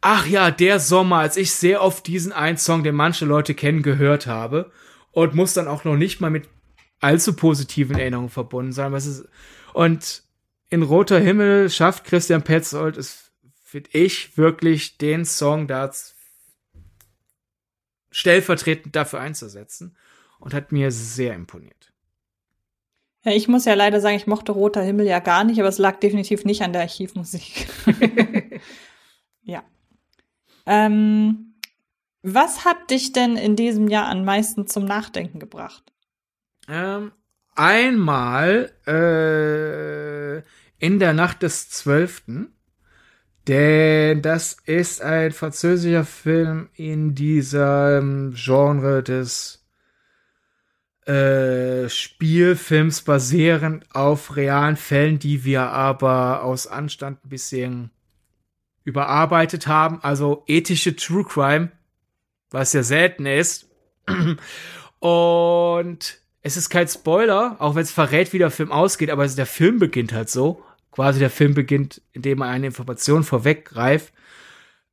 ach 0.02 0.26
ja, 0.28 0.52
der 0.52 0.80
Sommer, 0.80 1.18
als 1.18 1.38
ich 1.38 1.52
sehr 1.52 1.82
oft 1.82 2.08
diesen 2.08 2.32
einen 2.32 2.58
Song, 2.58 2.84
den 2.84 2.96
manche 2.96 3.26
Leute 3.26 3.54
kennen, 3.54 3.82
gehört 3.82 4.28
habe 4.28 4.72
und 5.12 5.36
muss 5.36 5.54
dann 5.54 5.68
auch 5.68 5.84
noch 5.84 5.96
nicht 5.96 6.22
mal 6.22 6.30
mit 6.30 6.48
allzu 7.00 7.34
positiven 7.34 7.98
Erinnerungen 7.98 8.30
verbunden 8.30 8.72
sein. 8.72 8.92
Was 8.92 9.06
ist, 9.06 9.28
und 9.74 10.24
in 10.70 10.84
Roter 10.84 11.20
Himmel 11.20 11.70
schafft 11.70 12.04
Christian 12.04 12.44
Petzold 12.44 12.98
es, 12.98 13.32
finde 13.64 13.90
ich, 13.94 14.38
wirklich 14.38 14.98
den 14.98 15.26
Song 15.26 15.68
da 15.68 15.92
stellvertretend 18.12 18.96
dafür 18.96 19.20
einzusetzen 19.20 19.96
und 20.40 20.54
hat 20.54 20.72
mir 20.72 20.92
sehr 20.92 21.36
imponiert. 21.36 21.79
Ja, 23.24 23.34
ich 23.34 23.48
muss 23.48 23.66
ja 23.66 23.74
leider 23.74 24.00
sagen, 24.00 24.16
ich 24.16 24.28
mochte 24.28 24.54
Roter 24.54 24.82
Himmel 24.82 25.06
ja 25.06 25.20
gar 25.20 25.44
nicht, 25.44 25.60
aber 25.60 25.68
es 25.68 25.78
lag 25.78 26.00
definitiv 26.00 26.46
nicht 26.46 26.62
an 26.62 26.72
der 26.72 26.84
Archivmusik. 26.84 27.68
ja. 29.42 29.64
Ähm, 30.66 31.56
was 32.22 32.66
hat 32.66 32.92
dich 32.92 33.12
denn 33.12 33.38
in 33.38 33.56
diesem 33.56 33.88
Jahr 33.88 34.08
am 34.08 34.24
meisten 34.24 34.68
zum 34.68 34.86
Nachdenken 34.86 35.40
gebracht? 35.40 35.92
Ähm, 36.68 37.12
einmal 37.56 38.72
äh, 38.88 40.38
in 40.86 41.00
der 41.00 41.14
Nacht 41.14 41.44
des 41.44 41.70
Zwölften. 41.70 42.54
Denn 43.48 44.22
das 44.22 44.58
ist 44.66 45.02
ein 45.02 45.32
französischer 45.32 46.06
Film 46.06 46.70
in 46.76 47.16
diesem 47.16 48.34
Genre 48.36 49.02
des 49.02 49.59
äh, 51.10 51.89
Spielfilms 51.89 53.01
basierend 53.01 53.84
auf 53.95 54.36
realen 54.36 54.78
Fällen, 54.78 55.18
die 55.18 55.43
wir 55.43 55.64
aber 55.64 56.43
aus 56.43 56.68
Anstand 56.68 57.26
ein 57.26 57.30
bisschen 57.30 57.89
überarbeitet 58.84 59.66
haben. 59.66 60.03
Also 60.03 60.43
ethische 60.45 60.95
True 60.95 61.24
Crime, 61.24 61.72
was 62.51 62.74
ja 62.74 62.84
selten 62.84 63.26
ist. 63.26 63.68
Und 64.99 66.20
es 66.41 66.57
ist 66.57 66.70
kein 66.70 66.88
Spoiler, 66.88 67.55
auch 67.57 67.74
wenn 67.74 67.82
es 67.82 67.91
verrät, 67.91 68.32
wie 68.32 68.38
der 68.38 68.51
Film 68.51 68.72
ausgeht, 68.72 69.10
aber 69.10 69.28
der 69.28 69.45
Film 69.47 69.80
beginnt 69.80 70.14
halt 70.14 70.30
so. 70.30 70.64
Quasi 70.91 71.20
der 71.20 71.32
Film 71.32 71.55
beginnt, 71.55 72.03
indem 72.12 72.41
er 72.41 72.49
eine 72.49 72.68
Information 72.68 73.24
vorweggreift. 73.24 74.14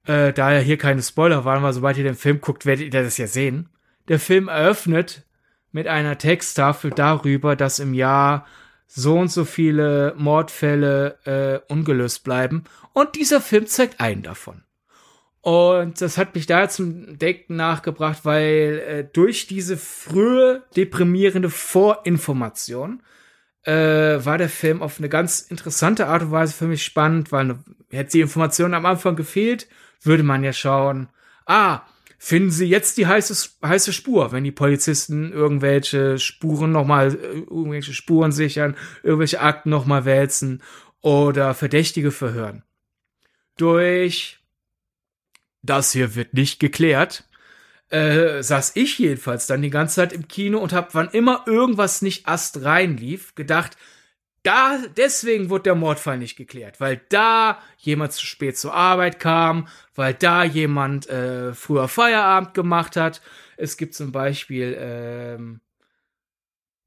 Äh, 0.06 0.32
da 0.32 0.52
ja 0.52 0.60
hier 0.60 0.78
keine 0.78 1.02
Spoiler 1.02 1.44
waren, 1.44 1.62
weil 1.62 1.74
sobald 1.74 1.98
ihr 1.98 2.04
den 2.04 2.14
Film 2.14 2.40
guckt, 2.40 2.64
werdet 2.64 2.94
ihr 2.94 3.02
das 3.02 3.18
ja 3.18 3.26
sehen. 3.26 3.68
Der 4.08 4.18
Film 4.18 4.48
eröffnet 4.48 5.26
mit 5.76 5.88
einer 5.88 6.16
Texttafel 6.16 6.90
darüber, 6.90 7.54
dass 7.54 7.80
im 7.80 7.92
Jahr 7.92 8.46
so 8.86 9.18
und 9.18 9.30
so 9.30 9.44
viele 9.44 10.14
Mordfälle 10.16 11.18
äh, 11.26 11.70
ungelöst 11.70 12.24
bleiben. 12.24 12.64
Und 12.94 13.14
dieser 13.14 13.42
Film 13.42 13.66
zeigt 13.66 14.00
einen 14.00 14.22
davon. 14.22 14.62
Und 15.42 16.00
das 16.00 16.16
hat 16.16 16.34
mich 16.34 16.46
da 16.46 16.70
zum 16.70 17.18
Denken 17.18 17.56
nachgebracht, 17.56 18.24
weil 18.24 18.82
äh, 18.88 19.04
durch 19.04 19.48
diese 19.48 19.76
frühe 19.76 20.62
deprimierende 20.74 21.50
Vorinformation 21.50 23.02
äh, 23.64 23.72
war 23.72 24.38
der 24.38 24.48
Film 24.48 24.80
auf 24.80 24.98
eine 24.98 25.10
ganz 25.10 25.42
interessante 25.42 26.06
Art 26.06 26.22
und 26.22 26.30
Weise 26.30 26.54
für 26.54 26.68
mich 26.68 26.84
spannend, 26.84 27.32
weil 27.32 27.58
hätte 27.90 28.12
die 28.12 28.22
Information 28.22 28.72
am 28.72 28.86
Anfang 28.86 29.14
gefehlt, 29.14 29.68
würde 30.00 30.22
man 30.22 30.42
ja 30.42 30.54
schauen, 30.54 31.10
ah, 31.44 31.82
finden 32.18 32.50
sie 32.50 32.66
jetzt 32.66 32.98
die 32.98 33.06
heiße, 33.06 33.50
heiße 33.62 33.92
Spur, 33.92 34.32
wenn 34.32 34.44
die 34.44 34.52
Polizisten 34.52 35.32
irgendwelche 35.32 36.18
Spuren 36.18 36.72
nochmal, 36.72 37.14
äh, 37.14 37.38
irgendwelche 37.40 37.94
Spuren 37.94 38.32
sichern, 38.32 38.76
irgendwelche 39.02 39.40
Akten 39.40 39.70
nochmal 39.70 40.04
wälzen 40.04 40.62
oder 41.00 41.54
Verdächtige 41.54 42.10
verhören. 42.10 42.62
Durch 43.56 44.38
das 45.62 45.92
hier 45.92 46.14
wird 46.14 46.34
nicht 46.34 46.60
geklärt, 46.60 47.24
äh, 47.90 48.42
saß 48.42 48.72
ich 48.74 48.98
jedenfalls 48.98 49.46
dann 49.46 49.62
die 49.62 49.70
ganze 49.70 49.96
Zeit 49.96 50.12
im 50.12 50.28
Kino 50.28 50.58
und 50.58 50.72
hab, 50.72 50.94
wann 50.94 51.10
immer 51.10 51.44
irgendwas 51.46 52.02
nicht 52.02 52.26
astrein 52.26 52.96
lief, 52.96 53.34
gedacht, 53.34 53.76
da, 54.46 54.78
deswegen 54.96 55.50
wurde 55.50 55.64
der 55.64 55.74
Mordfall 55.74 56.18
nicht 56.18 56.36
geklärt, 56.36 56.80
weil 56.80 57.00
da 57.08 57.58
jemand 57.78 58.12
zu 58.12 58.24
spät 58.24 58.56
zur 58.56 58.74
Arbeit 58.74 59.18
kam, 59.18 59.66
weil 59.94 60.14
da 60.14 60.44
jemand 60.44 61.08
äh, 61.08 61.52
früher 61.52 61.88
Feierabend 61.88 62.54
gemacht 62.54 62.96
hat. 62.96 63.22
Es 63.56 63.76
gibt 63.76 63.94
zum 63.94 64.12
Beispiel 64.12 64.76
ähm, 64.78 65.60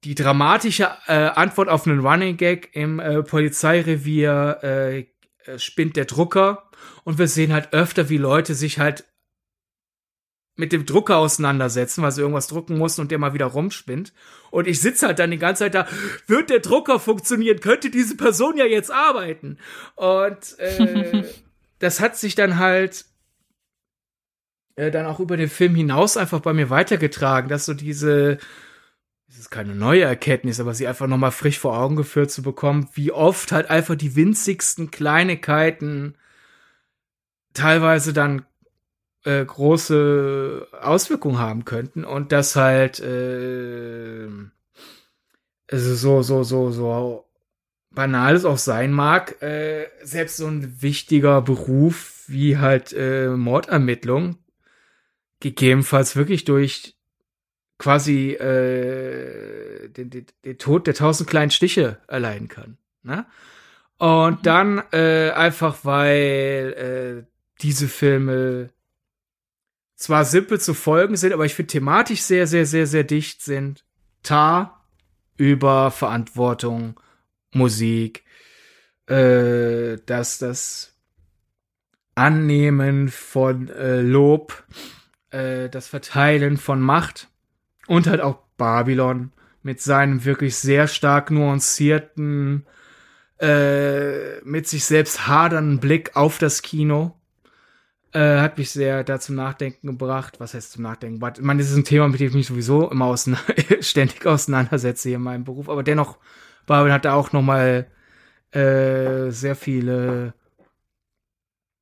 die 0.06 0.16
dramatische 0.16 0.90
äh, 1.08 1.14
Antwort 1.14 1.68
auf 1.68 1.86
einen 1.86 2.00
Running 2.00 2.38
Gag 2.38 2.70
im 2.74 3.00
äh, 3.00 3.24
Polizeirevier 3.24 4.60
äh, 4.64 5.00
äh, 5.00 5.60
spinnt 5.60 5.98
der 5.98 6.06
Drucker 6.06 6.70
und 7.04 7.18
wir 7.18 7.28
sehen 7.28 7.52
halt 7.52 7.74
öfter, 7.74 8.10
wie 8.10 8.18
Leute 8.18 8.56
sich 8.56 8.80
halt 8.80 9.04
mit 10.60 10.74
dem 10.74 10.86
Drucker 10.86 11.18
auseinandersetzen, 11.18 12.04
weil 12.04 12.12
sie 12.12 12.20
irgendwas 12.20 12.48
drucken 12.48 12.78
mussten 12.78 13.00
und 13.00 13.12
der 13.12 13.18
mal 13.18 13.34
wieder 13.34 13.46
rumspinnt. 13.46 14.12
Und 14.52 14.68
ich 14.68 14.82
sitze 14.82 15.08
halt 15.08 15.18
dann 15.18 15.32
die 15.32 15.38
ganze 15.38 15.64
Zeit 15.64 15.74
da, 15.74 15.88
wird 16.28 16.50
der 16.50 16.60
Drucker 16.60 17.00
funktionieren? 17.00 17.62
Könnte 17.62 17.90
diese 17.90 18.18
Person 18.18 18.58
ja 18.58 18.66
jetzt 18.66 18.92
arbeiten? 18.92 19.58
Und 19.96 20.60
äh, 20.60 21.24
das 21.80 22.02
hat 22.02 22.18
sich 22.18 22.36
dann 22.36 22.60
halt 22.60 23.06
äh, 24.76 24.92
dann 24.92 25.06
auch 25.06 25.22
über 25.22 25.38
den 25.38 25.50
Film 25.50 25.76
hinaus 25.76 26.18
einfach 26.18 26.42
bei 26.42 26.52
mir 26.52 26.70
weitergetragen, 26.70 27.48
dass 27.48 27.66
so 27.66 27.74
diese, 27.74 28.38
es 29.30 29.40
ist 29.40 29.52
keine 29.52 29.76
neue 29.76 30.04
Erkenntnis, 30.04 30.60
aber 30.60 30.74
sie 30.74 30.88
einfach 30.88 31.08
nochmal 31.08 31.32
frisch 31.32 31.58
vor 31.58 31.78
Augen 31.78 31.96
geführt 31.96 32.32
zu 32.32 32.42
bekommen, 32.42 32.90
wie 32.96 33.14
oft 33.14 33.54
halt 33.54 33.70
einfach 33.70 33.96
die 33.96 34.18
winzigsten 34.18 34.92
Kleinigkeiten 34.92 36.16
teilweise 37.54 38.12
dann 38.12 38.46
äh, 39.24 39.44
große 39.44 40.68
Auswirkungen 40.82 41.40
haben 41.40 41.66
könnten 41.66 42.04
und 42.06 42.32
das 42.32 42.56
halt 42.56 43.00
äh, 43.00 44.28
also 45.72 45.96
so 45.96 46.22
so 46.22 46.44
so 46.44 46.72
so 46.72 47.26
banal 47.92 48.36
es 48.36 48.46
auch 48.46 48.58
sein 48.58 48.92
mag, 48.92 49.42
äh, 49.42 49.88
selbst 50.04 50.38
so 50.38 50.48
ein 50.48 50.82
wichtiger 50.82 51.42
Beruf 51.42 52.24
wie 52.28 52.58
halt 52.58 52.94
äh, 52.94 53.30
Mordermittlung 53.30 54.38
gegebenenfalls 55.40 56.16
wirklich 56.16 56.46
durch 56.46 56.96
quasi 57.78 58.32
äh, 58.34 59.90
den, 59.90 60.10
den, 60.10 60.26
den 60.46 60.58
Tod 60.58 60.86
der 60.86 60.94
tausend 60.94 61.30
kleinen 61.30 61.52
Stiche 61.52 61.98
erleiden 62.08 62.48
kann. 62.48 62.78
Ne? 63.04 63.26
Und 63.98 64.40
mhm. 64.40 64.44
dann 64.44 64.84
äh, 64.92 65.32
einfach, 65.32 65.80
weil 65.84 67.26
äh, 67.26 67.28
diese 67.62 67.88
Filme 67.88 68.70
zwar 70.00 70.24
simpel 70.24 70.60
zu 70.62 70.74
folgen 70.74 71.18
sind, 71.18 71.34
aber 71.34 71.46
ich 71.46 71.54
finde 71.54 71.74
thematisch 71.74 72.22
sehr, 72.22 72.48
sehr, 72.48 72.66
sehr, 72.66 72.88
sehr 72.88 73.04
dicht 73.04 73.44
sind. 73.44 73.84
Tar 74.24 74.86
über 75.36 75.92
Verantwortung, 75.92 77.00
Musik, 77.52 78.24
äh, 79.08 79.98
dass 80.06 80.38
das 80.38 80.96
Annehmen 82.16 83.10
von 83.10 83.70
äh, 83.70 84.02
Lob, 84.02 84.64
äh, 85.32 85.70
das 85.70 85.88
Verteilen 85.88 86.58
von 86.58 86.80
Macht 86.80 87.28
und 87.88 88.08
halt 88.08 88.22
auch 88.22 88.40
Babylon 88.58 89.32
mit 89.64 89.82
seinem 89.82 90.24
wirklich 90.24 90.56
sehr 90.56 90.88
stark 90.88 91.30
nuancierten, 91.30 92.66
äh, 93.40 94.40
mit 94.42 94.68
sich 94.68 94.86
selbst 94.86 95.28
hadernden 95.28 95.80
Blick 95.80 96.16
auf 96.16 96.38
das 96.38 96.62
Kino. 96.62 97.19
Äh, 98.12 98.40
hat 98.40 98.58
mich 98.58 98.72
sehr 98.72 99.04
da 99.04 99.20
zum 99.20 99.36
Nachdenken 99.36 99.86
gebracht. 99.86 100.40
Was 100.40 100.56
heißt 100.56 100.72
zum 100.72 100.84
Nachdenken? 100.84 101.24
Ich 101.36 101.42
meine, 101.42 101.62
das 101.62 101.70
ist 101.70 101.78
ein 101.78 101.84
Thema, 101.84 102.08
mit 102.08 102.20
dem 102.20 102.30
ich 102.30 102.34
mich 102.34 102.48
sowieso 102.48 102.90
immer 102.90 103.06
ausein 103.06 103.38
ständig 103.82 104.26
auseinandersetze 104.26 105.10
hier 105.10 105.18
in 105.18 105.24
meinem 105.24 105.44
Beruf. 105.44 105.70
Aber 105.70 105.84
dennoch, 105.84 106.18
Babylon 106.66 106.94
hat 106.94 107.06
da 107.06 107.14
auch 107.14 107.34
noch 107.34 107.44
mal 107.44 107.86
äh, 108.52 109.30
sehr 109.30 109.56
viele 109.56 110.34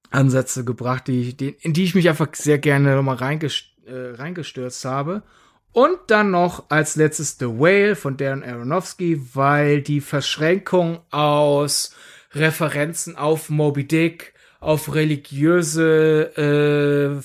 Ansätze 0.09 0.65
gebracht, 0.65 1.07
die, 1.07 1.35
die, 1.35 1.55
in 1.61 1.73
die 1.73 1.85
ich 1.85 1.95
mich 1.95 2.09
einfach 2.09 2.27
sehr 2.33 2.57
gerne 2.57 2.95
nochmal 2.95 3.15
reingest, 3.15 3.65
äh, 3.85 4.15
reingestürzt 4.15 4.83
habe. 4.83 5.23
Und 5.71 5.97
dann 6.07 6.31
noch 6.31 6.69
als 6.69 6.95
letztes 6.95 7.37
The 7.39 7.45
Whale 7.45 7.95
von 7.95 8.17
Darren 8.17 8.43
Aronofsky, 8.43 9.21
weil 9.33 9.81
die 9.81 10.01
Verschränkung 10.01 10.99
aus 11.11 11.95
Referenzen 12.33 13.15
auf 13.15 13.49
Moby 13.49 13.87
Dick, 13.87 14.33
auf 14.59 14.93
religiöse 14.93 16.35
äh, 16.35 17.21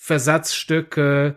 Versatzstücke, 0.00 1.36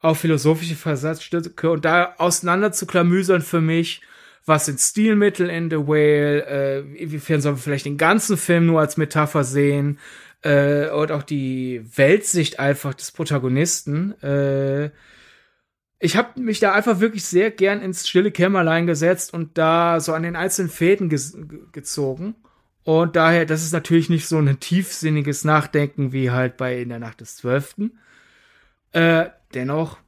auf 0.00 0.20
philosophische 0.20 0.76
Versatzstücke 0.76 1.70
und 1.70 1.84
da 1.84 2.14
auseinander 2.18 2.72
zu 2.72 2.86
klamüsern 2.86 3.42
für 3.42 3.60
mich, 3.60 4.00
was 4.44 4.66
sind 4.66 4.78
Stilmittel 4.78 5.50
in 5.50 5.70
The 5.70 5.76
Whale, 5.76 6.46
äh, 6.46 6.80
inwiefern 6.96 7.40
sollen 7.40 7.56
wir 7.56 7.62
vielleicht 7.62 7.86
den 7.86 7.98
ganzen 7.98 8.36
Film 8.36 8.66
nur 8.66 8.80
als 8.80 8.96
Metapher 8.96 9.42
sehen, 9.42 9.98
äh, 10.46 10.90
und 10.90 11.10
auch 11.10 11.22
die 11.22 11.84
Weltsicht 11.96 12.60
einfach 12.60 12.94
des 12.94 13.10
Protagonisten. 13.10 14.20
Äh, 14.22 14.90
ich 15.98 16.16
habe 16.16 16.40
mich 16.40 16.60
da 16.60 16.72
einfach 16.72 17.00
wirklich 17.00 17.24
sehr 17.24 17.50
gern 17.50 17.80
ins 17.80 18.08
stille 18.08 18.30
Kämmerlein 18.30 18.86
gesetzt 18.86 19.32
und 19.34 19.58
da 19.58 19.98
so 19.98 20.12
an 20.12 20.22
den 20.22 20.36
einzelnen 20.36 20.70
Fäden 20.70 21.08
ge 21.08 21.18
gezogen. 21.72 22.36
Und 22.86 23.16
daher, 23.16 23.46
das 23.46 23.64
ist 23.64 23.72
natürlich 23.72 24.10
nicht 24.10 24.28
so 24.28 24.38
ein 24.38 24.60
tiefsinniges 24.60 25.42
Nachdenken 25.42 26.12
wie 26.12 26.30
halt 26.30 26.56
bei 26.56 26.80
In 26.80 26.88
der 26.88 27.00
Nacht 27.00 27.20
des 27.20 27.34
Zwölften. 27.34 27.98
Äh, 28.92 29.30
dennoch 29.54 29.98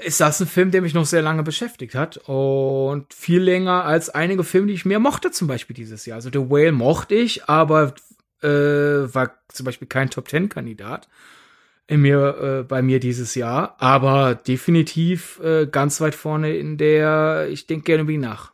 ist 0.00 0.20
das 0.20 0.38
ein 0.38 0.46
Film, 0.46 0.70
der 0.70 0.80
mich 0.80 0.94
noch 0.94 1.06
sehr 1.06 1.22
lange 1.22 1.42
beschäftigt 1.42 1.96
hat 1.96 2.18
und 2.28 3.12
viel 3.12 3.42
länger 3.42 3.84
als 3.84 4.10
einige 4.10 4.44
Filme, 4.44 4.68
die 4.68 4.74
ich 4.74 4.84
mehr 4.84 5.00
mochte, 5.00 5.32
zum 5.32 5.48
Beispiel 5.48 5.74
dieses 5.74 6.06
Jahr. 6.06 6.14
Also 6.14 6.30
The 6.32 6.50
Whale 6.50 6.70
mochte 6.70 7.16
ich, 7.16 7.48
aber 7.48 7.94
äh, 8.40 8.46
war 8.46 9.34
zum 9.48 9.66
Beispiel 9.66 9.88
kein 9.88 10.10
Top 10.10 10.28
Ten 10.28 10.48
Kandidat 10.48 11.08
in 11.88 12.00
mir 12.00 12.60
äh, 12.60 12.62
bei 12.62 12.80
mir 12.80 13.00
dieses 13.00 13.34
Jahr, 13.34 13.74
aber 13.80 14.36
definitiv 14.36 15.40
äh, 15.40 15.66
ganz 15.66 16.00
weit 16.00 16.14
vorne 16.14 16.56
in 16.56 16.76
der 16.76 17.48
ich 17.50 17.66
denke 17.66 17.86
gerne 17.86 18.06
wie 18.06 18.18
nach 18.18 18.52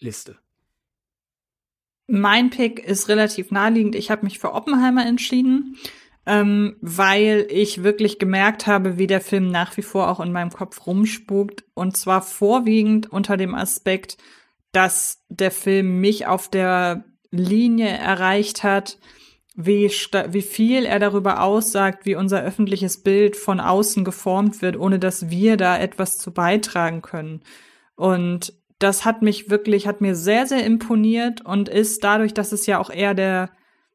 Liste. 0.00 0.36
Mein 2.06 2.50
Pick 2.50 2.80
ist 2.80 3.08
relativ 3.08 3.50
naheliegend. 3.50 3.94
Ich 3.94 4.10
habe 4.10 4.24
mich 4.24 4.38
für 4.38 4.52
Oppenheimer 4.52 5.06
entschieden, 5.06 5.76
ähm, 6.26 6.76
weil 6.80 7.46
ich 7.48 7.82
wirklich 7.82 8.18
gemerkt 8.18 8.66
habe, 8.66 8.98
wie 8.98 9.06
der 9.06 9.20
Film 9.20 9.50
nach 9.50 9.76
wie 9.76 9.82
vor 9.82 10.10
auch 10.10 10.20
in 10.20 10.32
meinem 10.32 10.50
Kopf 10.50 10.86
rumspukt. 10.86 11.64
Und 11.74 11.96
zwar 11.96 12.22
vorwiegend 12.22 13.10
unter 13.10 13.36
dem 13.36 13.54
Aspekt, 13.54 14.18
dass 14.72 15.22
der 15.28 15.50
Film 15.50 16.00
mich 16.00 16.26
auf 16.26 16.48
der 16.48 17.04
Linie 17.30 17.88
erreicht 17.88 18.62
hat, 18.62 18.98
wie, 19.54 19.88
wie 19.88 20.42
viel 20.42 20.84
er 20.84 20.98
darüber 20.98 21.42
aussagt, 21.42 22.06
wie 22.06 22.16
unser 22.16 22.42
öffentliches 22.42 23.02
Bild 23.02 23.36
von 23.36 23.60
außen 23.60 24.04
geformt 24.04 24.62
wird, 24.62 24.76
ohne 24.76 24.98
dass 24.98 25.30
wir 25.30 25.56
da 25.56 25.78
etwas 25.78 26.18
zu 26.18 26.32
beitragen 26.32 27.02
können. 27.02 27.42
Und 27.94 28.52
das 28.78 29.04
hat 29.04 29.22
mich 29.22 29.50
wirklich, 29.50 29.86
hat 29.86 30.00
mir 30.00 30.14
sehr, 30.14 30.46
sehr 30.46 30.64
imponiert 30.64 31.44
und 31.44 31.68
ist 31.68 32.02
dadurch, 32.04 32.34
dass 32.34 32.52
es 32.52 32.66
ja 32.66 32.78
auch 32.78 32.90
eher 32.90 33.14
der, 33.14 33.50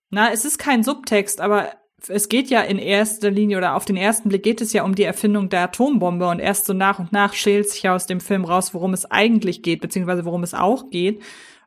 na, 0.09 0.31
es 0.31 0.45
ist 0.45 0.57
kein 0.57 0.83
Subtext, 0.83 1.41
aber 1.41 1.71
es 2.07 2.29
geht 2.29 2.49
ja 2.49 2.61
in 2.61 2.77
erster 2.77 3.29
Linie 3.29 3.57
oder 3.57 3.75
auf 3.75 3.85
den 3.85 3.97
ersten 3.97 4.29
Blick 4.29 4.43
geht 4.43 4.61
es 4.61 4.71
ja 4.71 4.83
um 4.83 4.95
die 4.95 5.03
Erfindung 5.03 5.49
der 5.49 5.63
Atombombe 5.63 6.27
und 6.27 6.39
erst 6.39 6.65
so 6.65 6.73
nach 6.73 6.99
und 6.99 7.11
nach 7.11 7.33
schält 7.33 7.69
sich 7.69 7.83
ja 7.83 7.93
aus 7.93 8.05
dem 8.05 8.21
Film 8.21 8.45
raus, 8.45 8.73
worum 8.73 8.93
es 8.93 9.09
eigentlich 9.09 9.61
geht, 9.63 9.81
beziehungsweise 9.81 10.25
worum 10.25 10.43
es 10.43 10.53
auch 10.53 10.89
geht. 10.89 11.21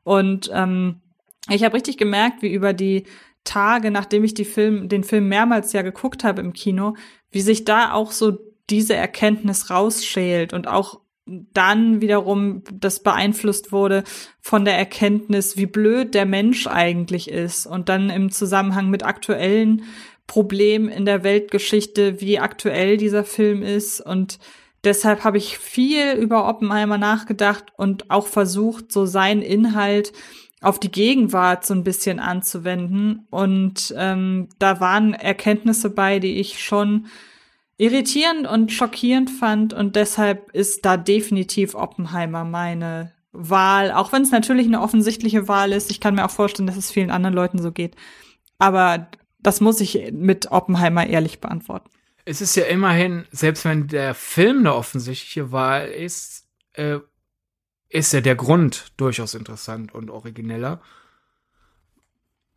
Und 0.05 0.51
ähm, 0.53 1.03
ich 1.51 1.65
habe 1.65 1.75
richtig 1.75 1.99
gemerkt, 1.99 2.43
wie 2.43 2.53
über 2.53 2.73
die 2.73 3.05
Tage, 3.45 3.91
nachdem 3.91 4.25
ich 4.25 4.35
die 4.35 4.45
Film, 4.45 4.89
den 4.89 5.05
Film 5.05 5.29
mehrmals 5.29 5.73
ja 5.73 5.83
geguckt 5.83 6.25
habe 6.25 6.41
im 6.41 6.53
Kino, 6.53 6.95
wie 7.31 7.41
sich 7.41 7.65
da 7.65 7.93
auch 7.93 8.13
so 8.13 8.39
diese 8.71 8.95
Erkenntnis 8.95 9.69
rausschält 9.69 10.53
und 10.53 10.69
auch 10.69 11.01
dann 11.27 12.01
wiederum 12.01 12.63
das 12.73 13.03
beeinflusst 13.03 13.73
wurde 13.73 14.03
von 14.41 14.65
der 14.65 14.77
Erkenntnis, 14.77 15.57
wie 15.57 15.67
blöd 15.67 16.15
der 16.15 16.27
Mensch 16.27 16.67
eigentlich 16.67 17.31
ist 17.31 17.67
und 17.67 17.89
dann 17.89 18.11
im 18.11 18.31
Zusammenhang 18.31 18.91
mit 18.91 19.05
aktuellen 19.05 19.83
Problemen 20.27 20.89
in 20.89 21.05
der 21.05 21.23
Weltgeschichte, 21.25 22.21
wie 22.21 22.39
aktuell 22.39 22.97
dieser 22.97 23.25
Film 23.25 23.63
ist 23.63 24.01
und 24.01 24.39
deshalb 24.85 25.25
habe 25.25 25.39
ich 25.39 25.59
viel 25.59 26.13
über 26.13 26.49
Oppenheimer 26.49 26.99
nachgedacht 26.99 27.67
und 27.77 28.11
auch 28.11 28.27
versucht, 28.27 28.93
so 28.93 29.07
seinen 29.07 29.43
Inhalt 29.43 30.13
auf 30.61 30.79
die 30.79 30.91
Gegenwart 30.91 31.67
so 31.67 31.75
ein 31.75 31.85
bisschen 31.85 32.21
anzuwenden. 32.21 33.27
Und 33.31 33.93
ähm, 33.97 34.49
da 34.59 34.81
waren 34.81 35.13
Erkenntnisse 35.13 35.91
bei, 35.91 36.21
die 36.21 36.39
ich 36.39 36.63
schon 36.63 37.07
irritierend 37.83 38.47
und 38.47 38.71
schockierend 38.71 39.29
fand. 39.29 39.75
Und 39.75 39.97
deshalb 39.97 40.53
ist 40.53 40.85
da 40.85 40.97
definitiv 40.97 41.75
Oppenheimer 41.75 42.45
meine 42.45 43.13
Wahl. 43.33 43.91
Auch 43.91 44.13
wenn 44.13 44.23
es 44.23 44.31
natürlich 44.31 44.69
eine 44.69 44.81
offensichtliche 44.81 45.49
Wahl 45.49 45.73
ist. 45.73 45.91
Ich 45.91 46.01
kann 46.01 46.15
mir 46.15 46.25
auch 46.25 46.31
vorstellen, 46.31 46.69
dass 46.69 46.77
es 46.77 46.93
vielen 46.93 47.11
anderen 47.11 47.35
Leuten 47.35 47.61
so 47.61 47.73
geht. 47.73 47.97
Aber 48.59 49.09
das 49.41 49.61
muss 49.61 49.81
ich 49.81 50.13
mit 50.13 50.53
Oppenheimer 50.53 51.09
ehrlich 51.09 51.41
beantworten. 51.41 51.91
Es 52.25 52.41
ist 52.41 52.55
ja 52.55 52.65
immerhin, 52.67 53.25
selbst 53.33 53.65
wenn 53.65 53.89
der 53.89 54.15
Film 54.15 54.59
eine 54.59 54.77
offensichtliche 54.77 55.51
Wahl 55.51 55.89
ist, 55.89 56.47
äh, 56.75 57.01
ist 57.89 58.13
ja 58.13 58.21
der 58.21 58.37
Grund 58.37 58.93
durchaus 58.97 59.35
interessant 59.35 59.93
und 59.93 60.09
origineller. 60.09 60.81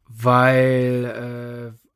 Weil 0.08 1.74
äh, 1.74 1.88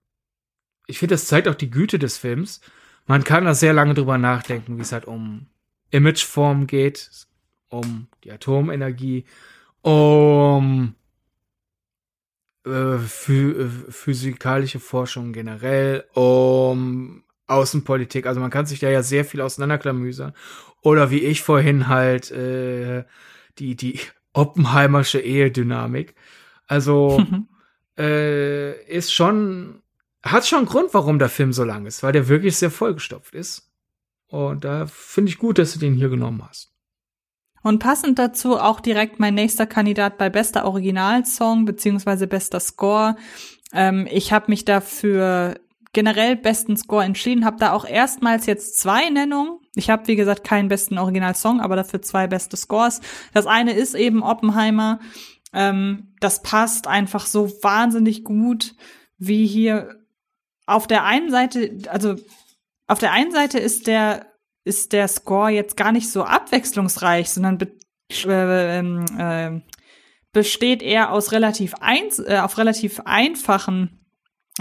ich 0.87 0.97
finde, 0.97 1.13
das 1.13 1.27
zeigt 1.27 1.47
auch 1.47 1.53
die 1.53 1.69
Güte 1.69 1.99
des 1.99 2.17
Films. 2.17 2.59
Man 3.09 3.23
kann 3.23 3.45
da 3.45 3.55
sehr 3.55 3.73
lange 3.73 3.95
drüber 3.95 4.19
nachdenken, 4.19 4.77
wie 4.77 4.83
es 4.83 4.91
halt 4.91 5.05
um 5.05 5.47
Imageform 5.89 6.67
geht, 6.67 7.09
um 7.67 8.07
die 8.23 8.31
Atomenergie, 8.31 9.25
um 9.81 10.93
äh, 12.67 12.99
physikalische 12.99 14.79
Forschung 14.79 15.33
generell, 15.33 16.05
um 16.13 17.23
Außenpolitik. 17.47 18.27
Also 18.27 18.41
man 18.41 18.51
kann 18.51 18.67
sich 18.67 18.79
da 18.79 18.91
ja 18.91 19.01
sehr 19.01 19.25
viel 19.25 19.41
auseinanderklamüsern. 19.41 20.33
Oder 20.83 21.09
wie 21.09 21.23
ich 21.23 21.41
vorhin 21.41 21.87
halt 21.87 22.29
äh, 22.29 23.05
die, 23.57 23.75
die 23.75 23.99
Oppenheimersche 24.33 25.19
Ehedynamik. 25.19 26.13
Also 26.67 27.25
äh, 27.97 28.79
ist 28.85 29.11
schon, 29.11 29.81
hat 30.23 30.45
schon 30.45 30.59
einen 30.59 30.67
Grund, 30.67 30.93
warum 30.93 31.19
der 31.19 31.29
Film 31.29 31.53
so 31.53 31.63
lang 31.63 31.85
ist, 31.85 32.03
weil 32.03 32.11
der 32.11 32.27
wirklich 32.27 32.57
sehr 32.57 32.71
vollgestopft 32.71 33.33
ist. 33.33 33.71
Und 34.27 34.63
da 34.63 34.85
finde 34.85 35.29
ich 35.29 35.37
gut, 35.37 35.57
dass 35.57 35.73
du 35.73 35.79
den 35.79 35.95
hier 35.95 36.09
genommen 36.09 36.43
hast. 36.47 36.71
Und 37.61 37.79
passend 37.79 38.19
dazu 38.19 38.57
auch 38.57 38.79
direkt 38.79 39.19
mein 39.19 39.33
nächster 39.33 39.65
Kandidat 39.65 40.17
bei 40.17 40.29
bester 40.29 40.65
Originalsong 40.65 41.65
beziehungsweise 41.65 42.27
bester 42.27 42.59
Score. 42.59 43.15
Ähm, 43.73 44.07
ich 44.09 44.31
habe 44.31 44.45
mich 44.49 44.65
dafür 44.65 45.59
generell 45.91 46.35
besten 46.35 46.77
Score 46.77 47.03
entschieden, 47.03 47.45
habe 47.45 47.57
da 47.57 47.73
auch 47.73 47.85
erstmals 47.85 48.45
jetzt 48.45 48.79
zwei 48.79 49.09
Nennungen. 49.09 49.59
Ich 49.75 49.89
habe 49.89 50.07
wie 50.07 50.15
gesagt 50.15 50.43
keinen 50.43 50.69
besten 50.69 50.97
Originalsong, 50.97 51.59
aber 51.59 51.75
dafür 51.75 52.01
zwei 52.01 52.27
beste 52.27 52.55
Scores. 52.55 53.01
Das 53.33 53.47
eine 53.47 53.73
ist 53.73 53.95
eben 53.95 54.23
Oppenheimer. 54.23 54.99
Ähm, 55.51 56.13
das 56.19 56.43
passt 56.43 56.87
einfach 56.87 57.25
so 57.25 57.51
wahnsinnig 57.63 58.23
gut, 58.23 58.75
wie 59.17 59.45
hier 59.47 59.98
auf 60.69 60.87
der 60.87 61.03
einen 61.03 61.31
Seite, 61.31 61.77
also 61.89 62.15
auf 62.87 62.99
der 62.99 63.11
einen 63.11 63.31
Seite 63.31 63.59
ist 63.59 63.87
der 63.87 64.27
ist 64.65 64.93
der 64.93 65.07
Score 65.07 65.49
jetzt 65.49 65.77
gar 65.77 65.91
nicht 65.91 66.11
so 66.11 66.23
abwechslungsreich, 66.23 67.29
sondern 67.29 67.57
be 67.57 67.71
äh, 68.25 68.79
äh, 68.79 69.61
besteht 70.31 70.81
eher 70.81 71.11
aus 71.11 71.31
relativ 71.31 71.75
ein, 71.79 72.09
äh, 72.25 72.39
auf 72.39 72.57
relativ 72.57 73.01
einfachen 73.05 73.95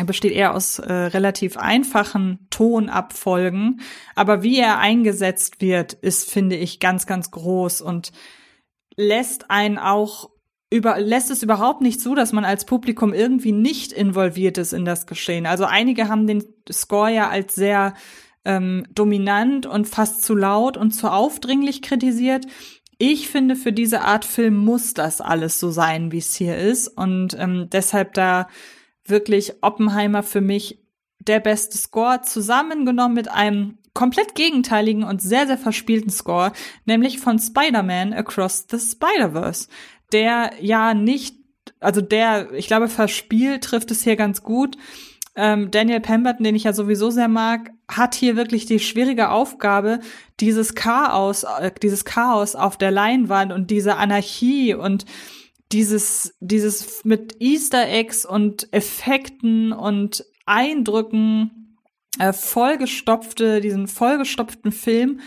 besteht 0.05 0.32
eher 0.32 0.55
aus 0.55 0.78
äh, 0.78 0.93
relativ 0.93 1.56
einfachen 1.56 2.47
Tonabfolgen, 2.51 3.80
aber 4.14 4.44
wie 4.44 4.59
er 4.59 4.78
eingesetzt 4.78 5.60
wird, 5.60 5.93
ist 5.93 6.30
finde 6.30 6.55
ich 6.56 6.78
ganz 6.78 7.06
ganz 7.06 7.32
groß 7.32 7.80
und 7.80 8.12
lässt 8.97 9.51
einen 9.51 9.76
auch 9.78 10.30
über, 10.70 10.99
lässt 11.01 11.31
es 11.31 11.43
überhaupt 11.43 11.81
nicht 11.81 12.01
zu, 12.01 12.15
dass 12.15 12.32
man 12.32 12.45
als 12.45 12.65
Publikum 12.65 13.15
irgendwie 13.15 13.53
nicht 13.53 13.93
involviert 13.93 14.59
ist 14.59 14.73
in 14.73 14.85
das 14.85 15.07
Geschehen. 15.07 15.47
Also 15.47 15.65
einige 15.65 16.09
haben 16.09 16.27
den 16.27 16.45
Score 16.70 17.11
ja 17.11 17.28
als 17.31 17.55
sehr 17.55 17.95
ähm, 18.45 18.85
dominant 18.95 19.66
und 19.66 19.89
fast 19.89 20.23
zu 20.23 20.35
laut 20.35 20.77
und 20.77 20.93
zu 20.93 21.11
aufdringlich 21.11 21.81
kritisiert. 21.82 22.47
Ich 22.99 23.28
finde, 23.28 23.57
für 23.57 23.73
diese 23.73 24.03
Art 24.03 24.24
Film 24.24 24.57
muss 24.57 24.93
das 24.93 25.20
alles 25.20 25.59
so 25.61 25.70
sein, 25.70 26.12
wie 26.12 26.19
es 26.19 26.35
hier 26.35 26.59
ist. 26.59 26.89
Und 26.89 27.35
ähm, 27.39 27.69
deshalb 27.70 28.15
da 28.15 28.49
wirklich 29.05 29.55
Oppenheimer 29.62 30.23
für 30.23 30.40
mich 30.40 30.82
der 31.19 31.40
beste 31.40 31.78
Score 31.78 32.23
zusammengenommen 32.23 33.15
mit 33.15 33.31
einem 33.31 33.78
komplett 33.95 34.35
gegenteiligen 34.35 35.03
und 35.03 35.20
sehr, 35.20 35.47
sehr 35.47 35.59
verspielten 35.59 36.11
Score, 36.11 36.53
nämlich 36.85 37.19
von 37.19 37.39
Spider-Man 37.39 38.12
Across 38.12 38.66
the 38.70 38.78
Spider-Verse, 38.78 39.69
der 40.12 40.52
ja 40.60 40.94
nicht, 40.94 41.36
also 41.80 42.01
der, 42.01 42.52
ich 42.52 42.66
glaube, 42.66 42.89
verspielt 42.89 43.64
trifft 43.64 43.90
es 43.90 44.02
hier 44.02 44.16
ganz 44.16 44.43
gut, 44.43 44.76
ähm, 45.40 45.70
Daniel 45.70 46.01
Pemberton, 46.01 46.43
den 46.43 46.56
ich 46.56 46.64
ja 46.64 46.72
sowieso 46.72 47.10
sehr 47.10 47.28
mag, 47.28 47.70
hat 47.89 48.16
hier 48.16 48.35
wirklich 48.35 48.66
die 48.66 48.80
schwierige 48.80 49.30
Aufgabe, 49.30 50.01
dieses 50.40 50.74
Chaos, 50.74 51.44
äh, 51.44 51.70
dieses 51.80 52.05
Chaos 52.05 52.56
auf 52.56 52.76
der 52.76 52.90
Leinwand 52.90 53.52
und 53.52 53.70
diese 53.70 53.97
Anarchie 53.97 54.74
und 54.74 55.05
dieses, 55.70 56.35
dieses 56.40 57.05
mit 57.05 57.36
Easter 57.40 57.89
Eggs 57.89 58.26
und 58.26 58.72
Effekten 58.72 59.72
und 59.72 60.24
Eindrücken 60.44 61.78
äh, 62.18 62.32
vollgestopfte, 62.32 63.60
diesen 63.60 63.86
vollgestopften 63.86 64.72
Film 64.72 65.20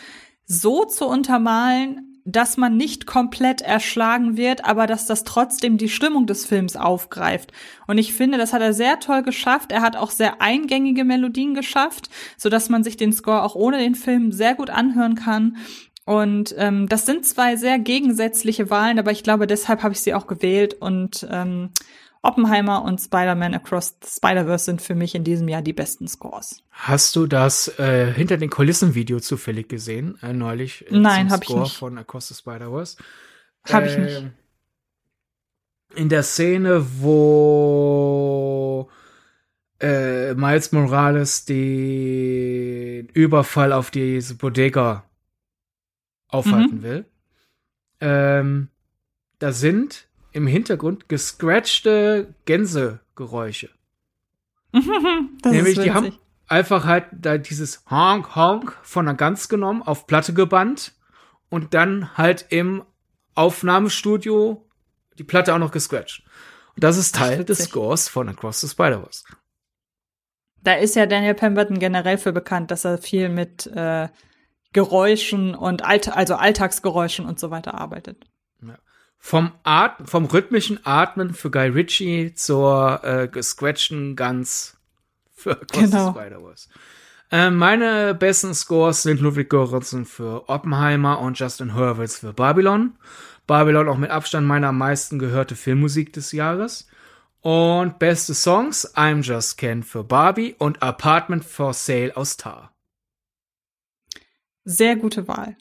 so 0.45 0.83
zu 0.83 1.07
untermalen, 1.07 2.10
dass 2.25 2.57
man 2.57 2.77
nicht 2.77 3.05
komplett 3.05 3.61
erschlagen 3.61 4.37
wird, 4.37 4.65
aber 4.65 4.87
dass 4.87 5.05
das 5.05 5.23
trotzdem 5.23 5.77
die 5.77 5.89
Stimmung 5.89 6.27
des 6.27 6.45
Films 6.45 6.75
aufgreift. 6.75 7.51
Und 7.87 7.97
ich 7.97 8.13
finde, 8.13 8.37
das 8.37 8.53
hat 8.53 8.61
er 8.61 8.73
sehr 8.73 8.99
toll 8.99 9.23
geschafft. 9.23 9.71
Er 9.71 9.81
hat 9.81 9.95
auch 9.95 10.11
sehr 10.11 10.41
eingängige 10.41 11.03
Melodien 11.03 11.53
geschafft, 11.53 12.09
so 12.37 12.49
dass 12.49 12.69
man 12.69 12.83
sich 12.83 12.97
den 12.97 13.13
Score 13.13 13.43
auch 13.43 13.55
ohne 13.55 13.79
den 13.79 13.95
Film 13.95 14.31
sehr 14.31 14.55
gut 14.55 14.69
anhören 14.69 15.15
kann. 15.15 15.57
Und 16.05 16.55
ähm, 16.57 16.89
das 16.89 17.05
sind 17.05 17.25
zwei 17.25 17.55
sehr 17.55 17.79
gegensätzliche 17.79 18.69
Wahlen, 18.69 18.99
aber 18.99 19.11
ich 19.11 19.23
glaube, 19.23 19.47
deshalb 19.47 19.83
habe 19.83 19.93
ich 19.93 20.01
sie 20.01 20.13
auch 20.13 20.27
gewählt. 20.27 20.75
Und 20.79 21.27
ähm, 21.29 21.69
Oppenheimer 22.23 22.83
und 22.83 23.01
Spider-Man 23.01 23.55
Across 23.55 23.95
the 24.03 24.09
Spider-Verse 24.17 24.65
sind 24.65 24.81
für 24.81 24.93
mich 24.93 25.15
in 25.15 25.23
diesem 25.23 25.47
Jahr 25.47 25.63
die 25.63 25.73
besten 25.73 26.07
Scores. 26.07 26.63
Hast 26.69 27.15
du 27.15 27.25
das 27.25 27.79
äh, 27.79 28.13
hinter 28.13 28.37
den 28.37 28.51
Kulissen 28.51 28.93
Video 28.93 29.19
zufällig 29.19 29.69
gesehen 29.69 30.19
äh, 30.21 30.31
neulich? 30.31 30.85
Äh, 30.91 30.99
Nein, 30.99 31.31
habe 31.31 31.43
ich 31.43 31.55
nicht. 31.55 31.77
Von 31.77 31.97
Across 31.97 32.27
the 32.27 32.35
Spider-Verse. 32.35 32.97
Habe 33.71 33.87
ich 33.87 33.97
nicht. 33.97 34.17
Ähm, 34.17 34.33
in 35.95 36.09
der 36.09 36.23
Szene, 36.23 36.85
wo 36.99 38.89
äh, 39.79 40.35
Miles 40.35 40.71
Morales 40.71 41.45
den 41.45 43.07
Überfall 43.07 43.73
auf 43.73 43.89
diese 43.91 44.35
Bodega 44.35 45.03
aufhalten 46.27 46.77
mhm. 46.77 46.83
will, 46.83 47.05
ähm, 47.99 48.69
da 49.39 49.51
sind 49.51 50.07
im 50.31 50.47
Hintergrund 50.47 51.09
gescratchte 51.09 52.33
Gänsegeräusche. 52.45 53.69
Nämlich, 55.43 55.79
die 55.79 55.91
haben 55.91 56.17
einfach 56.47 56.85
halt 56.85 57.05
da 57.11 57.37
dieses 57.37 57.83
Honk 57.89 58.35
Honk 58.35 58.77
von 58.83 59.05
der 59.05 59.15
Gans 59.15 59.49
genommen, 59.49 59.81
auf 59.81 60.07
Platte 60.07 60.33
gebannt 60.33 60.93
und 61.49 61.73
dann 61.73 62.17
halt 62.17 62.45
im 62.49 62.83
Aufnahmestudio 63.35 64.65
die 65.17 65.23
Platte 65.23 65.53
auch 65.53 65.59
noch 65.59 65.71
gescratcht. 65.71 66.23
Und 66.75 66.83
das 66.83 66.97
ist 66.97 67.15
Teil 67.15 67.39
Ach, 67.41 67.45
des 67.45 67.65
Scores 67.65 68.07
von 68.07 68.29
Across 68.29 68.61
the 68.61 68.69
Spider-Verse. 68.69 69.23
Da 70.63 70.73
ist 70.75 70.95
ja 70.95 71.05
Daniel 71.05 71.33
Pemberton 71.33 71.79
generell 71.79 72.17
für 72.17 72.31
bekannt, 72.31 72.71
dass 72.71 72.85
er 72.85 72.97
viel 72.97 73.29
mit 73.29 73.67
äh, 73.67 74.09
Geräuschen 74.73 75.55
und 75.55 75.83
Alt 75.83 76.15
also 76.15 76.35
Alltagsgeräuschen 76.35 77.25
und 77.25 77.39
so 77.39 77.51
weiter 77.51 77.73
arbeitet. 77.73 78.30
Vom 79.23 79.51
At 79.63 80.09
vom 80.09 80.25
rhythmischen 80.25 80.79
Atmen 80.83 81.35
für 81.35 81.51
Guy 81.51 81.67
Ritchie 81.67 82.33
zur 82.33 83.01
äh, 83.03 83.27
gescratchten 83.27 84.15
Guns 84.15 84.77
für 85.31 85.51
Across 85.61 85.79
genau. 85.79 86.11
Spider-Verse. 86.11 86.67
Äh, 87.29 87.51
meine 87.51 88.15
besten 88.15 88.55
Scores 88.55 89.03
sind 89.03 89.21
Ludwig 89.21 89.49
Göransson 89.49 90.05
für 90.05 90.49
Oppenheimer 90.49 91.19
und 91.19 91.37
Justin 91.39 91.75
Hurwitz 91.75 92.17
für 92.17 92.33
Babylon. 92.33 92.97
Babylon 93.45 93.87
auch 93.89 93.97
mit 93.97 94.09
Abstand 94.09 94.47
meine 94.47 94.67
am 94.67 94.79
meisten 94.79 95.19
gehörte 95.19 95.55
Filmmusik 95.55 96.11
des 96.13 96.31
Jahres. 96.31 96.87
Und 97.41 97.99
beste 97.99 98.33
Songs 98.33 98.95
I'm 98.95 99.21
Just 99.21 99.57
Ken 99.57 99.83
für 99.83 100.03
Barbie 100.03 100.55
und 100.57 100.81
Apartment 100.81 101.45
for 101.45 101.73
Sale 101.73 102.17
aus 102.17 102.37
Tar. 102.37 102.73
Sehr 104.63 104.95
gute 104.95 105.27
Wahl. 105.27 105.55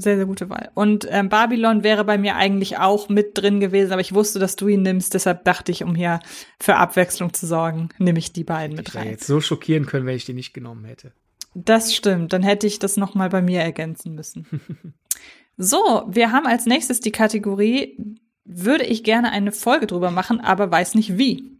Sehr, 0.00 0.14
sehr 0.14 0.26
gute 0.26 0.48
Wahl. 0.48 0.70
Und 0.74 1.08
ähm, 1.10 1.28
Babylon 1.28 1.82
wäre 1.82 2.04
bei 2.04 2.18
mir 2.18 2.36
eigentlich 2.36 2.78
auch 2.78 3.08
mit 3.08 3.36
drin 3.36 3.58
gewesen, 3.58 3.90
aber 3.90 4.00
ich 4.00 4.14
wusste, 4.14 4.38
dass 4.38 4.54
du 4.54 4.68
ihn 4.68 4.82
nimmst, 4.82 5.12
deshalb 5.12 5.44
dachte 5.44 5.72
ich, 5.72 5.82
um 5.82 5.96
hier 5.96 6.20
für 6.60 6.76
Abwechslung 6.76 7.34
zu 7.34 7.48
sorgen, 7.48 7.88
nehme 7.98 8.20
ich 8.20 8.32
die 8.32 8.44
beiden 8.44 8.76
mit 8.76 8.90
ich 8.90 8.94
rein. 8.94 9.08
jetzt 9.08 9.26
so 9.26 9.40
schockieren 9.40 9.86
können, 9.86 10.06
wenn 10.06 10.14
ich 10.14 10.24
die 10.24 10.34
nicht 10.34 10.54
genommen 10.54 10.84
hätte. 10.84 11.10
Das 11.54 11.92
stimmt, 11.92 12.32
dann 12.32 12.44
hätte 12.44 12.68
ich 12.68 12.78
das 12.78 12.96
noch 12.96 13.16
mal 13.16 13.28
bei 13.28 13.42
mir 13.42 13.60
ergänzen 13.60 14.14
müssen. 14.14 14.46
so, 15.56 16.04
wir 16.06 16.30
haben 16.30 16.46
als 16.46 16.66
nächstes 16.66 17.00
die 17.00 17.10
Kategorie, 17.10 17.98
würde 18.44 18.84
ich 18.84 19.02
gerne 19.02 19.32
eine 19.32 19.50
Folge 19.50 19.88
drüber 19.88 20.12
machen, 20.12 20.40
aber 20.40 20.70
weiß 20.70 20.94
nicht 20.94 21.18
wie. 21.18 21.58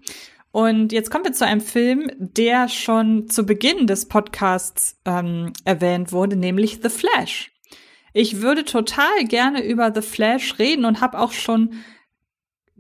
Und 0.52 0.93
jetzt 0.93 1.10
kommen 1.10 1.24
wir 1.24 1.32
zu 1.32 1.44
einem 1.44 1.60
Film, 1.60 2.09
der 2.19 2.69
schon 2.69 3.28
zu 3.28 3.44
Beginn 3.44 3.89
des 3.89 4.06
Podcasts 4.06 4.97
ähm, 5.05 5.52
erwähnt 5.65 6.12
wurde, 6.12 6.36
nämlich 6.36 6.78
The 6.82 6.89
Flash. 6.89 7.51
Ich 8.20 8.43
würde 8.43 8.65
total 8.65 9.27
gerne 9.27 9.65
über 9.65 9.93
The 9.95 10.03
Flash 10.03 10.59
reden 10.59 10.86
und 10.86 11.01
habe 11.01 11.20
auch 11.20 11.31
schon 11.31 11.74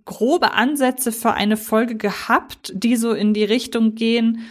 grobe 0.04 0.52
Ansätze 0.54 1.12
für 1.12 1.32
eine 1.32 1.56
Folge 1.56 1.96
gehabt, 1.96 2.72
die 2.74 2.96
so 2.96 3.12
in 3.12 3.34
die 3.34 3.44
Richtung 3.44 3.94
gehen, 3.94 4.48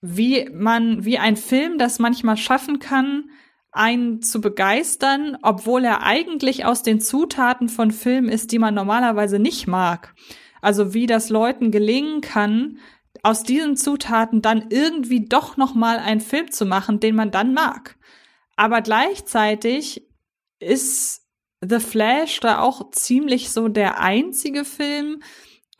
wie 0.00 0.50
man, 0.52 1.04
wie 1.04 1.18
ein 1.18 1.36
Film 1.36 1.78
das 1.78 2.00
manchmal 2.00 2.36
schaffen 2.36 2.80
kann, 2.80 3.30
einen 3.70 4.20
zu 4.20 4.40
begeistern, 4.40 5.38
obwohl 5.42 5.84
er 5.84 6.02
eigentlich 6.02 6.64
aus 6.64 6.82
den 6.82 7.00
Zutaten 7.00 7.68
von 7.68 7.92
Filmen 7.92 8.28
ist, 8.28 8.50
die 8.50 8.58
man 8.58 8.74
normalerweise 8.74 9.38
nicht 9.38 9.68
mag. 9.68 10.12
Also 10.60 10.92
wie 10.92 11.06
das 11.06 11.30
Leuten 11.30 11.70
gelingen 11.70 12.20
kann, 12.20 12.78
aus 13.22 13.44
diesen 13.44 13.76
Zutaten 13.76 14.42
dann 14.42 14.66
irgendwie 14.70 15.24
doch 15.24 15.56
noch 15.56 15.76
mal 15.76 16.00
einen 16.00 16.20
Film 16.20 16.50
zu 16.50 16.66
machen, 16.66 16.98
den 16.98 17.14
man 17.14 17.30
dann 17.30 17.54
mag. 17.54 17.96
Aber 18.56 18.80
gleichzeitig 18.80 20.05
ist 20.60 21.22
The 21.60 21.80
Flash 21.80 22.40
da 22.40 22.60
auch 22.60 22.90
ziemlich 22.90 23.50
so 23.50 23.68
der 23.68 24.00
einzige 24.00 24.64
Film, 24.64 25.22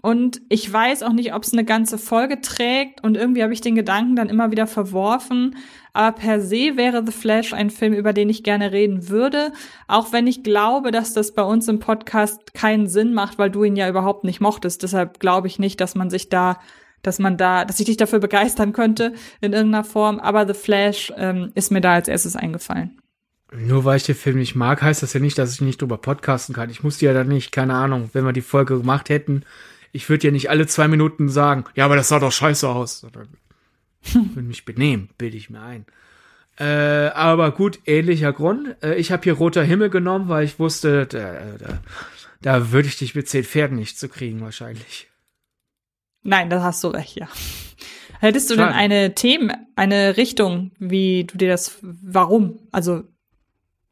Und 0.02 0.40
ich 0.50 0.72
weiß 0.72 1.02
auch 1.02 1.12
nicht, 1.12 1.34
ob 1.34 1.42
es 1.42 1.52
eine 1.52 1.64
ganze 1.64 1.98
Folge 1.98 2.40
trägt. 2.40 3.02
Und 3.02 3.16
irgendwie 3.16 3.42
habe 3.42 3.52
ich 3.52 3.60
den 3.60 3.74
Gedanken 3.74 4.14
dann 4.14 4.28
immer 4.28 4.52
wieder 4.52 4.68
verworfen. 4.68 5.56
Aber 5.94 6.14
per 6.16 6.40
se 6.40 6.76
wäre 6.76 7.02
The 7.04 7.12
Flash 7.12 7.52
ein 7.52 7.70
Film, 7.70 7.92
über 7.92 8.12
den 8.12 8.28
ich 8.28 8.44
gerne 8.44 8.70
reden 8.70 9.08
würde. 9.08 9.52
Auch 9.88 10.12
wenn 10.12 10.26
ich 10.28 10.44
glaube, 10.44 10.92
dass 10.92 11.12
das 11.12 11.34
bei 11.34 11.42
uns 11.42 11.66
im 11.66 11.80
Podcast 11.80 12.54
keinen 12.54 12.86
Sinn 12.86 13.14
macht, 13.14 13.38
weil 13.38 13.50
du 13.50 13.64
ihn 13.64 13.74
ja 13.74 13.88
überhaupt 13.88 14.22
nicht 14.22 14.40
mochtest. 14.40 14.82
Deshalb 14.84 15.18
glaube 15.18 15.48
ich 15.48 15.58
nicht, 15.58 15.80
dass 15.80 15.94
man 15.96 16.08
sich 16.10 16.28
da, 16.28 16.60
dass 17.02 17.18
man 17.18 17.36
da, 17.36 17.64
dass 17.64 17.80
ich 17.80 17.86
dich 17.86 17.96
dafür 17.96 18.20
begeistern 18.20 18.72
könnte 18.72 19.12
in 19.40 19.54
irgendeiner 19.54 19.84
Form. 19.84 20.20
Aber 20.20 20.46
The 20.46 20.54
Flash 20.54 21.12
ähm, 21.16 21.50
ist 21.54 21.72
mir 21.72 21.80
da 21.80 21.94
als 21.94 22.06
erstes 22.06 22.36
eingefallen. 22.36 23.00
Nur 23.52 23.85
weil 23.85 23.98
ich 23.98 24.05
den 24.05 24.16
Film 24.16 24.39
nicht 24.39 24.56
mag, 24.56 24.82
heißt 24.82 25.02
das 25.02 25.12
ja 25.12 25.20
nicht, 25.20 25.39
dass 25.39 25.55
ich 25.55 25.60
nicht 25.60 25.81
drüber 25.81 25.98
podcasten 25.98 26.55
kann. 26.55 26.70
Ich 26.70 26.82
musste 26.82 27.06
ja 27.06 27.12
dann 27.12 27.28
nicht, 27.28 27.52
keine 27.52 27.74
Ahnung, 27.74 28.10
wenn 28.12 28.24
wir 28.24 28.32
die 28.32 28.40
Folge 28.40 28.78
gemacht 28.78 29.09
hätten, 29.09 29.44
ich 29.93 30.09
würde 30.09 30.27
ja 30.27 30.32
nicht 30.32 30.51
alle 30.51 30.66
zwei 30.66 30.89
Minuten 30.89 31.28
sagen, 31.28 31.64
ja, 31.74 31.85
aber 31.85 31.97
das 31.97 32.09
sah 32.09 32.18
doch 32.18 32.32
scheiße 32.32 32.68
aus. 32.68 33.05
würde 34.12 34.43
mich 34.43 34.64
benehmen, 34.64 35.10
bilde 35.16 35.36
ich 35.36 35.48
mir 35.48 35.62
ein. 35.62 35.86
Äh, 36.59 37.10
aber 37.14 37.52
gut, 37.52 37.81
ähnlicher 37.86 38.32
Grund. 38.32 38.82
Äh, 38.82 38.94
ich 38.97 39.12
habe 39.12 39.23
hier 39.24 39.35
roter 39.35 39.62
Himmel 39.62 39.90
genommen, 39.90 40.28
weil 40.28 40.44
ich 40.44 40.59
wusste, 40.59 41.06
da, 41.06 41.56
da, 41.59 41.82
da 42.40 42.73
würde 42.73 42.89
ich 42.89 42.98
dich 42.98 43.14
mit 43.14 43.28
zehn 43.28 43.44
Pferden 43.44 43.77
nicht 43.77 43.98
zu 43.98 44.09
kriegen, 44.09 44.40
wahrscheinlich. 44.40 45.09
Nein, 46.23 46.51
da 46.51 46.62
hast 46.62 46.82
du 46.82 46.89
recht, 46.89 47.16
ja. 47.16 47.28
Hättest 48.20 48.51
du 48.51 48.55
Schade. 48.55 48.68
denn 48.68 48.77
eine 48.77 49.14
Themen, 49.14 49.52
eine 49.77 50.16
Richtung, 50.16 50.73
wie 50.78 51.24
du 51.24 51.36
dir 51.36 51.48
das, 51.48 51.78
warum? 51.82 52.59
Also, 52.73 53.05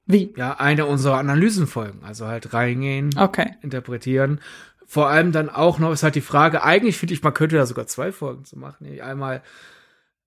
wie? 0.07 0.33
Ja, 0.37 0.55
eine 0.55 0.87
unserer 0.87 1.19
Analysenfolgen. 1.19 2.05
Also 2.05 2.27
halt 2.27 2.53
reingehen, 2.53 3.11
okay. 3.19 3.55
interpretieren, 3.63 4.41
vor 4.87 5.09
allem 5.09 5.33
dann 5.33 5.49
auch 5.49 5.79
noch 5.79 5.93
ist 5.93 6.03
halt 6.03 6.15
die 6.15 6.21
Frage, 6.21 6.63
eigentlich 6.63 6.99
finde 6.99 7.15
ich, 7.15 7.23
man 7.23 7.35
könnte 7.35 7.57
da 7.57 7.67
sogar 7.67 7.87
zwei 7.87 8.13
Folgen 8.13 8.45
zu 8.45 8.59
machen. 8.59 8.87
Einmal 9.01 9.43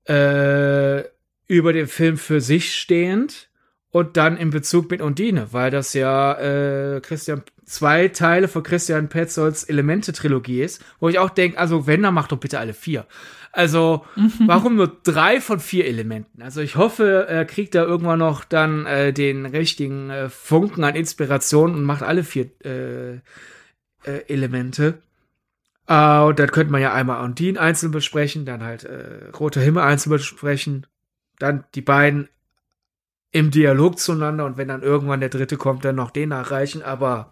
äh, 0.08 1.04
über 1.48 1.74
den 1.74 1.88
Film 1.88 2.18
für 2.18 2.42
sich 2.42 2.76
stehend 2.76 3.50
und 3.92 4.18
dann 4.18 4.38
in 4.38 4.50
Bezug 4.50 4.92
mit 4.92 5.02
Undine, 5.02 5.48
weil 5.52 5.72
das 5.72 5.94
ja 5.94 6.34
äh, 6.34 7.02
Christian 7.02 7.44
zwei 7.66 8.08
Teile 8.08 8.48
von 8.48 8.64
Christian 8.64 9.10
Petzolds 9.10 9.64
Elemente-Trilogie 9.66 10.62
ist, 10.62 10.84
wo 11.00 11.10
ich 11.10 11.20
auch 11.20 11.30
denke, 11.30 11.58
also 11.58 11.86
wenn, 11.86 12.02
dann 12.02 12.14
mach 12.14 12.28
doch 12.28 12.38
bitte 12.38 12.60
alle 12.60 12.74
vier. 12.74 13.06
Also, 13.52 14.06
warum 14.46 14.76
nur 14.76 14.98
drei 15.04 15.42
von 15.42 15.60
vier 15.60 15.86
Elementen? 15.86 16.42
Also 16.42 16.62
ich 16.62 16.76
hoffe, 16.76 17.26
er 17.28 17.46
kriegt 17.46 17.76
da 17.76 17.84
irgendwann 17.84 18.20
noch 18.20 18.44
dann 18.44 18.86
äh, 18.86 19.14
den 19.14 19.46
richtigen 19.46 20.10
äh, 20.10 20.30
Funken 20.30 20.84
an 20.84 20.96
Inspiration 20.96 21.74
und 21.74 21.84
macht 21.84 22.04
alle 22.04 22.24
vier 22.24 22.52
äh, 22.64 23.16
äh, 23.16 23.20
Elemente. 24.28 25.02
Äh, 25.88 26.20
und 26.20 26.40
dann 26.40 26.52
könnte 26.52 26.72
man 26.72 26.82
ja 26.82 26.94
einmal 26.94 27.24
Undine 27.24 27.60
einzeln 27.60 27.92
besprechen, 27.92 28.46
dann 28.46 28.64
halt 28.64 28.84
äh, 28.84 29.30
Roter 29.38 29.62
Himmel 29.62 29.84
einzeln 29.84 30.12
besprechen, 30.12 30.86
dann 31.40 31.64
die 31.74 31.82
beiden 31.82 32.30
im 33.38 33.52
Dialog 33.52 34.00
zueinander 34.00 34.46
und 34.46 34.58
wenn 34.58 34.68
dann 34.68 34.82
irgendwann 34.82 35.20
der 35.20 35.30
dritte 35.30 35.58
kommt, 35.58 35.86
dann 35.86 35.96
noch 35.96 36.10
den 36.10 36.30
nachreichen, 36.30 36.82
aber 36.82 37.32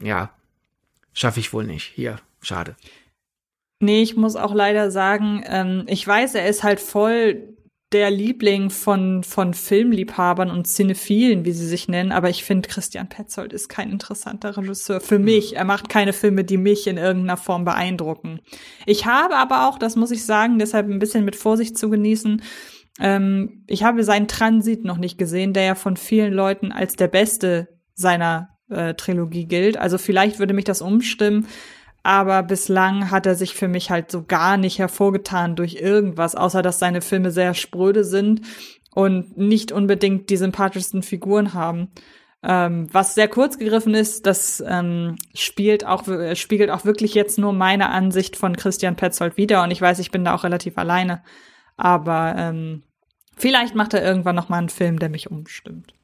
ja, 0.00 0.30
schaffe 1.12 1.40
ich 1.40 1.52
wohl 1.52 1.64
nicht. 1.64 1.90
Hier, 1.96 2.20
schade. 2.40 2.76
Nee, 3.80 4.02
ich 4.02 4.14
muss 4.14 4.36
auch 4.36 4.54
leider 4.54 4.92
sagen, 4.92 5.42
ähm, 5.46 5.82
ich 5.88 6.06
weiß, 6.06 6.36
er 6.36 6.48
ist 6.48 6.62
halt 6.62 6.78
voll 6.78 7.56
der 7.90 8.12
Liebling 8.12 8.70
von, 8.70 9.24
von 9.24 9.52
Filmliebhabern 9.52 10.48
und 10.48 10.68
Cinephilen, 10.68 11.44
wie 11.44 11.52
sie 11.52 11.66
sich 11.66 11.88
nennen, 11.88 12.12
aber 12.12 12.30
ich 12.30 12.44
finde, 12.44 12.68
Christian 12.68 13.08
Petzold 13.08 13.52
ist 13.52 13.68
kein 13.68 13.90
interessanter 13.90 14.56
Regisseur 14.56 15.00
für 15.00 15.18
mich. 15.18 15.56
Er 15.56 15.64
macht 15.64 15.88
keine 15.88 16.12
Filme, 16.12 16.44
die 16.44 16.56
mich 16.56 16.86
in 16.86 16.98
irgendeiner 16.98 17.36
Form 17.36 17.64
beeindrucken. 17.64 18.38
Ich 18.86 19.06
habe 19.06 19.34
aber 19.34 19.68
auch, 19.68 19.76
das 19.76 19.96
muss 19.96 20.12
ich 20.12 20.24
sagen, 20.24 20.60
deshalb 20.60 20.88
ein 20.88 21.00
bisschen 21.00 21.24
mit 21.24 21.34
Vorsicht 21.34 21.76
zu 21.76 21.90
genießen, 21.90 22.42
ähm, 23.00 23.64
ich 23.66 23.84
habe 23.84 24.04
seinen 24.04 24.28
Transit 24.28 24.84
noch 24.84 24.98
nicht 24.98 25.18
gesehen, 25.18 25.52
der 25.52 25.64
ja 25.64 25.74
von 25.74 25.96
vielen 25.96 26.32
Leuten 26.32 26.72
als 26.72 26.96
der 26.96 27.08
beste 27.08 27.68
seiner 27.94 28.50
äh, 28.68 28.94
Trilogie 28.94 29.46
gilt. 29.46 29.76
Also 29.76 29.98
vielleicht 29.98 30.38
würde 30.38 30.54
mich 30.54 30.64
das 30.64 30.82
umstimmen, 30.82 31.46
aber 32.02 32.42
bislang 32.42 33.10
hat 33.10 33.26
er 33.26 33.34
sich 33.34 33.54
für 33.54 33.68
mich 33.68 33.90
halt 33.90 34.10
so 34.10 34.24
gar 34.24 34.56
nicht 34.56 34.78
hervorgetan 34.78 35.56
durch 35.56 35.74
irgendwas, 35.74 36.34
außer 36.34 36.62
dass 36.62 36.78
seine 36.78 37.00
Filme 37.00 37.30
sehr 37.30 37.54
spröde 37.54 38.04
sind 38.04 38.42
und 38.94 39.38
nicht 39.38 39.72
unbedingt 39.72 40.28
die 40.30 40.36
sympathischsten 40.36 41.02
Figuren 41.02 41.54
haben. 41.54 41.88
Ähm, 42.44 42.88
was 42.92 43.14
sehr 43.14 43.28
kurz 43.28 43.56
gegriffen 43.56 43.94
ist, 43.94 44.26
das 44.26 44.62
ähm, 44.66 45.16
spielt 45.32 45.86
auch, 45.86 46.04
spiegelt 46.34 46.70
auch 46.70 46.84
wirklich 46.84 47.14
jetzt 47.14 47.38
nur 47.38 47.52
meine 47.52 47.90
Ansicht 47.90 48.36
von 48.36 48.56
Christian 48.56 48.96
Petzold 48.96 49.36
wieder 49.36 49.62
und 49.62 49.70
ich 49.70 49.80
weiß, 49.80 50.00
ich 50.00 50.10
bin 50.10 50.24
da 50.24 50.34
auch 50.34 50.42
relativ 50.42 50.76
alleine. 50.76 51.22
Aber 51.76 52.34
ähm, 52.36 52.82
vielleicht 53.36 53.74
macht 53.74 53.94
er 53.94 54.04
irgendwann 54.04 54.36
noch 54.36 54.48
mal 54.48 54.58
einen 54.58 54.68
Film, 54.68 54.98
der 54.98 55.08
mich 55.08 55.30
umstimmt. 55.30 55.94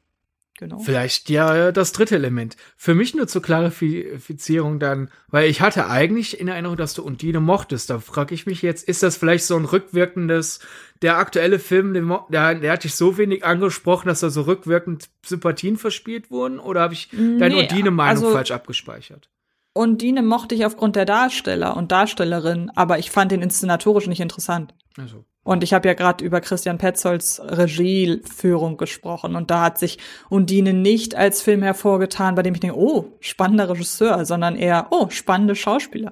Genau. 0.59 0.81
Vielleicht 0.81 1.31
ja 1.31 1.70
das 1.70 1.93
dritte 1.93 2.16
Element. 2.16 2.57
Für 2.77 2.93
mich 2.93 3.15
nur 3.15 3.28
zur 3.28 3.43
Klarifizierung 3.43 4.81
dann, 4.81 5.09
weil 5.28 5.49
ich 5.49 5.61
hatte 5.61 5.89
eigentlich 5.89 6.40
in 6.40 6.49
Erinnerung, 6.49 6.77
dass 6.77 6.95
du 6.95 7.05
Undine 7.05 7.39
mochtest. 7.39 7.90
Da 7.90 8.01
frage 8.01 8.35
ich 8.35 8.45
mich 8.45 8.61
jetzt, 8.61 8.89
ist 8.89 9.05
das 9.05 9.16
vielleicht 9.16 9.45
so 9.45 9.57
ein 9.57 9.66
rückwirkendes, 9.66 10.59
der 11.01 11.16
aktuelle 11.19 11.61
Film, 11.61 11.95
der, 12.28 12.57
der 12.57 12.73
hat 12.73 12.82
dich 12.82 12.97
so 12.97 13.16
wenig 13.19 13.45
angesprochen, 13.45 14.09
dass 14.09 14.19
da 14.19 14.31
so 14.31 14.43
rückwirkend 14.43 15.09
Sympathien 15.24 15.77
verspielt 15.77 16.32
wurden? 16.32 16.59
Oder 16.59 16.81
habe 16.81 16.95
ich 16.95 17.09
nee, 17.12 17.39
deine 17.39 17.59
Undine-Meinung 17.59 18.24
also, 18.24 18.35
falsch 18.35 18.51
abgespeichert? 18.51 19.31
Undine 19.74 20.23
mochte 20.23 20.57
ich 20.57 20.66
aufgrund 20.66 20.97
der 20.97 21.05
Darsteller 21.05 21.77
und 21.77 21.93
Darstellerin, 21.93 22.73
aber 22.74 22.99
ich 22.99 23.12
fand 23.12 23.31
den 23.31 23.43
inszenatorisch 23.43 24.09
nicht 24.09 24.20
interessant. 24.20 24.74
Also. 24.97 25.24
Und 25.49 25.65
ich 25.65 25.73
habe 25.73 25.89
ja 25.89 25.95
gerade 25.95 26.23
über 26.23 26.43
Christian 26.43 26.77
Petzolds 26.77 27.41
Regieführung 27.41 28.77
gesprochen 28.77 29.35
und 29.35 29.51
da 29.51 29.62
hat 29.62 29.79
sich 29.79 29.97
Undine 30.29 30.75
nicht 30.75 31.15
als 31.15 31.41
Film 31.41 31.62
hervorgetan, 31.62 32.35
bei 32.35 32.43
dem 32.43 32.53
ich 32.53 32.61
denke, 32.61 32.77
oh, 32.77 33.16
spannender 33.20 33.70
Regisseur, 33.70 34.27
sondern 34.27 34.57
eher, 34.57 34.89
oh, 34.91 35.09
spannende 35.09 35.55
Schauspieler. 35.55 36.11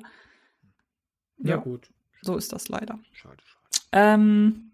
Ja, 1.36 1.50
ja 1.50 1.56
gut. 1.56 1.90
So 2.22 2.34
ist 2.34 2.50
das 2.54 2.70
leider. 2.70 2.98
Schade, 3.12 3.36
schade. 3.44 3.84
Ähm, 3.92 4.65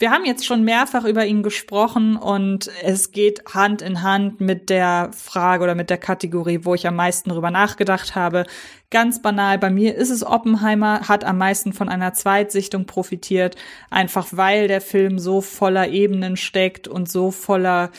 wir 0.00 0.10
haben 0.10 0.24
jetzt 0.24 0.46
schon 0.46 0.64
mehrfach 0.64 1.04
über 1.04 1.26
ihn 1.26 1.42
gesprochen 1.42 2.16
und 2.16 2.70
es 2.82 3.12
geht 3.12 3.44
Hand 3.52 3.82
in 3.82 4.02
Hand 4.02 4.40
mit 4.40 4.70
der 4.70 5.10
Frage 5.12 5.62
oder 5.62 5.74
mit 5.74 5.90
der 5.90 5.98
Kategorie, 5.98 6.60
wo 6.62 6.74
ich 6.74 6.86
am 6.86 6.96
meisten 6.96 7.28
drüber 7.28 7.50
nachgedacht 7.50 8.14
habe. 8.14 8.46
Ganz 8.90 9.20
banal, 9.20 9.58
bei 9.58 9.68
mir 9.68 9.94
ist 9.94 10.08
es 10.08 10.24
Oppenheimer, 10.24 11.06
hat 11.06 11.22
am 11.24 11.36
meisten 11.36 11.74
von 11.74 11.90
einer 11.90 12.14
Zweitsichtung 12.14 12.86
profitiert, 12.86 13.56
einfach 13.90 14.28
weil 14.30 14.68
der 14.68 14.80
Film 14.80 15.18
so 15.18 15.42
voller 15.42 15.88
Ebenen 15.88 16.38
steckt 16.38 16.88
und 16.88 17.06
so 17.10 17.30
voller 17.30 17.90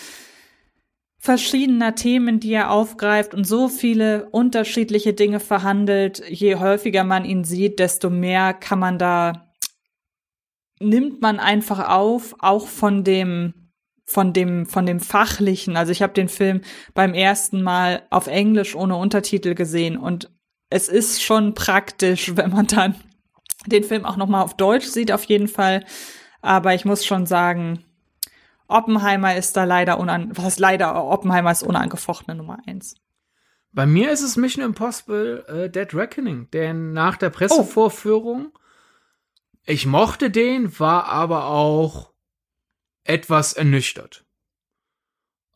verschiedener 1.19 1.93
Themen, 1.93 2.39
die 2.39 2.53
er 2.53 2.71
aufgreift 2.71 3.35
und 3.35 3.45
so 3.45 3.67
viele 3.67 4.27
unterschiedliche 4.31 5.13
Dinge 5.13 5.39
verhandelt. 5.39 6.23
Je 6.27 6.55
häufiger 6.55 7.03
man 7.03 7.25
ihn 7.25 7.43
sieht, 7.43 7.77
desto 7.77 8.09
mehr 8.09 8.55
kann 8.55 8.79
man 8.79 8.97
da 8.97 9.50
nimmt 10.81 11.21
man 11.21 11.39
einfach 11.39 11.89
auf, 11.89 12.35
auch 12.39 12.67
von 12.67 13.03
dem 13.03 13.53
von 14.05 14.33
dem 14.33 14.65
von 14.65 14.85
dem 14.85 14.99
fachlichen. 14.99 15.77
Also 15.77 15.91
ich 15.91 16.01
habe 16.01 16.13
den 16.13 16.27
Film 16.27 16.61
beim 16.93 17.13
ersten 17.13 17.61
Mal 17.61 18.03
auf 18.09 18.27
Englisch 18.27 18.75
ohne 18.75 18.95
Untertitel 18.97 19.55
gesehen 19.55 19.97
und 19.97 20.29
es 20.69 20.87
ist 20.87 21.21
schon 21.21 21.53
praktisch, 21.53 22.35
wenn 22.35 22.51
man 22.51 22.67
dann 22.67 22.95
den 23.65 23.83
Film 23.83 24.05
auch 24.05 24.17
noch 24.17 24.27
mal 24.27 24.41
auf 24.41 24.57
Deutsch 24.57 24.87
sieht 24.87 25.11
auf 25.11 25.23
jeden 25.25 25.47
Fall, 25.47 25.85
aber 26.41 26.73
ich 26.73 26.83
muss 26.83 27.05
schon 27.05 27.25
sagen, 27.25 27.85
Oppenheimer 28.67 29.35
ist 29.35 29.55
da 29.55 29.65
leider 29.65 29.99
unan 29.99 30.31
was 30.33 30.57
leider 30.57 31.05
Oppenheimer 31.05 31.51
ist 31.51 31.63
unangefochtene 31.63 32.35
Nummer 32.35 32.57
eins. 32.65 32.95
Bei 33.73 33.85
mir 33.85 34.11
ist 34.11 34.21
es 34.21 34.35
Mission 34.35 34.65
Impossible 34.65 35.45
äh, 35.47 35.69
Dead 35.69 35.93
Reckoning, 35.93 36.49
denn 36.51 36.91
nach 36.91 37.15
der 37.15 37.29
Pressevorführung 37.29 38.51
oh 38.53 38.60
ich 39.65 39.85
mochte 39.85 40.29
den, 40.29 40.79
war 40.79 41.05
aber 41.05 41.45
auch 41.45 42.11
etwas 43.03 43.53
ernüchtert. 43.53 44.25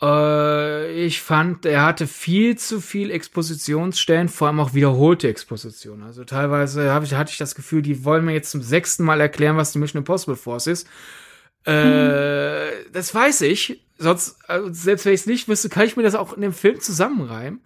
Äh, 0.01 1.05
ich 1.05 1.21
fand, 1.21 1.65
er 1.65 1.83
hatte 1.83 2.07
viel 2.07 2.57
zu 2.57 2.81
viel 2.81 3.11
Expositionsstellen, 3.11 4.29
vor 4.29 4.47
allem 4.47 4.59
auch 4.59 4.73
wiederholte 4.73 5.27
Expositionen. 5.27 6.03
Also 6.03 6.23
teilweise 6.23 6.85
ich, 7.03 7.13
hatte 7.13 7.31
ich 7.31 7.37
das 7.37 7.55
Gefühl, 7.55 7.81
die 7.81 8.03
wollen 8.03 8.25
mir 8.25 8.33
jetzt 8.33 8.51
zum 8.51 8.61
sechsten 8.61 9.03
Mal 9.03 9.21
erklären, 9.21 9.57
was 9.57 9.71
die 9.71 9.79
Mission 9.79 10.01
Impossible 10.01 10.35
Force 10.35 10.67
ist. 10.67 10.87
Äh, 11.65 11.71
hm. 11.71 12.91
Das 12.91 13.13
weiß 13.13 13.41
ich. 13.41 13.81
Sonst, 13.97 14.37
also 14.47 14.71
selbst 14.73 15.05
wenn 15.05 15.13
ich 15.13 15.21
es 15.21 15.27
nicht 15.27 15.47
wüsste, 15.47 15.69
kann 15.69 15.85
ich 15.85 15.95
mir 15.95 16.03
das 16.03 16.15
auch 16.15 16.33
in 16.33 16.41
dem 16.41 16.53
Film 16.53 16.79
zusammenreimen 16.81 17.61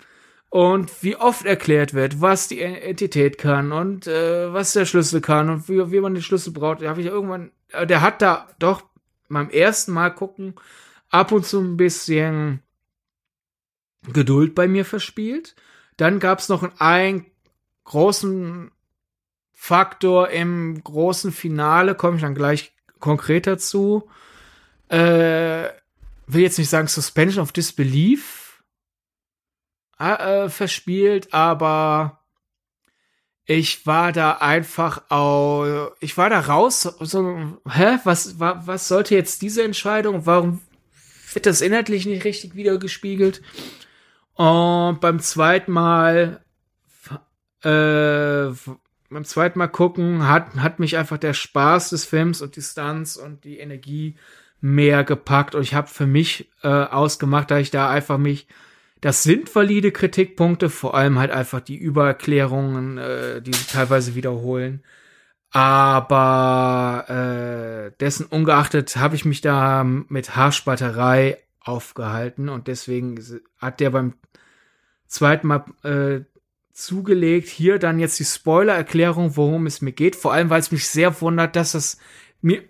und 0.49 1.03
wie 1.03 1.15
oft 1.15 1.45
erklärt 1.45 1.93
wird, 1.93 2.21
was 2.21 2.47
die 2.47 2.61
Entität 2.61 3.37
kann 3.37 3.71
und 3.71 4.07
äh, 4.07 4.51
was 4.51 4.73
der 4.73 4.85
Schlüssel 4.85 5.21
kann 5.21 5.49
und 5.49 5.69
wie, 5.69 5.91
wie 5.91 5.99
man 5.99 6.15
den 6.15 6.23
Schlüssel 6.23 6.51
braucht. 6.51 6.81
Da 6.81 6.89
habe 6.89 7.01
ich 7.01 7.07
irgendwann, 7.07 7.51
äh, 7.71 7.85
der 7.85 8.01
hat 8.01 8.21
da 8.21 8.47
doch 8.57 8.83
beim 9.29 9.49
ersten 9.49 9.91
Mal 9.91 10.09
gucken 10.09 10.55
ab 11.09 11.31
und 11.31 11.45
zu 11.45 11.59
ein 11.59 11.77
bisschen 11.77 12.61
Geduld 14.11 14.55
bei 14.55 14.67
mir 14.67 14.85
verspielt. 14.85 15.55
Dann 15.97 16.19
gab 16.19 16.39
es 16.39 16.49
noch 16.49 16.79
einen 16.79 17.25
großen 17.83 18.71
Faktor 19.51 20.29
im 20.29 20.81
großen 20.83 21.31
Finale, 21.31 21.93
komme 21.93 22.15
ich 22.15 22.21
dann 22.21 22.33
gleich 22.33 22.73
konkreter 22.99 23.57
zu. 23.57 24.07
Äh, 24.87 25.67
will 26.25 26.41
jetzt 26.41 26.57
nicht 26.57 26.69
sagen 26.69 26.87
Suspension 26.87 27.43
of 27.43 27.51
Disbelief 27.51 28.38
äh, 29.99 30.45
äh, 30.45 30.49
verspielt, 30.49 31.33
aber 31.33 32.19
ich 33.45 33.85
war 33.87 34.11
da 34.11 34.33
einfach 34.33 35.01
auch, 35.09 35.91
ich 35.99 36.17
war 36.17 36.29
da 36.29 36.39
raus, 36.39 36.81
so, 36.81 37.57
hä, 37.67 37.97
was, 38.03 38.39
was, 38.39 38.67
was 38.67 38.87
sollte 38.87 39.15
jetzt 39.15 39.41
diese 39.41 39.63
Entscheidung, 39.63 40.25
warum 40.25 40.61
wird 41.33 41.45
das 41.45 41.61
inhaltlich 41.61 42.05
nicht 42.05 42.23
richtig 42.25 42.55
wiedergespiegelt? 42.55 43.41
Und 44.35 45.01
beim 45.01 45.19
zweiten 45.19 45.71
Mal, 45.71 46.45
äh, 47.63 48.53
beim 49.09 49.25
zweiten 49.25 49.59
Mal 49.59 49.67
gucken, 49.67 50.27
hat, 50.27 50.55
hat 50.57 50.79
mich 50.79 50.95
einfach 50.95 51.17
der 51.17 51.33
Spaß 51.33 51.89
des 51.89 52.05
Films 52.05 52.41
und 52.41 52.55
die 52.55 52.61
Stunts 52.61 53.17
und 53.17 53.43
die 53.43 53.57
Energie 53.57 54.15
mehr 54.61 55.03
gepackt 55.03 55.55
und 55.55 55.63
ich 55.63 55.73
habe 55.73 55.87
für 55.87 56.05
mich 56.05 56.49
äh, 56.63 56.67
ausgemacht, 56.67 57.51
da 57.51 57.57
ich 57.57 57.71
da 57.71 57.89
einfach 57.89 58.17
mich 58.17 58.47
das 59.01 59.23
sind 59.23 59.53
valide 59.53 59.91
Kritikpunkte, 59.91 60.69
vor 60.69 60.95
allem 60.95 61.19
halt 61.19 61.31
einfach 61.31 61.61
die 61.61 61.77
Übererklärungen, 61.77 62.97
äh, 62.97 63.41
die 63.41 63.53
sich 63.53 63.67
teilweise 63.67 64.15
wiederholen. 64.15 64.83
Aber 65.51 67.05
äh, 67.09 67.91
dessen 67.99 68.25
ungeachtet 68.25 68.97
habe 68.97 69.15
ich 69.15 69.25
mich 69.25 69.41
da 69.41 69.83
mit 69.83 70.35
Haarspalterei 70.35 71.37
aufgehalten 71.59 72.49
und 72.49 72.67
deswegen 72.67 73.19
hat 73.57 73.79
der 73.79 73.89
beim 73.89 74.13
zweiten 75.07 75.47
Mal 75.47 75.65
äh, 75.83 76.21
zugelegt. 76.71 77.47
Hier 77.49 77.79
dann 77.79 77.99
jetzt 77.99 78.19
die 78.19 78.25
Spoiler-Erklärung, 78.25 79.35
worum 79.37 79.65
es 79.65 79.81
mir 79.81 79.91
geht. 79.91 80.15
Vor 80.15 80.33
allem, 80.33 80.49
weil 80.49 80.59
es 80.59 80.71
mich 80.71 80.87
sehr 80.87 81.19
wundert, 81.21 81.55
dass 81.55 81.73
es 81.73 81.97
mir 82.41 82.63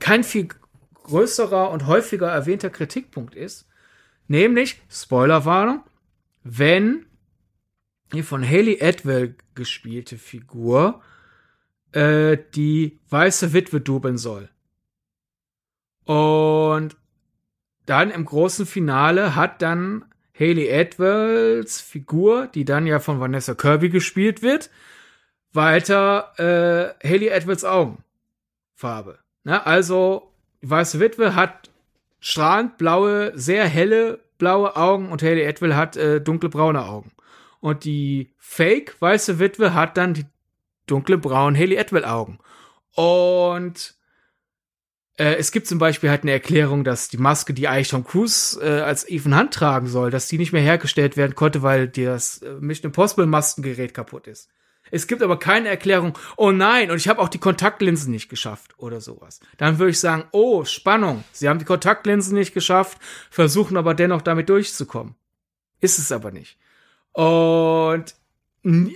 kein 0.00 0.24
viel 0.24 0.48
größerer 0.94 1.70
und 1.70 1.86
häufiger 1.86 2.28
erwähnter 2.28 2.70
Kritikpunkt 2.70 3.34
ist. 3.34 3.67
Nämlich, 4.28 4.80
Spoilerwarnung, 4.90 5.82
wenn 6.44 7.06
die 8.12 8.22
von 8.22 8.46
Haley 8.46 8.78
Atwell 8.82 9.34
gespielte 9.54 10.16
Figur 10.16 11.02
äh, 11.92 12.38
die 12.54 13.00
weiße 13.08 13.52
Witwe 13.52 13.80
dubeln 13.80 14.18
soll. 14.18 14.48
Und 16.04 16.96
dann 17.86 18.10
im 18.10 18.24
großen 18.24 18.66
Finale 18.66 19.34
hat 19.34 19.62
dann 19.62 20.04
Haley 20.38 20.72
Atwells 20.72 21.80
Figur, 21.80 22.46
die 22.46 22.64
dann 22.64 22.86
ja 22.86 23.00
von 23.00 23.20
Vanessa 23.20 23.54
Kirby 23.54 23.88
gespielt 23.88 24.42
wird, 24.42 24.70
weiter 25.52 26.32
äh, 26.38 27.06
Haley 27.06 27.32
Atwells 27.32 27.64
Augenfarbe. 27.64 29.18
Ne? 29.44 29.64
Also, 29.66 30.32
die 30.62 30.70
weiße 30.70 31.00
Witwe 31.00 31.34
hat 31.34 31.67
strahlend 32.20 32.78
blaue, 32.78 33.32
sehr 33.34 33.66
helle 33.66 34.20
blaue 34.38 34.76
Augen 34.76 35.10
und 35.10 35.22
Haley 35.22 35.46
Atwell 35.46 35.74
hat 35.74 35.96
äh, 35.96 36.20
dunkle 36.20 36.50
Augen. 36.54 37.12
Und 37.60 37.84
die 37.84 38.32
fake 38.38 38.96
weiße 39.00 39.38
Witwe 39.38 39.74
hat 39.74 39.96
dann 39.96 40.14
die 40.14 40.26
dunkle 40.86 41.18
braun 41.18 41.56
Haley 41.56 41.78
Atwell 41.78 42.04
Augen. 42.04 42.38
Und 42.94 43.94
äh, 45.18 45.34
es 45.34 45.52
gibt 45.52 45.66
zum 45.66 45.78
Beispiel 45.78 46.10
halt 46.10 46.22
eine 46.22 46.32
Erklärung, 46.32 46.84
dass 46.84 47.08
die 47.08 47.18
Maske, 47.18 47.52
die 47.52 47.68
eigentlich 47.68 47.88
Tom 47.88 48.04
Cruise 48.04 48.60
äh, 48.60 48.80
als 48.80 49.08
Ethan 49.08 49.36
Hunt 49.36 49.52
tragen 49.52 49.88
soll, 49.88 50.10
dass 50.10 50.28
die 50.28 50.38
nicht 50.38 50.52
mehr 50.52 50.62
hergestellt 50.62 51.16
werden 51.16 51.34
konnte, 51.34 51.62
weil 51.62 51.88
das 51.88 52.38
äh, 52.42 52.54
Mission 52.60 52.90
Impossible 52.90 53.26
Maskengerät 53.26 53.92
kaputt 53.94 54.28
ist. 54.28 54.48
Es 54.90 55.06
gibt 55.06 55.22
aber 55.22 55.38
keine 55.38 55.68
Erklärung, 55.68 56.16
oh 56.36 56.50
nein, 56.50 56.90
und 56.90 56.96
ich 56.96 57.08
habe 57.08 57.20
auch 57.20 57.28
die 57.28 57.38
Kontaktlinsen 57.38 58.12
nicht 58.12 58.28
geschafft 58.28 58.74
oder 58.78 59.00
sowas. 59.00 59.40
Dann 59.56 59.78
würde 59.78 59.90
ich 59.90 60.00
sagen, 60.00 60.24
oh, 60.32 60.64
Spannung, 60.64 61.24
sie 61.32 61.48
haben 61.48 61.58
die 61.58 61.64
Kontaktlinsen 61.64 62.34
nicht 62.34 62.54
geschafft, 62.54 62.98
versuchen 63.30 63.76
aber 63.76 63.94
dennoch 63.94 64.22
damit 64.22 64.48
durchzukommen. 64.48 65.14
Ist 65.80 65.98
es 65.98 66.12
aber 66.12 66.30
nicht. 66.30 66.58
Und 67.12 68.14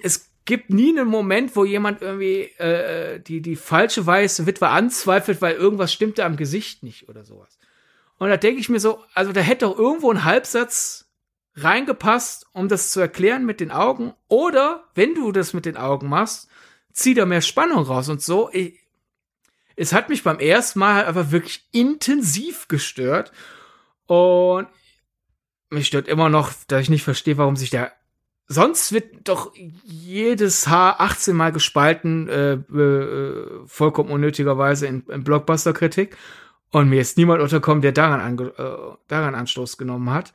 es 0.02 0.30
gibt 0.44 0.70
nie 0.70 0.90
einen 0.90 1.08
Moment, 1.08 1.54
wo 1.54 1.64
jemand 1.64 2.02
irgendwie 2.02 2.42
äh, 2.58 3.20
die, 3.20 3.40
die 3.40 3.56
falsche 3.56 4.04
weiße 4.04 4.46
Witwe 4.46 4.68
anzweifelt, 4.68 5.40
weil 5.40 5.54
irgendwas 5.54 5.92
stimmte 5.92 6.24
am 6.24 6.36
Gesicht 6.36 6.82
nicht 6.82 7.08
oder 7.08 7.24
sowas. 7.24 7.58
Und 8.18 8.28
da 8.28 8.36
denke 8.36 8.60
ich 8.60 8.68
mir 8.68 8.80
so, 8.80 9.02
also 9.14 9.32
da 9.32 9.40
hätte 9.40 9.66
doch 9.66 9.78
irgendwo 9.78 10.10
ein 10.10 10.24
Halbsatz 10.24 11.11
reingepasst, 11.56 12.46
um 12.52 12.68
das 12.68 12.90
zu 12.90 13.00
erklären 13.00 13.44
mit 13.44 13.60
den 13.60 13.70
Augen. 13.70 14.14
Oder 14.28 14.84
wenn 14.94 15.14
du 15.14 15.32
das 15.32 15.52
mit 15.52 15.66
den 15.66 15.76
Augen 15.76 16.08
machst, 16.08 16.48
zieh 16.92 17.14
da 17.14 17.26
mehr 17.26 17.42
Spannung 17.42 17.84
raus 17.84 18.08
und 18.08 18.22
so. 18.22 18.50
Ich, 18.52 18.80
es 19.76 19.92
hat 19.92 20.08
mich 20.08 20.22
beim 20.22 20.38
ersten 20.38 20.78
Mal 20.78 20.94
halt 20.94 21.08
einfach 21.08 21.30
wirklich 21.30 21.66
intensiv 21.72 22.68
gestört. 22.68 23.32
Und 24.06 24.68
mich 25.70 25.86
stört 25.86 26.08
immer 26.08 26.28
noch, 26.28 26.52
dass 26.68 26.82
ich 26.82 26.90
nicht 26.90 27.04
verstehe, 27.04 27.38
warum 27.38 27.56
sich 27.56 27.70
der. 27.70 27.92
Sonst 28.48 28.92
wird 28.92 29.28
doch 29.28 29.52
jedes 29.84 30.66
Haar 30.68 31.00
18 31.00 31.34
Mal 31.34 31.52
gespalten, 31.52 32.28
äh, 32.28 32.52
äh, 32.54 33.66
vollkommen 33.66 34.10
unnötigerweise 34.10 34.86
in, 34.86 35.06
in 35.08 35.24
Blockbuster-Kritik. 35.24 36.16
Und 36.70 36.88
mir 36.88 37.00
ist 37.00 37.16
niemand 37.16 37.40
unterkommen, 37.40 37.82
der 37.82 37.92
daran, 37.92 38.38
äh, 38.38 38.52
daran 39.08 39.34
Anstoß 39.34 39.78
genommen 39.78 40.10
hat. 40.10 40.32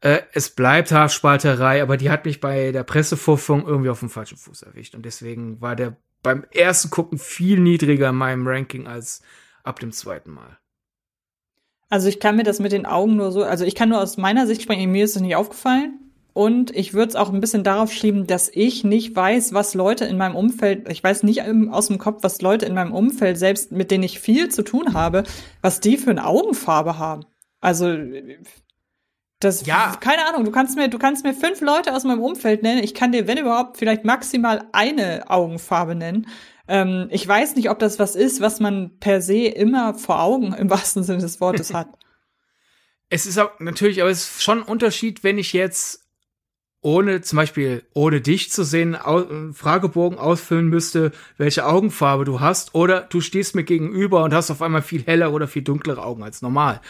Äh, 0.00 0.20
es 0.32 0.50
bleibt 0.50 0.92
Haarspalterei, 0.92 1.82
aber 1.82 1.96
die 1.96 2.10
hat 2.10 2.24
mich 2.24 2.40
bei 2.40 2.72
der 2.72 2.84
Pressevorführung 2.84 3.66
irgendwie 3.66 3.90
auf 3.90 4.00
dem 4.00 4.10
falschen 4.10 4.38
Fuß 4.38 4.62
erwischt. 4.62 4.94
Und 4.94 5.04
deswegen 5.04 5.60
war 5.60 5.76
der 5.76 5.96
beim 6.22 6.44
ersten 6.52 6.90
Gucken 6.90 7.18
viel 7.18 7.60
niedriger 7.60 8.10
in 8.10 8.16
meinem 8.16 8.46
Ranking 8.46 8.86
als 8.86 9.22
ab 9.62 9.80
dem 9.80 9.92
zweiten 9.92 10.30
Mal. 10.30 10.58
Also 11.88 12.08
ich 12.08 12.20
kann 12.20 12.36
mir 12.36 12.42
das 12.42 12.58
mit 12.58 12.72
den 12.72 12.86
Augen 12.86 13.16
nur 13.16 13.32
so, 13.32 13.42
also 13.44 13.64
ich 13.64 13.74
kann 13.74 13.88
nur 13.88 14.00
aus 14.00 14.18
meiner 14.18 14.46
Sicht 14.46 14.62
sprechen, 14.62 14.90
mir 14.90 15.04
ist 15.04 15.16
es 15.16 15.22
nicht 15.22 15.36
aufgefallen. 15.36 15.98
Und 16.34 16.76
ich 16.76 16.94
würde 16.94 17.08
es 17.08 17.16
auch 17.16 17.32
ein 17.32 17.40
bisschen 17.40 17.64
darauf 17.64 17.92
schieben, 17.92 18.28
dass 18.28 18.48
ich 18.52 18.84
nicht 18.84 19.16
weiß, 19.16 19.54
was 19.54 19.74
Leute 19.74 20.04
in 20.04 20.18
meinem 20.18 20.36
Umfeld, 20.36 20.88
ich 20.88 21.02
weiß 21.02 21.24
nicht 21.24 21.42
aus 21.42 21.88
dem 21.88 21.98
Kopf, 21.98 22.22
was 22.22 22.40
Leute 22.42 22.66
in 22.66 22.74
meinem 22.74 22.92
Umfeld, 22.92 23.38
selbst 23.38 23.72
mit 23.72 23.90
denen 23.90 24.04
ich 24.04 24.20
viel 24.20 24.48
zu 24.48 24.62
tun 24.62 24.94
habe, 24.94 25.24
was 25.62 25.80
die 25.80 25.96
für 25.96 26.10
eine 26.10 26.24
Augenfarbe 26.24 26.96
haben. 26.96 27.24
Also 27.60 27.96
das, 29.40 29.66
ja. 29.66 29.96
keine 30.00 30.26
Ahnung, 30.26 30.44
du 30.44 30.50
kannst 30.50 30.76
mir, 30.76 30.88
du 30.88 30.98
kannst 30.98 31.24
mir 31.24 31.32
fünf 31.32 31.60
Leute 31.60 31.94
aus 31.94 32.04
meinem 32.04 32.20
Umfeld 32.20 32.62
nennen. 32.62 32.82
Ich 32.82 32.94
kann 32.94 33.12
dir, 33.12 33.26
wenn 33.28 33.38
überhaupt, 33.38 33.76
vielleicht 33.76 34.04
maximal 34.04 34.64
eine 34.72 35.30
Augenfarbe 35.30 35.94
nennen. 35.94 36.26
Ähm, 36.66 37.06
ich 37.10 37.26
weiß 37.26 37.54
nicht, 37.54 37.70
ob 37.70 37.78
das 37.78 37.98
was 37.98 38.16
ist, 38.16 38.40
was 38.40 38.58
man 38.58 38.98
per 38.98 39.22
se 39.22 39.46
immer 39.46 39.94
vor 39.94 40.20
Augen 40.20 40.52
im 40.54 40.68
wahrsten 40.70 41.04
Sinne 41.04 41.20
des 41.20 41.40
Wortes 41.40 41.72
hat. 41.72 41.88
es 43.10 43.26
ist 43.26 43.38
auch 43.38 43.58
natürlich, 43.60 44.00
aber 44.00 44.10
es 44.10 44.22
ist 44.22 44.42
schon 44.42 44.58
ein 44.58 44.68
Unterschied, 44.68 45.22
wenn 45.22 45.38
ich 45.38 45.52
jetzt 45.52 46.04
ohne 46.80 47.20
zum 47.22 47.36
Beispiel 47.36 47.84
ohne 47.92 48.20
dich 48.20 48.52
zu 48.52 48.62
sehen 48.64 48.94
einen 48.94 49.52
Fragebogen 49.52 50.18
ausfüllen 50.18 50.68
müsste, 50.68 51.12
welche 51.36 51.66
Augenfarbe 51.66 52.24
du 52.24 52.40
hast, 52.40 52.74
oder 52.74 53.02
du 53.02 53.20
stehst 53.20 53.54
mir 53.54 53.64
gegenüber 53.64 54.22
und 54.22 54.34
hast 54.34 54.50
auf 54.50 54.62
einmal 54.62 54.82
viel 54.82 55.04
heller 55.04 55.32
oder 55.32 55.48
viel 55.48 55.62
dunklere 55.62 56.02
Augen 56.02 56.22
als 56.22 56.42
normal. 56.42 56.80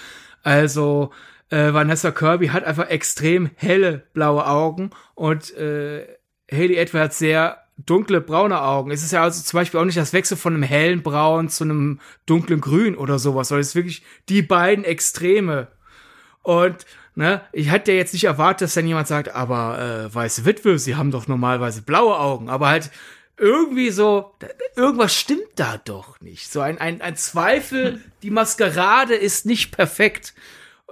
Also 0.42 1.10
äh, 1.50 1.72
Vanessa 1.72 2.10
Kirby 2.10 2.48
hat 2.48 2.64
einfach 2.64 2.88
extrem 2.88 3.50
helle 3.56 4.06
blaue 4.12 4.46
Augen 4.46 4.90
und 5.14 5.54
äh, 5.56 6.06
Haley 6.50 6.86
hat 6.86 7.14
sehr 7.14 7.58
dunkle 7.78 8.20
braune 8.20 8.60
Augen. 8.60 8.90
Es 8.90 9.02
ist 9.02 9.12
ja 9.12 9.22
also 9.22 9.42
zum 9.42 9.58
Beispiel 9.58 9.80
auch 9.80 9.84
nicht 9.84 9.98
das 9.98 10.12
Wechsel 10.12 10.36
von 10.36 10.54
einem 10.54 10.62
hellen 10.62 11.02
Braun 11.02 11.48
zu 11.48 11.64
einem 11.64 12.00
dunklen 12.26 12.60
Grün 12.60 12.96
oder 12.96 13.18
sowas, 13.18 13.48
sondern 13.48 13.60
es 13.62 13.68
ist 13.68 13.74
wirklich 13.76 14.02
die 14.28 14.42
beiden 14.42 14.84
Extreme. 14.84 15.68
Und 16.42 16.86
ne, 17.14 17.42
ich 17.52 17.70
hatte 17.70 17.92
ja 17.92 17.98
jetzt 17.98 18.14
nicht 18.14 18.24
erwartet, 18.24 18.62
dass 18.62 18.74
dann 18.74 18.86
jemand 18.86 19.06
sagt, 19.06 19.34
aber 19.34 19.78
äh, 19.78 20.14
weiße 20.14 20.44
Witwe, 20.44 20.78
sie 20.78 20.96
haben 20.96 21.10
doch 21.10 21.28
normalerweise 21.28 21.82
blaue 21.82 22.18
Augen, 22.18 22.48
aber 22.48 22.68
halt 22.68 22.90
irgendwie 23.36 23.90
so, 23.90 24.34
irgendwas 24.74 25.14
stimmt 25.14 25.46
da 25.54 25.78
doch 25.78 26.20
nicht. 26.20 26.50
So 26.50 26.60
ein, 26.60 26.78
ein, 26.78 27.00
ein 27.00 27.16
Zweifel, 27.16 28.00
die 28.22 28.30
Maskerade 28.30 29.14
ist 29.14 29.46
nicht 29.46 29.70
perfekt 29.70 30.34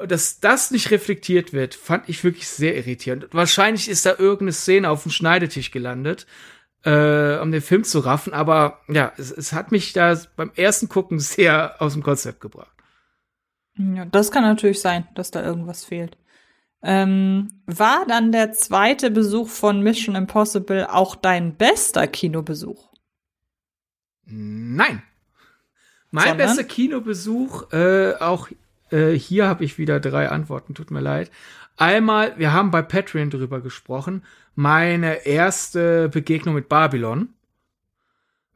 dass 0.05 0.41
das 0.41 0.71
nicht 0.71 0.91
reflektiert 0.91 1.53
wird, 1.53 1.75
fand 1.75 2.09
ich 2.09 2.23
wirklich 2.23 2.49
sehr 2.49 2.77
irritierend. 2.77 3.29
Wahrscheinlich 3.33 3.89
ist 3.89 4.05
da 4.05 4.11
irgendeine 4.11 4.53
Szene 4.53 4.91
auf 4.91 5.03
dem 5.03 5.11
Schneidetisch 5.11 5.71
gelandet, 5.71 6.27
äh, 6.85 7.39
um 7.39 7.51
den 7.51 7.63
Film 7.63 7.85
zu 7.85 8.01
raffen, 8.01 8.33
aber 8.33 8.81
ja, 8.89 9.13
es, 9.17 9.31
es 9.31 9.53
hat 9.53 9.73
mich 9.73 9.93
da 9.93 10.19
beim 10.37 10.53
ersten 10.55 10.89
Gucken 10.89 11.19
sehr 11.21 11.81
aus 11.81 11.95
dem 11.95 12.03
Konzept 12.03 12.41
gebracht. 12.41 12.73
Ja, 13.79 14.05
das 14.07 14.31
kann 14.31 14.43
natürlich 14.43 14.81
sein, 14.81 15.07
dass 15.15 15.31
da 15.31 15.43
irgendwas 15.43 15.85
fehlt. 15.85 16.17
Ähm, 16.83 17.63
war 17.67 18.05
dann 18.07 18.33
der 18.33 18.53
zweite 18.53 19.11
Besuch 19.11 19.49
von 19.49 19.81
Mission 19.81 20.15
Impossible 20.15 20.87
auch 20.89 21.17
dein 21.17 21.57
bester 21.57 22.07
Kinobesuch? 22.07 22.93
Nein. 24.25 25.03
Mein 26.11 26.29
Sondern? 26.29 26.47
bester 26.49 26.65
Kinobesuch, 26.65 27.73
äh, 27.73 28.15
auch 28.21 28.49
äh, 28.91 29.13
hier 29.13 29.49
habe 29.49 29.65
ich 29.65 29.79
wieder 29.79 30.01
drei 30.01 30.29
Antworten, 30.29 30.75
tut 30.75 30.91
mir 30.91 31.01
leid. 31.01 31.31
Einmal, 31.77 32.39
wir 32.39 32.53
haben 32.53 32.71
bei 32.71 32.83
Patreon 32.83 33.31
drüber 33.31 33.61
gesprochen, 33.61 34.23
meine 34.55 35.27
erste 35.27 36.09
Begegnung 36.09 36.55
mit 36.55 36.69
Babylon. 36.69 37.31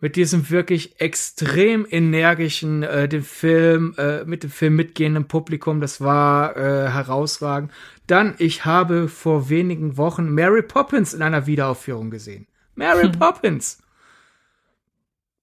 mit 0.02 0.16
diesem 0.16 0.48
wirklich 0.48 0.98
extrem 0.98 1.86
energischen, 1.90 2.82
äh, 2.82 3.07
dem 3.07 3.23
Film, 3.23 3.94
äh, 3.98 4.24
mit 4.24 4.43
dem 4.43 4.51
Film 4.51 4.77
mitgehenden 4.77 5.28
Publikum, 5.28 5.82
das 5.82 6.01
war 6.01 6.57
äh, 6.57 6.89
herausragend. 6.89 7.70
Dann, 8.07 8.35
ich 8.39 8.65
habe 8.65 9.09
vor 9.09 9.51
wenigen 9.51 9.98
Wochen 9.98 10.31
Mary 10.31 10.62
Poppins 10.62 11.12
in 11.12 11.20
einer 11.20 11.47
Wiederaufführung 11.47 12.11
gesehen. 12.11 12.47
Mary 12.77 13.05
hm. 13.05 13.12
Poppins! 13.12 13.82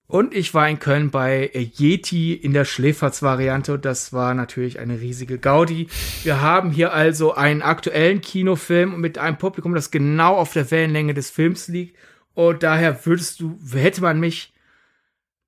Und 0.08 0.34
ich 0.34 0.54
war 0.54 0.66
in 0.66 0.78
Köln 0.78 1.10
bei 1.10 1.50
Yeti 1.52 2.32
in 2.32 2.54
der 2.54 2.64
Schläferz-Variante. 2.64 3.78
Das 3.78 4.14
war 4.14 4.32
natürlich 4.32 4.78
eine 4.78 5.00
riesige 5.02 5.38
Gaudi. 5.38 5.88
Wir 6.22 6.40
haben 6.40 6.70
hier 6.70 6.94
also 6.94 7.34
einen 7.34 7.60
aktuellen 7.60 8.22
Kinofilm 8.22 8.98
mit 8.98 9.18
einem 9.18 9.36
Publikum, 9.36 9.74
das 9.74 9.90
genau 9.90 10.36
auf 10.36 10.54
der 10.54 10.70
Wellenlänge 10.70 11.12
des 11.12 11.28
Films 11.28 11.68
liegt. 11.68 11.98
Und 12.32 12.62
daher 12.62 13.04
würdest 13.04 13.40
du, 13.40 13.58
hätte 13.74 14.00
man 14.00 14.18
mich, 14.18 14.54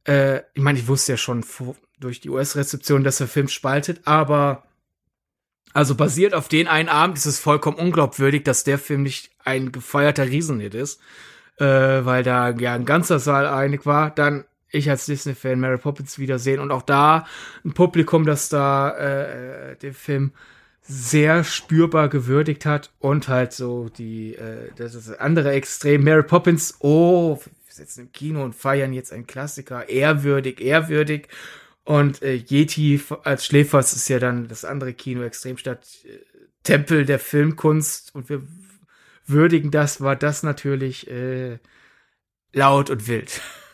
äh, 0.07 0.41
ich 0.53 0.62
meine, 0.62 0.78
ich 0.78 0.89
wusste 0.89 1.12
ja 1.12 1.16
schon 1.16 1.43
vor, 1.43 1.74
durch 1.99 2.20
die 2.20 2.28
US-Rezeption, 2.28 3.03
dass 3.03 3.19
der 3.19 3.28
Film 3.28 3.49
spaltet, 3.49 4.03
aber 4.05 4.65
also 5.73 5.95
basiert 5.95 6.35
auf 6.35 6.49
den 6.49 6.69
einen 6.69 6.89
Abend 6.89 7.16
ist 7.16 7.27
es 7.27 7.39
vollkommen 7.39 7.78
unglaubwürdig, 7.78 8.43
dass 8.43 8.65
der 8.65 8.78
Film 8.78 9.05
nicht 9.05 9.31
ein 9.45 9.73
gefeierter 9.73 10.27
Riesenhit 10.27 10.74
ist, 10.74 11.01
äh, 11.59 11.65
weil 11.65 12.24
da 12.24 12.51
ja 12.51 12.74
ein 12.74 12.85
ganzer 12.85 13.20
Saal 13.20 13.47
einig 13.47 13.87
war. 13.87 14.11
Dann 14.11 14.45
ich 14.71 14.91
als 14.91 15.07
Disney-Fan 15.07 15.61
Mary 15.61 15.79
Poppins 15.79 16.19
wiedersehen 16.19 16.61
und 16.61 16.71
auch 16.71 16.83
da 16.83 17.27
ein 17.65 17.73
Publikum, 17.73 18.25
das 18.25 18.49
da 18.49 18.97
äh, 18.97 19.77
den 19.77 19.95
Film 19.95 20.33
sehr 20.83 21.45
spürbar 21.45 22.09
gewürdigt 22.09 22.67
hat 22.67 22.91
und 22.99 23.29
halt 23.29 23.53
so 23.53 23.89
die 23.89 24.35
äh, 24.35 24.71
das 24.77 24.95
ist 24.95 25.11
andere 25.21 25.53
Extrem. 25.53 26.03
Mary 26.03 26.23
Poppins 26.23 26.77
oh 26.81 27.39
wir 27.71 27.75
sitzen 27.75 28.01
im 28.01 28.13
Kino 28.13 28.43
und 28.43 28.55
feiern 28.55 28.93
jetzt 28.93 29.13
einen 29.13 29.27
Klassiker. 29.27 29.89
Ehrwürdig 29.89 30.61
ehrwürdig. 30.61 31.29
Und 31.85 32.23
äh, 32.23 32.35
Yeti 32.35 33.01
als 33.23 33.47
Schläfers 33.47 33.93
ist 33.95 34.09
ja 34.09 34.19
dann 34.19 34.49
das 34.49 34.65
andere 34.65 34.93
Kino 34.93 35.23
Extremstadt 35.23 35.87
äh, 36.05 36.19
Tempel 36.65 37.05
der 37.05 37.21
Filmkunst. 37.21 38.15
Und 38.15 38.29
wir 38.29 38.43
würdigen 39.27 39.71
das 39.71 40.01
war 40.01 40.17
das 40.17 40.43
natürlich 40.43 41.09
äh, 41.09 41.59
laut 42.53 42.91
und 42.91 43.07
wild 43.07 43.41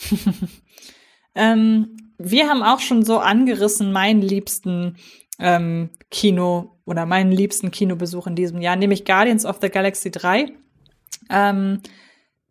ähm, 1.34 1.96
wir 2.18 2.48
haben 2.48 2.62
auch 2.62 2.80
schon 2.80 3.04
so 3.04 3.18
angerissen 3.18 3.92
meinen 3.92 4.20
liebsten 4.20 4.96
ähm, 5.38 5.90
Kino 6.10 6.76
oder 6.84 7.06
meinen 7.06 7.32
liebsten 7.32 7.70
Kinobesuch 7.70 8.26
in 8.26 8.34
diesem 8.34 8.60
Jahr, 8.60 8.76
nämlich 8.76 9.04
Guardians 9.04 9.46
of 9.46 9.58
the 9.62 9.70
Galaxy 9.70 10.10
3. 10.10 10.52
Ähm, 11.30 11.80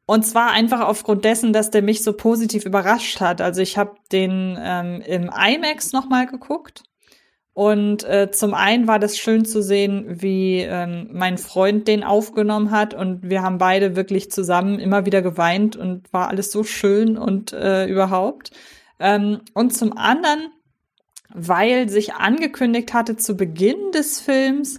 und 0.06 0.26
zwar 0.26 0.52
einfach 0.52 0.82
aufgrund 0.82 1.24
dessen, 1.24 1.54
dass 1.54 1.70
der 1.70 1.84
mich 1.84 2.04
so 2.04 2.14
positiv 2.14 2.66
überrascht 2.66 3.20
hat. 3.20 3.42
Also 3.42 3.62
ich 3.62 3.78
habe 3.78 3.96
den 4.12 4.58
ähm, 4.60 5.02
im 5.02 5.30
IMAX 5.30 5.94
nochmal 5.94 6.26
geguckt. 6.26 6.84
Und 7.54 8.04
äh, 8.04 8.32
zum 8.32 8.54
einen 8.54 8.88
war 8.88 9.00
das 9.00 9.18
schön 9.18 9.44
zu 9.44 9.62
sehen, 9.62 10.06
wie 10.22 10.62
ähm, 10.62 11.10
mein 11.12 11.38
Freund 11.38 11.88
den 11.88 12.04
aufgenommen 12.04 12.72
hat. 12.72 12.94
Und 12.94 13.30
wir 13.30 13.42
haben 13.42 13.58
beide 13.58 13.96
wirklich 13.96 14.32
zusammen 14.32 14.80
immer 14.80 15.06
wieder 15.06 15.22
geweint 15.22 15.76
und 15.76 16.12
war 16.14 16.30
alles 16.30 16.52
so 16.52 16.64
schön 16.64 17.18
und 17.18 17.52
äh, 17.52 17.86
überhaupt. 17.86 18.52
Ähm, 19.00 19.42
und 19.54 19.76
zum 19.76 19.98
anderen, 19.98 20.52
weil 21.34 21.90
sich 21.90 22.14
angekündigt 22.14 22.94
hatte 22.94 23.18
zu 23.18 23.36
Beginn 23.36 23.92
des 23.94 24.22
Films, 24.22 24.78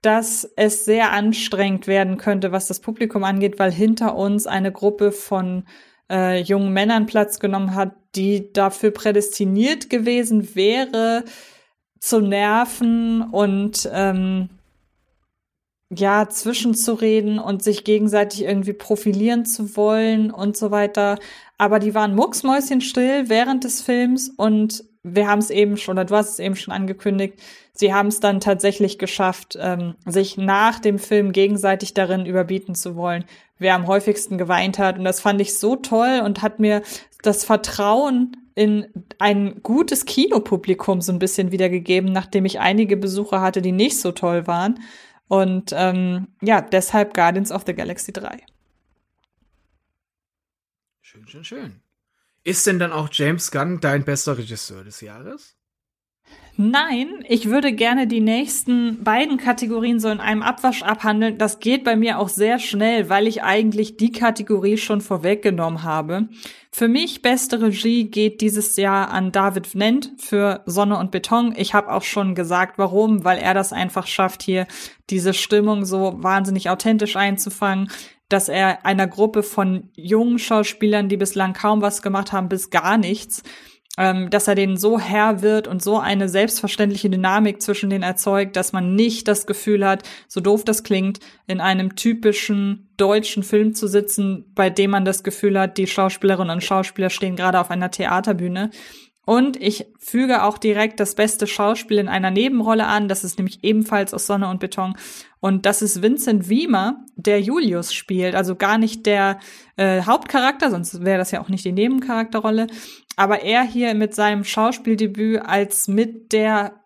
dass 0.00 0.50
es 0.56 0.84
sehr 0.84 1.12
anstrengend 1.12 1.86
werden 1.86 2.18
könnte, 2.18 2.50
was 2.50 2.66
das 2.66 2.80
Publikum 2.80 3.24
angeht, 3.24 3.58
weil 3.58 3.70
hinter 3.70 4.16
uns 4.16 4.46
eine 4.46 4.72
Gruppe 4.72 5.12
von 5.12 5.64
äh, 6.10 6.40
jungen 6.40 6.72
Männern 6.72 7.06
Platz 7.06 7.38
genommen 7.38 7.74
hat, 7.74 7.94
die 8.16 8.52
dafür 8.52 8.90
prädestiniert 8.90 9.88
gewesen 9.88 10.54
wäre, 10.54 11.24
zu 12.02 12.20
nerven 12.20 13.22
und 13.22 13.88
ähm, 13.92 14.48
ja, 15.88 16.28
zwischenzureden 16.28 17.38
und 17.38 17.62
sich 17.62 17.84
gegenseitig 17.84 18.42
irgendwie 18.42 18.72
profilieren 18.72 19.46
zu 19.46 19.76
wollen 19.76 20.32
und 20.32 20.56
so 20.56 20.72
weiter. 20.72 21.16
Aber 21.58 21.78
die 21.78 21.94
waren 21.94 22.16
mucksmäuschenstill 22.16 23.28
während 23.28 23.62
des 23.62 23.82
Films 23.82 24.30
und 24.36 24.84
wir 25.04 25.28
haben 25.28 25.38
es 25.38 25.50
eben 25.50 25.76
schon, 25.76 25.94
oder 25.94 26.04
du 26.04 26.16
hast 26.16 26.30
es 26.30 26.38
eben 26.40 26.56
schon 26.56 26.74
angekündigt, 26.74 27.38
sie 27.72 27.94
haben 27.94 28.08
es 28.08 28.18
dann 28.18 28.40
tatsächlich 28.40 28.98
geschafft, 28.98 29.56
ähm, 29.60 29.94
sich 30.04 30.36
nach 30.36 30.80
dem 30.80 30.98
Film 30.98 31.30
gegenseitig 31.30 31.94
darin 31.94 32.26
überbieten 32.26 32.74
zu 32.74 32.96
wollen, 32.96 33.24
wer 33.58 33.76
am 33.76 33.86
häufigsten 33.86 34.38
geweint 34.38 34.80
hat. 34.80 34.98
Und 34.98 35.04
das 35.04 35.20
fand 35.20 35.40
ich 35.40 35.56
so 35.56 35.76
toll 35.76 36.22
und 36.24 36.42
hat 36.42 36.58
mir 36.58 36.82
das 37.22 37.44
Vertrauen 37.44 38.41
in 38.54 38.86
ein 39.18 39.62
gutes 39.62 40.04
Kinopublikum 40.04 41.00
so 41.00 41.12
ein 41.12 41.18
bisschen 41.18 41.52
wiedergegeben, 41.52 42.12
nachdem 42.12 42.44
ich 42.44 42.60
einige 42.60 42.96
Besucher 42.96 43.40
hatte, 43.40 43.62
die 43.62 43.72
nicht 43.72 44.00
so 44.00 44.12
toll 44.12 44.46
waren. 44.46 44.80
Und 45.28 45.72
ähm, 45.74 46.28
ja, 46.42 46.60
deshalb 46.60 47.14
Guardians 47.14 47.52
of 47.52 47.64
the 47.66 47.74
Galaxy 47.74 48.12
3. 48.12 48.44
Schön, 51.00 51.26
schön, 51.28 51.44
schön. 51.44 51.82
Ist 52.44 52.66
denn 52.66 52.78
dann 52.78 52.92
auch 52.92 53.08
James 53.12 53.50
Gunn 53.50 53.80
dein 53.80 54.04
bester 54.04 54.36
Regisseur 54.36 54.84
des 54.84 55.00
Jahres? 55.00 55.56
Nein, 56.58 57.24
ich 57.28 57.48
würde 57.48 57.72
gerne 57.72 58.06
die 58.06 58.20
nächsten 58.20 59.02
beiden 59.02 59.38
Kategorien 59.38 59.98
so 59.98 60.08
in 60.10 60.20
einem 60.20 60.42
Abwasch 60.42 60.82
abhandeln. 60.82 61.38
Das 61.38 61.60
geht 61.60 61.82
bei 61.82 61.96
mir 61.96 62.18
auch 62.18 62.28
sehr 62.28 62.58
schnell, 62.58 63.08
weil 63.08 63.26
ich 63.26 63.42
eigentlich 63.42 63.96
die 63.96 64.12
Kategorie 64.12 64.76
schon 64.76 65.00
vorweggenommen 65.00 65.82
habe. 65.82 66.28
Für 66.70 66.88
mich 66.88 67.22
beste 67.22 67.62
Regie 67.62 68.04
geht 68.04 68.42
dieses 68.42 68.76
Jahr 68.76 69.10
an 69.10 69.32
David 69.32 69.66
Vnent 69.66 70.12
für 70.18 70.62
Sonne 70.66 70.98
und 70.98 71.10
Beton. 71.10 71.54
Ich 71.56 71.72
habe 71.72 71.90
auch 71.90 72.02
schon 72.02 72.34
gesagt, 72.34 72.76
warum, 72.76 73.24
weil 73.24 73.38
er 73.38 73.54
das 73.54 73.72
einfach 73.72 74.06
schafft, 74.06 74.42
hier 74.42 74.66
diese 75.08 75.32
Stimmung 75.32 75.86
so 75.86 76.18
wahnsinnig 76.18 76.68
authentisch 76.68 77.16
einzufangen 77.16 77.88
dass 78.28 78.48
er 78.48 78.86
einer 78.86 79.06
Gruppe 79.06 79.42
von 79.42 79.90
jungen 79.94 80.38
Schauspielern, 80.38 81.10
die 81.10 81.18
bislang 81.18 81.52
kaum 81.52 81.82
was 81.82 82.00
gemacht 82.00 82.32
haben, 82.32 82.48
bis 82.48 82.70
gar 82.70 82.96
nichts, 82.96 83.42
ähm, 83.98 84.30
dass 84.30 84.48
er 84.48 84.54
denen 84.54 84.76
so 84.76 84.98
Herr 84.98 85.42
wird 85.42 85.68
und 85.68 85.82
so 85.82 85.98
eine 85.98 86.28
selbstverständliche 86.28 87.10
Dynamik 87.10 87.60
zwischen 87.60 87.90
denen 87.90 88.02
erzeugt, 88.02 88.56
dass 88.56 88.72
man 88.72 88.94
nicht 88.94 89.28
das 89.28 89.46
Gefühl 89.46 89.86
hat, 89.86 90.02
so 90.28 90.40
doof 90.40 90.64
das 90.64 90.82
klingt, 90.82 91.20
in 91.46 91.60
einem 91.60 91.94
typischen 91.94 92.88
deutschen 92.96 93.42
Film 93.42 93.74
zu 93.74 93.86
sitzen, 93.86 94.50
bei 94.54 94.70
dem 94.70 94.90
man 94.90 95.04
das 95.04 95.22
Gefühl 95.24 95.58
hat, 95.58 95.76
die 95.76 95.86
Schauspielerinnen 95.86 96.54
und 96.54 96.64
Schauspieler 96.64 97.10
stehen 97.10 97.36
gerade 97.36 97.60
auf 97.60 97.70
einer 97.70 97.90
Theaterbühne. 97.90 98.70
Und 99.24 99.56
ich 99.62 99.86
füge 99.98 100.42
auch 100.42 100.58
direkt 100.58 100.98
das 100.98 101.14
beste 101.14 101.46
Schauspiel 101.46 101.98
in 101.98 102.08
einer 102.08 102.32
Nebenrolle 102.32 102.86
an. 102.86 103.06
Das 103.06 103.22
ist 103.22 103.38
nämlich 103.38 103.62
ebenfalls 103.62 104.12
aus 104.12 104.26
Sonne 104.26 104.48
und 104.48 104.58
Beton. 104.58 104.94
Und 105.38 105.64
das 105.64 105.80
ist 105.80 106.02
Vincent 106.02 106.48
Wiemer, 106.48 107.04
der 107.14 107.40
Julius 107.40 107.94
spielt. 107.94 108.34
Also 108.34 108.56
gar 108.56 108.78
nicht 108.78 109.06
der 109.06 109.38
äh, 109.76 110.02
Hauptcharakter, 110.02 110.70
sonst 110.70 111.04
wäre 111.04 111.18
das 111.18 111.30
ja 111.30 111.40
auch 111.40 111.48
nicht 111.48 111.64
die 111.64 111.72
Nebencharakterrolle, 111.72 112.66
aber 113.16 113.42
er 113.42 113.62
hier 113.62 113.94
mit 113.94 114.14
seinem 114.14 114.44
Schauspieldebüt 114.44 115.42
als 115.44 115.88
mit 115.88 116.32
der 116.32 116.80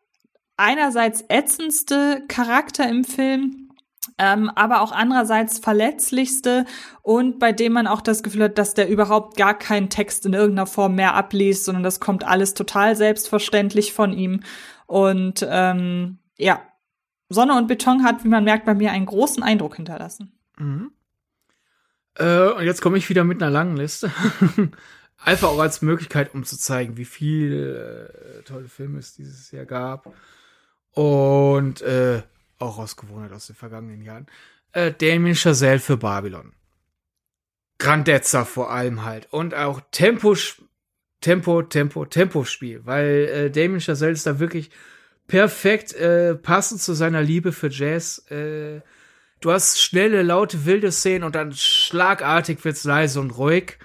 einerseits 0.56 1.24
ätzendste 1.28 2.22
Charakter 2.28 2.88
im 2.88 3.04
Film, 3.04 3.70
ähm, 4.18 4.50
aber 4.54 4.80
auch 4.80 4.92
andererseits 4.92 5.58
verletzlichste 5.58 6.64
und 7.02 7.38
bei 7.38 7.52
dem 7.52 7.72
man 7.72 7.86
auch 7.86 8.00
das 8.00 8.22
Gefühl 8.22 8.44
hat, 8.44 8.58
dass 8.58 8.74
der 8.74 8.88
überhaupt 8.88 9.36
gar 9.36 9.58
keinen 9.58 9.90
Text 9.90 10.24
in 10.24 10.32
irgendeiner 10.32 10.66
Form 10.66 10.94
mehr 10.94 11.14
abliest, 11.14 11.64
sondern 11.64 11.82
das 11.82 12.00
kommt 12.00 12.24
alles 12.24 12.54
total 12.54 12.96
selbstverständlich 12.96 13.92
von 13.92 14.12
ihm. 14.12 14.40
Und 14.86 15.46
ähm, 15.48 16.18
ja, 16.38 16.62
Sonne 17.28 17.56
und 17.56 17.66
Beton 17.66 18.04
hat, 18.04 18.24
wie 18.24 18.28
man 18.28 18.44
merkt, 18.44 18.64
bei 18.64 18.74
mir 18.74 18.92
einen 18.92 19.06
großen 19.06 19.42
Eindruck 19.42 19.76
hinterlassen. 19.76 20.32
Mhm. 20.58 20.92
Äh, 22.14 22.50
und 22.52 22.64
jetzt 22.64 22.80
komme 22.80 22.96
ich 22.96 23.08
wieder 23.10 23.24
mit 23.24 23.42
einer 23.42 23.50
langen 23.50 23.76
Liste. 23.76 24.10
Einfach 25.18 25.48
auch 25.48 25.58
als 25.58 25.82
Möglichkeit, 25.82 26.34
um 26.34 26.44
zu 26.44 26.58
zeigen, 26.58 26.96
wie 26.96 27.04
viele 27.04 28.08
äh, 28.08 28.42
tolle 28.42 28.68
Filme 28.68 28.98
es 28.98 29.14
dieses 29.14 29.50
Jahr 29.50 29.64
gab. 29.64 30.14
Und 30.92 31.82
äh, 31.82 32.22
auch 32.58 32.78
aus 32.78 32.96
Gewohnheit 32.96 33.32
aus 33.32 33.46
den 33.46 33.56
vergangenen 33.56 34.02
Jahren. 34.02 34.26
Äh, 34.72 34.92
Damien 34.92 35.34
Chazelle 35.34 35.78
für 35.78 35.96
Babylon. 35.96 36.52
Grandezza 37.78 38.44
vor 38.44 38.70
allem 38.70 39.04
halt. 39.04 39.32
Und 39.32 39.54
auch 39.54 39.80
Tempo, 39.90 40.36
Tempo, 41.20 41.62
Tempo, 41.62 42.04
Tempo-Spiel. 42.04 42.84
Weil 42.84 43.28
äh, 43.32 43.50
Damien 43.50 43.80
Chazelle 43.80 44.12
ist 44.12 44.26
da 44.26 44.38
wirklich 44.38 44.70
perfekt 45.26 45.94
äh, 45.94 46.34
passend 46.34 46.80
zu 46.80 46.94
seiner 46.94 47.22
Liebe 47.22 47.52
für 47.52 47.68
Jazz. 47.68 48.30
Äh, 48.30 48.80
du 49.40 49.50
hast 49.50 49.80
schnelle, 49.80 50.22
laute, 50.22 50.64
wilde 50.64 50.92
Szenen 50.92 51.24
und 51.24 51.34
dann 51.34 51.52
schlagartig 51.52 52.64
wird's 52.64 52.84
leise 52.84 53.20
und 53.20 53.32
ruhig. 53.32 53.78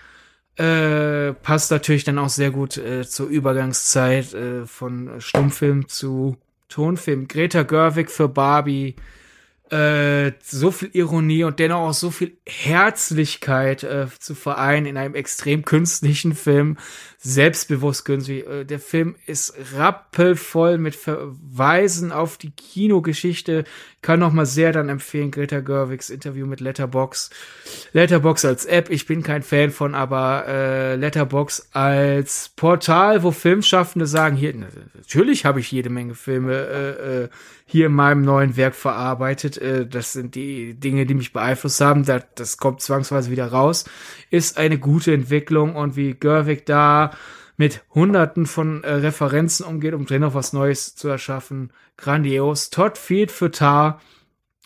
Äh, 0.58 1.34
passt 1.34 1.72
natürlich 1.72 2.04
dann 2.04 2.20
auch 2.20 2.30
sehr 2.30 2.52
gut 2.52 2.78
äh, 2.78 3.08
zur 3.08 3.28
Übergangszeit 3.28 4.34
äh, 4.34 4.66
von 4.66 5.20
Stummfilm 5.20 5.88
zu 5.88 6.38
Tonfilm. 6.68 7.28
Greta 7.28 7.64
Gerwig 7.64 8.12
für 8.12 8.28
Barbie, 8.28 8.96
äh, 9.72 10.34
so 10.44 10.72
viel 10.72 10.90
Ironie 10.94 11.46
und 11.46 11.60
dennoch 11.60 11.80
auch 11.80 11.94
so 11.94 12.12
viel 12.12 12.38
Herzlichkeit 12.46 13.84
äh, 13.84 14.08
zu 14.20 14.36
vereinen 14.36 14.86
in 14.86 14.98
einem 14.98 15.16
extrem 15.16 15.64
künstlichen 15.64 16.36
Film, 16.36 16.78
selbstbewusst 17.24 18.04
künstlich. 18.04 18.48
Äh, 18.48 18.66
der 18.66 18.80
Film 18.80 19.16
ist 19.28 19.54
rappelvoll 19.76 20.80
mit 20.80 20.96
Verweisen 20.96 22.12
auf 22.12 22.38
die 22.38 22.50
Kinogeschichte. 22.50 23.64
Kann 24.02 24.20
noch 24.20 24.34
mal 24.34 24.48
sehr 24.48 24.72
dann 24.72 24.90
empfehlen 24.90 25.30
Greta 25.30 25.60
Gerwigs 25.60 26.10
Interview 26.10 26.48
mit 26.48 26.60
Letterbox. 26.60 27.30
Letterbox 27.94 28.44
als 28.44 28.66
App, 28.66 28.90
ich 28.90 29.06
bin 29.06 29.22
kein 29.22 29.44
Fan 29.44 29.70
von, 29.70 29.94
aber 29.94 30.46
äh, 30.48 30.96
Letterbox 30.96 31.70
als 31.74 32.50
Portal, 32.56 33.22
wo 33.22 33.30
Filmschaffende 33.30 34.08
sagen, 34.08 34.36
hier 34.36 34.56
natürlich 34.96 35.46
habe 35.46 35.60
ich 35.60 35.72
jede 35.72 35.92
Menge 35.92 36.16
Filme 36.16 36.54
äh, 36.54 37.24
äh, 37.24 37.30
hier 37.68 37.86
in 37.86 37.94
meinem 37.94 38.24
neuen 38.24 38.58
Werk 38.58 38.74
verarbeitet. 38.74 39.60
Äh, 39.60 39.86
das 39.86 40.14
sind 40.14 40.34
die 40.34 40.74
Dinge, 40.74 41.06
die 41.06 41.14
mich 41.14 41.32
beeinflusst 41.32 41.80
haben. 41.82 42.04
Das, 42.04 42.24
das 42.34 42.58
kommt 42.58 42.82
zwangsweise 42.82 43.30
wieder 43.30 43.48
raus. 43.48 43.86
Ist 44.32 44.58
eine 44.58 44.80
gute 44.80 45.14
Entwicklung 45.14 45.76
und 45.76 45.96
wie 45.96 46.16
Gerwig 46.16 46.66
da 46.66 47.11
mit 47.58 47.84
hunderten 47.94 48.46
von 48.46 48.84
äh, 48.84 48.92
Referenzen 48.94 49.66
umgeht, 49.66 49.94
um 49.94 50.06
drin 50.06 50.22
noch 50.22 50.34
was 50.34 50.54
Neues 50.54 50.96
zu 50.96 51.08
erschaffen. 51.08 51.72
Grandios. 51.98 52.70
Todd 52.70 52.98
Field 52.98 53.32
für 53.32 53.52
Tar, 53.52 54.02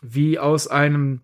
wie 0.01 0.39
aus 0.39 0.67
einem 0.67 1.22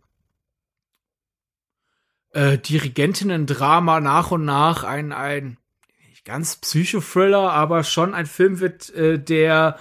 äh, 2.33 2.57
Dirigentinnen-Drama 2.57 3.99
nach 3.99 4.31
und 4.31 4.45
nach 4.45 4.83
ein, 4.83 5.11
ein 5.11 5.57
nicht 6.09 6.25
ganz 6.25 6.57
Psychothriller, 6.57 7.51
aber 7.51 7.83
schon 7.83 8.13
ein 8.13 8.25
Film 8.25 8.59
wird, 8.59 8.93
äh, 8.93 9.17
der 9.17 9.77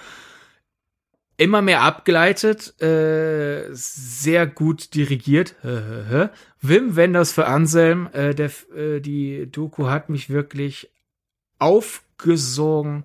immer 1.37 1.61
mehr 1.61 1.81
abgeleitet, 1.81 2.79
äh, 2.81 3.67
sehr 3.71 4.45
gut 4.47 4.93
dirigiert. 4.93 5.55
Wim 6.61 6.95
Wenders 6.95 7.31
für 7.31 7.47
Anselm, 7.47 8.09
äh, 8.13 8.35
der, 8.35 8.51
äh, 8.75 8.99
die 8.99 9.51
Doku 9.51 9.87
hat 9.87 10.09
mich 10.09 10.29
wirklich 10.29 10.91
aufgesogen. 11.61 13.03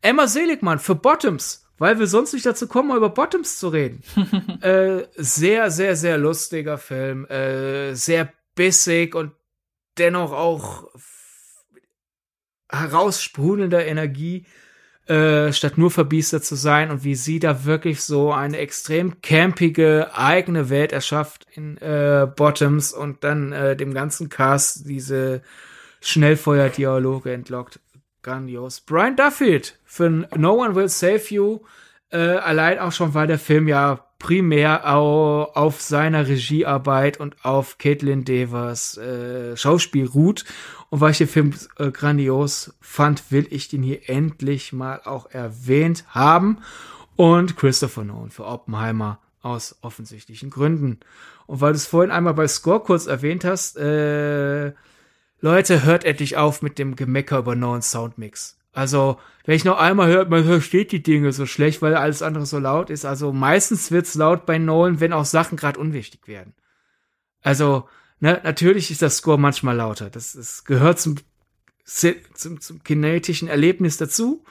Emma 0.00 0.26
Seligmann 0.26 0.78
für 0.78 0.94
Bottoms, 0.94 1.66
weil 1.78 1.98
wir 1.98 2.06
sonst 2.06 2.32
nicht 2.32 2.46
dazu 2.46 2.68
kommen, 2.68 2.88
mal 2.88 2.96
über 2.96 3.10
Bottoms 3.10 3.58
zu 3.58 3.68
reden. 3.68 4.02
äh, 4.62 5.04
sehr, 5.16 5.70
sehr, 5.70 5.96
sehr 5.96 6.18
lustiger 6.18 6.78
Film, 6.78 7.26
äh, 7.26 7.94
sehr 7.94 8.32
bissig 8.54 9.14
und 9.14 9.32
dennoch 9.98 10.32
auch 10.32 10.88
heraussprudelnder 12.70 13.84
Energie 13.86 14.46
äh, 15.06 15.52
statt 15.52 15.78
nur 15.78 15.92
verbiestert 15.92 16.44
zu 16.44 16.56
sein 16.56 16.90
und 16.90 17.04
wie 17.04 17.14
sie 17.14 17.38
da 17.38 17.64
wirklich 17.64 18.02
so 18.02 18.32
eine 18.32 18.58
extrem 18.58 19.20
campige 19.22 20.10
eigene 20.14 20.68
Welt 20.68 20.92
erschafft 20.92 21.46
in 21.54 21.76
äh, 21.78 22.26
Bottoms 22.34 22.92
und 22.92 23.22
dann 23.22 23.52
äh, 23.52 23.76
dem 23.76 23.94
ganzen 23.94 24.28
Cast 24.28 24.88
diese 24.88 25.42
Schnellfeuer-Dialoge 26.00 27.32
entlockt. 27.32 27.78
Grandios. 28.26 28.80
Brian 28.80 29.14
Duffield 29.14 29.78
für 29.84 30.10
No 30.10 30.64
One 30.64 30.74
Will 30.74 30.88
Save 30.88 31.22
You. 31.28 31.60
Äh, 32.10 32.18
allein 32.18 32.80
auch 32.80 32.90
schon, 32.90 33.14
weil 33.14 33.28
der 33.28 33.38
Film 33.38 33.68
ja 33.68 34.04
primär 34.18 34.92
au 34.92 35.44
auf 35.54 35.80
seiner 35.80 36.26
Regiearbeit 36.26 37.20
und 37.20 37.44
auf 37.44 37.78
Caitlin 37.78 38.24
Devers 38.24 38.96
äh, 38.98 39.56
Schauspiel 39.56 40.06
ruht 40.06 40.44
und 40.90 41.00
weil 41.00 41.12
ich 41.12 41.18
den 41.18 41.28
Film 41.28 41.54
äh, 41.78 41.92
grandios 41.92 42.74
fand, 42.80 43.30
will 43.30 43.46
ich 43.50 43.68
den 43.68 43.84
hier 43.84 44.08
endlich 44.08 44.72
mal 44.72 45.02
auch 45.04 45.30
erwähnt 45.30 46.04
haben. 46.08 46.58
Und 47.14 47.56
Christopher 47.56 48.02
Nolan 48.02 48.30
für 48.30 48.44
Oppenheimer 48.44 49.20
aus 49.40 49.76
offensichtlichen 49.82 50.50
Gründen. 50.50 50.98
Und 51.46 51.60
weil 51.60 51.72
du 51.72 51.76
es 51.76 51.86
vorhin 51.86 52.10
einmal 52.10 52.34
bei 52.34 52.48
Score 52.48 52.80
kurz 52.80 53.06
erwähnt 53.06 53.44
hast, 53.44 53.76
äh, 53.76 54.72
Leute, 55.46 55.84
hört 55.84 56.04
endlich 56.04 56.36
auf 56.36 56.62
mit 56.62 56.78
dem 56.78 56.96
Gemecker 56.96 57.38
über 57.38 57.54
Nolan 57.54 57.82
Soundmix. 57.82 58.58
Also, 58.72 59.18
wenn 59.44 59.56
ich 59.56 59.64
noch 59.64 59.78
einmal 59.78 60.08
hört, 60.08 60.28
man 60.28 60.44
versteht 60.44 60.92
die 60.92 61.02
Dinge 61.02 61.32
so 61.32 61.46
schlecht, 61.46 61.82
weil 61.82 61.94
alles 61.94 62.22
andere 62.22 62.46
so 62.46 62.58
laut 62.58 62.90
ist. 62.90 63.04
Also 63.04 63.32
meistens 63.32 63.90
wird's 63.90 64.14
laut 64.14 64.44
bei 64.44 64.58
Nolan, 64.58 65.00
wenn 65.00 65.12
auch 65.12 65.24
Sachen 65.24 65.56
gerade 65.56 65.80
unwichtig 65.80 66.28
werden. 66.28 66.54
Also, 67.42 67.88
Ne, 68.18 68.40
natürlich 68.44 68.90
ist 68.90 69.02
das 69.02 69.18
Score 69.18 69.38
manchmal 69.38 69.76
lauter. 69.76 70.08
Das, 70.08 70.32
das 70.32 70.64
gehört 70.64 70.98
zum, 70.98 71.16
zum, 71.84 72.60
zum 72.60 72.82
kinetischen 72.82 73.48
Erlebnis 73.48 73.98
dazu. 73.98 74.44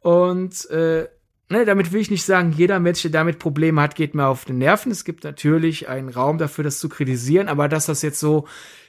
Und 0.00 0.68
äh, 0.70 1.08
ne, 1.48 1.64
damit 1.64 1.92
will 1.92 2.00
ich 2.00 2.10
nicht 2.10 2.24
sagen, 2.24 2.52
jeder 2.52 2.80
Mensch, 2.80 3.02
der 3.02 3.10
damit 3.10 3.38
Probleme 3.38 3.80
hat, 3.80 3.94
geht 3.94 4.14
mir 4.14 4.26
auf 4.26 4.44
den 4.44 4.58
Nerven. 4.58 4.92
Es 4.92 5.04
gibt 5.04 5.24
natürlich 5.24 5.88
einen 5.88 6.08
Raum 6.08 6.38
dafür, 6.38 6.64
das 6.64 6.78
zu 6.78 6.88
kritisieren, 6.88 7.48
aber 7.48 7.68
dass 7.68 7.86
das 7.86 8.02
jetzt 8.02 8.20
so 8.20 8.46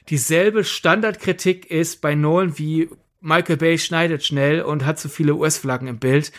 dieselbe 0.08 0.64
Standardkritik 0.64 1.70
ist 1.70 2.00
bei 2.00 2.14
Nolan 2.14 2.58
wie 2.58 2.88
Michael 3.20 3.56
Bay 3.56 3.78
schneidet 3.78 4.24
schnell 4.24 4.62
und 4.62 4.84
hat 4.84 4.98
zu 4.98 5.08
viele 5.08 5.34
US-Flaggen 5.34 5.88
im 5.88 5.98
Bild, 5.98 6.32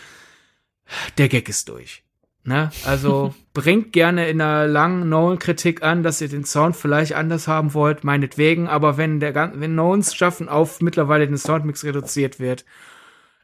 der 1.18 1.28
Gag 1.28 1.50
ist 1.50 1.70
durch. 1.70 2.04
Ne? 2.44 2.72
Also 2.86 3.36
bringt 3.54 3.94
gerne 3.94 4.30
in 4.30 4.42
einer 4.42 4.66
langen 4.66 5.10
Nolan-Kritik 5.10 5.84
an, 5.84 6.04
dass 6.04 6.22
ihr 6.22 6.30
den 6.30 6.46
Sound 6.46 6.76
vielleicht 6.76 7.14
anders 7.14 7.48
haben 7.48 7.74
wollt, 7.74 8.04
meinetwegen, 8.04 8.68
aber 8.68 8.98
wenn 8.98 9.20
der 9.20 9.36
wenn 9.56 9.76
Nolans 9.76 10.16
Schaffen 10.16 10.50
auf 10.50 10.82
mittlerweile 10.82 11.28
den 11.28 11.38
Soundmix 11.38 11.84
reduziert 11.84 12.40
wird, 12.40 12.66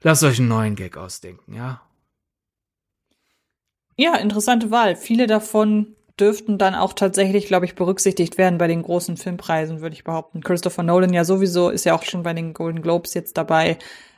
lasst 0.02 0.24
euch 0.24 0.40
einen 0.40 0.48
neuen 0.48 0.76
Gag 0.76 0.98
ausdenken, 0.98 1.54
ja. 1.54 1.82
Ja, 3.98 4.16
interessante 4.16 4.72
Wahl. 4.72 4.96
Viele 4.96 5.28
davon 5.28 5.96
dürften 6.20 6.58
dann 6.58 6.76
auch 6.76 6.94
tatsächlich, 6.94 7.48
glaube 7.48 7.66
ich, 7.66 7.76
berücksichtigt 7.76 8.38
werden 8.38 8.58
bei 8.58 8.68
den 8.68 8.84
großen 8.84 9.18
Filmpreisen, 9.18 9.82
würde 9.82 9.96
ich 9.96 10.04
behaupten. 10.04 10.42
Christopher 10.42 10.84
Nolan 10.84 11.14
ja 11.14 11.26
sowieso 11.26 11.70
ist 11.70 11.86
ja 11.86 11.96
auch 11.96 12.04
schon 12.04 12.24
bei 12.24 12.34
den 12.34 12.54
Golden 12.54 12.82
Globes 12.82 13.14
jetzt 13.14 13.38
dabei. 13.38 13.78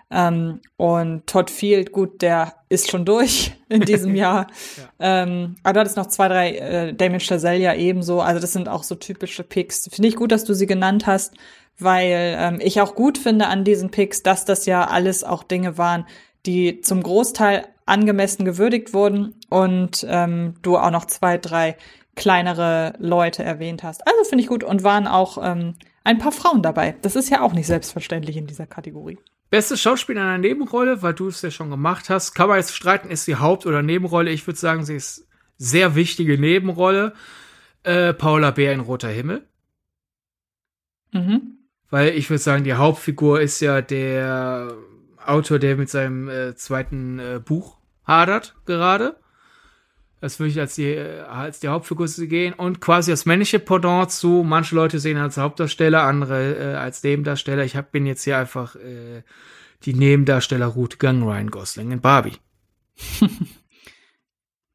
Ähm, 0.10 0.62
und 0.78 1.28
Todd 1.28 1.50
Field, 1.50 1.92
gut, 1.92 2.22
der 2.22 2.54
ist 2.70 2.90
schon 2.90 3.04
durch 3.04 3.54
in 3.70 3.82
diesem 3.82 4.16
Jahr. 4.16 4.48
ja. 4.78 5.24
ähm, 5.24 5.56
aber 5.64 5.74
du 5.74 5.80
hattest 5.82 5.98
noch 5.98 6.08
zwei, 6.08 6.28
drei, 6.28 6.56
äh, 6.56 6.94
Damien 6.94 7.20
Chazelle 7.20 7.60
ja 7.60 7.74
ebenso. 7.74 8.22
Also 8.22 8.40
das 8.40 8.54
sind 8.54 8.70
auch 8.70 8.84
so 8.84 8.96
typische 8.96 9.44
Picks. 9.44 9.90
Finde 9.92 10.08
ich 10.08 10.16
gut, 10.16 10.32
dass 10.32 10.46
du 10.46 10.54
sie 10.54 10.68
genannt 10.68 11.08
hast, 11.08 11.34
weil 11.80 12.36
ähm, 12.40 12.60
ich 12.62 12.80
auch 12.80 12.96
gut 12.96 13.18
finde 13.18 13.48
an 13.48 13.64
diesen 13.64 13.90
Picks, 13.90 14.24
dass 14.24 14.46
das 14.46 14.66
ja 14.66 14.86
alles 14.88 15.24
auch 15.24 15.44
Dinge 15.44 15.78
waren, 15.78 16.06
die 16.46 16.82
zum 16.82 17.04
Großteil 17.04 17.66
angemessen 17.88 18.46
gewürdigt 18.46 18.94
wurden 18.94 19.36
und 19.50 20.06
ähm, 20.08 20.56
du 20.62 20.78
auch 20.78 20.92
noch 20.92 21.06
zwei, 21.06 21.38
drei 21.38 21.78
kleinere 22.16 22.94
Leute 23.00 23.44
erwähnt 23.44 23.84
hast. 23.84 24.06
Also 24.08 24.24
finde 24.24 24.44
ich 24.44 24.50
gut 24.50 24.64
und 24.64 24.84
waren 24.84 25.08
auch 25.08 25.38
ähm, 25.42 25.76
ein 26.04 26.18
paar 26.18 26.32
Frauen 26.32 26.62
dabei. 26.62 26.96
Das 27.02 27.16
ist 27.16 27.30
ja 27.30 27.42
auch 27.42 27.54
nicht 27.54 27.68
selbstverständlich 27.68 28.38
in 28.38 28.48
dieser 28.48 28.66
Kategorie. 28.66 29.18
Beste 29.50 29.78
Schauspieler 29.78 30.22
in 30.22 30.28
einer 30.28 30.38
Nebenrolle, 30.38 31.02
weil 31.02 31.14
du 31.14 31.28
es 31.28 31.42
ja 31.42 31.52
schon 31.52 31.70
gemacht 31.70 32.10
hast. 32.10 32.34
Kann 32.34 32.50
man 32.50 32.58
jetzt 32.58 32.76
streiten, 32.76 33.10
ist 33.10 33.28
die 33.28 33.38
Haupt- 33.38 33.66
oder 33.66 33.82
Nebenrolle. 33.82 34.32
Ich 34.32 34.46
würde 34.46 34.60
sagen, 34.60 34.84
sie 34.84 34.96
ist 34.96 35.28
sehr 35.58 35.96
wichtige 35.96 36.38
Nebenrolle. 36.38 37.14
Äh, 37.84 38.14
Paula 38.14 38.52
Bär 38.52 38.74
in 38.74 38.82
Roter 38.82 39.10
Himmel. 39.10 39.48
Mhm. 41.14 41.60
Weil 41.90 42.10
ich 42.10 42.30
würde 42.30 42.42
sagen, 42.42 42.66
die 42.66 42.74
Hauptfigur 42.74 43.40
ist 43.40 43.62
ja 43.62 43.82
der 43.82 44.76
Autor, 45.28 45.60
der 45.60 45.76
mit 45.76 45.90
seinem 45.90 46.30
äh, 46.30 46.56
zweiten 46.56 47.20
äh, 47.20 47.42
Buch 47.44 47.78
hadert 48.04 48.56
gerade. 48.66 49.18
Das 50.20 50.40
würde 50.40 50.50
ich 50.50 50.60
als 50.60 50.76
die, 50.76 50.98
als 50.98 51.60
die 51.60 51.68
Hauptfigur 51.68 52.08
gehen 52.08 52.54
und 52.54 52.82
quasi 52.82 53.12
das 53.12 53.28
männliche 53.28 53.60
Pendant 53.60 54.12
zu, 54.12 54.44
manche 54.44 54.74
Leute 54.74 55.00
sehen 55.00 55.18
als 55.18 55.38
Hauptdarsteller, 55.38 56.02
andere 56.02 56.56
äh, 56.56 56.76
als 56.76 57.04
Nebendarsteller. 57.04 57.64
Ich 57.64 57.76
hab, 57.76 57.92
bin 57.92 58.08
jetzt 58.08 58.24
hier 58.24 58.38
einfach 58.38 58.76
äh, 58.78 59.22
die 59.84 59.94
Nebendarstellerroute 59.94 60.98
gegangen, 60.98 61.22
Ryan 61.22 61.52
Gosling 61.52 61.92
in 61.92 62.02
Barbie. 62.02 62.38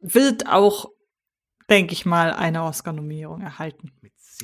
Wird 0.01 0.49
auch, 0.49 0.91
denke 1.69 1.93
ich 1.93 2.07
mal, 2.07 2.33
eine 2.33 2.63
Oscar-Nominierung 2.63 3.41
erhalten. 3.41 3.91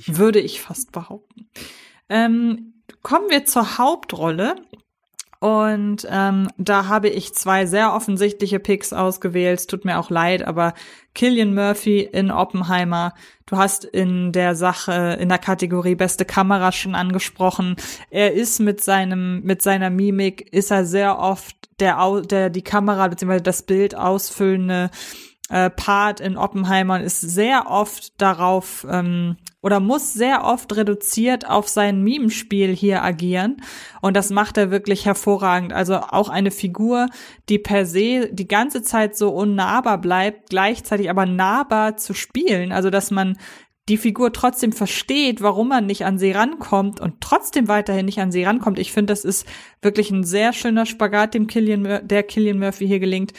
Würde 0.07 0.41
ich 0.41 0.61
fast 0.61 0.91
behaupten. 0.91 1.49
Ähm, 2.09 2.83
kommen 3.03 3.31
wir 3.31 3.45
zur 3.45 3.79
Hauptrolle. 3.79 4.57
Und 5.41 6.07
ähm, 6.11 6.49
da 6.57 6.87
habe 6.89 7.09
ich 7.09 7.33
zwei 7.35 7.65
sehr 7.67 7.95
offensichtliche 7.95 8.59
Picks 8.59 8.93
ausgewählt. 8.93 9.61
Es 9.61 9.67
tut 9.69 9.85
mir 9.85 9.99
auch 9.99 10.11
leid, 10.11 10.43
aber 10.43 10.75
Killian 11.15 11.55
Murphy 11.55 12.01
in 12.01 12.33
Oppenheimer. 12.33 13.15
Du 13.47 13.57
hast 13.57 13.85
in 13.85 14.33
der 14.33 14.57
Sache, 14.57 15.17
in 15.21 15.29
der 15.29 15.39
Kategorie 15.39 15.95
beste 15.95 16.25
Kamera 16.25 16.73
schon 16.73 16.97
angesprochen. 16.97 17.77
Er 18.11 18.33
ist 18.33 18.59
mit 18.59 18.83
seinem, 18.83 19.43
mit 19.43 19.63
seiner 19.63 19.91
Mimik, 19.91 20.53
ist 20.53 20.73
er 20.73 20.85
sehr 20.85 21.19
oft 21.19 21.57
der, 21.79 22.23
der 22.23 22.51
die 22.51 22.63
Kamera 22.63 23.07
bzw. 23.07 23.41
das 23.41 23.63
Bild 23.63 23.95
ausfüllende 23.95 24.91
äh, 25.49 25.71
Part 25.71 26.21
in 26.21 26.37
Oppenheimer 26.37 27.01
ist 27.01 27.21
sehr 27.21 27.71
oft 27.71 28.21
darauf 28.21 28.87
ähm, 28.91 29.37
oder 29.63 29.81
muss 29.81 30.13
sehr 30.13 30.45
oft 30.45 30.77
reduziert 30.77 31.49
auf 31.49 31.69
sein 31.69 32.03
Mimenspiel 32.03 32.75
hier 32.75 33.03
agieren. 33.03 33.57
Und 34.01 34.17
das 34.17 34.31
macht 34.31 34.57
er 34.57 34.71
wirklich 34.71 35.07
hervorragend. 35.07 35.73
Also 35.73 35.97
auch 35.97 36.29
eine 36.29 36.51
Figur, 36.51 37.09
die 37.49 37.59
per 37.59 37.87
se 37.87 38.29
die 38.31 38.47
ganze 38.47 38.83
Zeit 38.83 39.17
so 39.17 39.31
unnahbar 39.31 39.99
bleibt, 39.99 40.51
gleichzeitig 40.51 41.11
aber 41.11 41.27
nahbar 41.27 41.97
zu 41.97 42.15
spielen. 42.15 42.71
Also 42.71 42.91
dass 42.91 43.11
man 43.11 43.37
die 43.89 43.97
Figur 43.97 44.33
trotzdem 44.33 44.73
versteht, 44.73 45.41
warum 45.41 45.69
man 45.69 45.87
nicht 45.87 46.05
an 46.05 46.19
sie 46.19 46.31
rankommt 46.31 47.01
und 47.01 47.21
trotzdem 47.21 47.69
weiterhin 47.69 48.05
nicht 48.05 48.21
an 48.21 48.31
sie 48.31 48.45
rankommt. 48.45 48.79
Ich 48.79 48.93
finde, 48.93 49.13
das 49.13 49.25
ist 49.25 49.47
wirklich 49.81 50.11
ein 50.11 50.25
sehr 50.25 50.53
schöner 50.53 50.85
Spagat, 50.85 51.33
dem 51.33 51.47
Killian, 51.47 52.07
der 52.07 52.23
Killian 52.23 52.59
Murphy 52.59 52.87
hier 52.87 53.01
gelingt. 53.01 53.33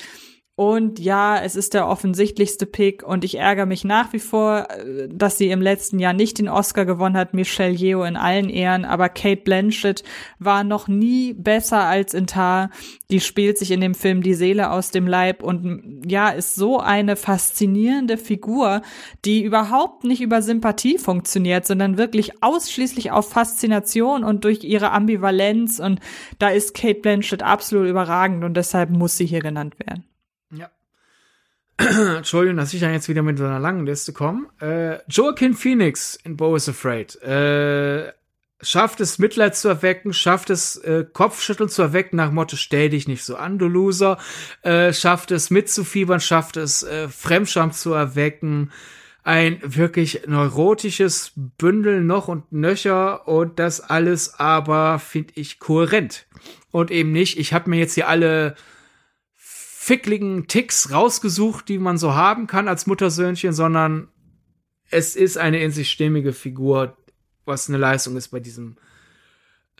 Und 0.59 0.99
ja, 0.99 1.41
es 1.41 1.55
ist 1.55 1.73
der 1.73 1.87
offensichtlichste 1.87 2.65
Pick 2.65 3.01
und 3.01 3.23
ich 3.23 3.37
ärgere 3.37 3.65
mich 3.65 3.85
nach 3.85 4.11
wie 4.11 4.19
vor, 4.19 4.67
äh, 4.69 5.07
dass 5.07 5.37
sie 5.37 5.51
im 5.51 5.61
letzten 5.61 5.99
Jahr 5.99 6.11
nicht 6.11 6.37
den 6.37 6.49
Oscar 6.49 6.83
gewonnen 6.83 7.15
hat, 7.15 7.33
Michelle 7.33 7.73
Yeoh 7.73 8.03
in 8.03 8.17
allen 8.17 8.49
Ehren, 8.49 8.83
aber 8.83 9.07
Kate 9.07 9.41
Blanchett 9.41 10.03
war 10.37 10.65
noch 10.65 10.89
nie 10.89 11.33
besser 11.33 11.85
als 11.85 12.13
in 12.13 12.27
Tar. 12.27 12.71
Die 13.09 13.21
spielt 13.21 13.57
sich 13.57 13.71
in 13.71 13.79
dem 13.79 13.95
Film 13.95 14.21
die 14.21 14.33
Seele 14.33 14.71
aus 14.71 14.91
dem 14.91 15.07
Leib 15.07 15.43
und 15.43 16.01
ja, 16.05 16.27
ist 16.27 16.55
so 16.55 16.77
eine 16.77 17.15
faszinierende 17.15 18.17
Figur, 18.17 18.81
die 19.23 19.41
überhaupt 19.41 20.03
nicht 20.03 20.19
über 20.19 20.41
Sympathie 20.41 20.97
funktioniert, 20.97 21.65
sondern 21.67 21.97
wirklich 21.97 22.43
ausschließlich 22.43 23.11
auf 23.11 23.29
Faszination 23.29 24.25
und 24.25 24.43
durch 24.43 24.65
ihre 24.65 24.91
Ambivalenz 24.91 25.79
und 25.79 26.01
da 26.37 26.49
ist 26.49 26.73
Kate 26.73 26.99
Blanchett 26.99 27.43
absolut 27.43 27.87
überragend 27.87 28.43
und 28.43 28.55
deshalb 28.55 28.89
muss 28.89 29.15
sie 29.15 29.25
hier 29.25 29.39
genannt 29.39 29.79
werden. 29.79 30.08
Entschuldigung, 31.79 32.57
dass 32.57 32.73
ich 32.73 32.81
dann 32.81 32.91
jetzt 32.91 33.07
wieder 33.07 33.21
mit 33.21 33.37
so 33.37 33.45
einer 33.45 33.59
langen 33.59 33.85
Liste 33.85 34.11
komme. 34.11 34.47
Äh, 34.59 34.99
Joaquin 35.09 35.53
Phoenix 35.53 36.19
in 36.23 36.35
Bo 36.35 36.55
is 36.55 36.67
Afraid. 36.67 37.15
Äh, 37.21 38.11
schafft 38.61 38.99
es, 38.99 39.17
Mitleid 39.17 39.55
zu 39.55 39.69
erwecken, 39.69 40.11
schafft 40.11 40.49
es, 40.49 40.75
äh, 40.77 41.05
Kopfschütteln 41.11 41.69
zu 41.69 41.81
erwecken 41.81 42.17
nach 42.17 42.31
Motto, 42.31 42.57
stell 42.57 42.89
dich 42.89 43.07
nicht 43.07 43.23
so 43.23 43.37
an, 43.37 43.59
du 43.59 43.67
Loser. 43.67 44.17
Äh, 44.61 44.91
schafft 44.91 45.31
es, 45.31 45.49
mitzufiebern, 45.51 46.19
schafft 46.19 46.57
es, 46.57 46.83
äh, 46.83 47.07
Fremdscham 47.07 47.71
zu 47.71 47.93
erwecken. 47.93 48.71
Ein 49.23 49.61
wirklich 49.63 50.23
neurotisches 50.27 51.31
Bündel 51.35 52.01
noch 52.01 52.27
und 52.27 52.51
nöcher 52.51 53.27
und 53.27 53.59
das 53.59 53.79
alles 53.79 54.37
aber, 54.37 54.99
finde 54.99 55.33
ich, 55.35 55.59
kohärent. 55.59 56.25
Und 56.71 56.91
eben 56.91 57.13
nicht, 57.13 57.39
ich 57.39 57.53
habe 57.53 57.69
mir 57.69 57.79
jetzt 57.79 57.93
hier 57.93 58.09
alle 58.09 58.55
fickligen 59.89 60.45
Ticks 60.45 60.91
rausgesucht, 60.91 61.67
die 61.67 61.79
man 61.79 61.97
so 61.97 62.13
haben 62.13 62.45
kann 62.45 62.67
als 62.67 62.85
Muttersöhnchen, 62.85 63.53
sondern 63.53 64.07
es 64.91 65.15
ist 65.15 65.39
eine 65.39 65.63
in 65.63 65.71
sich 65.71 65.89
stimmige 65.89 66.31
Figur, 66.31 66.95
was 67.45 67.69
eine 67.69 67.79
Leistung 67.79 68.15
ist 68.15 68.27
bei 68.27 68.39
diesem 68.39 68.77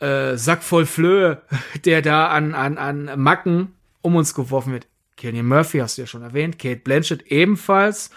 äh, 0.00 0.36
Sack 0.36 0.64
voll 0.64 0.84
Flöhe, 0.84 1.42
der 1.84 2.02
da 2.02 2.26
an, 2.26 2.56
an, 2.56 2.76
an 2.76 3.20
Macken 3.22 3.68
um 4.02 4.16
uns 4.16 4.34
geworfen 4.34 4.72
wird. 4.72 4.88
Kenny 5.16 5.44
Murphy 5.44 5.78
hast 5.78 5.96
du 5.96 6.02
ja 6.02 6.06
schon 6.08 6.22
erwähnt, 6.22 6.58
Kate 6.58 6.80
Blanchett 6.80 7.22
ebenfalls. 7.28 8.10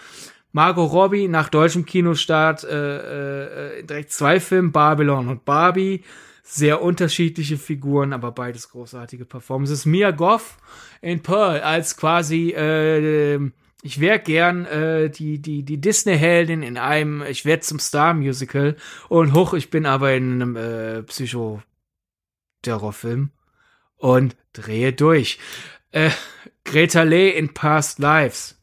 Margot 0.50 0.90
Robbie 0.90 1.28
nach 1.28 1.48
deutschem 1.48 1.86
Kinostart 1.86 2.64
äh, 2.64 3.78
äh, 3.78 3.84
direkt 3.84 4.10
zwei 4.10 4.40
Filme, 4.40 4.70
Babylon 4.70 5.28
und 5.28 5.44
Barbie 5.44 6.02
sehr 6.46 6.82
unterschiedliche 6.82 7.56
Figuren, 7.56 8.12
aber 8.12 8.30
beides 8.30 8.68
großartige 8.68 9.24
Performances. 9.24 9.86
Mia 9.86 10.10
Goff 10.10 10.58
in 11.04 11.20
Pearl 11.20 11.60
als 11.60 11.96
quasi 11.96 12.50
äh, 12.50 13.38
ich 13.82 14.00
wäre 14.00 14.18
gern 14.18 14.64
äh, 14.64 15.10
die 15.10 15.38
die 15.38 15.62
die 15.62 15.80
Disney 15.80 16.16
Heldin 16.16 16.62
in 16.62 16.78
einem 16.78 17.22
ich 17.22 17.44
werde 17.44 17.60
zum 17.60 17.78
Star 17.78 18.14
Musical 18.14 18.76
und 19.08 19.34
hoch 19.34 19.52
ich 19.52 19.70
bin 19.70 19.84
aber 19.84 20.14
in 20.14 20.32
einem 20.32 20.56
äh, 20.56 21.02
Psycho 21.02 21.62
Terrorfilm 22.62 23.30
und 23.96 24.36
drehe 24.54 24.94
durch. 24.94 25.38
Äh, 25.90 26.10
Greta 26.64 27.02
Lee 27.02 27.28
in 27.28 27.52
Past 27.52 27.98
Lives. 27.98 28.58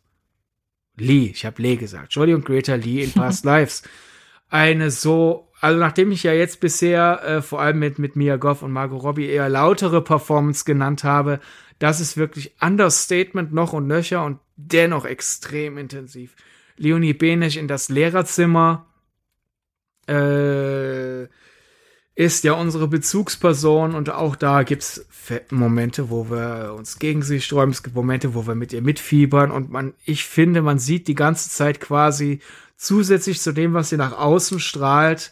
Lee, 0.97 1.31
ich 1.34 1.45
habe 1.45 1.61
Lee 1.61 1.76
gesagt. 1.76 2.05
Entschuldigung, 2.05 2.43
Greta 2.43 2.73
Lee 2.73 3.03
in 3.03 3.11
Past 3.13 3.45
Lives. 3.45 3.84
Eine 4.49 4.89
so 4.89 5.51
also 5.61 5.80
nachdem 5.80 6.11
ich 6.11 6.23
ja 6.23 6.34
jetzt 6.34 6.59
bisher 6.59 7.23
äh, 7.23 7.41
vor 7.43 7.61
allem 7.61 7.77
mit, 7.77 7.99
mit 7.99 8.15
Mia 8.15 8.38
Goff 8.38 8.63
und 8.63 8.72
Margot 8.72 9.03
Robbie 9.03 9.27
eher 9.27 9.47
lautere 9.47 10.01
Performance 10.01 10.65
genannt 10.65 11.03
habe, 11.03 11.39
das 11.81 11.99
ist 11.99 12.15
wirklich 12.15 12.55
Understatement 12.61 13.53
noch 13.53 13.73
und 13.73 13.87
nöcher 13.87 14.23
und 14.23 14.39
dennoch 14.55 15.03
extrem 15.03 15.79
intensiv. 15.79 16.35
Leonie 16.77 17.13
Benech 17.13 17.57
in 17.57 17.67
das 17.67 17.89
Lehrerzimmer 17.89 18.85
äh, 20.07 21.23
ist 22.13 22.43
ja 22.43 22.53
unsere 22.53 22.87
Bezugsperson 22.87 23.95
und 23.95 24.11
auch 24.11 24.35
da 24.35 24.61
gibt's 24.61 25.07
Momente, 25.49 26.11
wo 26.11 26.29
wir 26.29 26.75
uns 26.77 26.99
gegen 26.99 27.23
sie 27.23 27.41
sträuben, 27.41 27.71
es 27.71 27.81
gibt 27.81 27.95
Momente, 27.95 28.35
wo 28.35 28.45
wir 28.45 28.53
mit 28.53 28.73
ihr 28.73 28.83
mitfiebern 28.83 29.49
und 29.49 29.71
man, 29.71 29.95
ich 30.05 30.25
finde, 30.25 30.61
man 30.61 30.77
sieht 30.77 31.07
die 31.07 31.15
ganze 31.15 31.49
Zeit 31.49 31.79
quasi 31.79 32.41
zusätzlich 32.77 33.41
zu 33.41 33.53
dem, 33.53 33.73
was 33.73 33.89
sie 33.89 33.97
nach 33.97 34.15
außen 34.15 34.59
strahlt, 34.59 35.31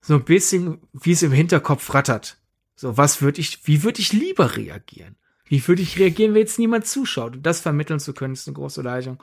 so 0.00 0.14
ein 0.14 0.24
bisschen, 0.24 0.80
wie 0.92 1.12
es 1.12 1.22
im 1.22 1.30
Hinterkopf 1.30 1.94
rattert. 1.94 2.38
So, 2.74 2.96
was 2.96 3.22
würde 3.22 3.40
ich, 3.40 3.64
wie 3.68 3.84
würde 3.84 4.00
ich 4.00 4.12
lieber 4.12 4.56
reagieren? 4.56 5.14
Wie 5.52 5.68
würde 5.68 5.82
ich 5.82 5.98
reagieren, 5.98 6.32
wenn 6.32 6.40
jetzt 6.40 6.58
niemand 6.58 6.86
zuschaut? 6.86 7.34
Das 7.42 7.60
vermitteln 7.60 8.00
zu 8.00 8.14
können, 8.14 8.32
ist 8.32 8.48
eine 8.48 8.54
große 8.54 8.80
Leistung. 8.80 9.22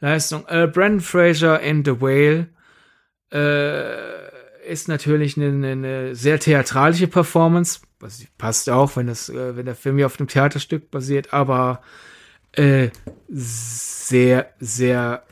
Leistung. 0.00 0.46
Äh, 0.46 0.66
Brandon 0.66 1.00
Fraser 1.00 1.58
in 1.60 1.86
The 1.86 2.02
Whale 2.02 2.48
äh, 3.32 4.70
ist 4.70 4.88
natürlich 4.88 5.38
eine, 5.38 5.66
eine 5.66 6.14
sehr 6.14 6.38
theatralische 6.38 7.06
Performance. 7.06 7.80
Was 7.98 8.22
passt 8.36 8.68
auch, 8.68 8.94
wenn 8.96 9.06
das, 9.06 9.30
äh, 9.30 9.56
wenn 9.56 9.64
der 9.64 9.74
Film 9.74 9.98
ja 9.98 10.04
auf 10.04 10.20
einem 10.20 10.28
Theaterstück 10.28 10.90
basiert, 10.90 11.32
aber 11.32 11.80
äh, 12.52 12.90
sehr, 13.28 14.52
sehr 14.60 15.24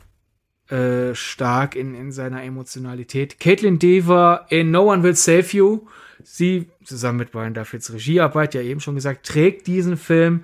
äh, 0.67 1.13
stark 1.13 1.75
in, 1.75 1.93
in 1.93 2.11
seiner 2.11 2.41
Emotionalität. 2.41 3.39
Caitlin 3.39 3.77
Dever 3.77 4.47
in 4.49 4.71
No 4.71 4.91
One 4.91 5.03
Will 5.03 5.15
Save 5.15 5.45
You. 5.51 5.81
Sie, 6.23 6.69
zusammen 6.83 7.19
mit 7.19 7.31
Brian 7.31 7.53
Duffels 7.53 7.91
Regiearbeit, 7.93 8.53
ja 8.53 8.61
eben 8.61 8.79
schon 8.79 8.95
gesagt, 8.95 9.25
trägt 9.25 9.67
diesen 9.67 9.97
Film. 9.97 10.43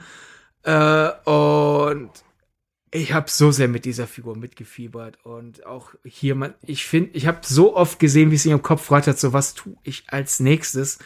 Äh, 0.63 1.09
und 1.29 2.11
ich 2.91 3.13
habe 3.13 3.29
so 3.29 3.51
sehr 3.51 3.67
mit 3.67 3.85
dieser 3.85 4.07
Figur 4.07 4.37
mitgefiebert. 4.37 5.17
Und 5.23 5.65
auch 5.65 5.93
hier, 6.03 6.35
man, 6.35 6.53
ich 6.61 6.85
finde, 6.85 7.11
ich 7.13 7.27
habe 7.27 7.39
so 7.43 7.75
oft 7.75 7.99
gesehen, 7.99 8.31
wie 8.31 8.37
sie 8.37 8.51
im 8.51 8.61
Kopf 8.61 8.89
rattert, 8.91 9.19
so 9.19 9.33
was 9.33 9.53
tue 9.53 9.75
ich 9.83 10.05
als 10.07 10.39
nächstes. 10.39 10.99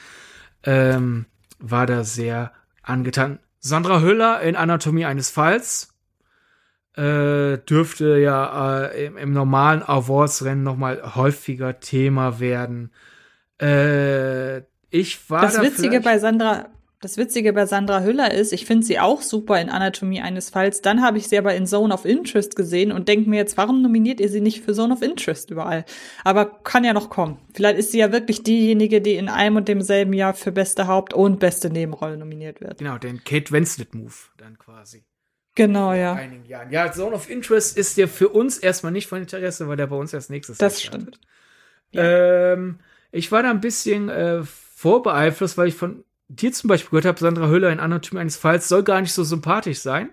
Ähm, 0.64 1.26
war 1.60 1.86
da 1.86 2.04
sehr 2.04 2.54
angetan. 2.84 3.40
Sandra 3.60 4.02
Hüller 4.02 4.41
in 4.41 4.56
Anatomie 4.56 5.06
eines 5.06 5.30
Falls 5.30 5.94
äh, 6.96 7.58
dürfte 7.58 8.18
ja 8.18 8.86
äh, 8.86 9.06
im, 9.06 9.18
im, 9.18 9.34
normalen 9.34 9.84
Awards-Rennen 9.84 10.64
noch 10.64 10.78
mal 10.78 11.16
häufiger 11.16 11.80
Thema 11.80 12.40
werden. 12.40 12.91
Äh, 13.61 14.60
ich 14.90 15.30
war 15.30 15.41
das 15.41 15.56
da 15.56 15.61
Witzige 15.61 15.99
bei 16.02 16.18
Sandra, 16.18 16.69
das 17.02 17.15
Witzige 17.15 17.53
bei 17.53 17.65
Sandra 17.65 18.02
Hüller 18.02 18.34
ist, 18.34 18.52
ich 18.52 18.65
finde 18.65 18.86
sie 18.86 18.99
auch 18.99 19.22
super 19.22 19.60
in 19.61 19.69
Anatomie 19.69 20.22
eines 20.22 20.49
Falls. 20.49 20.81
Dann 20.81 21.02
habe 21.02 21.18
ich 21.18 21.30
sie 21.30 21.38
aber 21.38 21.56
in 21.56 21.65
Zone 21.65 21.94
of 21.94 22.03
Interest 22.03 22.57
gesehen 22.57 22.91
und 22.91 23.07
denke 23.07 23.30
mir 23.30 23.38
jetzt, 23.38 23.56
warum 23.56 23.81
nominiert 23.81 24.19
ihr 24.19 24.27
sie 24.27 24.41
nicht 24.41 24.65
für 24.65 24.73
Zone 24.73 24.94
of 24.94 25.02
Interest 25.02 25.49
überall? 25.49 25.86
Aber 26.26 26.45
kann 26.45 26.84
ja 26.84 26.91
noch 26.91 27.10
kommen. 27.10 27.40
Vielleicht 27.53 27.80
ist 27.80 27.91
sie 27.91 27.99
ja 27.99 28.11
wirklich 28.11 28.44
diejenige, 28.44 28.99
die 28.99 29.15
in 29.15 29.30
einem 29.30 29.56
und 29.57 29.68
demselben 29.69 30.11
Jahr 30.11 30.34
für 30.34 30.52
beste 30.52 30.88
Haupt- 30.88 31.14
und 31.14 31.40
beste 31.40 31.69
Nebenrolle 31.69 32.18
nominiert 32.18 32.60
wird. 32.60 32.80
Genau, 32.80 32.98
den 32.98 33.23
Kate 33.23 33.52
Winslet-Move 33.52 34.14
dann 34.38 34.57
quasi. 34.57 35.06
Genau, 35.56 35.94
ja. 35.94 36.14
einigen 36.14 36.45
Jahren. 36.45 36.72
Ja, 36.72 36.91
Zone 36.91 37.15
of 37.15 37.30
Interest 37.30 37.77
ist 37.77 37.98
ja 37.98 38.07
für 38.07 38.30
uns 38.30 38.57
erstmal 38.57 38.91
nicht 38.91 39.07
von 39.07 39.19
Interesse, 39.22 39.68
weil 39.68 39.77
der 39.77 39.88
bei 39.88 39.95
uns 39.95 40.14
erst 40.14 40.30
nächstes 40.30 40.60
Jahr 40.60 40.69
Das 40.69 40.81
stimmt. 40.81 41.19
Ja. 41.91 42.53
Ähm, 42.53 42.80
ich 43.11 43.31
war 43.31 43.44
da 43.44 43.49
ein 43.49 43.61
bisschen 43.61 44.10
äh, 44.10 44.44
vorbeeinflusst, 44.44 45.57
weil 45.57 45.68
ich 45.68 45.76
von 45.76 46.03
dir 46.27 46.52
zum 46.53 46.68
Beispiel 46.68 46.90
gehört 46.90 47.06
habe, 47.06 47.19
Sandra 47.19 47.49
Hüller 47.49 47.72
in 47.72 47.80
Anatomie 47.80 48.22
eines 48.22 48.38
Falls 48.38 48.68
soll 48.68 48.84
gar 48.84 49.02
nicht 49.02 49.14
so 49.14 49.23
sympathisch 49.23 49.80
sein. 49.80 50.10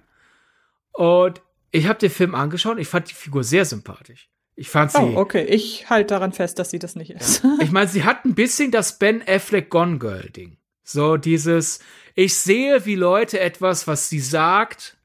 Und 0.92 1.42
ich 1.70 1.86
habe 1.86 1.98
den 1.98 2.10
Film 2.10 2.34
angeschaut, 2.34 2.78
ich 2.78 2.88
fand 2.88 3.10
die 3.10 3.14
Figur 3.14 3.44
sehr 3.44 3.64
sympathisch. 3.64 4.30
Ich 4.54 4.70
fand 4.70 4.90
sie. 4.90 4.98
Oh, 4.98 5.16
okay. 5.16 5.44
Ich 5.44 5.90
halte 5.90 6.14
daran 6.14 6.32
fest, 6.32 6.58
dass 6.58 6.70
sie 6.70 6.78
das 6.78 6.96
nicht 6.96 7.10
ist. 7.10 7.44
Ich 7.60 7.70
meine, 7.72 7.88
sie 7.88 8.04
hat 8.04 8.24
ein 8.24 8.34
bisschen 8.34 8.70
das 8.70 8.98
Ben 8.98 9.22
Affleck 9.26 9.68
Gone 9.68 9.98
Girl 9.98 10.30
Ding. 10.30 10.56
So 10.82 11.18
dieses, 11.18 11.80
ich 12.14 12.34
sehe, 12.34 12.86
wie 12.86 12.94
Leute 12.94 13.38
etwas, 13.38 13.86
was 13.86 14.08
sie 14.08 14.20
sagt, 14.20 14.96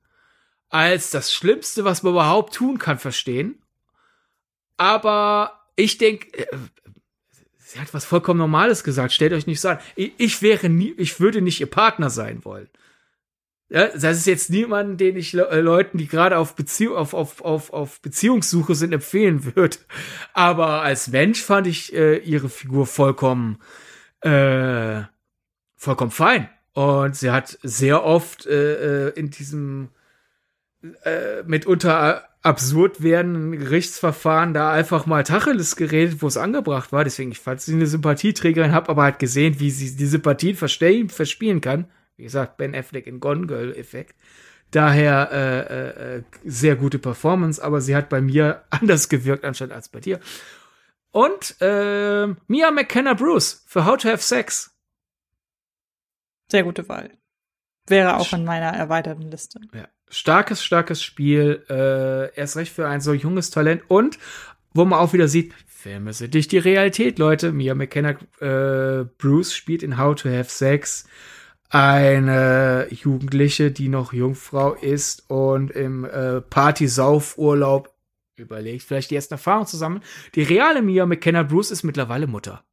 als 0.70 1.10
das 1.10 1.34
Schlimmste, 1.34 1.84
was 1.84 2.02
man 2.02 2.14
überhaupt 2.14 2.54
tun 2.54 2.78
kann, 2.78 2.98
verstehen. 2.98 3.62
Aber 4.78 5.60
ich 5.76 5.98
denke, 5.98 6.38
äh, 6.38 6.58
sie 7.72 7.80
hat 7.80 7.94
was 7.94 8.06
vollkommen 8.06 8.40
Normales 8.40 8.84
gesagt. 8.84 9.14
Stellt 9.14 9.34
euch 9.34 9.48
nicht 9.48 9.62
so 9.62 9.70
an. 9.70 9.80
Ich, 9.96 10.42
wäre 10.42 10.70
nie, 10.70 10.94
ich 10.98 11.20
würde 11.20 11.42
nicht 11.42 11.60
ihr 11.62 11.70
Partner 11.70 12.10
sein 12.10 12.44
wollen. 12.44 12.68
Ja, 13.70 13.88
das 13.88 14.18
ist 14.18 14.28
jetzt 14.28 14.50
niemand, 14.50 15.00
den 15.00 15.16
ich 15.16 15.32
Le 15.32 15.48
äh, 15.50 15.62
Leuten, 15.62 15.98
die 15.98 16.08
gerade 16.08 16.38
auf, 16.38 16.56
Beziehung, 16.56 16.98
auf, 16.98 17.14
auf, 17.14 17.42
auf, 17.42 17.72
auf 17.72 18.02
Beziehungssuche 18.02 18.76
sind, 18.76 18.92
empfehlen 18.92 19.56
würde. 19.56 19.78
Aber 20.34 20.82
als 20.82 21.08
Mensch 21.08 21.42
fand 21.42 21.68
ich 21.68 21.94
äh, 21.94 22.18
ihre 22.18 22.50
Figur 22.50 22.86
vollkommen, 22.86 23.60
äh, 24.20 25.04
vollkommen 25.78 26.12
fein. 26.12 26.50
Und 26.74 27.16
sie 27.16 27.32
hat 27.32 27.58
sehr 27.64 28.04
oft 28.04 28.46
äh, 28.46 29.08
äh 29.08 29.20
in 29.20 29.30
diesem 29.30 29.90
äh, 31.04 31.44
mitunter 31.44 32.28
absurd 32.42 33.04
werdenden 33.04 33.52
Gerichtsverfahren 33.52 34.54
da 34.54 34.72
einfach 34.72 35.06
mal 35.06 35.24
Tacheles 35.24 35.76
geredet, 35.76 36.22
wo 36.22 36.28
es 36.28 36.38
angebracht 36.38 36.92
war. 36.92 37.04
Deswegen, 37.04 37.32
ich 37.32 37.40
fand 37.40 37.62
sie 37.62 37.74
eine 37.74 37.86
Sympathieträgerin, 37.88 38.72
habe 38.72 38.90
aber 38.90 39.04
halt 39.04 39.20
gesehen, 39.20 39.60
wie 39.60 39.70
sie 39.70 39.96
die 39.96 40.06
Sympathien 40.06 40.56
verspielen 40.56 41.62
kann. 41.62 41.86
Wie 42.18 42.24
gesagt, 42.24 42.58
Ben 42.58 42.76
Affleck 42.76 43.08
in 43.08 43.20
Gone 43.20 43.48
Girl 43.48 43.76
Effekt. 43.76 44.16
Daher 44.72 45.30
äh, 45.32 45.60
äh, 45.60 46.18
äh, 46.18 46.24
sehr 46.44 46.76
gute 46.76 46.98
Performance, 46.98 47.64
aber 47.64 47.82
sie 47.82 47.96
hat 47.96 48.10
bei 48.10 48.22
mir 48.22 48.64
anders 48.70 49.10
gewirkt 49.10 49.46
anstatt 49.46 49.72
als 49.72 49.90
bei 49.90 50.00
dir. 50.00 50.20
Und 51.12 51.58
äh, 51.60 52.28
Mia 52.48 52.72
McKenna 52.72 53.14
Bruce 53.14 53.64
für 53.68 53.86
How 53.86 53.98
to 53.98 54.10
Have 54.10 54.24
Sex. 54.24 54.74
Sehr 56.50 56.64
gute 56.64 56.88
Wahl. 56.90 57.12
Wäre 57.88 58.18
auch 58.18 58.32
in 58.34 58.46
meiner 58.46 58.68
erweiterten 58.68 59.30
Liste. 59.30 59.60
Ja 59.74 59.88
starkes, 60.12 60.64
starkes 60.64 61.02
Spiel. 61.02 61.64
Äh, 61.70 62.36
erst 62.36 62.58
recht 62.58 62.74
für 62.74 62.88
ein 62.88 63.02
so 63.02 63.14
junges 63.14 63.50
Talent. 63.50 63.84
Und 63.88 64.20
wo 64.74 64.86
man 64.86 65.00
auch 65.00 65.14
wieder 65.14 65.28
sieht, 65.28 65.54
Filme 65.66 66.14
sind 66.14 66.36
nicht 66.36 66.52
die 66.52 66.60
Realität, 66.60 67.18
Leute. 67.18 67.52
Mia 67.52 67.74
McKenna 67.74 68.12
äh, 68.40 69.06
Bruce 69.18 69.54
spielt 69.54 69.82
in 69.82 69.98
How 69.98 70.16
to 70.16 70.30
Have 70.30 70.50
Sex 70.50 71.06
eine 71.70 72.88
Jugendliche, 72.92 73.72
die 73.72 73.88
noch 73.88 74.14
Jungfrau 74.14 74.74
ist 74.74 75.30
und 75.30 75.72
im 75.72 76.04
äh, 76.04 76.42
Party-Sauf-Urlaub 76.42 77.94
überlegt, 78.36 78.84
vielleicht 78.84 79.12
die 79.12 79.16
ersten 79.16 79.36
Erfahrungen 79.36 79.68
zusammen. 79.68 80.02
Die 80.36 80.44
reale 80.44 80.82
Mia 80.82 81.06
McKenna 81.06 81.44
Bruce 81.44 81.72
ist 81.72 81.84
mittlerweile 81.84 82.28
Mutter. 82.28 82.64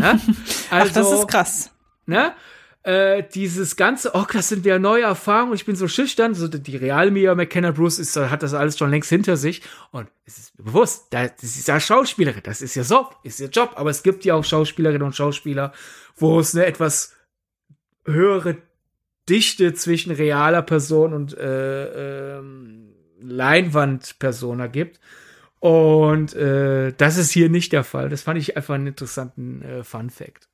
Also, 0.00 0.32
Ach, 0.70 0.92
das 0.92 1.12
ist 1.12 1.28
krass. 1.28 1.70
Ne? 2.06 2.34
Äh, 2.82 3.22
dieses 3.34 3.76
ganze, 3.76 4.12
oh, 4.14 4.24
das 4.32 4.48
sind 4.48 4.64
wieder 4.64 4.78
neue 4.78 5.02
Erfahrungen, 5.02 5.54
ich 5.54 5.66
bin 5.66 5.76
so 5.76 5.86
schüchtern, 5.86 6.34
so 6.34 6.48
die 6.48 6.76
reale 6.76 7.10
Mia 7.10 7.34
McKenna 7.34 7.72
Bruce 7.72 7.98
ist, 7.98 8.16
hat 8.16 8.42
das 8.42 8.54
alles 8.54 8.78
schon 8.78 8.90
längst 8.90 9.10
hinter 9.10 9.36
sich 9.36 9.62
und 9.90 10.08
es 10.24 10.38
ist 10.38 10.58
mir 10.58 10.64
bewusst, 10.64 11.08
das 11.10 11.42
ist 11.42 11.68
ja 11.68 11.78
Schauspielerin, 11.78 12.42
das 12.42 12.62
ist 12.62 12.74
ja 12.74 12.84
so, 12.84 13.08
ist 13.22 13.40
ihr 13.40 13.48
Job, 13.48 13.74
aber 13.76 13.90
es 13.90 14.02
gibt 14.02 14.24
ja 14.24 14.34
auch 14.34 14.44
Schauspielerinnen 14.44 15.02
und 15.02 15.14
Schauspieler, 15.14 15.72
wo 16.16 16.40
es 16.40 16.54
eine 16.54 16.64
etwas 16.64 17.14
höhere 18.06 18.56
Dichte 19.28 19.74
zwischen 19.74 20.12
realer 20.12 20.62
Person 20.62 21.12
und 21.12 21.36
äh, 21.36 22.38
ähm, 22.38 22.94
Leinwandpersona 23.20 24.66
gibt. 24.66 25.00
Und 25.60 26.34
äh, 26.34 26.92
das 26.96 27.16
ist 27.16 27.30
hier 27.30 27.50
nicht 27.50 27.72
der 27.72 27.84
Fall. 27.84 28.08
Das 28.08 28.22
fand 28.22 28.38
ich 28.38 28.56
einfach 28.56 28.74
einen 28.74 28.88
interessanten 28.88 29.62
äh, 29.62 29.84
Fun 29.84 30.10
Fact. 30.10 30.49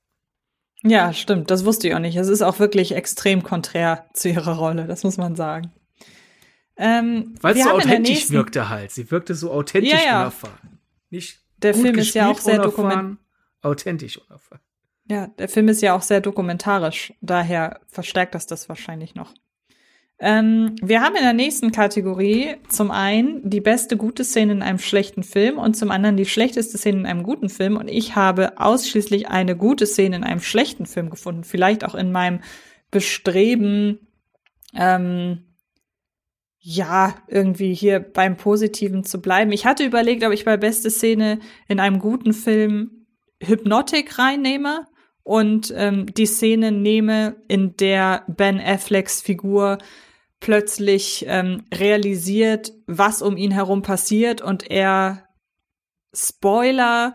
Ja, 0.83 1.13
stimmt. 1.13 1.51
Das 1.51 1.65
wusste 1.65 1.89
ich 1.89 1.95
auch 1.95 1.99
nicht. 2.01 2.17
Es 2.17 2.29
ist 2.29 2.43
auch 2.43 2.59
wirklich 2.59 2.95
extrem 2.95 3.43
konträr 3.43 4.07
zu 4.13 4.29
ihrer 4.29 4.57
Rolle, 4.57 4.87
das 4.87 5.05
muss 5.05 5.17
man 5.17 5.35
sagen. 5.37 5.73
Ähm, 6.77 7.35
Weil 7.41 7.57
es 7.57 7.65
so 7.65 7.71
authentisch 7.71 8.17
nächsten... 8.17 8.35
wirkte 8.35 8.69
halt. 8.69 8.91
Sie 8.91 9.11
wirkte 9.11 9.35
so 9.35 9.51
authentisch 9.51 9.93
ja, 9.93 10.05
ja. 10.05 10.21
unerfahren. 10.21 10.81
Nicht 11.11 11.41
der 11.59 11.75
Film 11.75 11.97
ist 11.97 12.15
ja 12.15 12.31
auch 12.31 12.39
sehr 12.39 12.59
dokumentarisch. 12.59 13.17
Authentisch 13.63 14.19
unerfahren. 14.19 14.61
Ja, 15.09 15.29
der 15.39 15.49
Film 15.49 15.69
ist 15.69 15.83
ja 15.83 15.95
auch 15.95 16.03
sehr 16.03 16.21
dokumentarisch. 16.21 17.13
Daher 17.21 17.81
verstärkt 17.89 18.35
das 18.35 18.47
das 18.47 18.69
wahrscheinlich 18.69 19.15
noch. 19.15 19.33
Ähm, 20.19 20.77
wir 20.81 21.03
haben 21.03 21.15
in 21.15 21.23
der 21.23 21.35
nächsten 21.35 21.73
Kategorie 21.73 22.57
zum 22.71 22.91
einen 22.91 23.49
die 23.49 23.61
beste 23.61 23.99
gute 23.99 24.25
Szene 24.25 24.53
in 24.53 24.63
einem 24.63 24.79
schlechten 24.79 25.23
Film 25.23 25.59
und 25.59 25.77
zum 25.77 25.91
anderen 25.91 26.17
die 26.17 26.25
schlechteste 26.25 26.79
Szene 26.79 27.01
in 27.01 27.07
einem 27.07 27.23
guten 27.23 27.51
Film. 27.51 27.77
Und 27.77 27.89
ich 27.89 28.17
habe 28.17 28.59
ausschließlich 28.59 29.29
eine 29.29 29.57
gute 29.57 29.85
Szene 29.87 30.17
in 30.17 30.25
einem 30.25 30.41
schlechten 30.41 30.87
Film 30.87 31.11
gefunden. 31.11 31.45
Vielleicht 31.45 31.85
auch 31.85 31.95
in 31.95 32.13
meinem 32.13 32.41
Bestreben, 32.91 34.09
ähm, 34.75 35.43
ja, 36.59 37.15
irgendwie 37.29 37.75
hier 37.75 38.01
beim 38.01 38.37
Positiven 38.37 39.05
zu 39.05 39.21
bleiben. 39.21 39.53
Ich 39.53 39.67
hatte 39.67 39.85
überlegt, 39.85 40.25
ob 40.25 40.33
ich 40.33 40.45
bei 40.45 40.57
beste 40.57 40.91
Szene 40.91 41.41
in 41.69 41.79
einem 41.79 41.99
guten 41.99 42.33
Film 42.33 43.07
Hypnotic 43.41 44.19
reinnehme 44.19 44.87
und 45.23 45.73
ähm, 45.77 46.07
die 46.07 46.27
Szene 46.27 46.73
nehme, 46.73 47.37
in 47.49 47.77
der 47.77 48.25
Ben 48.29 48.61
Afflecks 48.61 49.21
Figur 49.21 49.79
plötzlich 50.41 51.25
ähm, 51.29 51.65
realisiert, 51.73 52.73
was 52.87 53.23
um 53.23 53.37
ihn 53.37 53.51
herum 53.51 53.83
passiert 53.83 54.41
und 54.41 54.71
er 54.71 55.23
Spoiler 56.15 57.15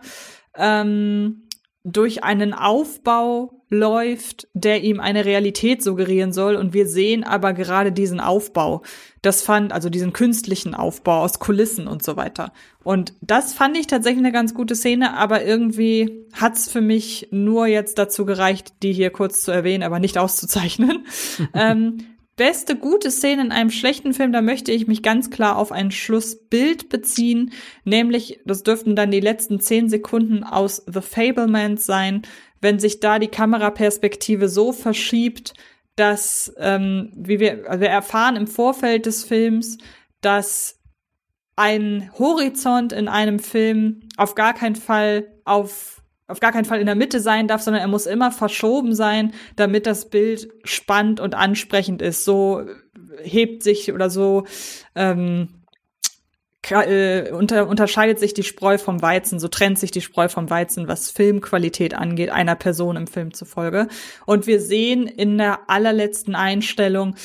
ähm, 0.56 1.48
durch 1.84 2.22
einen 2.22 2.54
Aufbau 2.54 3.62
läuft, 3.68 4.48
der 4.52 4.82
ihm 4.82 5.00
eine 5.00 5.24
Realität 5.24 5.82
suggerieren 5.82 6.32
soll 6.32 6.56
und 6.56 6.74
wir 6.74 6.86
sehen 6.86 7.24
aber 7.24 7.54
gerade 7.54 7.90
diesen 7.90 8.20
Aufbau. 8.20 8.82
Das 9.22 9.42
fand 9.42 9.72
also 9.72 9.88
diesen 9.88 10.12
künstlichen 10.12 10.74
Aufbau 10.74 11.22
aus 11.22 11.38
Kulissen 11.38 11.88
und 11.88 12.02
so 12.04 12.16
weiter. 12.16 12.52
Und 12.84 13.14
das 13.22 13.54
fand 13.54 13.76
ich 13.78 13.86
tatsächlich 13.86 14.22
eine 14.22 14.32
ganz 14.32 14.52
gute 14.52 14.76
Szene, 14.76 15.16
aber 15.16 15.42
irgendwie 15.44 16.26
hat's 16.34 16.70
für 16.70 16.82
mich 16.82 17.28
nur 17.30 17.66
jetzt 17.66 17.98
dazu 17.98 18.26
gereicht, 18.26 18.74
die 18.82 18.92
hier 18.92 19.10
kurz 19.10 19.40
zu 19.40 19.50
erwähnen, 19.50 19.84
aber 19.84 19.98
nicht 19.98 20.18
auszuzeichnen. 20.18 21.06
ähm, 21.54 21.98
beste 22.42 22.74
gute 22.74 23.12
Szene 23.12 23.40
in 23.40 23.52
einem 23.52 23.70
schlechten 23.70 24.12
Film, 24.12 24.32
da 24.32 24.42
möchte 24.42 24.72
ich 24.72 24.88
mich 24.88 25.04
ganz 25.04 25.30
klar 25.30 25.56
auf 25.56 25.70
ein 25.70 25.92
Schlussbild 25.92 26.88
beziehen, 26.88 27.52
nämlich, 27.84 28.40
das 28.44 28.64
dürften 28.64 28.96
dann 28.96 29.12
die 29.12 29.20
letzten 29.20 29.60
zehn 29.60 29.88
Sekunden 29.88 30.42
aus 30.42 30.82
The 30.92 31.02
Fablemans 31.02 31.86
sein, 31.86 32.22
wenn 32.60 32.80
sich 32.80 32.98
da 32.98 33.20
die 33.20 33.28
Kameraperspektive 33.28 34.48
so 34.48 34.72
verschiebt, 34.72 35.54
dass, 35.94 36.52
ähm, 36.58 37.12
wie 37.14 37.38
wir, 37.38 37.70
also 37.70 37.80
wir 37.80 37.90
erfahren 37.90 38.34
im 38.34 38.48
Vorfeld 38.48 39.06
des 39.06 39.22
Films, 39.22 39.78
dass 40.20 40.80
ein 41.54 42.10
Horizont 42.18 42.92
in 42.92 43.06
einem 43.06 43.38
Film 43.38 44.00
auf 44.16 44.34
gar 44.34 44.52
keinen 44.52 44.74
Fall 44.74 45.28
auf 45.44 46.01
auf 46.32 46.40
gar 46.40 46.52
keinen 46.52 46.64
Fall 46.64 46.80
in 46.80 46.86
der 46.86 46.94
Mitte 46.94 47.20
sein 47.20 47.46
darf, 47.46 47.62
sondern 47.62 47.82
er 47.82 47.88
muss 47.88 48.06
immer 48.06 48.32
verschoben 48.32 48.94
sein, 48.94 49.32
damit 49.56 49.86
das 49.86 50.10
Bild 50.10 50.48
spannend 50.64 51.20
und 51.20 51.34
ansprechend 51.34 52.02
ist. 52.02 52.24
So 52.24 52.66
hebt 53.22 53.62
sich 53.62 53.92
oder 53.92 54.10
so 54.10 54.44
ähm, 54.94 55.48
äh, 56.70 57.30
unter, 57.32 57.68
unterscheidet 57.68 58.18
sich 58.18 58.34
die 58.34 58.44
Spreu 58.44 58.78
vom 58.78 59.02
Weizen, 59.02 59.40
so 59.40 59.48
trennt 59.48 59.78
sich 59.78 59.90
die 59.90 60.00
Spreu 60.00 60.28
vom 60.28 60.48
Weizen, 60.48 60.88
was 60.88 61.10
Filmqualität 61.10 61.94
angeht, 61.94 62.30
einer 62.30 62.54
Person 62.54 62.96
im 62.96 63.06
Film 63.06 63.34
zufolge. 63.34 63.88
Und 64.26 64.46
wir 64.46 64.60
sehen 64.60 65.06
in 65.06 65.38
der 65.38 65.68
allerletzten 65.68 66.34
Einstellung, 66.34 67.16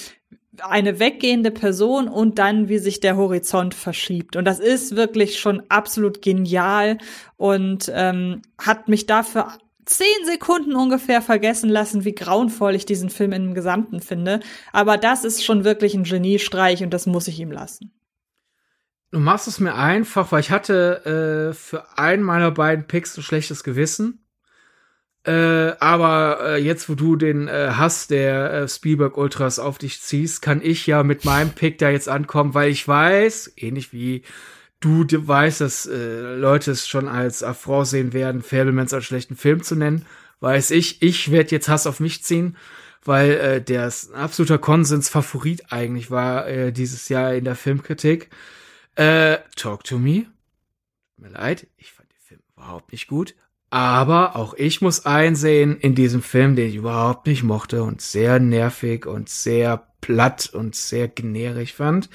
eine 0.61 0.99
weggehende 0.99 1.51
Person 1.51 2.07
und 2.07 2.39
dann, 2.39 2.69
wie 2.69 2.77
sich 2.77 2.99
der 2.99 3.17
Horizont 3.17 3.73
verschiebt. 3.73 4.35
Und 4.35 4.45
das 4.45 4.59
ist 4.59 4.95
wirklich 4.95 5.39
schon 5.39 5.63
absolut 5.69 6.21
genial 6.21 6.97
und 7.35 7.91
ähm, 7.93 8.41
hat 8.57 8.87
mich 8.87 9.05
dafür 9.05 9.49
zehn 9.85 10.25
Sekunden 10.25 10.75
ungefähr 10.75 11.21
vergessen 11.21 11.69
lassen, 11.69 12.03
wie 12.05 12.13
grauenvoll 12.13 12.75
ich 12.75 12.85
diesen 12.85 13.09
Film 13.09 13.31
im 13.31 13.53
Gesamten 13.53 14.01
finde. 14.01 14.41
Aber 14.73 14.97
das 14.97 15.23
ist 15.23 15.43
schon 15.43 15.63
wirklich 15.63 15.95
ein 15.95 16.03
Geniestreich 16.03 16.83
und 16.83 16.93
das 16.93 17.05
muss 17.05 17.27
ich 17.27 17.39
ihm 17.39 17.51
lassen. 17.51 17.91
Du 19.11 19.19
machst 19.19 19.47
es 19.47 19.59
mir 19.59 19.73
einfach, 19.75 20.31
weil 20.31 20.41
ich 20.41 20.51
hatte 20.51 21.51
äh, 21.51 21.53
für 21.53 21.97
einen 21.97 22.23
meiner 22.23 22.51
beiden 22.51 22.87
Picks 22.87 23.17
ein 23.17 23.23
schlechtes 23.23 23.63
Gewissen. 23.63 24.26
Äh, 25.27 25.75
aber 25.81 26.39
äh, 26.41 26.63
jetzt, 26.63 26.87
wo 26.87 26.95
du 26.95 27.17
den 27.17 27.49
äh, 27.49 27.71
Hass 27.75 28.07
der 28.07 28.53
äh, 28.53 28.67
Spielberg 28.69 29.17
Ultras 29.17 29.59
auf 29.59 29.77
dich 29.77 29.99
ziehst, 29.99 30.41
kann 30.41 30.61
ich 30.63 30.87
ja 30.87 31.03
mit 31.03 31.25
meinem 31.25 31.51
Pick 31.51 31.77
da 31.79 31.89
jetzt 31.89 32.07
ankommen, 32.07 32.53
weil 32.53 32.71
ich 32.71 32.87
weiß, 32.87 33.51
ähnlich 33.57 33.91
wie 33.91 34.23
du, 34.79 35.03
du 35.03 35.27
weißt, 35.27 35.59
dass 35.59 35.85
äh, 35.85 36.35
Leute 36.35 36.71
es 36.71 36.87
schon 36.87 37.09
als 37.09 37.43
Affront 37.43 37.87
sehen 37.87 38.13
werden, 38.13 38.41
Fablemans 38.41 38.93
als 38.93 39.03
schlechten 39.03 39.35
Film 39.35 39.63
zu 39.63 39.75
nennen, 39.75 40.05
weiß 40.39 40.71
ich, 40.71 41.01
ich 41.01 41.29
werde 41.29 41.51
jetzt 41.51 41.67
Hass 41.67 41.87
auf 41.87 41.99
mich 41.99 42.23
ziehen, 42.23 42.55
weil 43.03 43.31
äh, 43.31 43.61
der 43.61 43.91
absoluter 44.13 44.59
Konsens-Favorit 44.59 45.73
eigentlich 45.73 46.09
war 46.09 46.47
äh, 46.47 46.71
dieses 46.71 47.09
Jahr 47.09 47.33
in 47.33 47.43
der 47.43 47.55
Filmkritik. 47.55 48.29
Äh, 48.95 49.39
Talk 49.57 49.83
to 49.83 49.97
Me. 49.97 50.27
Tut 51.15 51.25
mir 51.25 51.31
leid, 51.31 51.67
ich 51.75 51.91
fand 51.91 52.09
den 52.09 52.21
Film 52.21 52.39
überhaupt 52.55 52.93
nicht 52.93 53.07
gut, 53.07 53.35
aber 53.77 54.35
auch 54.35 54.55
ich 54.55 54.81
muss 54.81 55.05
einsehen, 55.05 55.77
in 55.77 55.93
diesem 55.93 56.23
Film, 56.23 56.55
den 56.55 56.69
ich 56.69 56.75
überhaupt 56.77 57.27
nicht 57.27 57.43
mochte 57.43 57.83
und 57.83 58.01
sehr 58.01 58.39
nervig 58.39 59.05
und 59.05 59.29
sehr 59.29 59.87
platt 60.01 60.49
und 60.51 60.73
sehr 60.75 61.07
generisch 61.07 61.75
fand, 61.75 62.09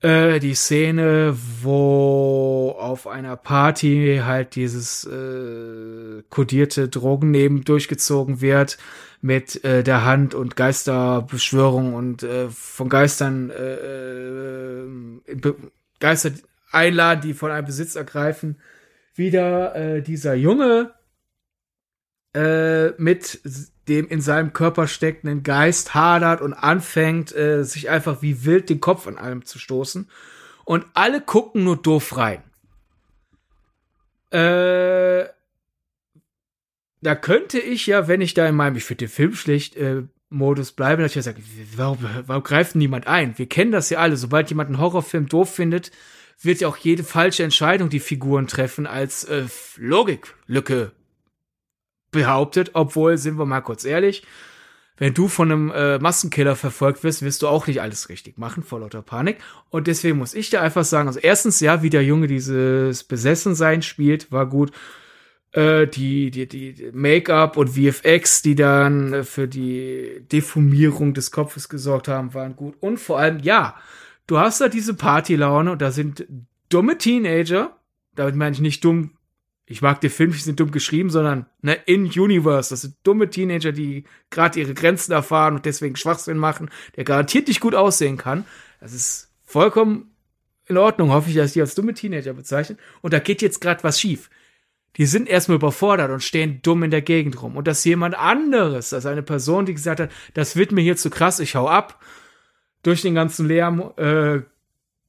äh, 0.00 0.40
die 0.40 0.54
Szene, 0.54 1.36
wo 1.60 2.74
auf 2.76 3.06
einer 3.06 3.36
Party 3.36 4.22
halt 4.24 4.56
dieses 4.56 5.04
äh, 5.04 6.24
kodierte 6.30 6.88
Drogennehmen 6.88 7.62
durchgezogen 7.62 8.40
wird, 8.40 8.76
mit 9.20 9.62
äh, 9.64 9.84
der 9.84 10.04
Hand 10.04 10.34
und 10.34 10.56
Geisterbeschwörung 10.56 11.94
und 11.94 12.24
äh, 12.24 12.48
von 12.50 12.88
Geistern 12.88 13.50
äh, 13.50 14.82
äh, 15.30 15.54
Geister 16.00 16.32
einladen, 16.72 17.20
die 17.20 17.34
von 17.34 17.52
einem 17.52 17.66
Besitz 17.66 17.94
ergreifen, 17.94 18.56
wieder 19.14 19.74
äh, 19.74 20.02
dieser 20.02 20.34
Junge 20.34 20.94
äh, 22.34 22.90
mit 22.98 23.40
dem 23.88 24.08
in 24.08 24.20
seinem 24.20 24.52
Körper 24.52 24.86
steckenden 24.86 25.42
Geist 25.42 25.94
hadert 25.94 26.40
und 26.40 26.52
anfängt, 26.52 27.34
äh, 27.34 27.64
sich 27.64 27.90
einfach 27.90 28.22
wie 28.22 28.44
wild 28.44 28.70
den 28.70 28.80
Kopf 28.80 29.06
an 29.06 29.18
allem 29.18 29.44
zu 29.44 29.58
stoßen. 29.58 30.08
Und 30.64 30.86
alle 30.94 31.20
gucken 31.20 31.64
nur 31.64 31.76
doof 31.76 32.16
rein. 32.16 32.42
Äh, 34.30 35.26
da 37.02 37.16
könnte 37.16 37.58
ich 37.58 37.86
ja, 37.86 38.06
wenn 38.06 38.20
ich 38.20 38.34
da 38.34 38.46
in 38.46 38.54
meinem, 38.54 38.76
ich 38.76 38.84
finde 38.84 39.06
den 39.06 39.12
Film 39.12 39.34
schlecht, 39.34 39.76
äh, 39.76 40.04
Modus 40.30 40.72
bleibe, 40.72 41.02
dass 41.02 41.12
ich 41.12 41.16
ja 41.16 41.22
sage, 41.22 41.42
warum, 41.76 41.98
warum 42.26 42.42
greift 42.42 42.74
niemand 42.74 43.06
ein? 43.06 43.36
Wir 43.36 43.48
kennen 43.48 43.72
das 43.72 43.90
ja 43.90 43.98
alle. 43.98 44.16
Sobald 44.16 44.48
jemand 44.48 44.68
einen 44.68 44.78
Horrorfilm 44.78 45.28
doof 45.28 45.54
findet, 45.54 45.90
wird 46.44 46.60
ja 46.60 46.68
auch 46.68 46.76
jede 46.76 47.04
falsche 47.04 47.44
Entscheidung 47.44 47.88
die 47.88 48.00
Figuren 48.00 48.46
treffen 48.46 48.86
als 48.86 49.24
äh, 49.24 49.44
Logiklücke 49.76 50.92
behauptet, 52.10 52.70
obwohl, 52.74 53.18
sind 53.18 53.38
wir 53.38 53.46
mal 53.46 53.60
kurz 53.60 53.84
ehrlich, 53.84 54.22
wenn 54.98 55.14
du 55.14 55.26
von 55.26 55.50
einem 55.50 55.70
äh, 55.70 55.98
Massenkiller 55.98 56.54
verfolgt 56.54 57.02
wirst, 57.02 57.22
wirst 57.22 57.42
du 57.42 57.48
auch 57.48 57.66
nicht 57.66 57.80
alles 57.80 58.08
richtig 58.08 58.38
machen, 58.38 58.62
vor 58.62 58.80
lauter 58.80 59.02
Panik. 59.02 59.38
Und 59.70 59.86
deswegen 59.86 60.18
muss 60.18 60.34
ich 60.34 60.50
dir 60.50 60.60
einfach 60.60 60.84
sagen, 60.84 61.08
also 61.08 61.18
erstens, 61.18 61.58
ja, 61.60 61.82
wie 61.82 61.90
der 61.90 62.04
Junge 62.04 62.26
dieses 62.26 63.02
Besessensein 63.02 63.82
spielt, 63.82 64.30
war 64.30 64.46
gut. 64.46 64.70
Äh, 65.52 65.86
die, 65.86 66.30
die, 66.30 66.46
die 66.46 66.90
Make-up 66.92 67.56
und 67.56 67.70
VFX, 67.70 68.42
die 68.42 68.54
dann 68.54 69.12
äh, 69.12 69.24
für 69.24 69.48
die 69.48 70.24
Deformierung 70.30 71.14
des 71.14 71.30
Kopfes 71.30 71.68
gesorgt 71.68 72.08
haben, 72.08 72.32
waren 72.32 72.54
gut. 72.54 72.74
Und 72.80 72.98
vor 72.98 73.18
allem, 73.18 73.40
ja, 73.40 73.74
du 74.26 74.38
hast 74.38 74.60
da 74.60 74.68
diese 74.68 74.94
Partylaune 74.94 75.72
und 75.72 75.82
da 75.82 75.90
sind 75.90 76.26
dumme 76.68 76.98
Teenager, 76.98 77.76
damit 78.14 78.36
meine 78.36 78.54
ich 78.54 78.60
nicht 78.60 78.84
dumm 78.84 79.12
ich 79.72 79.80
mag 79.80 80.00
die 80.02 80.08
Filme, 80.08 80.34
die 80.34 80.38
sind 80.38 80.60
dumm 80.60 80.70
geschrieben, 80.70 81.08
sondern 81.08 81.46
ne, 81.62 81.78
in 81.86 82.04
Universe. 82.04 82.70
Das 82.70 82.82
sind 82.82 82.96
dumme 83.04 83.30
Teenager, 83.30 83.72
die 83.72 84.04
gerade 84.28 84.60
ihre 84.60 84.74
Grenzen 84.74 85.12
erfahren 85.12 85.54
und 85.54 85.64
deswegen 85.64 85.96
Schwachsinn 85.96 86.36
machen, 86.36 86.70
der 86.96 87.04
garantiert 87.04 87.48
nicht 87.48 87.60
gut 87.60 87.74
aussehen 87.74 88.18
kann. 88.18 88.44
Das 88.80 88.92
ist 88.92 89.32
vollkommen 89.44 90.10
in 90.66 90.76
Ordnung, 90.76 91.10
hoffe 91.10 91.30
ich, 91.30 91.36
dass 91.36 91.54
die 91.54 91.60
als 91.60 91.74
dumme 91.74 91.94
Teenager 91.94 92.34
bezeichnen. 92.34 92.78
Und 93.00 93.12
da 93.12 93.18
geht 93.18 93.40
jetzt 93.40 93.60
gerade 93.60 93.82
was 93.82 93.98
schief. 93.98 94.30
Die 94.96 95.06
sind 95.06 95.26
erstmal 95.26 95.56
überfordert 95.56 96.10
und 96.10 96.22
stehen 96.22 96.60
dumm 96.62 96.82
in 96.82 96.90
der 96.90 97.00
Gegend 97.00 97.40
rum. 97.40 97.56
Und 97.56 97.66
dass 97.66 97.84
jemand 97.84 98.14
anderes, 98.14 98.92
als 98.92 99.06
eine 99.06 99.22
Person, 99.22 99.64
die 99.64 99.72
gesagt 99.72 100.00
hat, 100.00 100.10
das 100.34 100.54
wird 100.54 100.72
mir 100.72 100.82
hier 100.82 100.96
zu 100.96 101.08
krass, 101.08 101.40
ich 101.40 101.54
hau 101.54 101.66
ab, 101.66 101.98
durch 102.82 103.02
den 103.02 103.14
ganzen 103.14 103.46
Lärm 103.46 103.92
äh, 103.96 104.40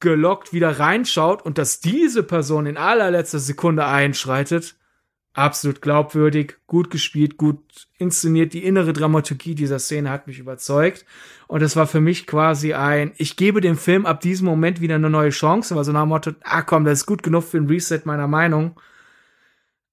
gelockt 0.00 0.52
wieder 0.52 0.78
reinschaut 0.78 1.42
und 1.42 1.58
dass 1.58 1.80
diese 1.80 2.22
Person 2.22 2.66
in 2.66 2.76
allerletzter 2.76 3.38
Sekunde 3.38 3.86
einschreitet, 3.86 4.76
absolut 5.34 5.82
glaubwürdig, 5.82 6.56
gut 6.66 6.90
gespielt, 6.90 7.36
gut 7.36 7.58
inszeniert. 7.98 8.52
Die 8.52 8.64
innere 8.64 8.92
Dramaturgie 8.92 9.54
dieser 9.54 9.78
Szene 9.78 10.10
hat 10.10 10.26
mich 10.26 10.38
überzeugt. 10.38 11.04
Und 11.48 11.62
es 11.62 11.74
war 11.74 11.86
für 11.86 12.00
mich 12.00 12.26
quasi 12.26 12.72
ein, 12.72 13.12
ich 13.16 13.36
gebe 13.36 13.60
dem 13.60 13.76
Film 13.76 14.06
ab 14.06 14.20
diesem 14.20 14.46
Moment 14.46 14.80
wieder 14.80 14.94
eine 14.94 15.10
neue 15.10 15.30
Chance, 15.30 15.74
weil 15.74 15.84
so 15.84 15.92
nach 15.92 16.02
dem 16.02 16.10
Motto, 16.10 16.32
ah 16.44 16.62
komm, 16.62 16.84
das 16.84 17.00
ist 17.00 17.06
gut 17.06 17.22
genug 17.22 17.42
für 17.42 17.58
ein 17.58 17.66
Reset 17.66 18.02
meiner 18.04 18.28
Meinung. 18.28 18.80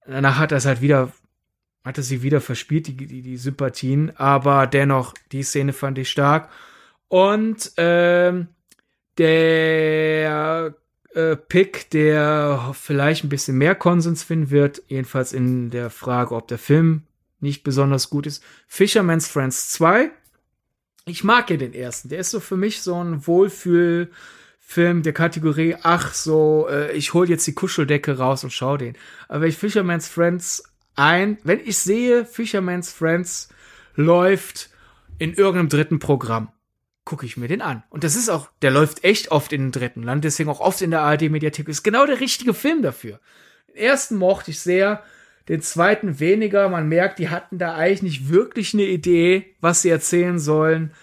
Danach 0.06 0.38
hat 0.38 0.52
er 0.52 0.60
es 0.60 0.66
halt 0.66 0.82
wieder, 0.82 1.12
hat 1.84 1.98
er 1.98 2.04
sie 2.04 2.22
wieder 2.22 2.42
verspielt, 2.42 2.88
die, 2.88 2.96
die, 2.96 3.22
die 3.22 3.38
Sympathien. 3.38 4.16
Aber 4.18 4.68
dennoch, 4.68 5.14
die 5.32 5.44
Szene 5.44 5.74
fand 5.74 5.98
ich 5.98 6.10
stark. 6.10 6.50
Und 7.12 7.74
ähm, 7.76 8.48
der 9.18 10.74
äh, 11.14 11.36
Pick, 11.36 11.90
der 11.90 12.72
vielleicht 12.74 13.26
ein 13.26 13.30
bisschen 13.30 13.58
mehr 13.58 13.76
Konsens 13.76 14.24
finden 14.24 14.50
wird, 14.50 14.82
jedenfalls 14.88 15.34
in 15.34 15.72
der 15.72 15.90
Frage, 15.90 16.34
ob 16.34 16.48
der 16.48 16.58
Film 16.58 17.04
nicht 17.42 17.66
besonders 17.66 18.10
gut 18.10 18.28
ist. 18.28 18.42
Fisherman's 18.66 19.28
Friends 19.28 19.72
2. 19.72 20.10
Ich 21.06 21.26
mag 21.26 21.50
ja 21.50 21.58
den 21.58 21.74
ersten. 21.74 22.08
Der 22.08 22.20
ist 22.20 22.32
so 22.32 22.40
für 22.40 22.56
mich 22.56 22.82
so 22.82 22.96
ein 23.04 23.28
Wohlfühlfilm 23.28 25.04
der 25.04 25.12
Kategorie, 25.12 25.76
ach 25.84 26.14
so, 26.14 26.70
äh, 26.70 26.94
ich 26.94 27.14
hol 27.14 27.30
jetzt 27.30 27.46
die 27.46 27.56
Kuscheldecke 27.56 28.20
raus 28.20 28.46
und 28.46 28.54
schau 28.54 28.78
den. 28.78 28.96
Aber 29.28 29.42
wenn 29.42 29.50
ich 29.50 29.58
Fisherman's 29.58 30.08
Friends 30.08 30.64
ein, 30.96 31.40
wenn 31.44 31.60
ich 31.60 31.78
sehe, 31.78 32.24
Fisherman's 32.24 32.94
Friends 32.94 33.50
läuft 33.96 34.70
in 35.18 35.34
irgendeinem 35.34 35.68
dritten 35.68 36.00
Programm, 36.00 36.54
gucke 37.06 37.26
ich 37.26 37.38
mir 37.38 37.48
den 37.48 37.62
an. 37.62 37.84
Und 37.90 38.04
das 38.04 38.16
ist 38.16 38.30
auch, 38.30 38.50
der 38.62 38.72
läuft 38.72 39.04
echt 39.04 39.32
oft 39.32 39.54
in 39.54 39.62
den 39.62 39.72
dritten 39.72 40.04
Land, 40.04 40.24
deswegen 40.24 40.50
auch 40.50 40.60
oft 40.60 40.82
in 40.82 40.92
der 40.92 41.02
ARD-Mediathek. 41.02 41.68
Ist 41.68 41.84
genau 41.84 42.06
der 42.06 42.20
richtige 42.20 42.54
Film 42.54 42.82
dafür. 42.82 43.20
Den 43.70 43.76
ersten 43.76 44.18
mochte 44.18 44.52
ich 44.52 44.60
sehr, 44.60 45.04
den 45.50 45.62
zweiten 45.62 46.20
weniger. 46.20 46.70
Man 46.70 46.88
merkt, 46.88 47.20
die 47.20 47.30
hatten 47.30 47.58
da 47.58 47.76
eigentlich 47.76 48.04
nicht 48.04 48.30
wirklich 48.30 48.74
eine 48.74 48.84
Idee, 48.84 49.56
was 49.60 49.82
sie 49.82 49.90
erzählen 49.90 50.40
sollen. 50.40 50.94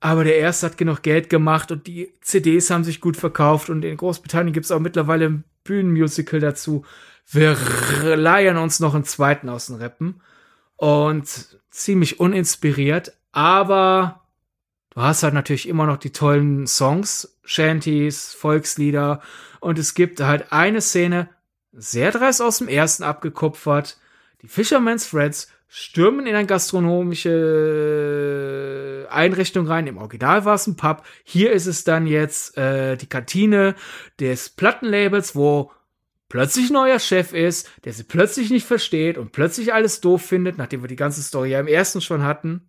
Aber 0.00 0.24
der 0.24 0.36
erste 0.36 0.66
hat 0.66 0.78
genug 0.78 1.02
Geld 1.02 1.30
gemacht 1.30 1.72
und 1.72 1.86
die 1.86 2.12
CDs 2.20 2.70
haben 2.70 2.84
sich 2.84 3.00
gut 3.00 3.16
verkauft 3.16 3.70
und 3.70 3.84
in 3.84 3.96
Großbritannien 3.96 4.52
gibt 4.52 4.66
es 4.66 4.70
auch 4.70 4.80
mittlerweile 4.80 5.26
ein 5.26 5.44
Bühnenmusical 5.64 6.38
dazu. 6.38 6.84
Wir 7.28 7.56
leiern 8.16 8.58
uns 8.58 8.78
noch 8.78 8.94
einen 8.94 9.04
zweiten 9.04 9.48
aus 9.48 9.66
den 9.66 9.76
Rippen 9.76 10.20
und 10.76 11.58
ziemlich 11.70 12.20
uninspiriert, 12.20 13.14
aber 13.32 14.25
Du 14.96 15.02
hast 15.02 15.22
halt 15.22 15.34
natürlich 15.34 15.68
immer 15.68 15.84
noch 15.84 15.98
die 15.98 16.10
tollen 16.10 16.66
Songs, 16.66 17.36
Shanties, 17.44 18.32
Volkslieder 18.32 19.20
und 19.60 19.78
es 19.78 19.92
gibt 19.92 20.20
halt 20.20 20.52
eine 20.52 20.80
Szene, 20.80 21.28
sehr 21.70 22.12
dreist 22.12 22.40
aus 22.40 22.56
dem 22.58 22.68
ersten 22.68 23.02
abgekupfert. 23.02 23.98
Die 24.40 24.48
Fisherman's 24.48 25.04
Friends 25.04 25.52
stürmen 25.68 26.26
in 26.26 26.34
eine 26.34 26.46
gastronomische 26.46 29.06
Einrichtung 29.10 29.66
rein. 29.66 29.86
Im 29.86 29.98
Original 29.98 30.46
war 30.46 30.54
es 30.54 30.66
ein 30.66 30.76
Pub. 30.76 31.04
Hier 31.24 31.52
ist 31.52 31.66
es 31.66 31.84
dann 31.84 32.06
jetzt 32.06 32.56
äh, 32.56 32.96
die 32.96 33.06
Kantine 33.06 33.74
des 34.18 34.48
Plattenlabels, 34.48 35.36
wo 35.36 35.72
plötzlich 36.30 36.70
neuer 36.70 37.00
Chef 37.00 37.34
ist, 37.34 37.70
der 37.84 37.92
sie 37.92 38.04
plötzlich 38.04 38.48
nicht 38.48 38.66
versteht 38.66 39.18
und 39.18 39.32
plötzlich 39.32 39.74
alles 39.74 40.00
doof 40.00 40.22
findet, 40.22 40.56
nachdem 40.56 40.82
wir 40.82 40.88
die 40.88 40.96
ganze 40.96 41.22
Story 41.22 41.50
ja 41.50 41.60
im 41.60 41.68
ersten 41.68 42.00
schon 42.00 42.22
hatten 42.22 42.66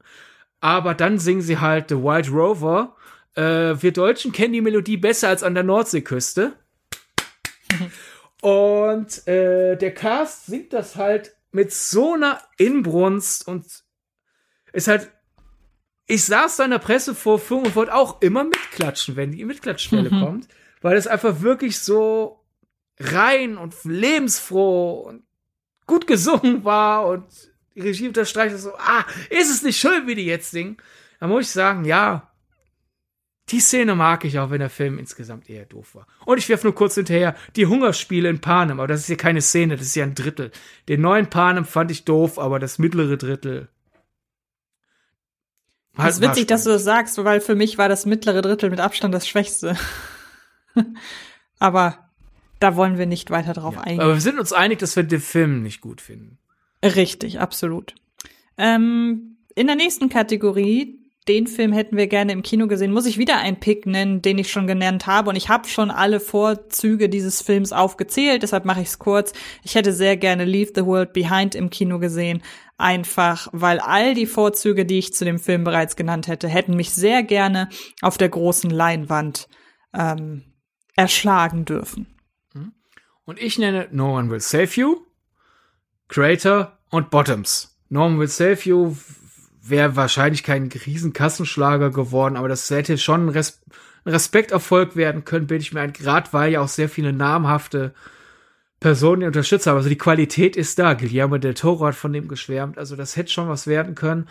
aber 0.59 0.93
dann 0.93 1.19
singen 1.19 1.41
sie 1.41 1.59
halt 1.59 1.89
The 1.89 1.95
White 1.95 2.31
Rover. 2.31 2.95
Äh, 3.35 3.75
wir 3.81 3.91
Deutschen 3.93 4.31
kennen 4.31 4.53
die 4.53 4.61
Melodie 4.61 4.97
besser 4.97 5.29
als 5.29 5.43
an 5.43 5.53
der 5.53 5.63
Nordseeküste. 5.63 6.53
und 8.41 9.27
äh, 9.27 9.75
der 9.75 9.93
Cast 9.93 10.47
singt 10.47 10.73
das 10.73 10.95
halt 10.95 11.35
mit 11.51 11.71
so 11.71 12.13
einer 12.13 12.41
Inbrunst 12.57 13.47
und 13.47 13.65
ist 14.73 14.87
halt. 14.87 15.11
Ich 16.09 16.23
saß 16.23 16.55
da 16.55 16.63
in 16.63 16.71
der 16.71 16.79
Presse 16.79 17.13
vor 17.13 17.41
und 17.49 17.75
wollte 17.75 17.93
auch 17.93 18.21
immer 18.21 18.45
mitklatschen, 18.45 19.17
wenn 19.17 19.33
die 19.33 19.43
Mitklatschstelle 19.43 20.09
mhm. 20.13 20.21
kommt, 20.21 20.47
weil 20.81 20.95
es 20.95 21.05
einfach 21.05 21.41
wirklich 21.41 21.79
so 21.79 22.45
rein 22.97 23.57
und 23.57 23.75
lebensfroh 23.83 25.01
und 25.01 25.23
gut 25.85 26.07
gesungen 26.07 26.63
war 26.63 27.07
und 27.07 27.25
Regie 27.77 28.07
unterstreicht 28.07 28.57
so, 28.57 28.73
ah, 28.77 29.05
ist 29.29 29.49
es 29.49 29.63
nicht 29.63 29.79
schön, 29.79 30.07
wie 30.07 30.15
die 30.15 30.25
jetzt 30.25 30.51
singen? 30.51 30.77
Da 31.19 31.27
muss 31.27 31.45
ich 31.45 31.51
sagen, 31.51 31.85
ja, 31.85 32.31
die 33.49 33.59
Szene 33.61 33.95
mag 33.95 34.25
ich 34.25 34.39
auch, 34.39 34.49
wenn 34.49 34.59
der 34.59 34.69
Film 34.69 34.99
insgesamt 34.99 35.49
eher 35.49 35.65
doof 35.65 35.95
war. 35.95 36.07
Und 36.25 36.37
ich 36.37 36.49
werfe 36.49 36.65
nur 36.65 36.75
kurz 36.75 36.95
hinterher, 36.95 37.35
die 37.55 37.65
Hungerspiele 37.65 38.29
in 38.29 38.41
Panem, 38.41 38.79
aber 38.79 38.87
das 38.87 39.01
ist 39.01 39.09
ja 39.09 39.15
keine 39.15 39.41
Szene, 39.41 39.77
das 39.77 39.87
ist 39.87 39.95
ja 39.95 40.03
ein 40.03 40.15
Drittel. 40.15 40.51
Den 40.89 41.01
neuen 41.01 41.29
Panem 41.29 41.63
fand 41.63 41.89
ich 41.91 42.03
doof, 42.03 42.39
aber 42.39 42.59
das 42.59 42.77
mittlere 42.77 43.17
Drittel. 43.17 43.69
Halt 45.97 46.09
das 46.09 46.15
ist 46.17 46.21
witzig, 46.21 46.47
dass 46.47 46.63
du 46.65 46.71
das 46.71 46.83
sagst, 46.83 47.23
weil 47.23 47.39
für 47.39 47.55
mich 47.55 47.77
war 47.77 47.89
das 47.89 48.05
mittlere 48.05 48.41
Drittel 48.41 48.69
mit 48.69 48.79
Abstand 48.79 49.13
das 49.13 49.27
Schwächste. 49.27 49.77
aber 51.59 52.09
da 52.59 52.75
wollen 52.75 52.97
wir 52.97 53.05
nicht 53.05 53.31
weiter 53.31 53.53
drauf 53.53 53.75
ja, 53.75 53.81
eingehen. 53.81 54.01
Aber 54.01 54.13
wir 54.13 54.21
sind 54.21 54.39
uns 54.39 54.51
einig, 54.51 54.79
dass 54.79 54.95
wir 54.95 55.03
den 55.03 55.21
Film 55.21 55.63
nicht 55.63 55.81
gut 55.81 56.01
finden. 56.01 56.37
Richtig, 56.83 57.39
absolut. 57.39 57.95
Ähm, 58.57 59.37
in 59.55 59.67
der 59.67 59.75
nächsten 59.75 60.09
Kategorie, 60.09 60.99
den 61.27 61.47
Film 61.47 61.73
hätten 61.73 61.97
wir 61.97 62.07
gerne 62.07 62.31
im 62.31 62.43
Kino 62.43 62.67
gesehen, 62.67 62.93
muss 62.93 63.05
ich 63.05 63.17
wieder 63.17 63.37
einen 63.37 63.59
Pick 63.59 63.85
nennen, 63.85 64.21
den 64.21 64.37
ich 64.37 64.49
schon 64.49 64.67
genannt 64.67 65.07
habe. 65.07 65.29
Und 65.29 65.35
ich 65.35 65.49
habe 65.49 65.67
schon 65.67 65.91
alle 65.91 66.19
Vorzüge 66.19 67.09
dieses 67.09 67.41
Films 67.41 67.73
aufgezählt, 67.73 68.43
deshalb 68.43 68.65
mache 68.65 68.81
ich 68.81 68.87
es 68.87 68.99
kurz. 68.99 69.33
Ich 69.63 69.75
hätte 69.75 69.91
sehr 69.91 70.15
gerne 70.15 70.45
Leave 70.45 70.71
the 70.73 70.85
World 70.85 71.13
Behind 71.13 71.55
im 71.55 71.69
Kino 71.69 71.99
gesehen. 71.99 72.41
Einfach, 72.77 73.47
weil 73.51 73.79
all 73.79 74.13
die 74.13 74.27
Vorzüge, 74.27 74.85
die 74.85 74.99
ich 74.99 75.13
zu 75.13 75.25
dem 75.25 75.39
Film 75.39 75.63
bereits 75.63 75.95
genannt 75.95 76.27
hätte, 76.27 76.47
hätten 76.47 76.75
mich 76.75 76.91
sehr 76.91 77.23
gerne 77.23 77.69
auf 78.01 78.17
der 78.17 78.29
großen 78.29 78.69
Leinwand 78.69 79.47
ähm, 79.93 80.43
erschlagen 80.95 81.65
dürfen. 81.65 82.07
Und 83.25 83.41
ich 83.41 83.59
nenne 83.59 83.89
No 83.91 84.17
One 84.17 84.29
Will 84.29 84.39
Save 84.39 84.69
You. 84.75 85.06
Creator 86.07 86.77
und 86.89 87.09
Bottoms. 87.09 87.75
Norman 87.89 88.19
Will 88.19 88.27
Save 88.27 88.59
You 88.63 88.95
wäre 89.61 89.95
wahrscheinlich 89.95 90.43
kein 90.43 90.69
Riesenkassenschlager 90.69 91.89
geworden, 91.89 92.37
aber 92.37 92.47
das 92.47 92.69
hätte 92.69 92.97
schon 92.97 93.27
ein, 93.27 93.29
Res 93.29 93.61
ein 94.05 94.11
Respekterfolg 94.11 94.95
werden 94.95 95.25
können, 95.25 95.47
bin 95.47 95.59
ich 95.59 95.73
mir 95.73 95.81
ein, 95.81 95.93
gerade 95.93 96.31
weil 96.31 96.53
ja 96.53 96.61
auch 96.61 96.69
sehr 96.69 96.87
viele 96.87 97.11
namhafte 97.11 97.93
Personen 98.79 99.21
die 99.21 99.27
unterstützt 99.27 99.67
haben. 99.67 99.77
Also 99.77 99.89
die 99.89 99.97
Qualität 99.97 100.55
ist 100.55 100.79
da. 100.79 100.93
Guillermo 100.93 101.37
del 101.37 101.55
Toro 101.55 101.87
hat 101.87 101.95
von 101.95 102.13
dem 102.13 102.27
geschwärmt. 102.27 102.77
Also 102.77 102.95
das 102.95 103.15
hätte 103.15 103.31
schon 103.31 103.49
was 103.49 103.67
werden 103.67 103.95
können. 103.95 104.29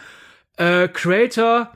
Äh, 0.56 0.88
Creator, 0.88 1.72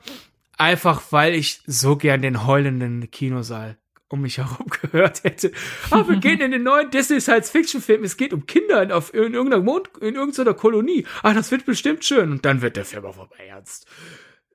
einfach 0.57 1.03
weil 1.11 1.35
ich 1.35 1.63
so 1.67 1.97
gern 1.97 2.23
den 2.23 2.47
heulenden 2.47 3.11
Kinosaal 3.11 3.77
um 4.11 4.21
mich 4.21 4.39
herum 4.39 4.67
gehört 4.83 5.25
hätte. 5.25 5.53
Aber 5.91 6.09
wir 6.09 6.17
gehen 6.17 6.41
in 6.41 6.51
den 6.51 6.65
neuen 6.65 6.91
Disney 6.91 7.21
Science-Fiction-Film. 7.21 8.05
Es 8.05 8.17
geht 8.17 8.35
um 8.35 8.45
Kinder 8.47 8.83
in, 8.83 8.93
auf, 8.93 9.15
in 9.15 9.35
irgendeiner 9.35 9.63
Mond, 9.63 9.89
in 10.01 10.17
irgendeiner 10.17 10.55
Kolonie. 10.55 11.07
Ah, 11.23 11.33
das 11.33 11.51
wird 11.51 11.65
bestimmt 11.65 12.05
schön. 12.05 12.33
Und 12.33 12.45
dann 12.45 12.61
wird 12.61 12.77
der 12.77 12.85
Film 12.85 13.05
auch 13.05 13.15
vorbei 13.15 13.47
ernst. 13.49 13.87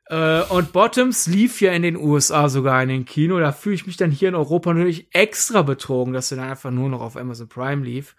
Äh, 0.07 0.43
und 0.43 0.73
Bottoms 0.73 1.25
lief 1.27 1.61
ja 1.61 1.71
in 1.71 1.81
den 1.81 1.95
USA 1.95 2.49
sogar 2.49 2.83
in 2.83 2.89
den 2.89 3.05
Kino. 3.05 3.39
Da 3.39 3.53
fühle 3.53 3.75
ich 3.75 3.87
mich 3.87 3.97
dann 3.97 4.11
hier 4.11 4.29
in 4.29 4.35
Europa 4.35 4.73
natürlich 4.73 5.07
extra 5.13 5.61
betrogen, 5.61 6.13
dass 6.13 6.31
er 6.31 6.37
dann 6.37 6.49
einfach 6.49 6.71
nur 6.71 6.89
noch 6.89 7.01
auf 7.01 7.15
Amazon 7.15 7.47
Prime 7.47 7.83
lief. 7.83 8.15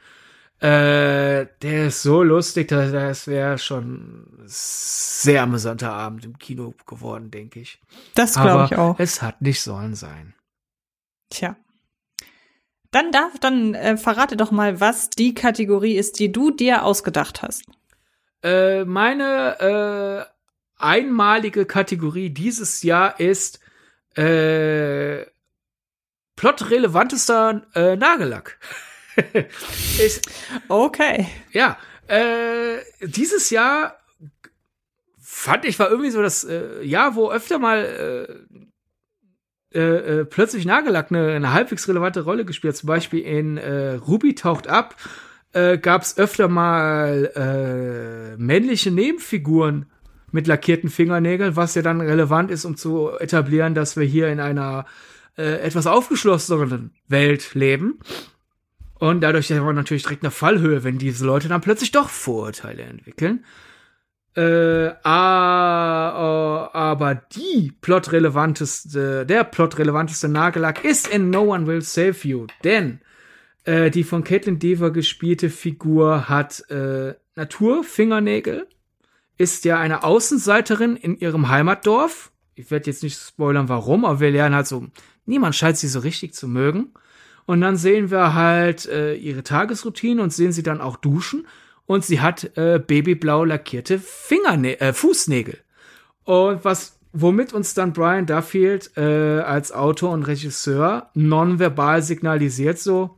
Äh, 0.58 1.46
der 1.60 1.88
ist 1.88 2.02
so 2.02 2.22
lustig, 2.22 2.68
dass 2.68 2.90
das 2.90 3.26
wäre 3.26 3.58
schon 3.58 4.26
sehr 4.46 5.42
amüsanter 5.42 5.92
Abend 5.92 6.24
im 6.24 6.38
Kino 6.38 6.72
geworden, 6.86 7.30
denke 7.30 7.60
ich. 7.60 7.78
Das 8.14 8.34
glaube 8.34 8.64
ich 8.70 8.78
auch. 8.78 8.98
Es 8.98 9.20
hat 9.20 9.42
nicht 9.42 9.60
sollen 9.60 9.94
sein. 9.94 10.32
Tja. 11.30 11.56
Dann 12.90 13.12
darf, 13.12 13.38
dann 13.38 13.74
äh, 13.74 13.96
verrate 13.96 14.36
doch 14.36 14.50
mal, 14.50 14.80
was 14.80 15.10
die 15.10 15.34
Kategorie 15.34 15.96
ist, 15.96 16.18
die 16.18 16.32
du 16.32 16.50
dir 16.50 16.84
ausgedacht 16.84 17.42
hast. 17.42 17.64
Äh, 18.42 18.84
meine 18.84 20.26
äh, 20.28 20.82
einmalige 20.82 21.66
Kategorie 21.66 22.30
dieses 22.30 22.82
Jahr 22.82 23.18
ist 23.20 23.60
äh, 24.16 25.26
plotrelevantester 26.36 27.66
äh, 27.74 27.96
Nagellack. 27.96 28.58
ist, 29.98 30.30
okay. 30.68 31.26
Ja, 31.52 31.78
äh, 32.06 32.78
dieses 33.00 33.50
Jahr 33.50 33.98
fand 35.18 35.64
ich 35.64 35.78
war 35.78 35.90
irgendwie 35.90 36.10
so 36.10 36.22
das 36.22 36.44
äh, 36.44 36.82
Jahr, 36.82 37.14
wo 37.14 37.30
öfter 37.30 37.58
mal 37.58 37.84
äh, 38.54 38.66
äh, 39.74 39.80
äh, 39.80 40.24
plötzlich 40.24 40.64
Nagellack 40.64 41.10
eine, 41.10 41.32
eine 41.32 41.52
halbwegs 41.52 41.88
relevante 41.88 42.22
Rolle 42.22 42.44
gespielt. 42.44 42.76
Zum 42.76 42.86
Beispiel 42.86 43.20
in 43.20 43.56
äh, 43.58 43.94
Ruby 43.94 44.34
taucht 44.34 44.68
ab, 44.68 44.96
äh, 45.52 45.78
gab 45.78 46.02
es 46.02 46.18
öfter 46.18 46.48
mal 46.48 47.30
äh, 47.34 48.36
männliche 48.40 48.90
Nebenfiguren 48.90 49.86
mit 50.32 50.46
lackierten 50.46 50.90
Fingernägeln, 50.90 51.56
was 51.56 51.74
ja 51.74 51.82
dann 51.82 52.00
relevant 52.00 52.50
ist, 52.50 52.64
um 52.64 52.76
zu 52.76 53.10
etablieren, 53.18 53.74
dass 53.74 53.96
wir 53.96 54.04
hier 54.04 54.28
in 54.28 54.40
einer 54.40 54.86
äh, 55.36 55.60
etwas 55.60 55.86
aufgeschlosseneren 55.86 56.92
Welt 57.08 57.54
leben. 57.54 57.98
Und 58.98 59.20
dadurch 59.20 59.50
haben 59.52 59.66
wir 59.66 59.72
natürlich 59.72 60.04
direkt 60.04 60.22
eine 60.22 60.30
Fallhöhe, 60.30 60.84
wenn 60.84 60.98
diese 60.98 61.26
Leute 61.26 61.48
dann 61.48 61.60
plötzlich 61.60 61.90
doch 61.90 62.08
Vorurteile 62.08 62.82
entwickeln. 62.82 63.44
Äh, 64.36 64.92
aber 65.02 67.14
die 67.34 67.72
plotrelevanteste, 67.80 69.24
der 69.24 69.44
plotrelevanteste 69.44 70.28
Nagellack 70.28 70.84
ist 70.84 71.08
in 71.08 71.30
No 71.30 71.54
One 71.54 71.66
Will 71.66 71.80
Save 71.80 72.16
You, 72.22 72.46
denn 72.62 73.00
äh, 73.64 73.90
die 73.90 74.04
von 74.04 74.24
Caitlin 74.24 74.58
Dever 74.58 74.90
gespielte 74.90 75.48
Figur 75.48 76.28
hat 76.28 76.68
äh, 76.68 77.14
Naturfingernägel, 77.34 78.66
ist 79.38 79.64
ja 79.64 79.78
eine 79.78 80.04
Außenseiterin 80.04 80.96
in 80.96 81.18
ihrem 81.18 81.48
Heimatdorf. 81.48 82.30
Ich 82.54 82.70
werde 82.70 82.90
jetzt 82.90 83.02
nicht 83.02 83.18
spoilern, 83.18 83.70
warum, 83.70 84.04
aber 84.04 84.20
wir 84.20 84.30
lernen 84.30 84.54
halt 84.54 84.66
so, 84.66 84.86
niemand 85.24 85.54
scheint 85.54 85.78
sie 85.78 85.88
so 85.88 86.00
richtig 86.00 86.34
zu 86.34 86.46
mögen. 86.46 86.92
Und 87.46 87.62
dann 87.62 87.76
sehen 87.76 88.10
wir 88.10 88.34
halt 88.34 88.86
äh, 88.86 89.14
ihre 89.14 89.42
Tagesroutine 89.42 90.22
und 90.22 90.32
sehen 90.32 90.52
sie 90.52 90.62
dann 90.62 90.82
auch 90.82 90.96
duschen. 90.96 91.46
Und 91.86 92.04
sie 92.04 92.20
hat 92.20 92.56
äh, 92.56 92.78
babyblau 92.78 93.44
lackierte 93.44 93.98
Fingernä 93.98 94.74
äh, 94.80 94.92
Fußnägel. 94.92 95.58
Und 96.24 96.64
was, 96.64 96.98
womit 97.12 97.52
uns 97.52 97.74
dann 97.74 97.92
Brian 97.92 98.26
Duffield 98.26 98.90
äh, 98.96 99.40
als 99.40 99.72
Autor 99.72 100.10
und 100.10 100.24
Regisseur 100.24 101.10
nonverbal 101.14 102.02
signalisiert 102.02 102.78
so, 102.78 103.16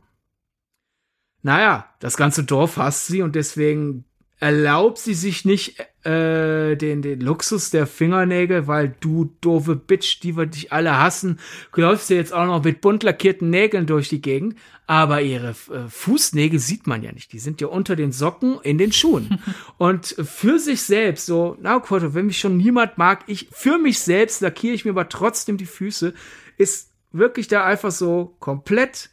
naja, 1.41 1.89
das 1.99 2.17
ganze 2.17 2.43
Dorf 2.43 2.77
hasst 2.77 3.07
sie 3.07 3.21
und 3.21 3.35
deswegen 3.35 4.05
erlaubt 4.39 4.97
sie 4.97 5.13
sich 5.13 5.45
nicht 5.45 5.79
äh, 6.05 6.75
den, 6.75 7.01
den 7.01 7.19
Luxus 7.19 7.71
der 7.71 7.87
Fingernägel, 7.87 8.67
weil 8.67 8.95
du 8.99 9.35
doofe 9.41 9.75
Bitch, 9.75 10.21
die 10.23 10.37
wir 10.37 10.45
dich 10.45 10.71
alle 10.71 10.97
hassen, 10.97 11.39
läufst 11.75 12.09
du 12.09 12.15
jetzt 12.15 12.33
auch 12.33 12.45
noch 12.45 12.63
mit 12.63 12.81
bunt 12.81 13.03
lackierten 13.03 13.49
Nägeln 13.49 13.85
durch 13.85 14.09
die 14.09 14.21
Gegend. 14.21 14.55
Aber 14.89 15.21
ihre 15.21 15.49
äh, 15.49 15.87
Fußnägel 15.87 16.57
sieht 16.57 16.87
man 16.87 17.03
ja 17.03 17.11
nicht. 17.11 17.31
Die 17.31 17.37
sind 17.37 17.61
ja 17.61 17.67
unter 17.67 17.95
den 17.95 18.11
Socken 18.11 18.59
in 18.63 18.79
den 18.79 18.91
Schuhen. 18.91 19.37
Und 19.77 20.07
für 20.07 20.57
sich 20.57 20.81
selbst, 20.81 21.27
so, 21.27 21.55
na 21.61 21.79
Quattro, 21.79 22.15
wenn 22.15 22.25
mich 22.25 22.39
schon 22.39 22.57
niemand 22.57 22.97
mag, 22.97 23.23
ich, 23.27 23.49
für 23.51 23.77
mich 23.77 23.99
selbst 23.99 24.41
lackiere 24.41 24.73
ich 24.73 24.85
mir 24.85 24.91
aber 24.91 25.07
trotzdem 25.07 25.57
die 25.57 25.67
Füße, 25.67 26.15
ist 26.57 26.89
wirklich 27.11 27.47
da 27.47 27.65
einfach 27.65 27.91
so 27.91 28.35
komplett 28.39 29.11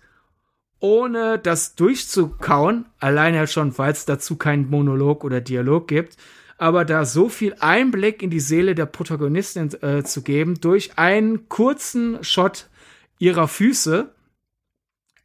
ohne 0.80 1.38
das 1.38 1.74
durchzukauen, 1.74 2.86
alleine 2.98 3.36
ja 3.36 3.46
schon, 3.46 3.76
weil 3.76 3.92
es 3.92 4.06
dazu 4.06 4.36
keinen 4.36 4.70
Monolog 4.70 5.24
oder 5.24 5.42
Dialog 5.42 5.88
gibt, 5.88 6.16
aber 6.56 6.86
da 6.86 7.04
so 7.04 7.28
viel 7.28 7.54
Einblick 7.60 8.22
in 8.22 8.30
die 8.30 8.40
Seele 8.40 8.74
der 8.74 8.86
Protagonistin 8.86 9.70
äh, 9.82 10.04
zu 10.04 10.22
geben 10.22 10.58
durch 10.58 10.96
einen 10.96 11.50
kurzen 11.50 12.24
Shot 12.24 12.70
ihrer 13.18 13.46
Füße, 13.46 14.15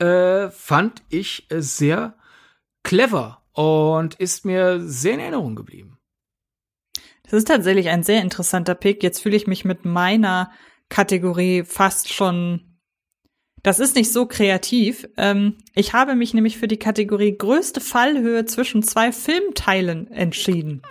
äh, 0.02 0.50
fand 0.50 1.04
ich 1.10 1.46
äh, 1.52 1.62
sehr 1.62 2.16
clever 2.84 3.44
und 3.54 4.16
ist 4.16 4.46
mir 4.46 4.82
sehr 4.82 5.14
in 5.14 5.20
Erinnerung 5.20 5.56
geblieben. 5.56 6.00
Das 7.24 7.34
ist 7.34 7.48
tatsächlich 7.48 7.90
ein 7.90 8.04
sehr 8.04 8.22
interessanter 8.22 8.76
Pick. 8.76 9.04
Jetzt 9.04 9.22
fühle 9.22 9.38
ich 9.38 9.48
mich 9.48 9.64
mit 9.64 9.86
meiner 9.86 10.52
Kategorie 10.90 11.64
fast 11.64 12.12
schon 12.12 12.68
das 13.64 13.80
ist 13.80 13.96
nicht 13.96 14.12
so 14.12 14.26
kreativ. 14.26 15.08
Ähm, 15.18 15.58
ich 15.76 15.94
habe 15.94 16.16
mich 16.16 16.34
nämlich 16.34 16.58
für 16.58 16.68
die 16.68 16.80
Kategorie 16.80 17.38
größte 17.38 17.80
Fallhöhe 17.80 18.46
zwischen 18.46 18.82
zwei 18.82 19.12
Filmteilen 19.12 20.10
entschieden. 20.12 20.82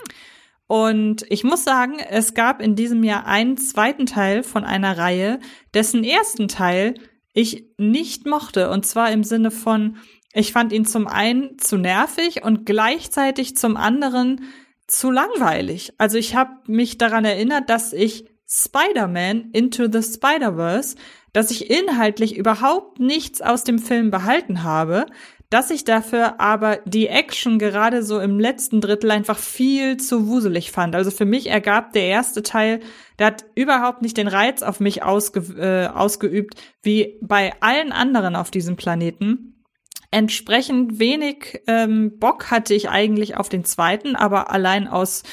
Und 0.67 1.25
ich 1.29 1.43
muss 1.43 1.65
sagen, 1.65 1.99
es 1.99 2.33
gab 2.33 2.61
in 2.61 2.77
diesem 2.77 3.03
Jahr 3.03 3.25
einen 3.25 3.57
zweiten 3.57 4.05
Teil 4.05 4.41
von 4.41 4.63
einer 4.63 4.97
Reihe, 4.97 5.41
dessen 5.73 6.05
ersten 6.05 6.47
Teil 6.47 6.93
ich 7.33 7.65
nicht 7.77 8.25
mochte. 8.25 8.69
Und 8.69 8.85
zwar 8.85 9.11
im 9.11 9.23
Sinne 9.23 9.51
von, 9.51 9.97
ich 10.33 10.53
fand 10.53 10.71
ihn 10.71 10.85
zum 10.85 11.07
einen 11.07 11.57
zu 11.57 11.77
nervig 11.77 12.43
und 12.43 12.65
gleichzeitig 12.65 13.57
zum 13.57 13.77
anderen 13.77 14.45
zu 14.87 15.11
langweilig. 15.11 15.93
Also 15.97 16.17
ich 16.17 16.35
habe 16.35 16.51
mich 16.67 16.97
daran 16.97 17.25
erinnert, 17.25 17.69
dass 17.69 17.93
ich 17.93 18.25
Spider-Man 18.47 19.51
Into 19.51 19.87
the 19.91 20.03
Spider-Verse 20.03 20.95
dass 21.33 21.51
ich 21.51 21.69
inhaltlich 21.69 22.35
überhaupt 22.35 22.99
nichts 22.99 23.41
aus 23.41 23.63
dem 23.63 23.79
Film 23.79 24.11
behalten 24.11 24.63
habe, 24.63 25.05
dass 25.51 25.69
ich 25.69 25.83
dafür 25.83 26.39
aber 26.39 26.77
die 26.85 27.07
Action 27.07 27.59
gerade 27.59 28.03
so 28.03 28.19
im 28.21 28.39
letzten 28.39 28.79
Drittel 28.79 29.11
einfach 29.11 29.37
viel 29.37 29.97
zu 29.97 30.27
wuselig 30.27 30.71
fand. 30.71 30.95
Also 30.95 31.11
für 31.11 31.25
mich 31.25 31.47
ergab 31.47 31.91
der 31.91 32.05
erste 32.05 32.41
Teil, 32.41 32.79
der 33.19 33.27
hat 33.27 33.45
überhaupt 33.53 34.01
nicht 34.01 34.15
den 34.15 34.29
Reiz 34.29 34.63
auf 34.63 34.79
mich 34.79 35.03
ausge, 35.03 35.41
äh, 35.59 35.87
ausgeübt, 35.93 36.55
wie 36.81 37.19
bei 37.21 37.53
allen 37.59 37.91
anderen 37.91 38.37
auf 38.37 38.49
diesem 38.49 38.77
Planeten. 38.77 39.65
Entsprechend 40.09 40.99
wenig 40.99 41.61
ähm, 41.67 42.17
Bock 42.17 42.49
hatte 42.49 42.73
ich 42.73 42.89
eigentlich 42.89 43.35
auf 43.35 43.49
den 43.49 43.65
zweiten, 43.65 44.15
aber 44.15 44.51
allein 44.51 44.87
aus 44.87 45.23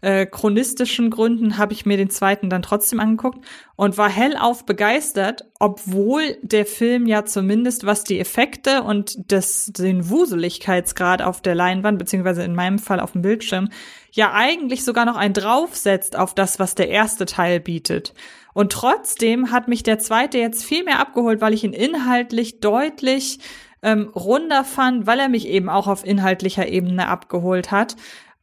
äh, 0.00 0.26
chronistischen 0.26 1.10
Gründen 1.10 1.58
habe 1.58 1.72
ich 1.72 1.86
mir 1.86 1.96
den 1.96 2.10
zweiten 2.10 2.50
dann 2.50 2.62
trotzdem 2.62 3.00
angeguckt 3.00 3.44
und 3.76 3.98
war 3.98 4.10
hellauf 4.10 4.66
begeistert, 4.66 5.44
obwohl 5.58 6.36
der 6.42 6.66
Film 6.66 7.06
ja 7.06 7.24
zumindest 7.24 7.86
was 7.86 8.04
die 8.04 8.20
Effekte 8.20 8.82
und 8.82 9.16
das, 9.32 9.72
den 9.76 10.10
Wuseligkeitsgrad 10.10 11.22
auf 11.22 11.40
der 11.40 11.54
Leinwand, 11.54 11.98
beziehungsweise 11.98 12.42
in 12.42 12.54
meinem 12.54 12.78
Fall 12.78 13.00
auf 13.00 13.12
dem 13.12 13.22
Bildschirm, 13.22 13.68
ja 14.12 14.32
eigentlich 14.32 14.84
sogar 14.84 15.04
noch 15.04 15.16
ein 15.16 15.32
draufsetzt 15.32 16.16
auf 16.16 16.34
das, 16.34 16.58
was 16.58 16.74
der 16.74 16.88
erste 16.88 17.26
Teil 17.26 17.60
bietet. 17.60 18.14
Und 18.54 18.72
trotzdem 18.72 19.50
hat 19.50 19.68
mich 19.68 19.82
der 19.82 19.98
zweite 19.98 20.38
jetzt 20.38 20.64
viel 20.64 20.84
mehr 20.84 20.98
abgeholt, 20.98 21.40
weil 21.40 21.52
ich 21.52 21.64
ihn 21.64 21.74
inhaltlich 21.74 22.60
deutlich 22.60 23.38
ähm, 23.82 24.10
runder 24.14 24.64
fand, 24.64 25.06
weil 25.06 25.20
er 25.20 25.28
mich 25.28 25.46
eben 25.46 25.68
auch 25.68 25.86
auf 25.86 26.04
inhaltlicher 26.04 26.66
Ebene 26.66 27.08
abgeholt 27.08 27.70
hat. 27.70 27.96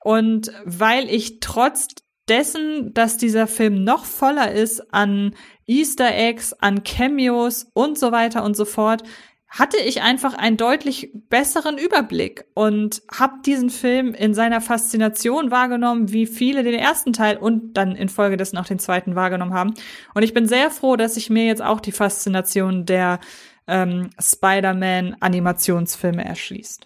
Und 0.04 0.52
weil 0.66 1.10
ich 1.10 1.40
trotz 1.40 1.88
dessen, 2.28 2.94
dass 2.94 3.18
dieser 3.18 3.48
Film 3.48 3.84
noch 3.84 4.06
voller 4.06 4.52
ist 4.52 4.94
an 4.94 5.36
Easter 5.66 6.14
Eggs, 6.14 6.54
an 6.54 6.84
Cameos 6.84 7.72
und 7.74 7.98
so 7.98 8.12
weiter 8.12 8.44
und 8.44 8.56
so 8.56 8.66
fort, 8.66 9.02
hatte 9.48 9.78
ich 9.78 10.02
einfach 10.02 10.34
einen 10.34 10.58
deutlich 10.58 11.12
besseren 11.30 11.78
Überblick 11.78 12.46
und 12.56 13.04
habe 13.12 13.36
diesen 13.46 13.70
Film 13.70 14.16
in 14.16 14.34
seiner 14.34 14.62
Faszination 14.62 15.52
wahrgenommen, 15.52 16.12
wie 16.12 16.26
viele 16.26 16.64
den 16.64 16.74
ersten 16.74 17.14
Teil 17.14 17.38
und 17.38 17.78
dann 17.78 17.96
infolgedessen 17.96 18.58
auch 18.58 18.66
den 18.66 18.80
zweiten 18.80 19.16
wahrgenommen 19.16 19.54
haben. 19.54 19.76
Und 20.16 20.24
ich 20.24 20.34
bin 20.34 20.48
sehr 20.48 20.72
froh, 20.72 20.96
dass 20.96 21.18
ich 21.18 21.30
mir 21.30 21.46
jetzt 21.46 21.62
auch 21.62 21.82
die 21.82 21.92
Faszination 21.92 22.88
der 22.88 23.20
ähm, 23.68 24.10
Spider-Man-Animationsfilme 24.20 26.26
erschließt. 26.26 26.86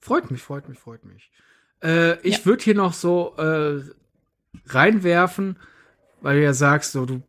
Freut 0.00 0.30
mich, 0.30 0.42
freut 0.42 0.68
mich, 0.68 0.78
freut 0.78 1.04
mich. 1.04 1.30
Äh, 1.82 2.20
ich 2.20 2.38
ja. 2.38 2.44
würde 2.46 2.64
hier 2.64 2.74
noch 2.74 2.92
so 2.92 3.34
äh, 3.38 3.80
reinwerfen, 4.66 5.56
weil 6.20 6.36
du 6.36 6.42
ja 6.42 6.52
sagst, 6.52 6.92
so 6.92 7.06
du 7.06 7.22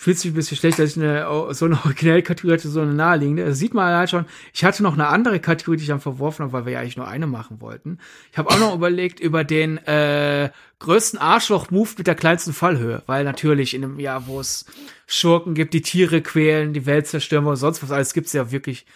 fühlst 0.00 0.22
dich 0.22 0.30
ein 0.30 0.34
bisschen 0.34 0.56
schlecht, 0.56 0.78
dass 0.78 0.90
ich 0.90 1.02
eine, 1.02 1.26
so 1.54 1.64
eine 1.64 1.74
originelle 1.84 2.22
Kategorie 2.22 2.54
hatte, 2.54 2.68
so 2.68 2.80
eine 2.80 2.94
naheliegende. 2.94 3.44
Das 3.44 3.58
sieht 3.58 3.74
man 3.74 3.92
halt 3.92 4.08
schon. 4.08 4.26
Ich 4.54 4.64
hatte 4.64 4.84
noch 4.84 4.92
eine 4.92 5.08
andere 5.08 5.40
Kategorie, 5.40 5.76
die 5.76 5.82
ich 5.82 5.88
dann 5.88 5.98
verworfen 5.98 6.44
habe, 6.44 6.52
weil 6.52 6.66
wir 6.66 6.74
ja 6.74 6.80
eigentlich 6.80 6.96
nur 6.96 7.08
eine 7.08 7.26
machen 7.26 7.60
wollten. 7.60 7.98
Ich 8.30 8.38
habe 8.38 8.48
auch 8.48 8.60
noch 8.60 8.76
überlegt 8.76 9.18
über 9.18 9.42
den 9.42 9.78
äh, 9.78 10.50
größten 10.78 11.18
Arschloch-Move 11.18 11.90
mit 11.98 12.06
der 12.06 12.14
kleinsten 12.14 12.52
Fallhöhe, 12.52 13.02
weil 13.06 13.24
natürlich 13.24 13.74
in 13.74 13.82
einem 13.82 13.98
Jahr, 13.98 14.28
wo 14.28 14.38
es 14.38 14.66
Schurken 15.08 15.54
gibt, 15.54 15.74
die 15.74 15.82
Tiere 15.82 16.22
quälen, 16.22 16.74
die 16.74 16.86
Welt 16.86 17.08
zerstören 17.08 17.44
und 17.46 17.56
sonst 17.56 17.82
was 17.82 17.90
alles, 17.90 18.14
gibt's 18.14 18.32
ja 18.32 18.52
wirklich 18.52 18.86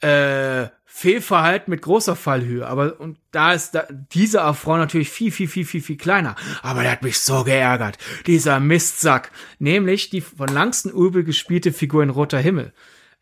äh, 0.00 0.68
Fehlverhalten 0.84 1.70
mit 1.70 1.82
großer 1.82 2.16
Fallhöhe. 2.16 2.66
Aber 2.66 3.00
und 3.00 3.18
da 3.30 3.52
ist 3.52 3.74
da, 3.74 3.86
dieser 4.12 4.44
Affront 4.44 4.80
natürlich 4.80 5.10
viel, 5.10 5.30
viel, 5.30 5.48
viel, 5.48 5.64
viel, 5.64 5.80
viel 5.80 5.96
kleiner. 5.96 6.36
Aber 6.62 6.82
der 6.82 6.92
hat 6.92 7.02
mich 7.02 7.20
so 7.20 7.44
geärgert. 7.44 7.96
Dieser 8.26 8.60
Mistsack. 8.60 9.30
Nämlich 9.58 10.10
die 10.10 10.20
von 10.20 10.48
Langston 10.48 10.92
Übel 10.92 11.24
gespielte 11.24 11.72
Figur 11.72 12.02
in 12.02 12.10
Roter 12.10 12.38
Himmel. 12.38 12.72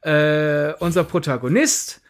Äh, 0.00 0.72
unser 0.80 1.05
Protagonist 1.05 2.00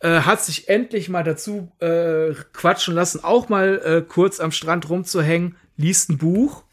äh, 0.00 0.20
hat 0.20 0.44
sich 0.44 0.68
endlich 0.68 1.08
mal 1.08 1.24
dazu 1.24 1.72
äh, 1.80 2.34
quatschen 2.52 2.94
lassen, 2.94 3.24
auch 3.24 3.48
mal 3.48 3.80
äh, 3.84 4.02
kurz 4.02 4.40
am 4.40 4.52
Strand 4.52 4.88
rumzuhängen, 4.88 5.56
liest 5.76 6.10
ein 6.10 6.18
Buch, 6.18 6.64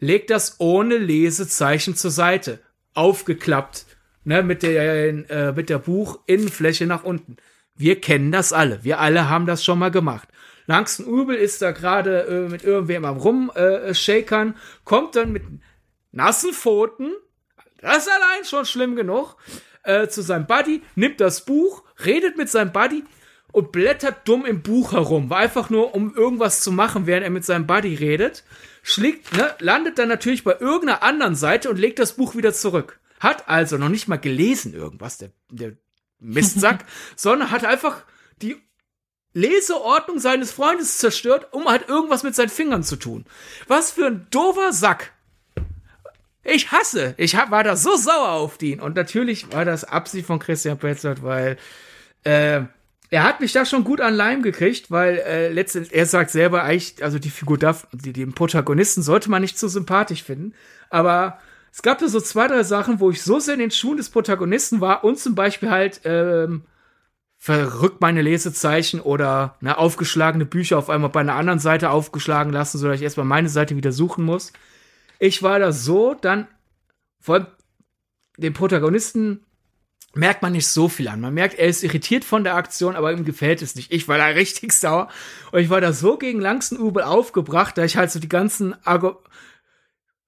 legt 0.00 0.30
das 0.30 0.56
ohne 0.58 0.98
Lesezeichen 0.98 1.94
zur 1.94 2.10
Seite. 2.10 2.60
Aufgeklappt. 2.94 3.86
Ne, 4.24 4.42
mit 4.42 4.62
der, 4.62 5.30
äh, 5.30 5.52
mit 5.52 5.68
der 5.68 5.78
Buchinnenfläche 5.78 6.86
nach 6.86 7.04
unten. 7.04 7.36
Wir 7.76 8.00
kennen 8.00 8.32
das 8.32 8.52
alle. 8.52 8.82
Wir 8.82 9.00
alle 9.00 9.28
haben 9.28 9.46
das 9.46 9.64
schon 9.64 9.78
mal 9.78 9.90
gemacht. 9.90 10.28
Langston 10.66 11.06
Übel 11.06 11.36
ist 11.36 11.60
da 11.60 11.72
gerade 11.72 12.20
äh, 12.22 12.48
mit 12.48 12.64
irgendwem 12.64 13.04
am 13.04 13.18
rumshakern, 13.18 14.50
äh, 14.50 14.84
kommt 14.84 15.16
dann 15.16 15.32
mit 15.32 15.42
nassen 16.12 16.52
Pfoten, 16.52 17.12
das 17.80 17.98
ist 17.98 18.10
allein 18.10 18.44
schon 18.44 18.64
schlimm 18.64 18.96
genug, 18.96 19.36
äh, 19.82 20.08
zu 20.08 20.22
seinem 20.22 20.46
Buddy, 20.46 20.82
nimmt 20.94 21.20
das 21.20 21.44
Buch, 21.44 21.82
redet 22.04 22.38
mit 22.38 22.48
seinem 22.48 22.72
Buddy 22.72 23.04
und 23.52 23.72
blättert 23.72 24.26
dumm 24.26 24.46
im 24.46 24.62
Buch 24.62 24.92
herum. 24.92 25.28
War 25.28 25.38
einfach 25.38 25.68
nur, 25.68 25.94
um 25.94 26.14
irgendwas 26.14 26.60
zu 26.60 26.72
machen, 26.72 27.06
während 27.06 27.24
er 27.24 27.30
mit 27.30 27.44
seinem 27.44 27.66
Buddy 27.66 27.94
redet. 27.94 28.44
Schlägt, 28.82 29.36
ne, 29.36 29.54
landet 29.58 29.98
dann 29.98 30.08
natürlich 30.08 30.44
bei 30.44 30.56
irgendeiner 30.58 31.02
anderen 31.02 31.34
Seite 31.34 31.68
und 31.68 31.78
legt 31.78 31.98
das 31.98 32.14
Buch 32.14 32.34
wieder 32.34 32.54
zurück. 32.54 33.00
Hat 33.24 33.48
also 33.48 33.78
noch 33.78 33.88
nicht 33.88 34.06
mal 34.06 34.18
gelesen 34.18 34.74
irgendwas, 34.74 35.16
der, 35.16 35.30
der 35.50 35.72
Mistsack, 36.20 36.84
sondern 37.16 37.50
hat 37.50 37.64
einfach 37.64 38.04
die 38.42 38.56
Leseordnung 39.32 40.18
seines 40.18 40.52
Freundes 40.52 40.98
zerstört, 40.98 41.48
um 41.52 41.64
halt 41.64 41.88
irgendwas 41.88 42.22
mit 42.22 42.34
seinen 42.34 42.50
Fingern 42.50 42.82
zu 42.82 42.96
tun. 42.96 43.24
Was 43.66 43.92
für 43.92 44.08
ein 44.08 44.26
doofer 44.30 44.74
Sack. 44.74 45.12
Ich 46.42 46.70
hasse. 46.70 47.14
Ich 47.16 47.34
hab, 47.34 47.50
war 47.50 47.64
da 47.64 47.76
so 47.76 47.96
sauer 47.96 48.32
auf 48.32 48.58
den. 48.58 48.78
Und 48.78 48.94
natürlich 48.94 49.50
war 49.50 49.64
das 49.64 49.84
Absicht 49.84 50.26
von 50.26 50.38
Christian 50.38 50.76
Petzold, 50.76 51.22
weil 51.22 51.56
äh, 52.24 52.60
er 53.08 53.22
hat 53.22 53.40
mich 53.40 53.52
da 53.52 53.64
schon 53.64 53.84
gut 53.84 54.02
an 54.02 54.12
Leim 54.12 54.42
gekriegt, 54.42 54.90
weil 54.90 55.16
äh, 55.16 55.48
letztendlich, 55.48 55.94
er 55.94 56.04
sagt 56.04 56.30
selber 56.30 56.62
eigentlich, 56.62 57.02
also 57.02 57.18
die 57.18 57.30
Figur 57.30 57.56
darf, 57.56 57.86
die, 57.92 58.12
den 58.12 58.34
Protagonisten 58.34 59.00
sollte 59.02 59.30
man 59.30 59.40
nicht 59.40 59.58
zu 59.58 59.68
sympathisch 59.68 60.22
finden. 60.22 60.52
Aber 60.90 61.38
es 61.74 61.82
gab 61.82 61.98
da 61.98 62.06
so 62.06 62.20
zwei, 62.20 62.46
drei 62.46 62.62
Sachen, 62.62 63.00
wo 63.00 63.10
ich 63.10 63.20
so 63.20 63.40
sehr 63.40 63.54
in 63.54 63.60
den 63.60 63.72
Schuhen 63.72 63.96
des 63.96 64.08
Protagonisten 64.08 64.80
war 64.80 65.02
und 65.02 65.18
zum 65.18 65.34
Beispiel 65.34 65.70
halt 65.70 66.02
ähm, 66.04 66.62
verrückt 67.36 68.00
meine 68.00 68.22
Lesezeichen 68.22 69.00
oder 69.00 69.56
ne, 69.60 69.76
aufgeschlagene 69.76 70.44
Bücher 70.44 70.78
auf 70.78 70.88
einmal 70.88 71.10
bei 71.10 71.18
einer 71.18 71.34
anderen 71.34 71.58
Seite 71.58 71.90
aufgeschlagen 71.90 72.52
lassen, 72.52 72.78
sodass 72.78 72.98
ich 72.98 73.02
erstmal 73.02 73.26
meine 73.26 73.48
Seite 73.48 73.74
wieder 73.74 73.90
suchen 73.90 74.24
muss. 74.24 74.52
Ich 75.18 75.42
war 75.42 75.58
da 75.58 75.72
so, 75.72 76.14
dann 76.14 76.46
vor 77.20 77.48
den 78.36 78.52
Protagonisten 78.52 79.40
merkt 80.14 80.42
man 80.42 80.52
nicht 80.52 80.68
so 80.68 80.88
viel 80.88 81.08
an. 81.08 81.20
Man 81.20 81.34
merkt, 81.34 81.58
er 81.58 81.66
ist 81.66 81.82
irritiert 81.82 82.24
von 82.24 82.44
der 82.44 82.54
Aktion, 82.54 82.94
aber 82.94 83.10
ihm 83.10 83.24
gefällt 83.24 83.62
es 83.62 83.74
nicht. 83.74 83.92
Ich 83.92 84.06
war 84.06 84.16
da 84.16 84.26
richtig 84.28 84.72
sauer 84.74 85.08
und 85.50 85.58
ich 85.58 85.70
war 85.70 85.80
da 85.80 85.92
so 85.92 86.18
gegen 86.18 86.40
Langston 86.40 86.78
Übel 86.78 87.02
aufgebracht, 87.02 87.76
da 87.76 87.84
ich 87.84 87.96
halt 87.96 88.12
so 88.12 88.20
die 88.20 88.28
ganzen 88.28 88.76
Argu 88.86 89.16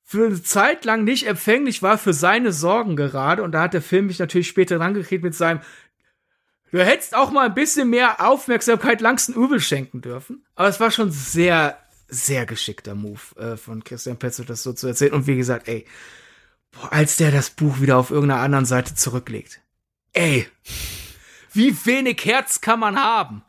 für 0.08 0.26
eine 0.26 0.40
Zeit 0.40 0.84
lang 0.84 1.02
nicht 1.02 1.26
empfänglich 1.26 1.82
war 1.82 1.98
für 1.98 2.12
seine 2.12 2.52
Sorgen 2.52 2.94
gerade. 2.94 3.42
Und 3.42 3.50
da 3.50 3.62
hat 3.62 3.74
der 3.74 3.82
Film 3.82 4.06
mich 4.06 4.20
natürlich 4.20 4.46
später 4.46 4.78
rangekriegt 4.78 5.24
mit 5.24 5.34
seinem, 5.34 5.60
du 6.70 6.78
hättest 6.78 7.16
auch 7.16 7.32
mal 7.32 7.46
ein 7.46 7.54
bisschen 7.54 7.90
mehr 7.90 8.24
Aufmerksamkeit 8.24 9.00
Langston 9.00 9.34
Übel 9.34 9.58
schenken 9.58 10.02
dürfen. 10.02 10.46
Aber 10.54 10.68
es 10.68 10.78
war 10.78 10.92
schon 10.92 11.10
sehr, 11.10 11.76
sehr 12.06 12.46
geschickter 12.46 12.94
Move 12.94 13.20
äh, 13.36 13.56
von 13.56 13.82
Christian 13.82 14.16
Petzold, 14.16 14.48
das 14.48 14.62
so 14.62 14.72
zu 14.72 14.86
erzählen. 14.86 15.12
Und 15.12 15.26
wie 15.26 15.36
gesagt, 15.36 15.66
ey, 15.66 15.84
boah, 16.70 16.92
als 16.92 17.16
der 17.16 17.32
das 17.32 17.50
Buch 17.50 17.80
wieder 17.80 17.98
auf 17.98 18.12
irgendeiner 18.12 18.42
anderen 18.42 18.64
Seite 18.64 18.94
zurücklegt. 18.94 19.60
Ey, 20.12 20.46
wie 21.52 21.76
wenig 21.84 22.24
Herz 22.24 22.60
kann 22.60 22.78
man 22.78 22.96
haben? 22.96 23.42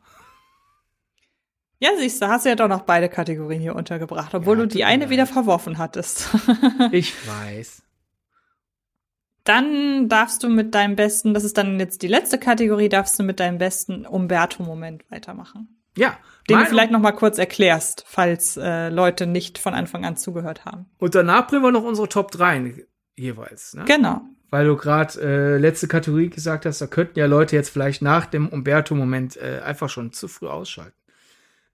Ja, 1.80 1.90
siehst 1.98 2.22
du, 2.22 2.28
hast 2.28 2.46
du 2.46 2.50
ja 2.50 2.56
doch 2.56 2.68
noch 2.68 2.82
beide 2.82 3.08
Kategorien 3.08 3.62
hier 3.62 3.76
untergebracht, 3.76 4.34
obwohl 4.34 4.58
ja, 4.58 4.64
du 4.64 4.68
die 4.68 4.84
eine 4.84 5.04
leid. 5.06 5.10
wieder 5.12 5.28
verworfen 5.28 5.78
hattest. 5.78 6.30
ich 6.92 7.14
weiß. 7.28 7.84
Dann 9.44 10.10
darfst 10.10 10.44
du 10.44 10.50
mit 10.50 10.74
deinem 10.76 10.96
besten, 10.96 11.34
das 11.34 11.44
ist 11.44 11.58
dann 11.58 11.80
jetzt 11.80 12.02
die 12.02 12.08
letzte 12.08 12.38
Kategorie, 12.38 12.90
darfst 12.90 13.18
du 13.18 13.24
mit 13.24 13.40
deinem 13.40 13.60
besten 13.60 14.06
Umberto-Moment 14.06 15.10
weitermachen. 15.10 15.70
Ja. 15.96 16.18
Den 16.50 16.60
du 16.60 16.66
vielleicht 16.66 16.92
noch 16.92 17.00
mal 17.00 17.12
kurz 17.12 17.38
erklärst, 17.38 18.04
falls 18.08 18.58
äh, 18.58 18.90
Leute 18.90 19.28
nicht 19.28 19.58
von 19.58 19.74
Anfang 19.74 20.06
an 20.06 20.18
zugehört 20.18 20.66
haben. 20.66 20.86
Und 20.98 21.16
danach 21.16 21.48
bringen 21.48 21.64
wir 21.64 21.72
noch 21.72 21.84
unsere 21.84 22.10
Top 22.10 22.32
3 22.32 22.86
jeweils. 23.16 23.74
Ne? 23.74 23.86
Genau. 23.86 24.22
Weil 24.50 24.66
du 24.66 24.78
gerade 24.78 25.20
äh, 25.22 25.58
letzte 25.58 25.88
Kategorie 25.88 26.30
gesagt 26.30 26.66
hast, 26.66 26.80
da 26.80 26.88
könnten 26.88 27.20
ja 27.20 27.26
Leute 27.26 27.56
jetzt 27.56 27.70
vielleicht 27.70 28.02
nach 28.02 28.26
dem 28.26 28.48
Umberto-Moment 28.48 29.38
äh, 29.38 29.62
einfach 29.64 29.90
schon 29.90 30.14
zu 30.14 30.28
früh 30.28 30.48
ausschalten. 30.48 30.96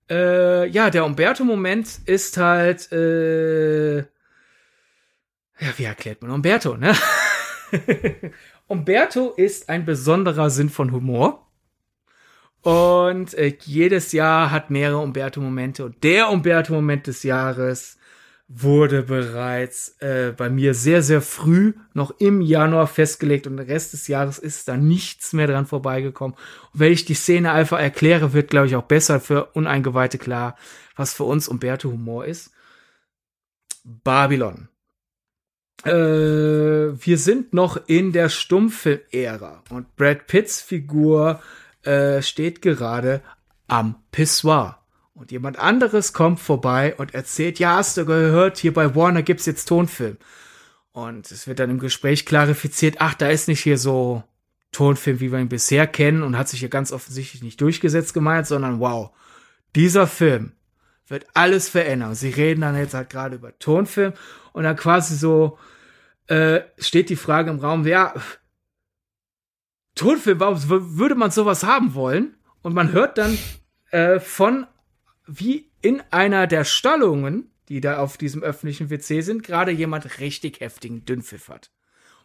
Äh, 0.09 0.67
ja, 0.67 0.89
der 0.89 1.05
Umberto-Moment 1.05 1.99
ist 2.05 2.37
halt, 2.37 2.91
äh, 2.91 3.97
ja, 3.99 4.05
wie 5.77 5.83
erklärt 5.83 6.21
man 6.21 6.31
Umberto, 6.31 6.75
ne? 6.75 6.93
Umberto 8.67 9.31
ist 9.31 9.69
ein 9.69 9.85
besonderer 9.85 10.49
Sinn 10.49 10.69
von 10.69 10.91
Humor. 10.91 11.47
Und 12.61 13.33
äh, 13.33 13.57
jedes 13.61 14.13
Jahr 14.13 14.51
hat 14.51 14.69
mehrere 14.69 14.99
Umberto-Momente. 14.99 15.85
Und 15.85 16.03
der 16.03 16.29
Umberto-Moment 16.29 17.07
des 17.07 17.23
Jahres 17.23 17.97
wurde 18.55 19.03
bereits 19.03 19.95
äh, 19.99 20.33
bei 20.35 20.49
mir 20.49 20.73
sehr, 20.73 21.01
sehr 21.01 21.21
früh, 21.21 21.73
noch 21.93 22.11
im 22.19 22.41
Januar 22.41 22.87
festgelegt 22.87 23.47
und 23.47 23.57
der 23.57 23.67
Rest 23.67 23.93
des 23.93 24.07
Jahres 24.07 24.37
ist 24.37 24.67
da 24.67 24.77
nichts 24.77 25.33
mehr 25.33 25.47
dran 25.47 25.65
vorbeigekommen. 25.65 26.35
Und 26.73 26.79
wenn 26.79 26.91
ich 26.91 27.05
die 27.05 27.15
Szene 27.15 27.51
einfach 27.51 27.79
erkläre, 27.79 28.33
wird, 28.33 28.49
glaube 28.49 28.67
ich, 28.67 28.75
auch 28.75 28.83
besser 28.83 29.19
für 29.19 29.45
Uneingeweihte 29.53 30.17
klar, 30.17 30.55
was 30.95 31.13
für 31.13 31.23
uns 31.23 31.47
Umberto 31.47 31.89
Humor 31.89 32.25
ist. 32.25 32.51
Babylon. 33.83 34.69
Äh, 35.83 35.91
wir 35.91 37.17
sind 37.17 37.53
noch 37.53 37.77
in 37.87 38.11
der 38.11 38.29
Stummfilm-Ära 38.29 39.63
und 39.69 39.95
Brad 39.95 40.27
Pitts 40.27 40.61
Figur 40.61 41.41
äh, 41.83 42.21
steht 42.21 42.61
gerade 42.61 43.21
am 43.67 43.95
Pissoir. 44.11 44.82
Und 45.13 45.31
jemand 45.31 45.59
anderes 45.59 46.13
kommt 46.13 46.39
vorbei 46.39 46.95
und 46.95 47.13
erzählt, 47.13 47.59
ja, 47.59 47.75
hast 47.75 47.97
du 47.97 48.05
gehört, 48.05 48.57
hier 48.57 48.73
bei 48.73 48.95
Warner 48.95 49.21
gibt's 49.21 49.45
jetzt 49.45 49.65
Tonfilm. 49.65 50.17
Und 50.91 51.31
es 51.31 51.47
wird 51.47 51.59
dann 51.59 51.69
im 51.69 51.79
Gespräch 51.79 52.25
klarifiziert, 52.25 52.95
ach, 52.99 53.13
da 53.13 53.29
ist 53.29 53.47
nicht 53.47 53.61
hier 53.61 53.77
so 53.77 54.23
Tonfilm, 54.71 55.19
wie 55.19 55.31
wir 55.31 55.39
ihn 55.39 55.49
bisher 55.49 55.87
kennen 55.87 56.23
und 56.23 56.37
hat 56.37 56.49
sich 56.49 56.59
hier 56.59 56.69
ganz 56.69 56.91
offensichtlich 56.91 57.43
nicht 57.43 57.61
durchgesetzt 57.61 58.13
gemeint, 58.13 58.47
sondern 58.47 58.79
wow, 58.79 59.11
dieser 59.75 60.07
Film 60.07 60.53
wird 61.07 61.27
alles 61.33 61.69
verändern. 61.69 62.15
Sie 62.15 62.29
reden 62.29 62.61
dann 62.61 62.75
jetzt 62.75 62.93
halt 62.93 63.09
gerade 63.09 63.35
über 63.35 63.57
Tonfilm 63.59 64.13
und 64.51 64.63
dann 64.63 64.75
quasi 64.75 65.15
so 65.15 65.57
äh, 66.27 66.61
steht 66.77 67.09
die 67.09 67.15
Frage 67.15 67.51
im 67.51 67.59
Raum, 67.59 67.85
ja, 67.85 68.13
Tonfilm, 69.95 70.39
warum 70.39 70.97
würde 70.97 71.15
man 71.15 71.29
sowas 71.31 71.63
haben 71.63 71.93
wollen? 71.93 72.35
Und 72.61 72.73
man 72.73 72.91
hört 72.91 73.17
dann 73.17 73.37
äh, 73.91 74.19
von 74.19 74.65
wie 75.25 75.69
in 75.81 76.01
einer 76.11 76.47
der 76.47 76.63
Stallungen, 76.65 77.51
die 77.69 77.81
da 77.81 77.97
auf 77.97 78.17
diesem 78.17 78.43
öffentlichen 78.43 78.89
WC 78.89 79.21
sind, 79.21 79.43
gerade 79.43 79.71
jemand 79.71 80.19
richtig 80.19 80.59
heftigen 80.59 81.05
Dünnpfiff 81.05 81.49
hat. 81.49 81.71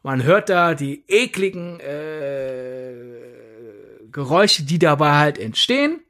Man 0.03 0.23
hört 0.23 0.49
da 0.49 0.75
die 0.75 1.05
ekligen 1.09 1.81
äh, 1.81 3.05
Geräusche, 4.11 4.63
die 4.65 4.79
dabei 4.79 5.13
halt 5.13 5.39
entstehen. 5.39 6.01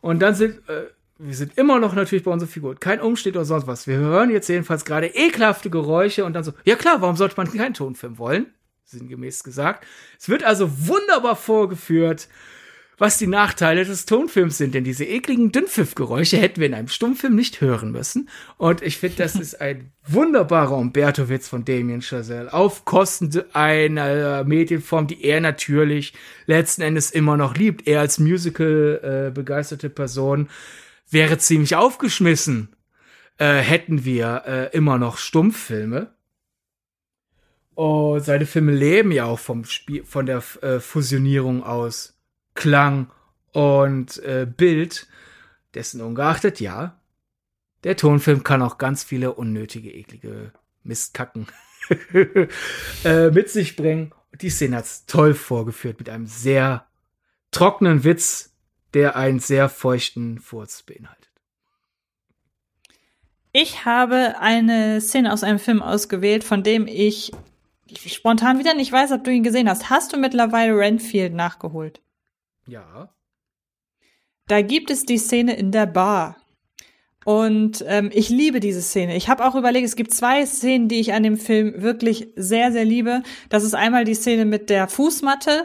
Und 0.00 0.20
dann 0.20 0.34
sind, 0.34 0.68
äh, 0.68 0.86
wir 1.18 1.34
sind 1.34 1.56
immer 1.56 1.78
noch 1.78 1.94
natürlich 1.94 2.24
bei 2.24 2.30
unserer 2.30 2.48
Figur. 2.48 2.76
Kein 2.76 3.00
Umsteht 3.00 3.36
oder 3.36 3.44
sonst 3.44 3.66
was. 3.66 3.86
Wir 3.86 3.96
hören 3.96 4.30
jetzt 4.30 4.48
jedenfalls 4.48 4.84
gerade 4.84 5.06
ekelhafte 5.06 5.70
Geräusche 5.70 6.24
und 6.24 6.32
dann 6.32 6.44
so, 6.44 6.52
ja 6.64 6.76
klar, 6.76 7.00
warum 7.00 7.16
sollte 7.16 7.36
man 7.36 7.52
keinen 7.52 7.74
Tonfilm 7.74 8.18
wollen? 8.18 8.46
Sinngemäß 8.84 9.42
gesagt. 9.42 9.86
Es 10.18 10.28
wird 10.28 10.44
also 10.44 10.86
wunderbar 10.86 11.36
vorgeführt, 11.36 12.28
was 12.98 13.18
die 13.18 13.26
Nachteile 13.26 13.84
des 13.84 14.06
Tonfilms 14.06 14.56
sind, 14.56 14.74
denn 14.74 14.84
diese 14.84 15.04
ekligen 15.04 15.52
Dünnpfiffgeräusche 15.52 16.38
hätten 16.38 16.60
wir 16.60 16.66
in 16.66 16.74
einem 16.74 16.88
Stummfilm 16.88 17.34
nicht 17.34 17.60
hören 17.60 17.92
müssen. 17.92 18.30
Und 18.56 18.80
ich 18.80 18.98
finde, 18.98 19.16
das 19.16 19.34
ist 19.34 19.60
ein 19.60 19.92
wunderbarer 20.06 20.76
Umberto-Witz 20.76 21.48
von 21.48 21.64
Damien 21.64 22.00
Chazelle 22.00 22.52
auf 22.52 22.86
Kosten 22.86 23.30
einer 23.52 24.44
Medienform, 24.44 25.06
die 25.08 25.22
er 25.24 25.40
natürlich 25.40 26.14
letzten 26.46 26.82
Endes 26.82 27.10
immer 27.10 27.36
noch 27.36 27.54
liebt. 27.54 27.86
Er 27.86 28.00
als 28.00 28.18
Musical 28.18 29.32
äh, 29.34 29.88
Person 29.90 30.48
wäre 31.10 31.36
ziemlich 31.38 31.76
aufgeschmissen, 31.76 32.74
äh, 33.38 33.56
hätten 33.56 34.06
wir 34.06 34.42
äh, 34.46 34.76
immer 34.76 34.96
noch 34.96 35.18
Stummfilme. 35.18 36.14
Und 37.74 38.24
seine 38.24 38.46
Filme 38.46 38.72
leben 38.72 39.12
ja 39.12 39.26
auch 39.26 39.38
vom 39.38 39.66
Spiel, 39.66 40.02
von 40.02 40.24
der 40.24 40.42
äh, 40.62 40.80
Fusionierung 40.80 41.62
aus 41.62 42.15
Klang 42.56 43.10
und 43.52 44.18
äh, 44.24 44.46
Bild. 44.46 45.06
Dessen 45.74 46.00
ungeachtet, 46.00 46.58
ja, 46.58 46.98
der 47.84 47.96
Tonfilm 47.96 48.42
kann 48.42 48.62
auch 48.62 48.78
ganz 48.78 49.04
viele 49.04 49.34
unnötige, 49.34 49.92
eklige 49.92 50.52
Mistkacken 50.82 51.46
äh, 53.04 53.30
mit 53.30 53.50
sich 53.50 53.76
bringen. 53.76 54.12
Und 54.32 54.42
die 54.42 54.50
Szene 54.50 54.76
hat's 54.76 55.06
toll 55.06 55.34
vorgeführt 55.34 55.98
mit 55.98 56.08
einem 56.08 56.26
sehr 56.26 56.86
trockenen 57.52 58.02
Witz, 58.02 58.54
der 58.94 59.16
einen 59.16 59.38
sehr 59.38 59.68
feuchten 59.68 60.40
Furz 60.40 60.82
beinhaltet. 60.82 61.30
Ich 63.52 63.84
habe 63.84 64.38
eine 64.40 65.00
Szene 65.00 65.32
aus 65.32 65.42
einem 65.42 65.58
Film 65.58 65.80
ausgewählt, 65.80 66.44
von 66.44 66.62
dem 66.62 66.86
ich 66.86 67.32
spontan 67.94 68.58
wieder 68.58 68.74
nicht 68.74 68.92
weiß, 68.92 69.12
ob 69.12 69.24
du 69.24 69.30
ihn 69.30 69.42
gesehen 69.42 69.68
hast. 69.68 69.90
Hast 69.90 70.12
du 70.12 70.18
mittlerweile 70.18 70.76
Renfield 70.76 71.34
nachgeholt? 71.34 72.00
Ja. 72.66 73.14
Da 74.48 74.62
gibt 74.62 74.90
es 74.90 75.04
die 75.04 75.18
Szene 75.18 75.56
in 75.56 75.72
der 75.72 75.86
Bar. 75.86 76.36
Und 77.24 77.84
ähm, 77.88 78.10
ich 78.12 78.28
liebe 78.28 78.60
diese 78.60 78.80
Szene. 78.80 79.16
Ich 79.16 79.28
habe 79.28 79.44
auch 79.44 79.56
überlegt, 79.56 79.84
es 79.84 79.96
gibt 79.96 80.12
zwei 80.12 80.46
Szenen, 80.46 80.88
die 80.88 81.00
ich 81.00 81.12
an 81.12 81.24
dem 81.24 81.36
Film 81.36 81.82
wirklich 81.82 82.28
sehr, 82.36 82.70
sehr 82.70 82.84
liebe. 82.84 83.24
Das 83.48 83.64
ist 83.64 83.74
einmal 83.74 84.04
die 84.04 84.14
Szene 84.14 84.44
mit 84.44 84.70
der 84.70 84.86
Fußmatte. 84.86 85.64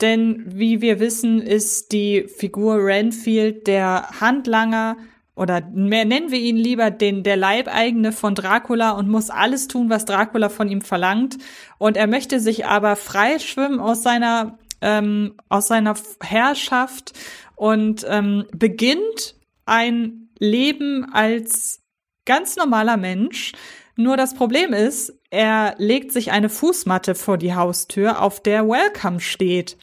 Denn 0.00 0.44
wie 0.46 0.80
wir 0.80 0.98
wissen, 0.98 1.40
ist 1.40 1.92
die 1.92 2.26
Figur 2.26 2.84
Renfield 2.84 3.66
der 3.66 4.20
Handlanger 4.20 4.96
oder 5.36 5.62
mehr 5.72 6.04
nennen 6.04 6.30
wir 6.30 6.38
ihn 6.38 6.56
lieber 6.56 6.90
den 6.90 7.22
der 7.22 7.36
Leibeigene 7.36 8.12
von 8.12 8.34
Dracula 8.34 8.90
und 8.90 9.08
muss 9.08 9.30
alles 9.30 9.68
tun, 9.68 9.88
was 9.88 10.04
Dracula 10.04 10.48
von 10.48 10.68
ihm 10.68 10.80
verlangt. 10.80 11.38
Und 11.78 11.96
er 11.96 12.06
möchte 12.06 12.40
sich 12.40 12.66
aber 12.66 12.96
frei 12.96 13.38
schwimmen 13.38 13.78
aus 13.80 14.02
seiner 14.02 14.58
ähm, 14.80 15.34
aus 15.48 15.68
seiner 15.68 15.94
Herrschaft 16.22 17.12
und 17.56 18.06
ähm, 18.08 18.46
beginnt 18.52 19.36
ein 19.66 20.30
Leben 20.38 21.12
als 21.12 21.82
ganz 22.24 22.56
normaler 22.56 22.96
Mensch. 22.96 23.52
Nur 23.96 24.16
das 24.16 24.34
Problem 24.34 24.72
ist, 24.72 25.12
er 25.30 25.74
legt 25.78 26.12
sich 26.12 26.32
eine 26.32 26.48
Fußmatte 26.48 27.14
vor 27.14 27.38
die 27.38 27.54
Haustür, 27.54 28.22
auf 28.22 28.42
der 28.42 28.66
Welcome 28.66 29.20
steht. 29.20 29.76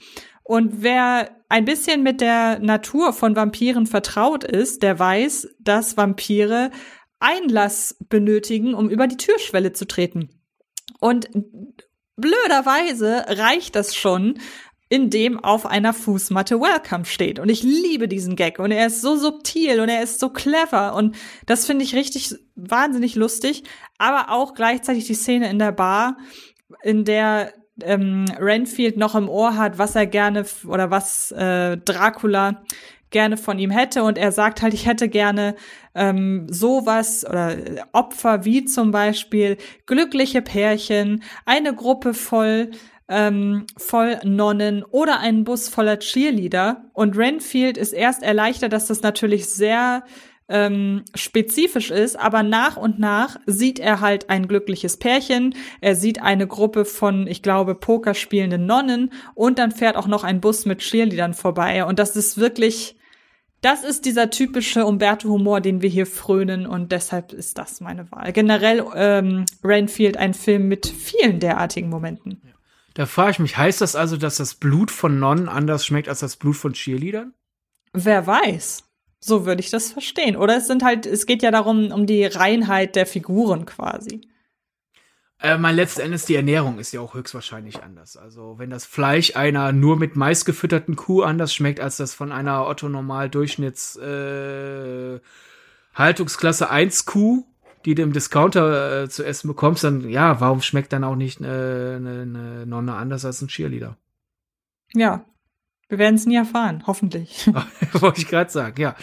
Und 0.44 0.82
wer 0.82 1.30
ein 1.49 1.65
bisschen 1.65 2.03
mit 2.03 2.22
der 2.22 2.60
Natur 2.60 3.14
von 3.14 3.36
Vampiren 3.36 3.86
vertraut 3.86 4.44
ist, 4.44 4.82
der 4.84 4.98
weiß, 4.98 5.49
dass 5.60 5.98
Vampire 5.98 6.72
Einlass 7.19 7.98
benötigen, 8.10 8.74
um 8.74 8.90
über 8.90 9.07
die 9.07 9.18
Türschwelle 9.18 9.74
zu 9.74 9.86
treten. 9.88 10.30
Und 10.99 11.30
blöderweise 12.15 13.26
reicht 13.28 13.76
das 13.76 13.95
schon, 13.95 14.40
in 14.89 15.09
dem 15.09 15.43
auf 15.43 15.65
einer 15.65 15.93
Fußmatte 15.93 16.59
Welcome 16.59 17.05
steht. 17.05 17.39
Und 17.39 17.49
ich 17.49 17.64
liebe 17.64 18.07
diesen 18.07 18.35
Gag. 18.35 18.59
Und 18.59 18.72
er 18.72 18.88
ist 18.88 19.01
so 19.01 19.15
subtil 19.15 19.80
und 19.81 19.89
er 19.89 20.01
ist 20.01 20.19
so 20.19 20.30
clever. 20.30 20.95
Und 20.95 21.15
das 21.45 21.65
finde 21.65 21.84
ich 21.84 21.95
richtig 21.95 22.35
wahnsinnig 22.55 23.15
lustig. 23.15 23.64
Aber 23.97 24.31
auch 24.31 24.53
gleichzeitig 24.53 25.05
die 25.05 25.14
Szene 25.14 25.49
in 25.49 25.59
der 25.59 25.73
Bar, 25.73 26.18
in 26.84 27.03
der 27.03 27.53
ähm, 27.84 28.26
Renfield 28.39 28.97
noch 28.97 29.15
im 29.15 29.30
Ohr 29.30 29.57
hat, 29.57 29.77
was 29.77 29.95
er 29.95 30.07
gerne 30.07 30.45
oder 30.65 30.89
was 30.89 31.31
äh, 31.31 31.77
Dracula 31.77 32.64
gerne 33.09 33.38
von 33.38 33.57
ihm 33.57 33.72
hätte 33.72 34.03
und 34.03 34.18
er 34.18 34.31
sagt 34.31 34.61
halt, 34.61 34.73
ich 34.73 34.85
hätte 34.85 35.07
gerne 35.07 35.55
ähm, 35.95 36.45
sowas 36.49 37.26
oder 37.26 37.55
Opfer 37.93 38.43
wie 38.43 38.65
zum 38.65 38.91
Beispiel 38.91 39.57
glückliche 39.85 40.41
Pärchen, 40.41 41.23
eine 41.45 41.73
Gruppe 41.73 42.14
voll 42.14 42.72
ähm, 43.10 43.66
voll 43.78 44.20
Nonnen 44.24 44.84
oder 44.84 45.20
einen 45.20 45.44
Bus 45.44 45.70
voller 45.70 46.00
Cheerleader. 46.00 46.86
Und 46.94 47.18
Renfield 47.18 47.78
ist 47.78 47.94
erst 47.94 48.24
erleichtert, 48.24 48.74
dass 48.74 48.88
das 48.88 49.02
natürlich 49.02 49.48
sehr 49.48 50.04
ähm, 50.50 51.04
spezifisch 51.14 51.92
ist, 51.92 52.18
aber 52.18 52.44
nach 52.44 52.78
und 52.78 53.00
nach 53.00 53.38
sieht 53.46 53.80
er 53.80 54.00
halt 54.00 54.30
ein 54.30 54.48
glückliches 54.48 54.98
Pärchen, 54.98 55.56
er 55.82 55.96
sieht 55.96 56.22
eine 56.22 56.48
Gruppe 56.48 56.86
von, 56.86 57.28
ich 57.28 57.42
glaube, 57.42 57.76
Poker 57.76 58.14
spielenden 58.14 58.66
Nonnen 58.66 59.12
und 59.36 59.60
dann 59.60 59.72
fährt 59.72 59.98
auch 59.98 60.08
noch 60.08 60.24
ein 60.24 60.40
Bus 60.40 60.66
mit 60.66 60.80
Cheerleadern 60.80 61.34
vorbei. 61.34 61.84
Und 61.84 62.00
das 62.00 62.16
ist 62.16 62.38
wirklich, 62.38 62.96
das 63.62 63.84
ist 63.84 64.06
dieser 64.06 64.30
typische 64.30 64.86
Umberto-Humor, 64.86 65.60
den 65.60 65.82
wir 65.82 65.90
hier 65.90 66.06
frönen 66.06 66.66
und 66.66 66.94
deshalb 66.94 67.34
ist 67.34 67.58
das 67.58 67.82
meine 67.82 68.10
Wahl. 68.12 68.32
Generell 68.32 68.86
ähm, 68.96 69.46
Renfield 69.64 70.16
ein 70.16 70.34
Film 70.34 70.70
mit 70.70 70.88
vielen 70.88 71.42
derartigen 71.42 71.90
Momenten. 71.90 72.42
Ja. 72.46 72.57
Da 72.98 73.06
frage 73.06 73.30
ich 73.30 73.38
mich, 73.38 73.56
heißt 73.56 73.80
das 73.80 73.95
also, 73.95 74.18
dass 74.18 74.38
das 74.38 74.56
Blut 74.56 74.90
von 74.90 75.19
Nonnen 75.19 75.49
anders 75.49 75.86
schmeckt 75.86 76.10
als 76.10 76.22
das 76.22 76.36
Blut 76.36 76.56
von 76.56 76.74
Cheerleadern? 76.74 77.36
Wer 77.94 78.26
weiß. 78.26 78.86
So 79.19 79.45
würde 79.45 79.61
ich 79.61 79.69
das 79.69 79.91
verstehen. 79.91 80.36
Oder 80.36 80.57
es 80.57 80.65
sind 80.65 80.84
halt, 80.84 81.06
es 81.06 81.28
geht 81.28 81.44
ja 81.44 81.52
darum, 81.52 81.91
um 81.91 82.07
die 82.07 82.26
Reinheit 82.26 82.95
der 82.95 83.06
Figuren 83.06 83.68
quasi. 83.68 84.22
Äh, 85.40 85.60
mein 85.60 85.76
letzten 85.76 86.02
Endes, 86.02 86.26
die 86.26 86.34
Ernährung 86.34 86.80
ist 86.80 86.91
ja 86.91 86.99
auch 86.99 87.14
höchstwahrscheinlich 87.14 87.84
anders. 87.84 88.18
Also, 88.18 88.56
wenn 88.57 88.72
das 88.72 88.86
Fleisch 88.86 89.36
einer 89.36 89.72
nur 89.74 89.95
mit 89.98 90.15
Mais 90.15 90.44
gefütterten 90.44 90.95
Kuh 90.95 91.22
anders 91.22 91.53
schmeckt, 91.53 91.80
als 91.80 91.98
das 91.98 92.15
von 92.15 92.32
einer 92.32 92.65
Otto-Normal-Durchschnitts 92.65 93.98
äh, 93.98 95.19
Haltungsklasse 95.94 96.72
1 96.72 97.06
Kuh, 97.06 97.45
die 97.88 97.95
du 97.95 98.03
im 98.03 98.11
Discounter 98.11 99.03
äh, 99.03 99.09
zu 99.09 99.23
essen 99.23 99.47
bekommst, 99.47 99.85
dann 99.85 100.09
ja, 100.09 100.41
warum 100.41 100.61
schmeckt 100.61 100.91
dann 100.91 101.05
auch 101.05 101.15
nicht 101.15 101.39
eine, 101.39 101.95
eine, 101.95 102.22
eine 102.23 102.65
Nonne 102.65 102.93
anders 102.93 103.23
als 103.23 103.41
ein 103.41 103.47
Cheerleader? 103.47 103.95
Ja, 104.93 105.23
wir 105.88 105.97
werden 105.97 106.15
es 106.15 106.26
nie 106.26 106.35
erfahren, 106.35 106.84
hoffentlich. 106.85 107.49
Wollte 107.93 108.19
ich 108.19 108.27
gerade 108.27 108.51
sagen, 108.51 108.81
ja. 108.81 108.97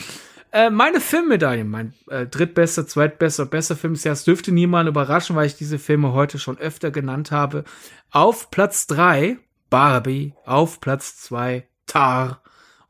Äh, 0.52 0.68
meine 0.68 1.00
Filmmedaille, 1.00 1.64
mein 1.64 1.94
äh, 2.10 2.26
drittbester, 2.26 2.86
zweitbester, 2.86 3.46
bester 3.46 3.74
Film 3.74 3.94
des 3.94 4.04
Jahres, 4.04 4.24
dürfte 4.24 4.52
niemand 4.52 4.86
überraschen, 4.86 5.34
weil 5.34 5.46
ich 5.46 5.56
diese 5.56 5.78
Filme 5.78 6.12
heute 6.12 6.38
schon 6.38 6.58
öfter 6.58 6.90
genannt 6.90 7.30
habe. 7.30 7.64
Auf 8.10 8.50
Platz 8.50 8.86
drei 8.86 9.38
Barbie, 9.70 10.34
auf 10.44 10.80
Platz 10.80 11.16
zwei 11.16 11.66
Tar 11.86 12.42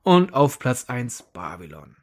und 0.03 0.35
auf 0.35 0.59
Platz 0.59 0.87
eins 0.89 1.23
Babylon. 1.23 1.95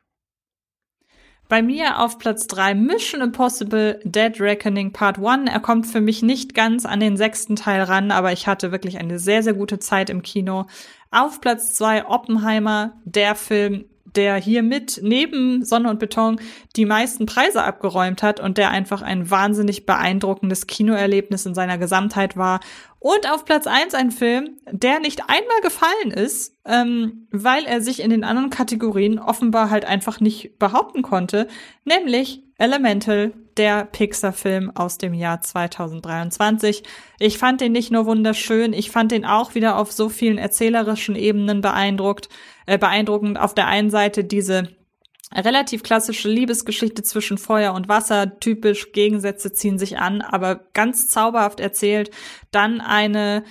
Bei 1.51 1.61
mir 1.61 1.99
auf 1.99 2.17
Platz 2.17 2.47
3 2.47 2.75
Mission 2.75 3.19
Impossible 3.19 3.99
Dead 4.05 4.39
Reckoning 4.39 4.93
Part 4.93 5.19
1. 5.19 5.51
Er 5.51 5.59
kommt 5.59 5.85
für 5.85 5.99
mich 5.99 6.21
nicht 6.21 6.53
ganz 6.53 6.85
an 6.85 7.01
den 7.01 7.17
sechsten 7.17 7.57
Teil 7.57 7.81
ran, 7.83 8.11
aber 8.11 8.31
ich 8.31 8.47
hatte 8.47 8.71
wirklich 8.71 8.99
eine 8.99 9.19
sehr, 9.19 9.43
sehr 9.43 9.51
gute 9.51 9.77
Zeit 9.77 10.09
im 10.09 10.21
Kino. 10.21 10.67
Auf 11.09 11.41
Platz 11.41 11.73
2 11.73 12.05
Oppenheimer, 12.05 12.93
der 13.03 13.35
Film, 13.35 13.83
der 14.15 14.35
hier 14.35 14.63
mit 14.63 14.99
neben 15.03 15.63
Sonne 15.63 15.89
und 15.89 15.99
Beton 15.99 16.39
die 16.75 16.85
meisten 16.85 17.25
Preise 17.25 17.63
abgeräumt 17.63 18.23
hat 18.23 18.39
und 18.39 18.57
der 18.57 18.69
einfach 18.71 19.01
ein 19.01 19.29
wahnsinnig 19.29 19.85
beeindruckendes 19.85 20.67
Kinoerlebnis 20.67 21.45
in 21.45 21.55
seiner 21.55 21.77
Gesamtheit 21.77 22.37
war. 22.37 22.59
Und 22.99 23.29
auf 23.31 23.45
Platz 23.45 23.65
eins 23.65 23.95
ein 23.95 24.11
Film, 24.11 24.57
der 24.71 24.99
nicht 24.99 25.21
einmal 25.21 25.61
gefallen 25.63 26.11
ist, 26.11 26.55
ähm, 26.65 27.27
weil 27.31 27.65
er 27.65 27.81
sich 27.81 27.99
in 27.99 28.11
den 28.11 28.23
anderen 28.23 28.51
Kategorien 28.51 29.17
offenbar 29.17 29.71
halt 29.71 29.85
einfach 29.85 30.19
nicht 30.19 30.59
behaupten 30.59 31.01
konnte, 31.01 31.47
nämlich 31.83 32.43
Elemental, 32.59 33.33
der 33.57 33.85
Pixar-Film 33.85 34.71
aus 34.75 34.99
dem 34.99 35.15
Jahr 35.15 35.41
2023. 35.41 36.83
Ich 37.19 37.39
fand 37.39 37.59
den 37.59 37.71
nicht 37.71 37.91
nur 37.91 38.05
wunderschön, 38.05 38.71
ich 38.71 38.91
fand 38.91 39.11
den 39.11 39.25
auch 39.25 39.55
wieder 39.55 39.77
auf 39.77 39.91
so 39.91 40.09
vielen 40.09 40.37
erzählerischen 40.37 41.15
Ebenen 41.15 41.61
beeindruckt, 41.61 42.29
äh, 42.65 42.77
beeindruckend. 42.77 43.39
Auf 43.39 43.53
der 43.53 43.67
einen 43.67 43.89
Seite 43.89 44.23
diese 44.23 44.69
relativ 45.33 45.83
klassische 45.83 46.29
Liebesgeschichte 46.29 47.03
zwischen 47.03 47.37
Feuer 47.37 47.73
und 47.73 47.87
Wasser, 47.87 48.39
typisch 48.39 48.91
Gegensätze 48.91 49.53
ziehen 49.53 49.79
sich 49.79 49.97
an, 49.97 50.21
aber 50.21 50.67
ganz 50.73 51.07
zauberhaft 51.07 51.59
erzählt. 51.59 52.11
Dann 52.51 52.81
eine 52.81 53.43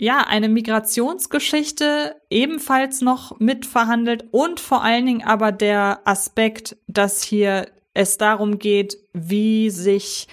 ja, 0.00 0.20
eine 0.20 0.48
Migrationsgeschichte 0.48 2.14
ebenfalls 2.30 3.00
noch 3.00 3.40
mitverhandelt 3.40 4.26
und 4.30 4.60
vor 4.60 4.84
allen 4.84 5.04
Dingen 5.04 5.24
aber 5.24 5.50
der 5.50 6.02
Aspekt, 6.04 6.76
dass 6.86 7.20
hier 7.24 7.66
es 7.94 8.16
darum 8.16 8.60
geht, 8.60 8.96
wie 9.12 9.70
sich 9.70 10.28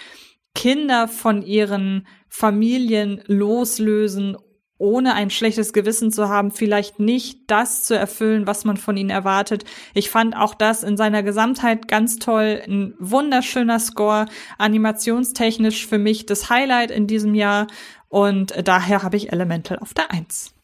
Kinder 0.54 1.08
von 1.08 1.42
ihren 1.42 2.06
Familien 2.30 3.24
loslösen 3.26 4.38
ohne 4.78 5.14
ein 5.14 5.30
schlechtes 5.30 5.74
Gewissen 5.74 6.12
zu 6.12 6.28
haben, 6.28 6.52
vielleicht 6.52 7.00
nicht 7.00 7.40
das 7.48 7.84
zu 7.84 7.98
erfüllen, 7.98 8.48
was 8.48 8.66
man 8.66 8.78
von 8.78 8.98
ihnen 8.98 9.10
erwartet. 9.10 9.64
Ich 9.94 10.10
fand 10.10 10.36
auch 10.36 10.54
das 10.54 10.84
in 10.84 10.98
seiner 10.98 11.24
Gesamtheit 11.24 11.88
ganz 11.88 12.20
toll. 12.20 12.62
Ein 12.68 12.94
wunderschöner 13.00 13.80
Score, 13.80 14.26
animationstechnisch 14.58 15.88
für 15.88 15.98
mich 15.98 16.26
das 16.26 16.50
Highlight 16.50 16.92
in 16.92 17.08
diesem 17.08 17.36
Jahr. 17.36 17.68
Und 18.10 18.54
daher 18.68 19.04
habe 19.04 19.18
ich 19.18 19.32
Elemental 19.32 19.80
auf 19.80 19.94
der 19.94 20.12
Eins. 20.12 20.55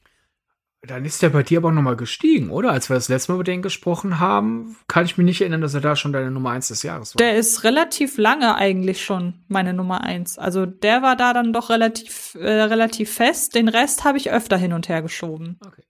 Dann 0.84 1.06
ist 1.06 1.22
der 1.22 1.30
bei 1.30 1.44
dir 1.44 1.60
aber 1.60 1.70
auch 1.70 1.74
nochmal 1.74 1.96
gestiegen, 1.96 2.50
oder? 2.50 2.72
Als 2.72 2.90
wir 2.90 2.96
das 2.96 3.08
letzte 3.08 3.32
Mal 3.32 3.36
über 3.36 3.44
den 3.44 3.62
gesprochen 3.62 4.20
haben, 4.20 4.78
kann 4.88 5.06
ich 5.06 5.16
mich 5.16 5.26
nicht 5.26 5.42
erinnern, 5.42 5.62
dass 5.62 5.76
er 5.76 5.82
da 5.82 5.96
schon 5.96 6.12
deine 6.12 6.32
Nummer 6.32 6.50
eins 6.50 6.70
des 6.70 6.82
Jahres 6.82 7.14
war. 7.14 7.18
Der 7.18 7.36
ist 7.36 7.64
relativ 7.64 8.18
lange 8.18 8.56
eigentlich 8.56 9.06
schon 9.06 9.36
meine 9.48 9.74
Nummer 9.74 10.02
eins. 10.02 10.40
Also 10.40 10.66
der 10.66 11.04
war 11.04 11.16
da 11.16 11.34
dann 11.34 11.54
doch 11.54 11.70
relativ, 11.70 12.34
äh, 12.34 12.64
relativ 12.64 13.14
fest. 13.14 13.54
Den 13.54 13.68
Rest 13.68 14.06
habe 14.06 14.18
ich 14.18 14.32
öfter 14.32 14.58
hin 14.58 14.74
und 14.74 14.90
her 14.90 15.04
geschoben. 15.04 15.60
Okay. 15.64 15.84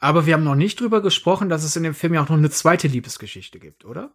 Aber 0.00 0.26
wir 0.26 0.34
haben 0.34 0.44
noch 0.44 0.54
nicht 0.54 0.78
drüber 0.78 1.00
gesprochen, 1.00 1.48
dass 1.48 1.64
es 1.64 1.76
in 1.76 1.82
dem 1.82 1.94
Film 1.94 2.12
ja 2.12 2.22
auch 2.22 2.28
noch 2.28 2.36
eine 2.36 2.50
zweite 2.50 2.88
Liebesgeschichte 2.88 3.58
gibt, 3.58 3.86
oder? 3.86 4.14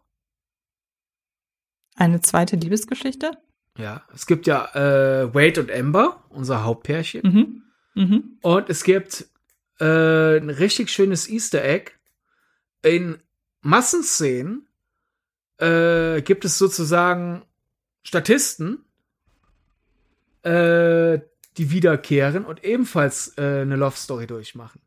Eine 1.96 2.22
zweite 2.22 2.58
Liebesgeschichte? 2.58 3.32
Ja, 3.78 4.04
es 4.14 4.28
gibt 4.28 4.46
ja 4.46 4.66
äh, 4.76 5.34
Wade 5.34 5.62
und 5.62 5.72
Amber, 5.72 6.24
unser 6.30 6.64
Hauptpärchen. 6.64 7.22
Mhm. 7.24 7.62
Mhm. 7.96 8.38
Und 8.42 8.70
es 8.70 8.84
gibt 8.84 9.26
äh, 9.80 10.38
ein 10.38 10.50
richtig 10.50 10.90
schönes 10.90 11.30
Easter 11.30 11.64
Egg. 11.64 11.92
In 12.84 13.18
Massenszenen 13.62 14.68
äh, 15.58 16.22
gibt 16.22 16.46
es 16.46 16.58
sozusagen 16.58 17.42
Statisten, 18.04 18.86
äh, 20.44 21.20
die 21.58 21.72
wiederkehren 21.72 22.46
und 22.46 22.64
ebenfalls 22.64 23.34
äh, 23.38 23.62
eine 23.62 23.76
Love 23.78 23.98
Story 23.98 24.28
durchmachen. 24.28 24.82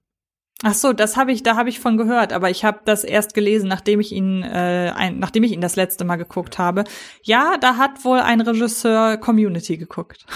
Ach 0.64 0.74
so, 0.74 0.92
das 0.92 1.16
habe 1.16 1.30
ich, 1.30 1.44
da 1.44 1.56
habe 1.56 1.68
ich 1.68 1.78
von 1.78 1.96
gehört, 1.96 2.32
aber 2.32 2.50
ich 2.50 2.64
habe 2.64 2.80
das 2.84 3.04
erst 3.04 3.32
gelesen, 3.32 3.68
nachdem 3.68 4.00
ich 4.00 4.10
ihn, 4.10 4.42
äh, 4.42 4.92
ein, 4.94 5.18
nachdem 5.18 5.44
ich 5.44 5.52
ihn 5.52 5.60
das 5.60 5.76
letzte 5.76 6.04
Mal 6.04 6.16
geguckt 6.16 6.58
habe. 6.58 6.84
Ja, 7.22 7.56
da 7.58 7.76
hat 7.76 8.04
wohl 8.04 8.18
ein 8.18 8.40
Regisseur 8.40 9.18
Community 9.18 9.76
geguckt. 9.76 10.26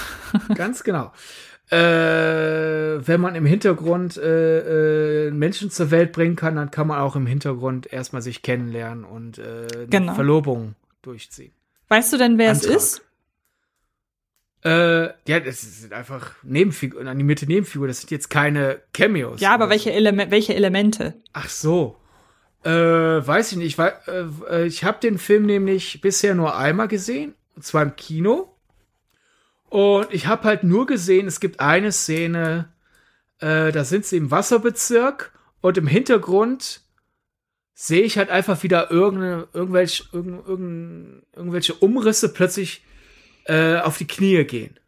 Ganz 0.55 0.85
genau 0.85 1.13
äh, 1.73 3.07
wenn 3.07 3.21
man 3.21 3.35
im 3.35 3.47
Hintergrund 3.47 4.19
äh, 4.19 5.29
äh, 5.29 5.31
Menschen 5.31 5.71
zur 5.71 5.91
Welt 5.91 6.13
bringen 6.13 6.37
kann, 6.37 6.57
dann 6.57 6.71
kann 6.71 6.87
man 6.87 7.01
auch 7.01 7.17
im 7.17 7.27
Hintergrund 7.27 7.91
erstmal 7.91 8.21
sich 8.21 8.43
kennenlernen 8.43 9.05
und 9.05 9.39
äh, 9.39 9.87
genau. 9.89 10.15
Verlobung 10.15 10.75
durchziehen. 11.01 11.53
Weißt 11.89 12.13
du 12.13 12.19
denn, 12.19 12.37
wer 12.37 12.51
Antrag. 12.51 12.71
es 12.71 12.77
ist? 12.77 13.03
Äh, 14.65 15.07
ja, 15.27 15.41
das 15.41 15.81
sind 15.81 15.95
einfach 15.95 16.35
Nebenfiguren, 16.43 17.09
animierte 17.09 17.47
Nebenfiguren. 17.47 17.89
Das 17.89 18.01
sind 18.01 18.11
jetzt 18.11 18.29
keine 18.29 18.81
Cameos. 18.93 19.41
Ja, 19.41 19.55
aber 19.55 19.71
welche, 19.71 19.93
Ele 19.93 20.31
welche 20.31 20.55
Elemente? 20.55 21.15
Ach 21.33 21.49
so. 21.49 21.97
Äh, 22.65 22.71
weiß 22.71 23.53
ich 23.53 23.59
nicht. 23.59 23.79
Ich, 23.79 23.85
äh, 24.49 24.67
ich 24.67 24.85
habe 24.85 25.01
den 25.01 25.17
Film 25.17 25.47
nämlich 25.47 26.03
bisher 26.03 26.35
nur 26.35 26.55
einmal 26.55 26.89
gesehen. 26.89 27.35
Und 27.57 27.65
zwar 27.65 27.83
im 27.83 27.97
Kino. 27.97 28.52
Und 29.73 30.13
ich 30.13 30.27
habe 30.27 30.45
halt 30.45 30.65
nur 30.65 30.85
gesehen, 30.85 31.27
es 31.27 31.41
gibt 31.41 31.61
eine 31.61 31.93
Szene, 31.93 32.69
äh, 33.39 33.73
da 33.73 33.85
sind 33.85 34.05
sie 34.05 34.19
im 34.19 34.31
Wasserbezirk 34.31 35.33
und 35.63 35.79
im 35.79 35.87
Hintergrund 35.87 36.83
sehe 37.73 38.03
ich 38.03 38.19
halt 38.19 38.29
einfach 38.29 38.63
wieder 38.65 38.91
irgende, 38.91 39.49
irgendwelche, 39.55 40.05
irgend, 40.13 40.47
irgend, 40.47 41.23
irgendwelche 41.35 41.73
Umrisse 41.73 42.35
plötzlich 42.35 42.85
äh, 43.47 43.79
auf 43.79 43.97
die 43.97 44.07
Knie 44.07 44.45
gehen. 44.45 44.79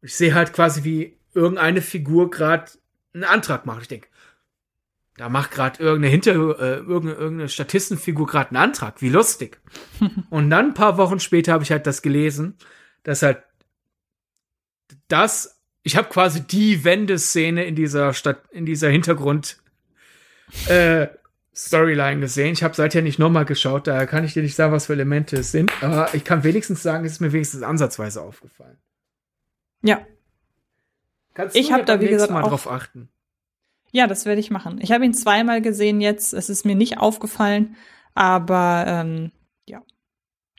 Ich 0.00 0.16
sehe 0.16 0.32
halt 0.32 0.54
quasi, 0.54 0.82
wie 0.82 1.18
irgendeine 1.34 1.82
Figur 1.82 2.30
gerade 2.30 2.72
einen 3.12 3.24
Antrag 3.24 3.66
macht. 3.66 3.82
Ich 3.82 3.88
denke, 3.88 4.08
da 5.18 5.28
macht 5.28 5.50
gerade 5.50 5.78
irgendeine 5.82 6.10
Hinter 6.10 6.32
äh, 6.32 6.76
irgendeine, 6.76 7.18
irgendeine 7.18 7.48
Statistenfigur 7.50 8.26
gerade 8.26 8.48
einen 8.48 8.64
Antrag. 8.64 9.02
Wie 9.02 9.10
lustig. 9.10 9.60
und 10.30 10.48
dann 10.48 10.68
ein 10.68 10.74
paar 10.74 10.96
Wochen 10.96 11.20
später 11.20 11.52
habe 11.52 11.64
ich 11.64 11.70
halt 11.70 11.86
das 11.86 12.00
gelesen, 12.00 12.56
dass 13.02 13.20
halt 13.20 13.42
das, 15.12 15.60
ich 15.82 15.96
habe 15.96 16.08
quasi 16.08 16.40
die 16.40 16.84
Wendeszene 16.84 17.64
in 17.64 17.74
dieser 17.74 18.14
Stadt, 18.14 18.42
in 18.50 18.66
dieser 18.66 18.88
Hintergrund 18.88 19.58
äh, 20.68 21.08
Storyline 21.54 22.20
gesehen. 22.20 22.52
Ich 22.54 22.62
habe 22.62 22.74
seither 22.74 23.02
nicht 23.02 23.18
nochmal 23.18 23.44
geschaut, 23.44 23.86
daher 23.86 24.06
kann 24.06 24.24
ich 24.24 24.32
dir 24.32 24.42
nicht 24.42 24.54
sagen, 24.54 24.72
was 24.72 24.86
für 24.86 24.94
Elemente 24.94 25.36
es 25.36 25.52
sind. 25.52 25.70
Aber 25.82 26.14
ich 26.14 26.24
kann 26.24 26.44
wenigstens 26.44 26.82
sagen, 26.82 27.04
es 27.04 27.12
ist 27.12 27.20
mir 27.20 27.32
wenigstens 27.32 27.62
ansatzweise 27.62 28.22
aufgefallen. 28.22 28.78
Ja. 29.82 30.06
Kannst 31.34 31.56
ich 31.56 31.72
habe 31.72 31.84
da 31.84 32.00
wie 32.00 32.08
gesagt 32.08 32.32
mal 32.32 32.42
drauf 32.42 32.70
achten. 32.70 33.08
Ja, 33.90 34.06
das 34.06 34.24
werde 34.24 34.40
ich 34.40 34.50
machen. 34.50 34.80
Ich 34.80 34.92
habe 34.92 35.04
ihn 35.04 35.12
zweimal 35.12 35.60
gesehen 35.60 36.00
jetzt. 36.00 36.32
Es 36.32 36.48
ist 36.48 36.64
mir 36.64 36.74
nicht 36.74 36.98
aufgefallen, 36.98 37.76
aber 38.14 38.84
ähm, 38.86 39.32
ja. 39.66 39.82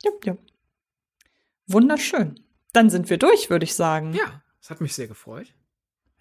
Ja, 0.03 0.11
ja. 0.25 0.37
Wunderschön. 1.65 2.39
Dann 2.73 2.91
sind 2.91 3.09
wir 3.09 3.17
durch, 3.17 3.49
würde 3.49 3.63
ich 3.63 3.73
sagen. 3.73 4.13
Ja, 4.13 4.42
es 4.63 4.69
hat 4.69 4.79
mich 4.79 4.95
sehr 4.95 5.07
gefreut. 5.07 5.47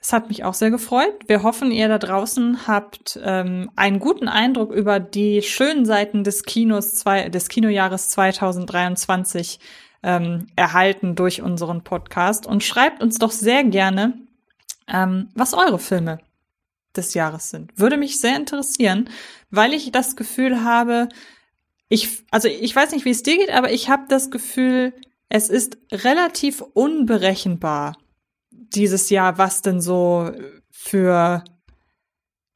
Es 0.00 0.12
hat 0.12 0.28
mich 0.28 0.42
auch 0.42 0.54
sehr 0.54 0.72
gefreut. 0.72 1.14
Wir 1.28 1.44
hoffen, 1.44 1.70
ihr 1.70 1.86
da 1.86 1.98
draußen 1.98 2.66
habt 2.66 3.16
ähm, 3.22 3.70
einen 3.76 4.00
guten 4.00 4.26
Eindruck 4.26 4.72
über 4.72 4.98
die 4.98 5.42
schönen 5.42 5.86
Seiten 5.86 6.24
des 6.24 6.42
Kinos 6.42 6.94
zwei, 6.94 7.28
des 7.28 7.48
Kinojahres 7.48 8.08
2023 8.08 9.60
ähm, 10.02 10.48
erhalten 10.56 11.14
durch 11.14 11.40
unseren 11.40 11.84
Podcast 11.84 12.48
und 12.48 12.64
schreibt 12.64 13.00
uns 13.00 13.18
doch 13.18 13.30
sehr 13.30 13.62
gerne, 13.62 14.18
ähm, 14.88 15.28
was 15.36 15.54
eure 15.54 15.78
Filme 15.78 16.18
des 16.96 17.14
Jahres 17.14 17.50
sind. 17.50 17.78
Würde 17.78 17.96
mich 17.96 18.20
sehr 18.20 18.34
interessieren, 18.34 19.08
weil 19.50 19.72
ich 19.72 19.92
das 19.92 20.16
Gefühl 20.16 20.64
habe, 20.64 21.08
ich, 21.88 22.24
also 22.32 22.48
ich 22.48 22.74
weiß 22.74 22.90
nicht, 22.90 23.04
wie 23.04 23.10
es 23.10 23.22
dir 23.22 23.38
geht, 23.38 23.52
aber 23.52 23.70
ich 23.70 23.88
habe 23.88 24.06
das 24.08 24.32
Gefühl, 24.32 24.94
es 25.28 25.48
ist 25.48 25.78
relativ 25.92 26.60
unberechenbar 26.60 27.96
dieses 28.74 29.10
Jahr, 29.10 29.38
was 29.38 29.62
denn 29.62 29.80
so 29.80 30.32
für, 30.70 31.44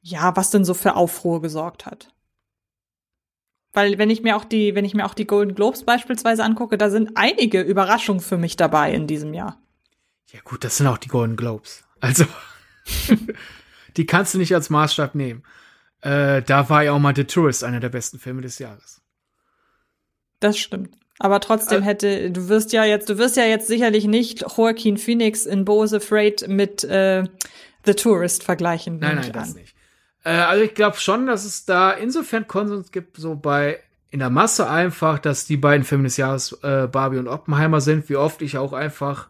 ja, 0.01 0.35
was 0.35 0.49
denn 0.49 0.65
so 0.65 0.73
für 0.73 0.95
Aufruhr 0.95 1.41
gesorgt 1.41 1.85
hat. 1.85 2.09
Weil 3.73 3.97
wenn 3.97 4.09
ich 4.09 4.23
mir 4.23 4.35
auch 4.35 4.45
die, 4.45 4.75
wenn 4.75 4.85
ich 4.85 4.93
mir 4.93 5.05
auch 5.05 5.13
die 5.13 5.27
Golden 5.27 5.53
Globes 5.53 5.83
beispielsweise 5.83 6.43
angucke, 6.43 6.77
da 6.77 6.89
sind 6.89 7.11
einige 7.15 7.61
Überraschungen 7.61 8.21
für 8.21 8.37
mich 8.37 8.55
dabei 8.55 8.93
in 8.93 9.07
diesem 9.07 9.33
Jahr. 9.33 9.61
Ja 10.31 10.39
gut, 10.43 10.63
das 10.63 10.77
sind 10.77 10.87
auch 10.87 10.97
die 10.97 11.09
Golden 11.09 11.35
Globes. 11.35 11.83
Also, 11.99 12.25
die 13.97 14.05
kannst 14.05 14.33
du 14.33 14.39
nicht 14.39 14.53
als 14.53 14.69
Maßstab 14.69 15.15
nehmen. 15.15 15.43
Äh, 16.01 16.41
da 16.41 16.69
war 16.69 16.83
ja 16.83 16.93
auch 16.93 16.99
mal 16.99 17.15
The 17.15 17.25
Tourist 17.25 17.63
einer 17.63 17.79
der 17.79 17.89
besten 17.89 18.19
Filme 18.19 18.41
des 18.41 18.59
Jahres. 18.59 19.01
Das 20.39 20.57
stimmt. 20.57 20.97
Aber 21.19 21.39
trotzdem 21.39 21.81
hätte, 21.81 22.29
du 22.29 22.47
wirst 22.47 22.73
ja 22.73 22.85
jetzt, 22.85 23.09
du 23.09 23.17
wirst 23.17 23.37
ja 23.37 23.45
jetzt 23.45 23.67
sicherlich 23.67 24.05
nicht 24.05 24.45
Joaquin 24.55 24.97
Phoenix 24.97 25.45
in 25.45 25.65
Bose 25.65 25.97
Afraid 25.97 26.47
mit 26.47 26.83
äh, 26.83 27.23
The 27.85 27.93
Tourist 27.95 28.43
vergleichen. 28.43 28.99
Nein, 28.99 29.15
nein, 29.15 29.31
das 29.31 29.55
nicht. 29.55 29.75
Äh, 30.23 30.31
also 30.31 30.63
ich 30.63 30.75
glaube 30.75 30.97
schon, 30.97 31.25
dass 31.25 31.43
es 31.43 31.65
da 31.65 31.91
insofern 31.91 32.47
Konsens 32.47 32.91
gibt, 32.91 33.17
so 33.17 33.35
bei 33.35 33.79
in 34.09 34.19
der 34.19 34.29
Masse 34.29 34.69
einfach, 34.69 35.19
dass 35.19 35.45
die 35.45 35.57
beiden 35.57 35.83
Filme 35.83 36.05
des 36.05 36.17
Jahres 36.17 36.53
äh, 36.63 36.87
Barbie 36.87 37.17
und 37.17 37.27
Oppenheimer 37.27 37.81
sind, 37.81 38.09
wie 38.09 38.15
oft 38.15 38.41
ich 38.41 38.57
auch 38.57 38.71
einfach 38.71 39.27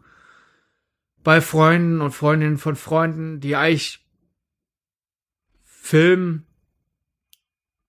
bei 1.23 1.41
Freunden 1.41 2.01
und 2.01 2.11
Freundinnen 2.11 2.57
von 2.57 2.75
Freunden, 2.75 3.39
die 3.39 3.55
eigentlich 3.55 4.05
Film 5.63 6.43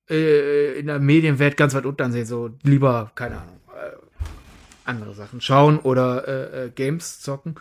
äh, 0.08 0.78
in 0.78 0.86
der 0.86 0.98
Medienwelt 0.98 1.56
ganz 1.56 1.74
weit 1.74 1.84
unten 1.84 2.12
sehen, 2.12 2.26
so 2.26 2.50
lieber, 2.62 3.12
keine 3.14 3.38
Ahnung 3.38 3.57
andere 4.89 5.15
Sachen 5.15 5.40
schauen 5.40 5.78
oder 5.78 6.27
äh, 6.27 6.66
äh, 6.66 6.70
Games 6.70 7.20
zocken. 7.20 7.56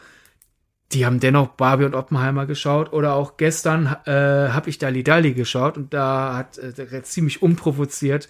Die 0.94 1.06
haben 1.06 1.20
dennoch 1.20 1.50
Barbie 1.50 1.84
und 1.84 1.96
Oppenheimer 1.96 2.46
geschaut 2.46 2.94
oder 2.94 3.14
auch 3.14 3.36
gestern 3.36 3.88
äh, 4.06 4.50
habe 4.50 4.70
ich 4.70 4.78
Dali 4.78 5.04
Dali 5.04 5.34
geschaut 5.34 5.78
und 5.78 5.94
da 5.94 6.38
hat 6.38 6.58
äh, 6.58 7.04
ziemlich 7.04 7.42
unprovoziert 7.42 8.30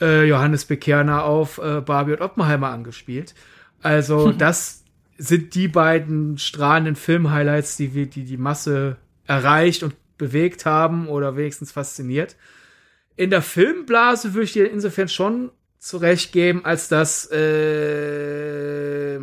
äh, 0.00 0.24
Johannes 0.24 0.66
Bekerner 0.66 1.24
auf 1.24 1.58
äh, 1.58 1.80
Barbie 1.80 2.12
und 2.12 2.20
Oppenheimer 2.20 2.68
angespielt. 2.68 3.34
Also 3.82 4.30
das 4.38 4.84
sind 5.18 5.54
die 5.54 5.68
beiden 5.68 6.38
strahlenden 6.38 6.94
Film-Highlights, 6.94 7.76
die 7.76 7.94
wir, 7.94 8.06
die 8.06 8.24
die 8.24 8.36
Masse 8.36 8.98
erreicht 9.26 9.82
und 9.82 9.94
bewegt 10.18 10.64
haben 10.64 11.08
oder 11.08 11.36
wenigstens 11.36 11.72
fasziniert. 11.72 12.36
in 13.16 13.30
der 13.30 13.42
Filmblase 13.42 14.34
würde 14.34 14.44
ich 14.44 14.52
dir 14.52 14.70
insofern 14.70 15.08
schon 15.08 15.50
zurechtgeben, 15.86 16.64
als 16.64 16.88
dass 16.88 17.30
äh, 17.30 19.20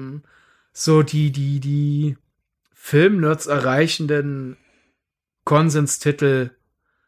so 0.72 1.04
die, 1.04 1.32
die, 1.32 1.60
die 1.60 2.18
Filmnerds 2.74 3.48
erreichenden 3.48 4.56
Konsenstitel 5.44 6.52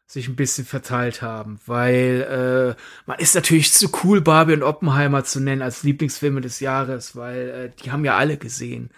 sich 0.07 0.27
ein 0.27 0.35
bisschen 0.35 0.65
verteilt 0.65 1.21
haben, 1.21 1.59
weil 1.65 2.75
äh, 2.77 2.81
man 3.05 3.17
ist 3.17 3.33
natürlich 3.33 3.71
zu 3.71 3.89
cool, 4.03 4.19
Barbie 4.21 4.53
und 4.53 4.63
Oppenheimer 4.63 5.23
zu 5.23 5.39
nennen 5.39 5.61
als 5.61 5.83
Lieblingsfilme 5.83 6.41
des 6.41 6.59
Jahres, 6.59 7.15
weil 7.15 7.49
äh, 7.49 7.71
die 7.81 7.91
haben 7.91 8.03
ja 8.05 8.17
alle 8.17 8.37
gesehen. 8.37 8.91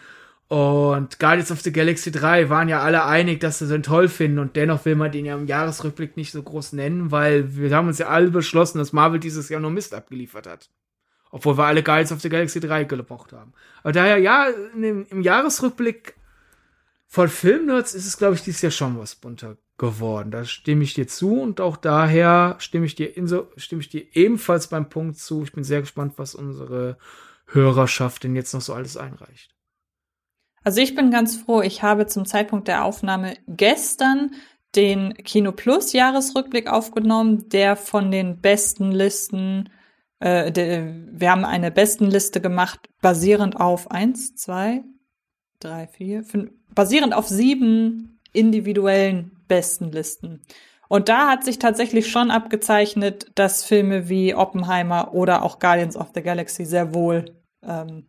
Und 0.49 1.19
Guardians 1.19 1.51
of 1.51 1.59
the 1.61 1.73
Galaxy 1.73 2.09
3 2.09 2.49
waren 2.49 2.69
ja 2.69 2.81
alle 2.81 3.03
einig, 3.03 3.41
dass 3.41 3.59
sie 3.59 3.67
den 3.67 3.83
toll 3.83 4.07
finden 4.07 4.39
und 4.39 4.55
dennoch 4.55 4.85
will 4.85 4.95
man 4.95 5.11
den 5.11 5.25
ja 5.25 5.35
im 5.35 5.45
Jahresrückblick 5.45 6.15
nicht 6.15 6.31
so 6.31 6.41
groß 6.41 6.71
nennen, 6.73 7.11
weil 7.11 7.57
wir 7.57 7.75
haben 7.75 7.89
uns 7.89 7.97
ja 7.97 8.07
alle 8.07 8.29
beschlossen, 8.29 8.77
dass 8.77 8.93
Marvel 8.93 9.19
dieses 9.19 9.49
Jahr 9.49 9.59
nur 9.59 9.71
Mist 9.71 9.93
abgeliefert 9.93 10.47
hat. 10.47 10.69
Obwohl 11.31 11.57
wir 11.57 11.65
alle 11.65 11.83
Guardians 11.83 12.13
of 12.13 12.21
the 12.21 12.29
Galaxy 12.29 12.61
3 12.61 12.85
gebraucht 12.85 13.33
haben. 13.33 13.51
Aber 13.83 13.91
daher, 13.91 14.17
ja, 14.19 14.47
dem, 14.73 15.05
im 15.09 15.21
Jahresrückblick 15.21 16.15
von 17.07 17.27
Filmnerds 17.27 17.93
ist 17.93 18.07
es, 18.07 18.17
glaube 18.17 18.35
ich, 18.35 18.43
dieses 18.43 18.61
Jahr 18.61 18.71
schon 18.71 18.97
was 18.97 19.15
bunter 19.15 19.57
geworden. 19.77 20.31
Da 20.31 20.45
stimme 20.45 20.83
ich 20.83 20.93
dir 20.93 21.09
zu 21.09 21.41
und 21.41 21.59
auch 21.59 21.75
daher 21.75 22.55
stimme 22.59 22.85
ich 22.85 22.95
dir 22.95 23.17
inso, 23.17 23.51
stimme 23.57 23.81
ich 23.81 23.89
dir 23.89 24.05
ebenfalls 24.13 24.67
beim 24.67 24.87
Punkt 24.87 25.17
zu. 25.17 25.43
Ich 25.43 25.51
bin 25.51 25.65
sehr 25.65 25.81
gespannt, 25.81 26.13
was 26.15 26.35
unsere 26.35 26.97
Hörerschaft 27.47 28.23
denn 28.23 28.35
jetzt 28.35 28.53
noch 28.53 28.61
so 28.61 28.73
alles 28.73 28.95
einreicht. 28.95 29.56
Also 30.63 30.81
ich 30.81 30.95
bin 30.95 31.11
ganz 31.11 31.37
froh, 31.37 31.61
ich 31.61 31.83
habe 31.83 32.07
zum 32.07 32.25
Zeitpunkt 32.25 32.67
der 32.67 32.83
Aufnahme 32.83 33.35
gestern 33.47 34.31
den 34.75 35.13
Kino 35.13 35.51
Plus 35.51 35.93
Jahresrückblick 35.93 36.67
aufgenommen, 36.67 37.49
der 37.49 37.75
von 37.75 38.11
den 38.11 38.41
besten 38.41 38.91
Listen, 38.91 39.69
äh, 40.19 40.51
de, 40.51 40.93
wir 41.11 41.31
haben 41.31 41.45
eine 41.45 41.71
besten 41.71 42.05
Liste 42.05 42.41
gemacht, 42.41 42.89
basierend 43.01 43.59
auf 43.59 43.91
eins, 43.91 44.35
zwei, 44.35 44.83
drei, 45.59 45.87
vier, 45.87 46.23
fünf, 46.23 46.51
basierend 46.73 47.13
auf 47.13 47.27
sieben 47.27 48.19
individuellen 48.33 49.31
besten 49.47 49.91
Listen. 49.91 50.41
Und 50.89 51.09
da 51.09 51.27
hat 51.29 51.43
sich 51.43 51.59
tatsächlich 51.59 52.09
schon 52.09 52.31
abgezeichnet, 52.31 53.31
dass 53.35 53.63
Filme 53.63 54.09
wie 54.09 54.35
Oppenheimer 54.35 55.13
oder 55.13 55.43
auch 55.43 55.59
Guardians 55.59 55.97
of 55.97 56.11
the 56.13 56.21
Galaxy 56.21 56.65
sehr 56.65 56.93
wohl 56.93 57.25
ähm, 57.63 58.07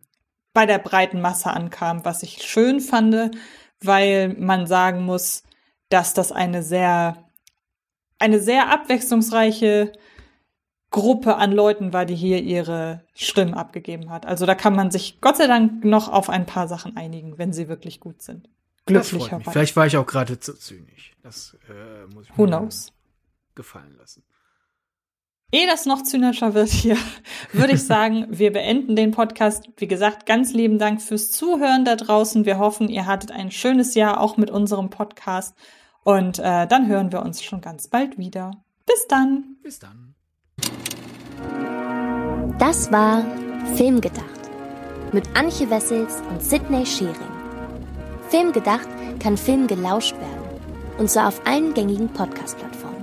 bei 0.53 0.65
der 0.65 0.79
breiten 0.79 1.21
Masse 1.21 1.49
ankam, 1.51 2.05
was 2.05 2.23
ich 2.23 2.41
schön 2.41 2.79
fand, 2.79 3.35
weil 3.81 4.29
man 4.29 4.67
sagen 4.67 5.03
muss, 5.03 5.43
dass 5.89 6.13
das 6.13 6.31
eine 6.31 6.63
sehr, 6.63 7.29
eine 8.17 8.39
sehr 8.39 8.71
abwechslungsreiche 8.71 9.93
Gruppe 10.91 11.35
an 11.35 11.51
Leuten 11.51 11.93
war, 11.93 12.05
die 12.05 12.15
hier 12.15 12.41
ihre 12.41 13.03
Stimmen 13.13 13.53
abgegeben 13.53 14.09
hat. 14.09 14.25
Also 14.25 14.45
da 14.45 14.55
kann 14.55 14.75
man 14.75 14.89
sich 14.89 15.21
Gott 15.21 15.37
sei 15.37 15.47
Dank 15.47 15.85
noch 15.85 16.09
auf 16.09 16.29
ein 16.29 16.45
paar 16.45 16.67
Sachen 16.67 16.97
einigen, 16.97 17.37
wenn 17.37 17.53
sie 17.53 17.67
wirklich 17.67 17.99
gut 17.99 18.21
sind. 18.21 18.49
Glücklicherweise. 18.85 19.51
Vielleicht 19.51 19.75
war 19.75 19.85
ich 19.85 19.97
auch 19.97 20.05
gerade 20.05 20.39
zu 20.39 20.55
zynisch. 20.55 21.15
Das 21.21 21.55
äh, 21.69 22.07
muss 22.13 22.25
ich 22.25 22.37
Who 22.37 22.47
knows? 22.47 22.91
gefallen 23.53 23.95
lassen. 23.97 24.23
Ehe 25.51 25.65
das 25.65 25.87
noch 25.87 26.03
zynischer 26.03 26.53
wird 26.53 26.69
hier, 26.69 26.95
würde 27.53 27.73
ich 27.73 27.83
sagen, 27.83 28.27
wir 28.29 28.53
beenden 28.53 28.95
den 28.95 29.11
Podcast. 29.11 29.67
Wie 29.77 29.87
gesagt, 29.87 30.27
ganz 30.27 30.53
lieben 30.53 30.77
Dank 30.77 31.01
fürs 31.01 31.31
Zuhören 31.31 31.85
da 31.85 31.95
draußen. 31.95 32.45
Wir 32.45 32.59
hoffen, 32.59 32.87
ihr 32.87 33.07
hattet 33.07 33.31
ein 33.31 33.49
schönes 33.49 33.95
Jahr 33.95 34.21
auch 34.21 34.37
mit 34.37 34.51
unserem 34.51 34.91
Podcast. 34.91 35.55
Und 36.03 36.37
äh, 36.37 36.67
dann 36.67 36.87
hören 36.87 37.11
wir 37.11 37.23
uns 37.23 37.43
schon 37.43 37.61
ganz 37.61 37.87
bald 37.87 38.19
wieder. 38.19 38.51
Bis 38.85 39.07
dann. 39.07 39.57
Bis 39.63 39.79
dann. 39.79 40.13
Das 42.59 42.91
war 42.91 43.25
Filmgedacht 43.75 44.25
mit 45.13 45.23
Antje 45.35 45.69
Wessels 45.71 46.21
und 46.29 46.43
Sidney 46.43 46.85
Schering. 46.85 47.15
Filmgedacht 48.29 48.87
kann 49.19 49.35
Film 49.35 49.65
gelauscht 49.65 50.13
werden. 50.13 50.59
Und 50.99 51.09
zwar 51.09 51.29
auf 51.29 51.41
allen 51.47 51.73
gängigen 51.73 52.09
Podcast-Plattformen. 52.09 52.98